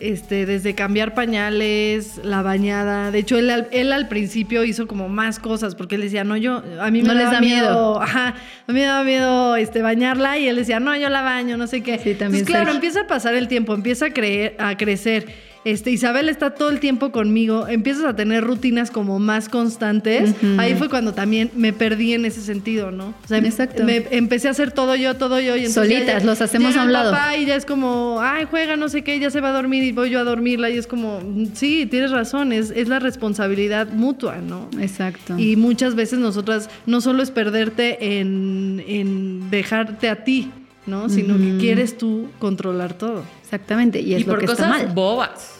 este, 0.00 0.46
desde 0.46 0.74
cambiar 0.74 1.14
pañales, 1.14 2.20
la 2.24 2.42
bañada. 2.42 3.10
De 3.10 3.18
hecho, 3.18 3.38
él, 3.38 3.50
al- 3.50 3.68
él 3.70 3.92
al 3.92 4.08
principio 4.08 4.64
hizo 4.64 4.86
como 4.86 5.08
más 5.08 5.38
cosas, 5.38 5.74
porque 5.74 5.94
él 5.96 6.00
decía, 6.02 6.24
no, 6.24 6.36
yo, 6.36 6.62
a 6.80 6.90
mí 6.90 7.02
me 7.02 7.08
No 7.08 7.14
les 7.14 7.24
daba 7.24 7.34
da 7.34 7.40
miedo. 7.40 8.00
Ajá, 8.02 8.28
a 8.66 8.72
mí 8.72 8.74
me 8.80 8.82
daba 8.86 9.04
miedo 9.04 9.56
este, 9.56 9.82
bañarla 9.82 10.38
y 10.38 10.48
él 10.48 10.56
decía, 10.56 10.80
no, 10.80 10.96
yo 10.96 11.08
la 11.08 11.22
baño, 11.22 11.56
no 11.56 11.66
sé 11.66 11.82
qué. 11.82 11.98
Sí, 11.98 12.14
también 12.14 12.40
Entonces, 12.40 12.46
claro, 12.46 12.70
empieza 12.72 13.02
a 13.02 13.06
pasar 13.06 13.34
el 13.34 13.48
tiempo, 13.48 13.74
empieza 13.74 14.06
a, 14.06 14.10
creer, 14.10 14.56
a 14.58 14.76
crecer. 14.76 15.49
Este, 15.64 15.90
Isabel 15.90 16.28
está 16.30 16.50
todo 16.50 16.70
el 16.70 16.80
tiempo 16.80 17.12
conmigo, 17.12 17.68
empiezas 17.68 18.04
a 18.04 18.16
tener 18.16 18.42
rutinas 18.42 18.90
como 18.90 19.18
más 19.18 19.48
constantes. 19.48 20.34
Ahí 20.58 20.74
fue 20.74 20.88
cuando 20.88 21.12
también 21.12 21.50
me 21.54 21.72
perdí 21.72 22.14
en 22.14 22.24
ese 22.24 22.40
sentido, 22.40 22.90
¿no? 22.90 23.08
O 23.24 23.28
sea, 23.28 23.38
Exacto. 23.38 23.84
me 23.84 24.06
empecé 24.10 24.48
a 24.48 24.52
hacer 24.52 24.72
todo 24.72 24.96
yo, 24.96 25.16
todo 25.16 25.38
yo. 25.38 25.56
Y 25.56 25.66
Solitas, 25.66 26.24
los 26.24 26.40
hacemos 26.40 26.76
a 26.76 26.84
un 26.84 26.92
lado. 26.92 27.12
papá 27.12 27.36
y 27.36 27.44
ya 27.44 27.56
es 27.56 27.66
como, 27.66 28.18
ay, 28.22 28.46
juega, 28.50 28.76
no 28.76 28.88
sé 28.88 29.02
qué, 29.02 29.18
ya 29.18 29.30
se 29.30 29.40
va 29.40 29.50
a 29.50 29.52
dormir 29.52 29.82
y 29.82 29.92
voy 29.92 30.08
yo 30.10 30.18
a 30.20 30.24
dormirla. 30.24 30.70
Y 30.70 30.78
es 30.78 30.86
como, 30.86 31.20
mm, 31.20 31.48
sí, 31.54 31.86
tienes 31.86 32.10
razón, 32.10 32.52
es, 32.52 32.70
es 32.70 32.88
la 32.88 32.98
responsabilidad 32.98 33.88
mutua, 33.92 34.36
¿no? 34.38 34.68
Exacto. 34.80 35.38
Y 35.38 35.56
muchas 35.56 35.94
veces 35.94 36.18
nosotras 36.20 36.70
no 36.86 37.00
solo 37.00 37.22
es 37.22 37.30
perderte 37.30 38.18
en, 38.20 38.82
en 38.86 39.50
dejarte 39.50 40.08
a 40.08 40.24
ti, 40.24 40.50
¿no? 40.90 41.08
Sino 41.08 41.38
que 41.38 41.56
quieres 41.58 41.96
tú 41.96 42.28
controlar 42.38 42.94
todo. 42.94 43.22
Exactamente, 43.42 44.00
y 44.00 44.14
es 44.14 44.22
y 44.22 44.24
lo 44.24 44.32
por 44.32 44.40
que 44.40 44.46
cosas 44.46 44.66
está 44.66 44.86
mal. 44.86 44.94
bobas, 44.94 45.54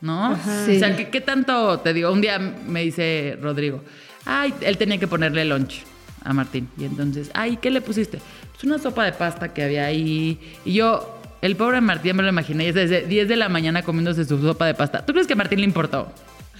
¿no? 0.00 0.38
Sí. 0.66 0.76
O 0.76 0.78
sea, 0.78 0.96
¿qué, 0.96 1.08
qué 1.08 1.20
tanto 1.20 1.80
te 1.80 1.92
digo? 1.92 2.12
Un 2.12 2.20
día 2.20 2.38
me 2.38 2.82
dice 2.82 3.36
Rodrigo, 3.40 3.82
ay, 4.24 4.54
él 4.60 4.76
tenía 4.78 4.98
que 4.98 5.08
ponerle 5.08 5.44
lunch 5.44 5.82
a 6.22 6.32
Martín. 6.32 6.68
Y 6.78 6.84
entonces, 6.84 7.30
ay, 7.34 7.56
¿qué 7.56 7.70
le 7.70 7.80
pusiste? 7.80 8.20
Pues 8.52 8.64
una 8.64 8.78
sopa 8.78 9.04
de 9.04 9.12
pasta 9.12 9.52
que 9.52 9.62
había 9.62 9.86
ahí. 9.86 10.38
Y 10.64 10.74
yo, 10.74 11.20
el 11.40 11.56
pobre 11.56 11.80
Martín 11.80 12.16
me 12.16 12.22
lo 12.22 12.28
imaginé 12.28 12.72
desde 12.72 13.06
10 13.06 13.28
de 13.28 13.36
la 13.36 13.48
mañana 13.48 13.82
comiéndose 13.82 14.24
su 14.24 14.40
sopa 14.40 14.66
de 14.66 14.74
pasta. 14.74 15.04
¿Tú 15.04 15.12
crees 15.12 15.26
que 15.26 15.32
a 15.32 15.36
Martín 15.36 15.60
le 15.60 15.66
importó? 15.66 16.12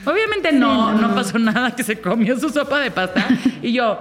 Obviamente 0.04 0.52
no, 0.52 0.92
no, 0.92 1.14
pasó 1.14 1.38
nada 1.38 1.74
que 1.74 1.82
se 1.82 2.00
comió 2.00 2.38
su 2.38 2.48
sopa 2.50 2.80
de 2.80 2.90
pasta. 2.90 3.26
y 3.62 3.72
yo, 3.72 4.00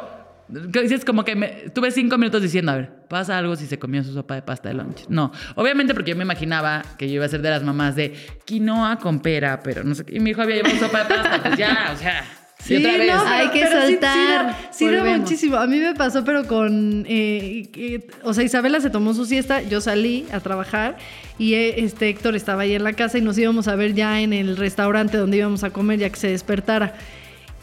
dices 0.49 1.03
como 1.05 1.25
que 1.25 1.35
me, 1.35 1.47
tuve 1.73 1.91
cinco 1.91 2.17
minutos 2.17 2.41
diciendo, 2.41 2.71
a 2.71 2.75
ver, 2.75 2.89
pasa 3.09 3.37
algo 3.37 3.55
si 3.55 3.65
se 3.67 3.77
comió 3.79 4.03
su 4.03 4.13
sopa 4.13 4.35
de 4.35 4.41
pasta 4.41 4.69
de 4.69 4.75
lunch. 4.75 5.05
No, 5.09 5.31
obviamente 5.55 5.93
porque 5.93 6.11
yo 6.11 6.17
me 6.17 6.23
imaginaba 6.23 6.83
que 6.97 7.07
yo 7.09 7.15
iba 7.15 7.25
a 7.25 7.29
ser 7.29 7.41
de 7.41 7.49
las 7.49 7.63
mamás 7.63 7.95
de 7.95 8.13
quinoa 8.45 8.97
con 8.99 9.19
pera, 9.19 9.61
pero 9.63 9.83
no 9.83 9.93
sé 9.95 10.05
qué. 10.05 10.15
Y 10.15 10.19
mi 10.19 10.29
hijo 10.31 10.41
había 10.41 10.55
llevado 10.57 10.77
sopa 10.77 11.03
de 11.03 11.15
pasta, 11.15 11.41
pues 11.43 11.57
ya, 11.57 11.91
o 11.93 11.97
sea. 11.97 12.23
y 12.69 12.75
otra 12.77 12.97
vez. 12.97 13.11
Hay 13.27 13.49
que 13.49 13.61
sí- 13.61 13.67
sí 13.67 13.91
soltar. 13.91 14.45
da- 14.47 14.57
Sí, 14.71 14.85
da 14.85 14.91
Volvemos. 14.99 15.19
muchísimo. 15.21 15.57
A 15.57 15.67
mí 15.67 15.79
me 15.79 15.93
pasó, 15.95 16.23
pero 16.23 16.45
con. 16.47 17.05
eh, 17.07 18.07
o 18.23 18.33
sea, 18.33 18.43
Isabela 18.43 18.79
se 18.81 18.89
tomó 18.89 19.13
su 19.13 19.25
siesta, 19.25 19.61
yo 19.61 19.79
salí 19.81 20.25
a 20.31 20.39
trabajar 20.39 20.97
y 21.37 21.53
eh, 21.53 21.83
este 21.83 22.09
Héctor 22.09 22.35
estaba 22.35 22.63
ahí 22.63 22.73
en 22.73 22.83
la 22.83 22.93
casa 22.93 23.17
y 23.17 23.21
nos 23.21 23.37
íbamos 23.37 23.67
a 23.67 23.75
ver 23.75 23.93
ya 23.93 24.21
en 24.21 24.33
el 24.33 24.57
restaurante 24.57 25.17
donde 25.17 25.37
íbamos 25.37 25.63
a 25.63 25.69
comer 25.71 25.99
ya 25.99 26.09
que 26.09 26.15
se 26.17 26.29
despertara. 26.29 26.95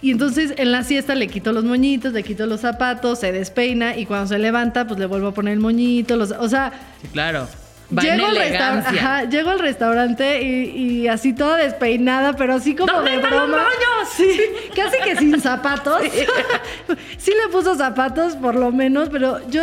Y 0.05 0.11
entonces 0.11 0.53
en 0.59 0.71
la 0.71 0.85
siesta 0.85 1.15
le 1.15 1.29
quito 1.29 1.51
los 1.53 1.65
moñitos, 1.65 2.13
le 2.13 2.23
quito 2.23 2.45
los 2.45 2.61
zapatos, 2.61 3.21
se 3.21 3.33
despeina 3.33 3.97
y 3.97 4.05
cuando 4.05 4.27
se 4.27 4.39
levanta, 4.39 4.87
pues 4.87 5.01
le 5.01 5.07
vuelvo 5.07 5.29
a 5.29 5.33
poner 5.33 5.55
el 5.55 5.61
moñito. 5.61 6.17
Los, 6.17 6.31
o 6.33 6.47
sea, 6.49 6.73
Sí, 7.01 7.09
claro. 7.09 7.49
Va 7.97 8.03
Llego 8.03 8.27
al, 8.27 8.37
resta- 8.37 8.47
elegancia. 8.49 8.91
ajá, 9.01 9.25
llego 9.31 9.51
al 9.51 9.59
restaurante 9.61 10.43
y, 10.43 11.03
y 11.05 11.09
así 11.09 11.33
toda 11.33 11.57
despeinada, 11.59 12.35
pero 12.35 12.55
así 12.55 12.75
como 12.75 12.93
¿Dónde 12.93 13.13
de 13.13 13.17
los 13.19 13.31
broma. 13.31 13.47
moños? 13.47 14.09
Sí, 14.15 14.41
casi 14.77 14.97
que 15.05 15.17
sin 15.17 15.41
zapatos. 15.41 16.01
Sí. 17.19 17.31
le 17.31 17.51
puso 17.53 17.75
zapatos 17.75 18.37
por 18.37 18.55
lo 18.57 18.73
menos, 18.73 19.09
pero 19.11 19.39
yo 19.49 19.63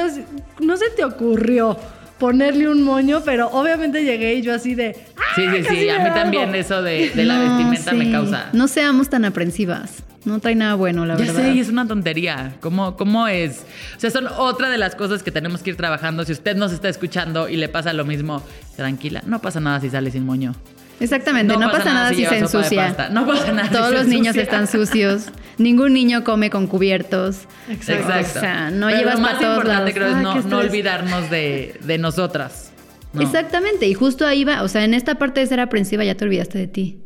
no 0.60 0.76
se 0.78 0.90
te 0.92 1.04
ocurrió 1.04 1.78
ponerle 2.22 2.70
un 2.70 2.84
moño, 2.84 3.24
pero 3.26 3.48
obviamente 3.48 4.04
llegué 4.04 4.36
y 4.36 4.44
yo 4.44 4.54
así 4.54 4.76
de. 4.76 4.94
Sí, 5.36 5.44
sí, 5.58 5.64
sí. 5.68 5.90
A 5.90 5.98
mí 6.04 6.10
también 6.14 6.54
eso 6.54 6.84
de, 6.84 7.10
de 7.10 7.26
la 7.26 7.38
No, 7.40 7.58
vestimenta 7.58 7.94
me 7.94 8.12
causa. 8.12 8.50
No 8.54 8.68
seamos 8.68 9.10
tan 9.10 9.26
aprensivas. 9.26 10.04
No 10.24 10.40
trae 10.40 10.54
nada 10.54 10.76
bueno, 10.76 11.04
la 11.08 11.16
ya 11.18 11.26
verdad. 11.26 11.42
sé, 11.42 11.54
y 11.54 11.60
es 11.60 11.70
una 11.70 11.88
tontería. 11.88 12.54
¿Cómo, 12.62 12.96
¿Cómo 12.96 13.28
es? 13.28 13.66
O 13.98 14.00
sea, 14.00 14.12
son 14.12 14.28
otra 14.38 14.70
de 14.70 14.78
las 14.78 14.94
cosas 14.94 15.24
que 15.24 15.32
tenemos 15.32 15.64
que 15.64 15.72
ir 15.72 15.78
trabajando. 15.78 16.24
Si 16.24 16.32
usted 16.32 16.56
nos 16.56 16.72
está 16.72 16.90
escuchando 16.90 17.50
y 17.50 17.58
le 17.58 17.70
pasa 17.70 17.92
lo 17.92 18.06
mismo, 18.06 18.44
tranquila, 18.76 19.24
no 19.26 19.42
pasa 19.42 19.60
nada 19.60 19.80
si 19.80 19.90
sale 19.90 20.12
sin 20.12 20.24
moño. 20.24 20.54
Exactamente, 21.02 21.58
no, 21.58 21.72
pasa, 21.72 21.94
nada 21.94 22.10
si 22.14 22.26
se 22.26 22.38
ensucia. 22.38 23.10
No 23.12 23.26
pasa 23.28 23.52
nada 23.52 23.70
Todos 23.70 23.92
los 23.92 24.08
niños 24.08 24.36
están 24.36 24.68
sucios. 24.68 25.30
Ningún 25.58 25.94
niño 25.94 26.24
come 26.24 26.50
con 26.50 26.68
cubiertos. 26.68 27.48
Exacto. 27.70 28.04
Exacto. 28.10 28.40
O 28.40 28.42
sea, 28.42 28.72
no 28.72 28.88
Pero 28.88 29.00
llevas 29.00 29.16
lo 29.16 29.22
más 29.22 29.32
para 29.34 29.42
todos 29.42 29.58
importante 29.58 30.00
lados. 30.00 30.22
creo 30.22 30.34
es 30.36 30.46
no, 30.46 30.50
no 30.50 30.58
olvidarnos 30.60 31.30
de, 31.30 31.76
de 31.84 31.98
nosotras. 31.98 32.72
¿no? 33.14 33.22
Exactamente, 33.22 33.88
y 33.88 33.94
justo 33.94 34.26
ahí 34.26 34.44
va, 34.46 34.64
o 34.64 34.68
sea, 34.68 34.86
en 34.86 34.94
esta 34.94 35.16
parte 35.16 35.42
de 35.42 35.48
ser 35.48 35.60
aprensiva 35.60 36.04
ya 36.04 36.16
te 36.16 36.24
olvidaste 36.24 36.58
de 36.58 36.68
ti. 36.68 37.02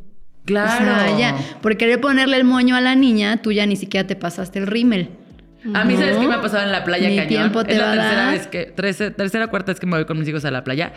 Claro. 0.45 0.83
O 0.83 0.85
sea, 0.99 1.17
ya, 1.17 1.35
por 1.61 1.75
querer 1.77 1.99
ponerle 1.99 2.37
el 2.37 2.43
moño 2.43 2.75
a 2.75 2.81
la 2.81 2.93
niña, 2.95 3.41
tú 3.41 3.51
ya 3.51 3.65
ni 3.65 3.75
siquiera 3.75 4.05
te 4.05 4.15
pasaste 4.15 4.59
el 4.59 4.67
rímel. 4.67 5.09
A 5.73 5.83
mí, 5.83 5.95
¿sabes 5.97 6.17
qué 6.17 6.27
me 6.27 6.35
ha 6.35 6.41
pasado 6.41 6.61
en 6.63 6.71
la 6.71 6.83
playa 6.83 7.09
Ni 7.09 7.15
cañón? 7.15 7.27
tiempo 7.27 7.63
te 7.63 7.71
es 7.71 7.77
la 7.79 7.85
va 7.85 7.91
a 7.93 7.95
tercera 7.95 8.15
dar. 8.25 8.31
vez 8.33 8.47
que, 8.47 8.65
tercera, 9.17 9.47
cuarta 9.47 9.71
vez 9.71 9.79
que 9.79 9.87
me 9.87 9.95
voy 9.95 10.05
con 10.05 10.19
mis 10.19 10.27
hijos 10.27 10.45
a 10.45 10.51
la 10.51 10.63
playa. 10.63 10.93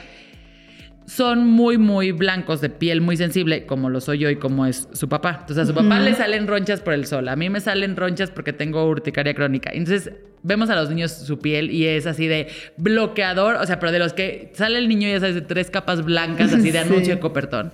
Son 1.09 1.46
muy, 1.46 1.78
muy 1.78 2.12
blancos, 2.12 2.61
de 2.61 2.68
piel 2.68 3.00
muy 3.00 3.16
sensible, 3.16 3.64
como 3.64 3.88
lo 3.88 4.00
soy 4.02 4.18
yo 4.18 4.28
y 4.28 4.36
como 4.36 4.66
es 4.66 4.88
su 4.92 5.09
papá. 5.09 5.38
Entonces, 5.40 5.59
a 5.64 5.66
su 5.66 5.74
papá 5.74 5.98
le 6.00 6.14
salen 6.14 6.46
ronchas 6.46 6.80
por 6.82 6.92
el 6.92 7.06
sol. 7.06 7.28
A 7.28 7.34
mí 7.36 7.48
me 7.48 7.61
salen 7.61 7.96
ronchas 7.96 8.30
porque 8.30 8.52
tengo 8.52 8.84
urticaria 8.86 9.32
crónica. 9.32 9.70
Entonces, 9.72 10.12
vemos 10.42 10.68
a 10.68 10.76
los 10.76 10.90
niños 10.90 11.11
su 11.12 11.38
piel 11.38 11.70
y 11.70 11.86
es 11.86 12.06
así 12.06 12.26
de 12.26 12.48
bloqueador. 12.76 13.54
O 13.56 13.64
sea, 13.66 13.80
pero 13.80 13.90
de 13.90 13.98
los 14.00 14.12
que 14.12 14.52
sale 14.54 14.78
el 14.78 14.86
niño, 14.86 15.09
ya 15.09 15.18
sabes, 15.20 15.34
de 15.34 15.40
tres 15.40 15.70
capas 15.70 16.04
blancas, 16.04 16.52
así 16.52 16.70
de 16.70 16.72
Sí. 16.82 16.88
anuncio 16.88 17.14
de 17.14 17.20
copertón. 17.20 17.72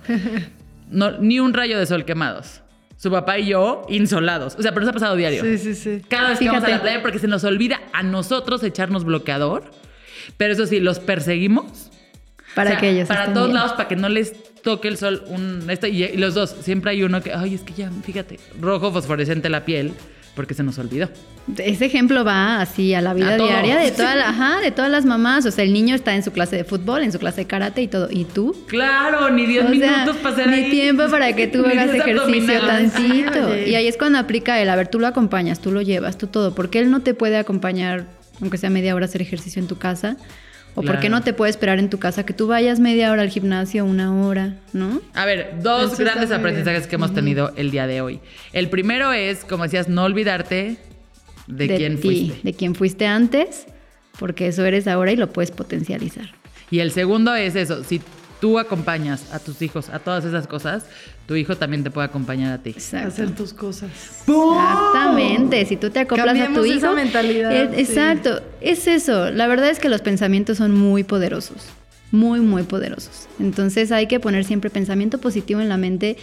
No, 0.89 1.11
ni 1.19 1.41
un 1.41 1.53
rayo 1.53 1.77
de 1.77 1.85
sol 1.85 2.05
quemados. 2.05 2.61
Su 2.95 3.11
papá 3.11 3.37
y 3.37 3.47
yo 3.47 3.85
insolados. 3.89 4.55
O 4.57 4.61
sea, 4.61 4.71
pero 4.71 4.85
nos 4.85 4.91
ha 4.91 4.93
pasado 4.93 5.17
diario. 5.17 5.41
Sí, 5.43 5.57
sí, 5.57 5.75
sí. 5.75 6.01
Cada 6.07 6.29
vez 6.29 6.39
que 6.39 6.45
vamos 6.47 6.63
a 6.63 6.67
Fíjate. 6.67 6.71
la 6.77 6.81
playa 6.89 7.01
porque 7.01 7.19
se 7.19 7.27
nos 7.27 7.43
olvida 7.43 7.81
a 7.91 8.01
nosotros 8.01 8.63
echarnos 8.63 9.03
bloqueador. 9.03 9.65
Pero 10.37 10.53
eso 10.53 10.65
sí, 10.65 10.79
los 10.79 10.99
perseguimos. 10.99 11.91
Para 12.55 12.69
O 12.69 12.73
sea, 12.73 12.79
que 12.79 12.89
ellos 12.89 13.07
Para 13.07 13.33
todos 13.33 13.47
bien. 13.47 13.55
lados, 13.55 13.73
para 13.73 13.87
que 13.89 13.95
no 13.97 14.09
les 14.09 14.33
toque 14.63 14.87
el 14.87 14.97
sol. 14.97 15.23
Un, 15.27 15.69
esto, 15.69 15.87
y, 15.87 16.03
y 16.05 16.17
los 16.17 16.33
dos, 16.33 16.55
siempre 16.61 16.91
hay 16.91 17.03
uno 17.03 17.21
que, 17.21 17.33
ay, 17.33 17.53
es 17.53 17.61
que 17.61 17.73
ya, 17.73 17.91
fíjate, 18.03 18.39
rojo 18.59 18.91
fosforescente 18.91 19.49
la 19.49 19.65
piel 19.65 19.91
porque 20.35 20.53
se 20.53 20.63
nos 20.63 20.77
olvidó. 20.79 21.09
Ese 21.57 21.85
ejemplo 21.85 22.25
va 22.25 22.59
así 22.59 22.93
a 22.93 23.01
la 23.01 23.13
vida 23.13 23.35
A 23.35 23.37
todo. 23.37 23.47
diaria 23.47 23.77
de, 23.77 23.91
toda 23.91 24.15
la- 24.15 24.29
ajá, 24.29 24.59
de 24.59 24.71
todas 24.71 24.89
las 24.91 25.05
mamás. 25.05 25.45
O 25.45 25.51
sea, 25.51 25.63
el 25.63 25.71
niño 25.71 25.95
está 25.95 26.13
en 26.15 26.23
su 26.23 26.31
clase 26.31 26.55
de 26.57 26.63
fútbol, 26.65 27.03
en 27.03 27.11
su 27.11 27.19
clase 27.19 27.41
de 27.41 27.47
karate 27.47 27.81
y 27.81 27.87
todo. 27.87 28.07
¿Y 28.11 28.25
tú? 28.25 28.55
Claro, 28.67 29.29
ni 29.29 29.45
10 29.45 29.65
O 29.65 29.67
sea, 29.69 29.71
minutos 29.97 30.17
para 30.17 30.35
hacer 30.35 30.47
ni 30.49 30.55
ahí. 30.55 30.71
tiempo 30.71 31.03
para 31.09 31.33
que 31.33 31.47
tú 31.47 31.59
hagas 31.65 31.91
10 31.93 32.05
ejercicio 32.05 32.59
tantito. 32.65 33.57
Y 33.65 33.75
ahí 33.75 33.87
es 33.87 33.97
cuando 33.97 34.17
aplica 34.19 34.59
el, 34.61 34.69
a 34.69 34.75
ver, 34.75 34.87
tú 34.89 34.99
lo 34.99 35.07
acompañas, 35.07 35.59
tú 35.59 35.71
lo 35.71 35.81
llevas, 35.81 36.17
tú 36.17 36.27
todo. 36.27 36.53
¿Por 36.55 36.69
qué 36.69 36.79
él 36.79 36.91
no 36.91 37.01
te 37.01 37.13
puede 37.13 37.37
acompañar, 37.37 38.05
aunque 38.41 38.57
sea 38.57 38.69
media 38.69 38.93
hora, 38.95 39.05
hacer 39.05 39.21
ejercicio 39.21 39.61
en 39.61 39.67
tu 39.67 39.77
casa? 39.77 40.17
¿O 40.75 40.81
por 40.81 40.99
qué 40.99 41.09
no 41.09 41.21
te 41.21 41.33
puede 41.33 41.49
esperar 41.49 41.79
en 41.79 41.89
tu 41.89 41.99
casa 41.99 42.25
que 42.25 42.33
tú 42.33 42.47
vayas 42.47 42.81
media 42.81 43.11
hora 43.11 43.21
al 43.21 43.29
gimnasio, 43.29 43.85
una 43.85 44.13
hora, 44.13 44.55
¿no? 44.73 45.01
A 45.13 45.25
ver, 45.25 45.55
dos 45.61 45.93
Eso 45.93 46.03
grandes 46.03 46.31
aprendizajes 46.31 46.85
que 46.85 46.95
hemos 46.95 47.13
tenido 47.13 47.53
el 47.55 47.71
día 47.71 47.87
de 47.87 48.01
hoy. 48.01 48.19
El 48.51 48.69
primero 48.69 49.13
es, 49.13 49.45
como 49.45 49.63
decías, 49.63 49.87
no 49.87 50.03
olvidarte 50.03 50.77
de, 51.47 51.67
quién 51.75 51.95
ti, 51.95 52.01
fuiste. 52.01 52.39
de 52.43 52.53
quién 52.53 52.75
fuiste 52.75 53.07
antes, 53.07 53.67
porque 54.19 54.47
eso 54.47 54.65
eres 54.65 54.87
ahora 54.87 55.13
y 55.13 55.15
lo 55.15 55.31
puedes 55.31 55.51
potencializar. 55.51 56.33
Y 56.69 56.79
el 56.79 56.91
segundo 56.91 57.33
es 57.35 57.55
eso, 57.55 57.83
si 57.83 58.01
tú 58.39 58.59
acompañas 58.59 59.31
a 59.33 59.39
tus 59.39 59.61
hijos 59.61 59.89
a 59.89 59.99
todas 59.99 60.25
esas 60.25 60.47
cosas, 60.47 60.85
tu 61.27 61.35
hijo 61.35 61.55
también 61.57 61.83
te 61.83 61.91
puede 61.91 62.07
acompañar 62.07 62.53
a 62.53 62.57
ti. 62.61 62.69
Exacto. 62.71 63.07
Hacer 63.07 63.31
tus 63.35 63.53
cosas. 63.53 63.89
Exactamente, 64.27 65.65
si 65.65 65.77
tú 65.77 65.89
te 65.89 65.99
acoplas 65.99 66.39
a 66.39 66.53
tu 66.53 66.65
hijo. 66.65 66.77
esa 66.77 66.91
mentalidad, 66.93 67.51
eh, 67.51 67.69
sí. 67.75 67.81
Exacto, 67.81 68.41
es 68.61 68.87
eso. 68.87 69.31
La 69.31 69.47
verdad 69.47 69.69
es 69.69 69.79
que 69.79 69.89
los 69.89 70.01
pensamientos 70.01 70.57
son 70.57 70.71
muy 70.77 71.03
poderosos, 71.03 71.57
muy, 72.11 72.39
muy 72.39 72.63
poderosos. 72.63 73.27
Entonces 73.39 73.91
hay 73.91 74.07
que 74.07 74.19
poner 74.19 74.45
siempre 74.45 74.69
pensamiento 74.69 75.17
positivo 75.19 75.61
en 75.61 75.69
la 75.69 75.77
mente 75.77 76.17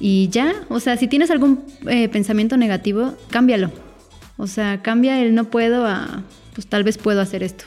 y 0.00 0.28
ya, 0.28 0.54
o 0.68 0.80
sea, 0.80 0.96
si 0.96 1.08
tienes 1.08 1.30
algún 1.30 1.64
eh, 1.88 2.08
pensamiento 2.08 2.56
negativo, 2.56 3.14
cámbialo. 3.30 3.70
O 4.38 4.46
sea, 4.46 4.82
cambia 4.82 5.20
el 5.22 5.34
no 5.34 5.44
puedo 5.44 5.86
a, 5.86 6.22
pues 6.54 6.66
tal 6.66 6.84
vez 6.84 6.98
puedo 6.98 7.20
hacer 7.22 7.42
esto, 7.42 7.64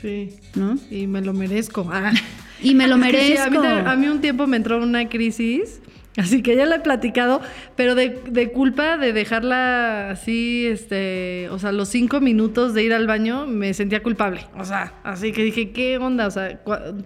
Sí. 0.00 0.36
¿no? 0.54 0.78
Y 0.90 1.06
me 1.08 1.20
lo 1.20 1.32
merezco. 1.32 1.88
Ah. 1.92 2.12
Y 2.62 2.74
me 2.74 2.86
lo 2.88 2.94
sí, 2.96 3.00
merezco. 3.00 3.46
a, 3.46 3.50
mí, 3.50 3.56
ta- 3.58 3.90
a 3.92 3.96
mí 3.96 4.06
un 4.08 4.20
tiempo 4.20 4.46
me 4.46 4.56
entró 4.56 4.82
una 4.82 5.08
crisis, 5.08 5.80
así 6.16 6.42
que 6.42 6.56
ya 6.56 6.64
la 6.66 6.76
he 6.76 6.80
platicado, 6.80 7.40
pero 7.76 7.94
de, 7.94 8.18
de 8.30 8.50
culpa 8.52 8.96
de 8.96 9.12
dejarla 9.12 10.10
así, 10.10 10.66
este, 10.66 11.48
o 11.50 11.58
sea, 11.58 11.72
los 11.72 11.88
cinco 11.88 12.20
minutos 12.20 12.72
de 12.74 12.84
ir 12.84 12.94
al 12.94 13.06
baño 13.06 13.46
me 13.46 13.74
sentía 13.74 14.02
culpable. 14.02 14.46
O 14.58 14.64
sea, 14.64 14.94
así 15.04 15.32
que 15.32 15.42
dije, 15.44 15.70
¿qué 15.72 15.98
onda? 15.98 16.26
O 16.26 16.30
sea, 16.30 16.60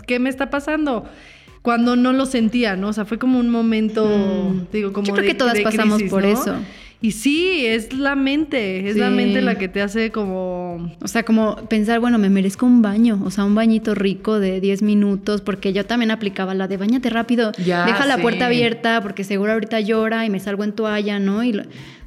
¿qué 0.06 0.18
me 0.18 0.30
está 0.30 0.50
pasando? 0.50 1.04
Cuando 1.62 1.94
no 1.94 2.12
lo 2.14 2.24
sentía, 2.24 2.74
¿no? 2.76 2.88
O 2.88 2.92
sea, 2.94 3.04
fue 3.04 3.18
como 3.18 3.38
un 3.38 3.50
momento, 3.50 4.06
Mm. 4.06 4.66
digo, 4.72 4.92
como 4.94 5.06
Yo 5.08 5.12
creo 5.12 5.24
de- 5.24 5.28
que 5.28 5.34
todas 5.34 5.54
de 5.54 5.62
pasamos 5.62 5.96
crisis, 5.96 6.10
por 6.10 6.22
¿no? 6.22 6.28
eso. 6.28 6.54
Y 7.02 7.12
sí, 7.12 7.64
es 7.64 7.94
la 7.94 8.14
mente, 8.14 8.88
es 8.90 8.96
la 8.96 9.08
mente 9.08 9.40
la 9.40 9.56
que 9.56 9.68
te 9.68 9.80
hace 9.80 10.10
como... 10.10 10.92
O 11.02 11.08
sea, 11.08 11.22
como 11.22 11.56
pensar, 11.68 11.98
bueno, 11.98 12.18
me 12.18 12.28
merezco 12.28 12.66
un 12.66 12.82
baño, 12.82 13.22
o 13.24 13.30
sea, 13.30 13.44
un 13.44 13.54
bañito 13.54 13.94
rico 13.94 14.38
de 14.38 14.60
10 14.60 14.82
minutos, 14.82 15.40
porque 15.40 15.72
yo 15.72 15.86
también 15.86 16.10
aplicaba 16.10 16.52
la 16.54 16.68
de 16.68 16.76
bañate 16.76 17.08
rápido, 17.08 17.52
Ya, 17.64 17.86
deja 17.86 18.04
la 18.04 18.18
puerta 18.18 18.46
abierta, 18.46 19.00
porque 19.00 19.24
seguro 19.24 19.52
ahorita 19.52 19.80
llora 19.80 20.26
y 20.26 20.30
me 20.30 20.40
salgo 20.40 20.62
en 20.62 20.72
toalla, 20.72 21.18
¿no? 21.18 21.42
Y 21.42 21.54
lo- 21.54 21.62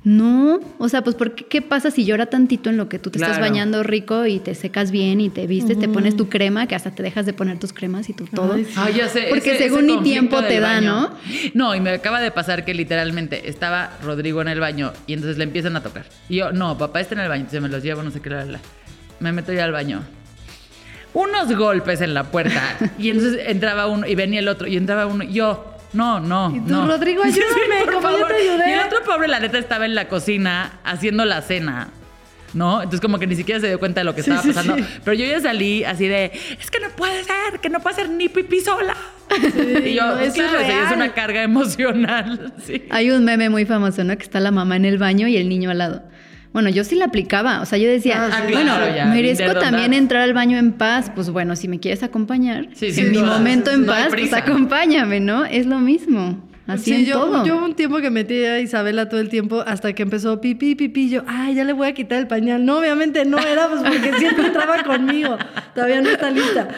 No, 0.06 0.60
o 0.80 0.89
sea, 0.89 1.01
pues 1.04 1.16
¿por 1.16 1.34
qué, 1.34 1.45
¿qué 1.45 1.62
pasa 1.62 1.89
si 1.89 2.04
llora 2.04 2.26
tantito 2.26 2.70
en 2.70 2.76
lo 2.76 2.89
que 2.89 2.99
tú 2.99 3.10
te 3.10 3.20
estás 3.20 3.39
bañando 3.39 3.84
rico 3.84 4.26
y 4.26 4.39
te 4.39 4.54
secas 4.54 4.91
bien 4.91 5.22
y 5.22 5.30
te 5.30 5.47
vistes, 5.47 5.80
te 5.80 5.88
pones 5.88 6.18
tu 6.18 6.28
crema, 6.28 6.68
que 6.68 6.76
hasta 6.76 6.91
te 6.91 7.01
dejas 7.04 7.26
de 7.26 7.32
poner 7.32 7.58
tus 7.58 7.72
cremas 7.72 8.10
y 8.10 8.14
tu 8.14 8.26
todo? 8.26 8.54
Ay, 8.56 8.66
sí. 8.66 8.74
Ah, 8.76 8.89
ya 8.89 9.08
sé. 9.08 9.28
Porque 9.30 9.56
ese- 9.56 9.64
según 9.64 9.86
ese 9.89 9.97
ni 9.97 10.04
tiempo 10.04 10.41
te 10.43 10.60
da, 10.60 10.74
baño. 10.74 10.91
¿no? 10.91 11.10
No, 11.54 11.76
y 11.76 11.80
me 11.80 11.91
acaba 11.91 12.20
de 12.20 12.32
pasar 12.32 12.66
que 12.66 12.74
literalmente 12.74 13.47
estaba 13.49 13.91
Rodrigo 14.04 14.41
en 14.41 14.49
el 14.49 14.60
baño 14.60 14.91
y 15.08 15.14
entonces 15.14 15.38
le 15.38 15.45
empiezan 15.45 15.76
a 15.78 15.82
tocar. 15.84 16.06
Y 16.28 16.36
yo, 16.38 16.51
no, 16.51 16.78
papá 16.78 16.99
está 16.99 17.16
en 17.16 17.22
el 17.22 17.30
baño, 17.30 17.41
entonces 17.41 17.62
me 17.62 17.70
los 17.70 17.82
llevo, 17.82 18.04
no 18.04 18.12
sé 18.12 18.20
qué, 18.20 18.30
la, 18.30 18.43
la, 18.43 18.51
la. 18.54 18.60
Me 19.22 19.32
meto 19.32 19.54
ya 19.54 19.64
al 19.64 19.72
baño. 19.72 20.04
Unos 21.14 21.56
golpes 21.56 22.01
en 22.01 22.14
la 22.14 22.24
puerta 22.26 22.62
y 22.97 23.10
entonces 23.10 23.39
entraba 23.47 23.88
uno 23.88 24.08
y 24.08 24.16
venía 24.16 24.39
el 24.39 24.47
otro 24.47 24.68
y 24.68 24.76
entraba 24.78 25.06
uno 25.06 25.24
y 25.24 25.32
yo, 25.34 25.72
no, 25.93 26.19
no, 26.19 26.51
Y 26.55 26.59
tú, 26.59 26.71
no. 26.73 26.87
Rodrigo, 26.87 27.23
ayúdame, 27.25 27.85
por 27.85 27.93
como 27.95 28.11
yo 28.17 28.27
te 28.27 28.33
ayudé. 28.35 28.69
Y 28.69 28.73
el 28.73 28.79
otro 28.81 29.03
pobre, 29.03 29.27
la 29.27 29.39
neta, 29.39 29.57
estaba 29.57 29.85
en 29.85 29.95
la 29.95 30.07
cocina 30.07 30.79
haciendo 30.83 31.25
la 31.25 31.41
cena. 31.41 31.89
¿no? 32.53 32.77
Entonces 32.83 33.01
como 33.01 33.17
que 33.17 33.25
ni 33.25 33.35
siquiera 33.35 33.59
se 33.59 33.67
dio 33.67 33.79
cuenta 33.79 34.01
de 34.01 34.03
lo 34.03 34.13
que 34.13 34.21
Sí, 34.21 34.29
estaba 34.29 34.43
sí, 34.43 34.49
pasando. 34.53 34.75
sí. 34.77 34.85
Pero 35.03 35.15
yo 35.15 35.25
ya 35.25 35.39
salí 35.39 35.83
así 35.83 36.07
de, 36.07 36.25
es 36.59 36.69
que 36.69 36.79
no 36.79 36.89
puede 36.89 37.23
ser, 37.23 37.59
que 37.59 37.67
no 37.69 37.79
puede 37.79 37.95
ser 37.95 38.09
ni 38.11 38.29
pipí 38.29 38.59
sola. 38.61 38.95
y 39.83 39.95
yo, 39.95 40.05
no, 40.05 40.19
es 40.19 40.33
eso 40.35 40.43
es 40.43 40.51
claro, 40.51 40.65
sí, 40.65 40.71
es 40.85 40.91
una 40.95 41.13
carga 41.13 41.41
emocional. 41.43 42.53
Sí. 42.63 42.85
Hay 42.91 43.09
un 43.09 43.23
meme 43.25 43.49
muy 43.49 43.65
famoso, 43.65 44.03
¿no? 44.03 44.15
Que 44.17 44.23
está 44.23 44.39
la 44.39 44.51
mamá 44.51 44.75
en 44.75 44.85
el 44.85 44.99
baño 44.99 45.27
y 45.27 45.37
el 45.37 45.49
niño 45.49 45.71
al 45.71 45.79
lado. 45.79 46.03
Bueno, 46.54 46.70
yo 46.70 46.84
sí 46.84 46.95
la 46.95 47.06
aplicaba. 47.06 47.62
O 47.62 47.66
sea, 47.66 47.78
yo 47.80 47.89
decía, 47.89 48.28
Ah, 48.32 48.43
sí. 48.47 48.54
bueno, 48.54 48.76
claro, 48.76 48.95
ya, 48.95 49.06
merezco 49.08 49.54
también 49.60 49.93
entrar 49.93 50.22
al 50.22 50.34
baño 50.34 50.58
en 50.58 50.72
paz. 50.74 51.12
Pues 51.14 51.30
bueno, 51.32 51.56
si 51.56 51.68
me 51.68 51.80
quieres 51.80 52.04
acompañar, 52.04 52.68
Sí, 52.74 52.88
en 52.95 53.12
mi 53.12 53.18
momento 53.18 53.72
en 53.72 53.82
No 53.82 53.91
paz, 53.91 54.08
pues 54.10 54.32
acompáñame, 54.34 55.20
¿no? 55.20 55.45
Es 55.45 55.66
lo 55.66 55.80
mismo. 55.80 56.47
Así 56.66 56.91
Sí, 56.91 56.93
en 56.93 57.06
yo, 57.08 57.20
todo. 57.20 57.45
yo 57.45 57.62
un 57.66 57.74
tiempo 57.76 57.97
que 57.99 58.10
metí 58.10 58.41
a 58.45 58.60
Isabela 58.62 59.10
todo 59.10 59.20
el 59.20 59.28
tiempo 59.28 59.62
hasta 59.68 59.91
que 59.91 60.04
empezó 60.04 60.39
pipí, 60.39 60.76
pipí. 60.76 61.10
Yo, 61.10 61.24
ay, 61.28 61.56
ya 61.56 61.66
le 61.66 61.74
voy 61.74 61.88
a 61.89 61.93
quitar 61.93 62.20
el 62.20 62.28
pañal. 62.28 62.64
No, 62.64 62.78
obviamente 62.78 63.26
no 63.26 63.38
era, 63.39 63.68
pues 63.68 63.82
porque 63.82 64.14
siempre 64.18 64.45
entraba 64.47 64.82
conmigo. 64.84 65.38
Todavía 65.76 66.01
no 66.01 66.10
está 66.10 66.30
lista. 66.32 66.70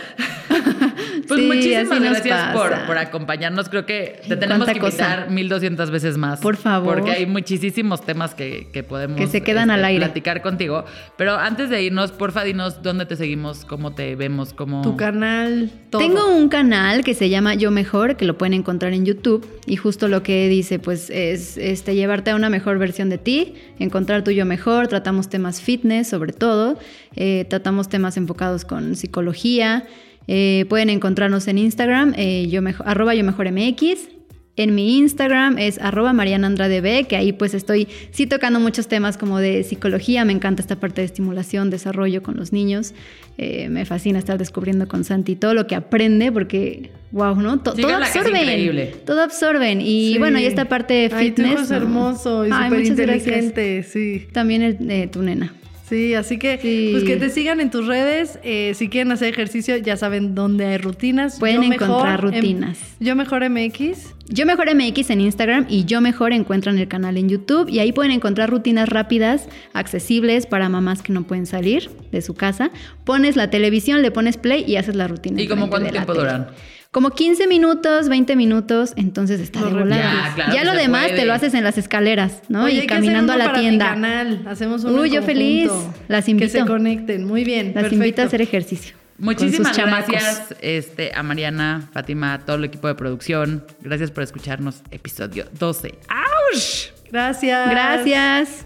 Pues 1.28 1.40
Sí, 1.40 1.48
muchísimas 1.48 2.00
gracias 2.02 2.54
por, 2.54 2.98
acompañarnos. 2.98 3.70
Creo 3.70 3.86
que 3.86 4.22
te 4.28 4.38
tenemos 4.38 4.68
que 4.68 4.80
cosa. 4.80 5.04
invitar 5.04 5.30
1200 5.32 5.92
veces 5.92 6.18
más. 6.18 6.40
Por 6.40 6.58
favor. 6.58 6.96
Porque 6.96 7.12
hay 7.12 7.26
muchísimos 7.26 8.02
temas 8.06 8.36
que, 8.36 8.68
que 8.72 8.84
podemos 8.84 9.18
Que 9.18 9.28
se 9.28 9.42
quedan 9.42 9.70
este, 9.70 9.74
al 9.80 9.86
aire. 9.86 10.06
platicar 10.06 10.42
contigo. 10.42 10.86
Pero 11.18 11.36
antes 11.36 11.70
de 11.70 11.82
irnos, 11.84 12.12
porfa, 12.12 12.44
dinos 12.44 12.82
dónde 12.82 13.06
te 13.06 13.16
seguimos, 13.16 13.66
cómo 13.66 13.94
te 13.94 14.16
vemos, 14.16 14.54
cómo... 14.54 14.82
Tu 14.82 14.96
canal, 14.98 15.72
todo. 15.90 16.02
Tengo 16.02 16.28
un 16.28 16.50
canal 16.50 17.04
que 17.04 17.14
se 17.14 17.30
llama 17.30 17.56
Yo 17.56 17.72
Mejor, 17.72 18.16
que 18.18 18.26
lo 18.26 18.38
pueden 18.38 18.54
encontrar 18.54 18.94
en 18.94 19.06
YouTube. 19.06 19.48
Y 19.66 19.76
justo 19.76 20.08
lo 20.08 20.24
que 20.24 20.48
dice, 20.48 20.80
pues, 20.80 21.10
es 21.10 21.58
este, 21.58 21.96
llevarte 21.96 22.32
a 22.32 22.36
una 22.36 22.50
mejor 22.50 22.78
versión 22.78 23.10
de 23.10 23.18
ti, 23.18 23.56
encontrar 23.80 24.24
tu 24.24 24.32
yo 24.32 24.46
mejor. 24.46 24.88
Tratamos 24.88 25.30
temas 25.30 25.62
fitness, 25.62 26.08
sobre 26.10 26.34
todo. 26.34 26.78
Eh, 27.16 27.46
tratamos 27.50 27.90
temas 27.90 28.18
enfocados 28.18 28.66
con 28.66 28.96
psicología. 28.96 29.86
Eh, 30.28 30.66
pueden 30.70 30.90
encontrarnos 30.90 31.48
en 31.48 31.58
Instagram, 31.58 32.14
eh, 32.18 32.48
yo 32.50 32.62
mejor, 32.62 32.88
arroba 32.88 33.14
yo 33.16 33.24
mejor 33.24 33.52
MX. 33.52 34.10
En 34.58 34.74
mi 34.74 34.98
Instagram 35.00 35.58
es 35.58 35.80
arroba 35.82 36.14
Mariana 36.14 36.48
Andrade 36.48 36.80
B, 36.80 37.04
que 37.10 37.18
ahí 37.18 37.34
pues 37.34 37.54
estoy 37.54 37.90
sí 38.12 38.26
tocando 38.26 38.58
muchos 38.62 38.88
temas 38.88 39.18
como 39.18 39.40
de 39.40 39.64
psicología, 39.66 40.24
me 40.24 40.32
encanta 40.32 40.62
esta 40.62 40.78
parte 40.80 41.02
de 41.02 41.06
estimulación, 41.06 41.70
desarrollo 41.70 42.24
con 42.24 42.38
los 42.38 42.54
niños, 42.54 42.94
Eh, 43.38 43.68
me 43.68 43.84
fascina 43.84 44.18
estar 44.18 44.38
descubriendo 44.38 44.88
con 44.88 45.04
Santi 45.04 45.36
todo 45.36 45.54
lo 45.54 45.68
que 45.68 45.76
aprende 45.76 46.32
porque, 46.32 46.90
wow, 47.12 47.36
¿no? 47.36 47.60
To- 47.60 47.74
todo 47.74 47.94
absorben, 47.98 48.44
increíble. 48.44 48.96
todo 49.06 49.22
absorben 49.24 49.82
y 49.82 50.14
Sí. 50.14 50.20
bueno, 50.20 50.40
y 50.40 50.46
esta 50.46 50.70
parte 50.70 50.94
de 50.94 51.10
Ay, 51.14 51.32
tu 51.32 51.42
fitness. 51.42 51.52
hijo 51.52 51.62
es 51.64 51.70
¿no? 51.72 51.76
hermoso 51.76 52.48
y 52.48 52.50
Ay, 52.54 52.70
súper 52.70 52.86
inteligente, 52.86 53.84
sí. 53.84 54.26
También 54.32 54.62
el, 54.62 54.90
eh, 54.90 55.10
tu 55.12 55.22
nena. 55.22 55.54
Sí, 55.88 56.16
así 56.16 56.40
que 56.40 56.58
Sí. 56.60 56.90
pues 56.94 57.04
que 57.04 57.16
te 57.18 57.30
sigan 57.30 57.62
en 57.62 57.70
tus 57.70 57.86
redes. 57.86 58.40
eh, 58.44 58.74
si 58.76 58.90
quieren 58.90 59.12
hacer 59.12 59.28
ejercicio, 59.30 59.78
ya 59.78 59.98
saben 59.98 60.34
dónde 60.34 60.66
hay 60.66 60.78
rutinas. 60.80 61.38
Pueden 61.40 61.62
Yo 61.62 61.70
Mejor 61.70 61.88
encontrar 61.88 62.20
em- 62.22 62.26
rutinas. 62.26 62.80
yo 63.00 63.16
mejor 63.16 63.44
MX. 63.48 64.14
Yo 64.28 64.48
Mejor 64.48 64.68
MX 64.74 65.12
en 65.12 65.22
Instagram 65.22 65.68
y 65.70 65.86
Yo 65.86 66.02
Mejor 66.02 66.34
encuentran 66.34 66.80
el 66.80 66.88
canal 66.88 67.18
en 67.18 67.30
YouTube 67.30 67.70
y 67.70 67.78
ahí 67.78 67.92
pueden 67.92 68.12
encontrar 68.12 68.50
rutinas 68.50 68.90
rápidas, 68.90 69.48
accesibles 69.74 70.48
para 70.48 70.68
mamás 70.70 71.04
que 71.04 71.14
no 71.14 71.22
pueden 71.24 71.46
salir 71.46 71.92
de 72.12 72.22
su 72.24 72.34
casa. 72.34 72.72
Pones 73.04 73.36
la 73.36 73.52
televisión, 73.52 74.02
le 74.02 74.10
pones 74.10 74.38
play 74.38 74.64
y 74.68 74.78
haces 74.78 74.96
la 74.96 75.08
rutina. 75.08 75.40
¿Y 75.40 75.48
como 75.48 75.66
enfrente 75.66 75.70
cuánto 75.70 75.92
tiempo 75.92 76.14
tele. 76.14 76.26
duran? 76.26 76.48
Como 76.96 77.10
15 77.10 77.48
minutos, 77.48 78.08
20 78.08 78.38
minutos, 78.38 78.94
entonces 78.96 79.42
está 79.42 79.60
No 79.60 79.66
de 79.66 79.74
volada. 79.74 80.02
Ya, 80.30 80.34
claro 80.34 80.54
ya 80.54 80.60
que 80.62 80.66
lo 80.66 80.74
demás 80.76 81.08
puede. 81.08 81.20
te 81.20 81.26
lo 81.26 81.34
haces 81.34 81.54
en 81.54 81.66
las 81.66 81.78
escaleras, 81.78 82.42
¿no? 82.48 82.64
Oye, 82.64 82.76
y 82.76 82.80
hay 82.80 82.88
que 82.88 82.94
hacer 82.94 83.04
caminando 83.04 83.34
a 83.34 83.38
la 83.38 83.46
para 83.48 83.58
mi 83.58 83.64
tienda. 83.66 83.90
canal. 83.90 84.42
Hacemos 84.48 84.86
uno 84.86 85.02
Uy, 85.02 85.10
yo 85.10 85.22
feliz. 85.22 85.70
Las 86.08 86.24
Que 86.24 86.32
invito. 86.32 86.52
se 86.54 86.66
conecten. 86.66 87.26
Muy 87.26 87.44
bien. 87.44 87.66
Las 87.66 87.74
perfecto. 87.74 87.96
invito 87.96 88.22
a 88.22 88.26
hacer 88.28 88.42
ejercicio. 88.42 88.96
Muchísimas 89.18 89.76
gracias 89.76 90.56
este, 90.62 91.12
a 91.14 91.22
Mariana, 91.22 91.90
Fátima, 91.92 92.34
a 92.34 92.40
todo 92.40 92.56
el 92.56 92.64
equipo 92.64 92.88
de 92.88 92.96
producción. 92.96 93.66
Gracias 93.82 94.12
por 94.12 94.24
escucharnos. 94.24 94.82
Episodio 94.90 95.48
12. 95.60 95.96
¡Auch! 96.08 96.94
Gracias. 97.12 97.70
Gracias. 97.72 98.66